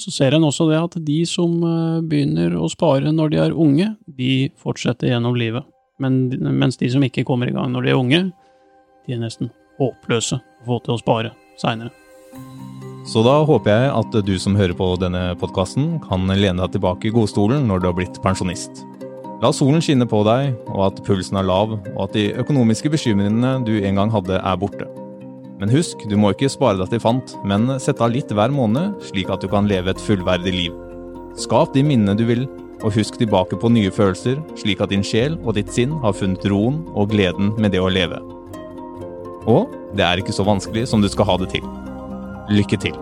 Så 0.00 0.10
ser 0.14 0.32
en 0.32 0.46
også 0.48 0.70
det 0.70 0.80
at 0.80 0.96
de 1.04 1.18
som 1.28 1.58
eh, 1.60 2.00
begynner 2.08 2.56
å 2.56 2.70
spare 2.72 3.12
når 3.12 3.34
de 3.34 3.42
er 3.44 3.52
unge, 3.52 3.90
de 4.08 4.48
fortsetter 4.56 5.12
gjennom 5.12 5.36
livet. 5.36 5.66
Men, 6.00 6.28
mens 6.56 6.80
de 6.80 6.88
som 6.88 7.04
ikke 7.04 7.26
kommer 7.28 7.50
i 7.50 7.56
gang 7.56 7.74
når 7.74 7.84
de 7.84 7.92
er 7.92 8.00
unge, 8.00 8.24
de 9.04 9.16
er 9.16 9.20
nesten 9.20 9.52
håpløse 9.76 10.40
å 10.40 10.68
få 10.70 10.80
til 10.86 10.96
å 10.96 11.02
spare 11.02 11.34
seinere. 11.60 11.92
Så 13.08 13.20
da 13.24 13.38
håper 13.44 13.72
jeg 13.72 13.92
at 13.92 14.18
du 14.24 14.34
som 14.40 14.56
hører 14.56 14.76
på 14.76 14.88
denne 15.00 15.34
podkasten, 15.40 15.98
kan 16.04 16.28
lene 16.28 16.62
deg 16.62 16.78
tilbake 16.78 17.08
i 17.08 17.12
godstolen 17.12 17.68
når 17.68 17.82
du 17.82 17.90
har 17.90 17.98
blitt 18.00 18.22
pensjonist. 18.24 18.84
La 19.38 19.52
solen 19.54 19.78
skinne 19.78 20.06
på 20.10 20.24
deg, 20.26 20.56
og 20.72 20.80
at 20.88 21.00
pulsen 21.06 21.38
er 21.38 21.46
lav, 21.46 21.76
og 21.92 22.00
at 22.08 22.14
de 22.16 22.32
økonomiske 22.42 22.90
bekymringene 22.90 23.60
du 23.62 23.76
en 23.76 24.00
gang 24.00 24.10
hadde, 24.10 24.34
er 24.34 24.56
borte. 24.58 24.88
Men 25.60 25.70
husk, 25.70 26.02
du 26.10 26.16
må 26.18 26.32
ikke 26.34 26.50
spare 26.50 26.78
deg 26.80 26.90
til 26.90 27.02
fant, 27.02 27.36
men 27.46 27.70
sette 27.82 28.02
av 28.02 28.10
litt 28.10 28.32
hver 28.34 28.50
måned, 28.54 28.96
slik 29.06 29.30
at 29.30 29.42
du 29.42 29.46
kan 29.52 29.70
leve 29.70 29.92
et 29.94 30.02
fullverdig 30.02 30.54
liv. 30.54 30.74
Skap 31.38 31.70
de 31.74 31.84
minnene 31.86 32.16
du 32.18 32.24
vil, 32.26 32.48
og 32.82 32.94
husk 32.94 33.18
tilbake 33.18 33.58
på 33.58 33.70
nye 33.74 33.92
følelser, 33.94 34.40
slik 34.58 34.82
at 34.82 34.90
din 34.90 35.06
sjel 35.06 35.38
og 35.44 35.54
ditt 35.58 35.70
sinn 35.74 35.94
har 36.02 36.18
funnet 36.18 36.46
roen 36.50 36.82
og 36.98 37.12
gleden 37.14 37.52
med 37.62 37.74
det 37.74 37.82
å 37.82 37.90
leve. 37.90 38.18
Og 39.46 39.70
det 39.94 40.06
er 40.06 40.18
ikke 40.18 40.34
så 40.34 40.46
vanskelig 40.46 40.88
som 40.90 41.02
du 41.02 41.10
skal 41.10 41.30
ha 41.30 41.38
det 41.42 41.52
til. 41.54 41.70
Lykke 42.50 42.82
til. 42.88 42.98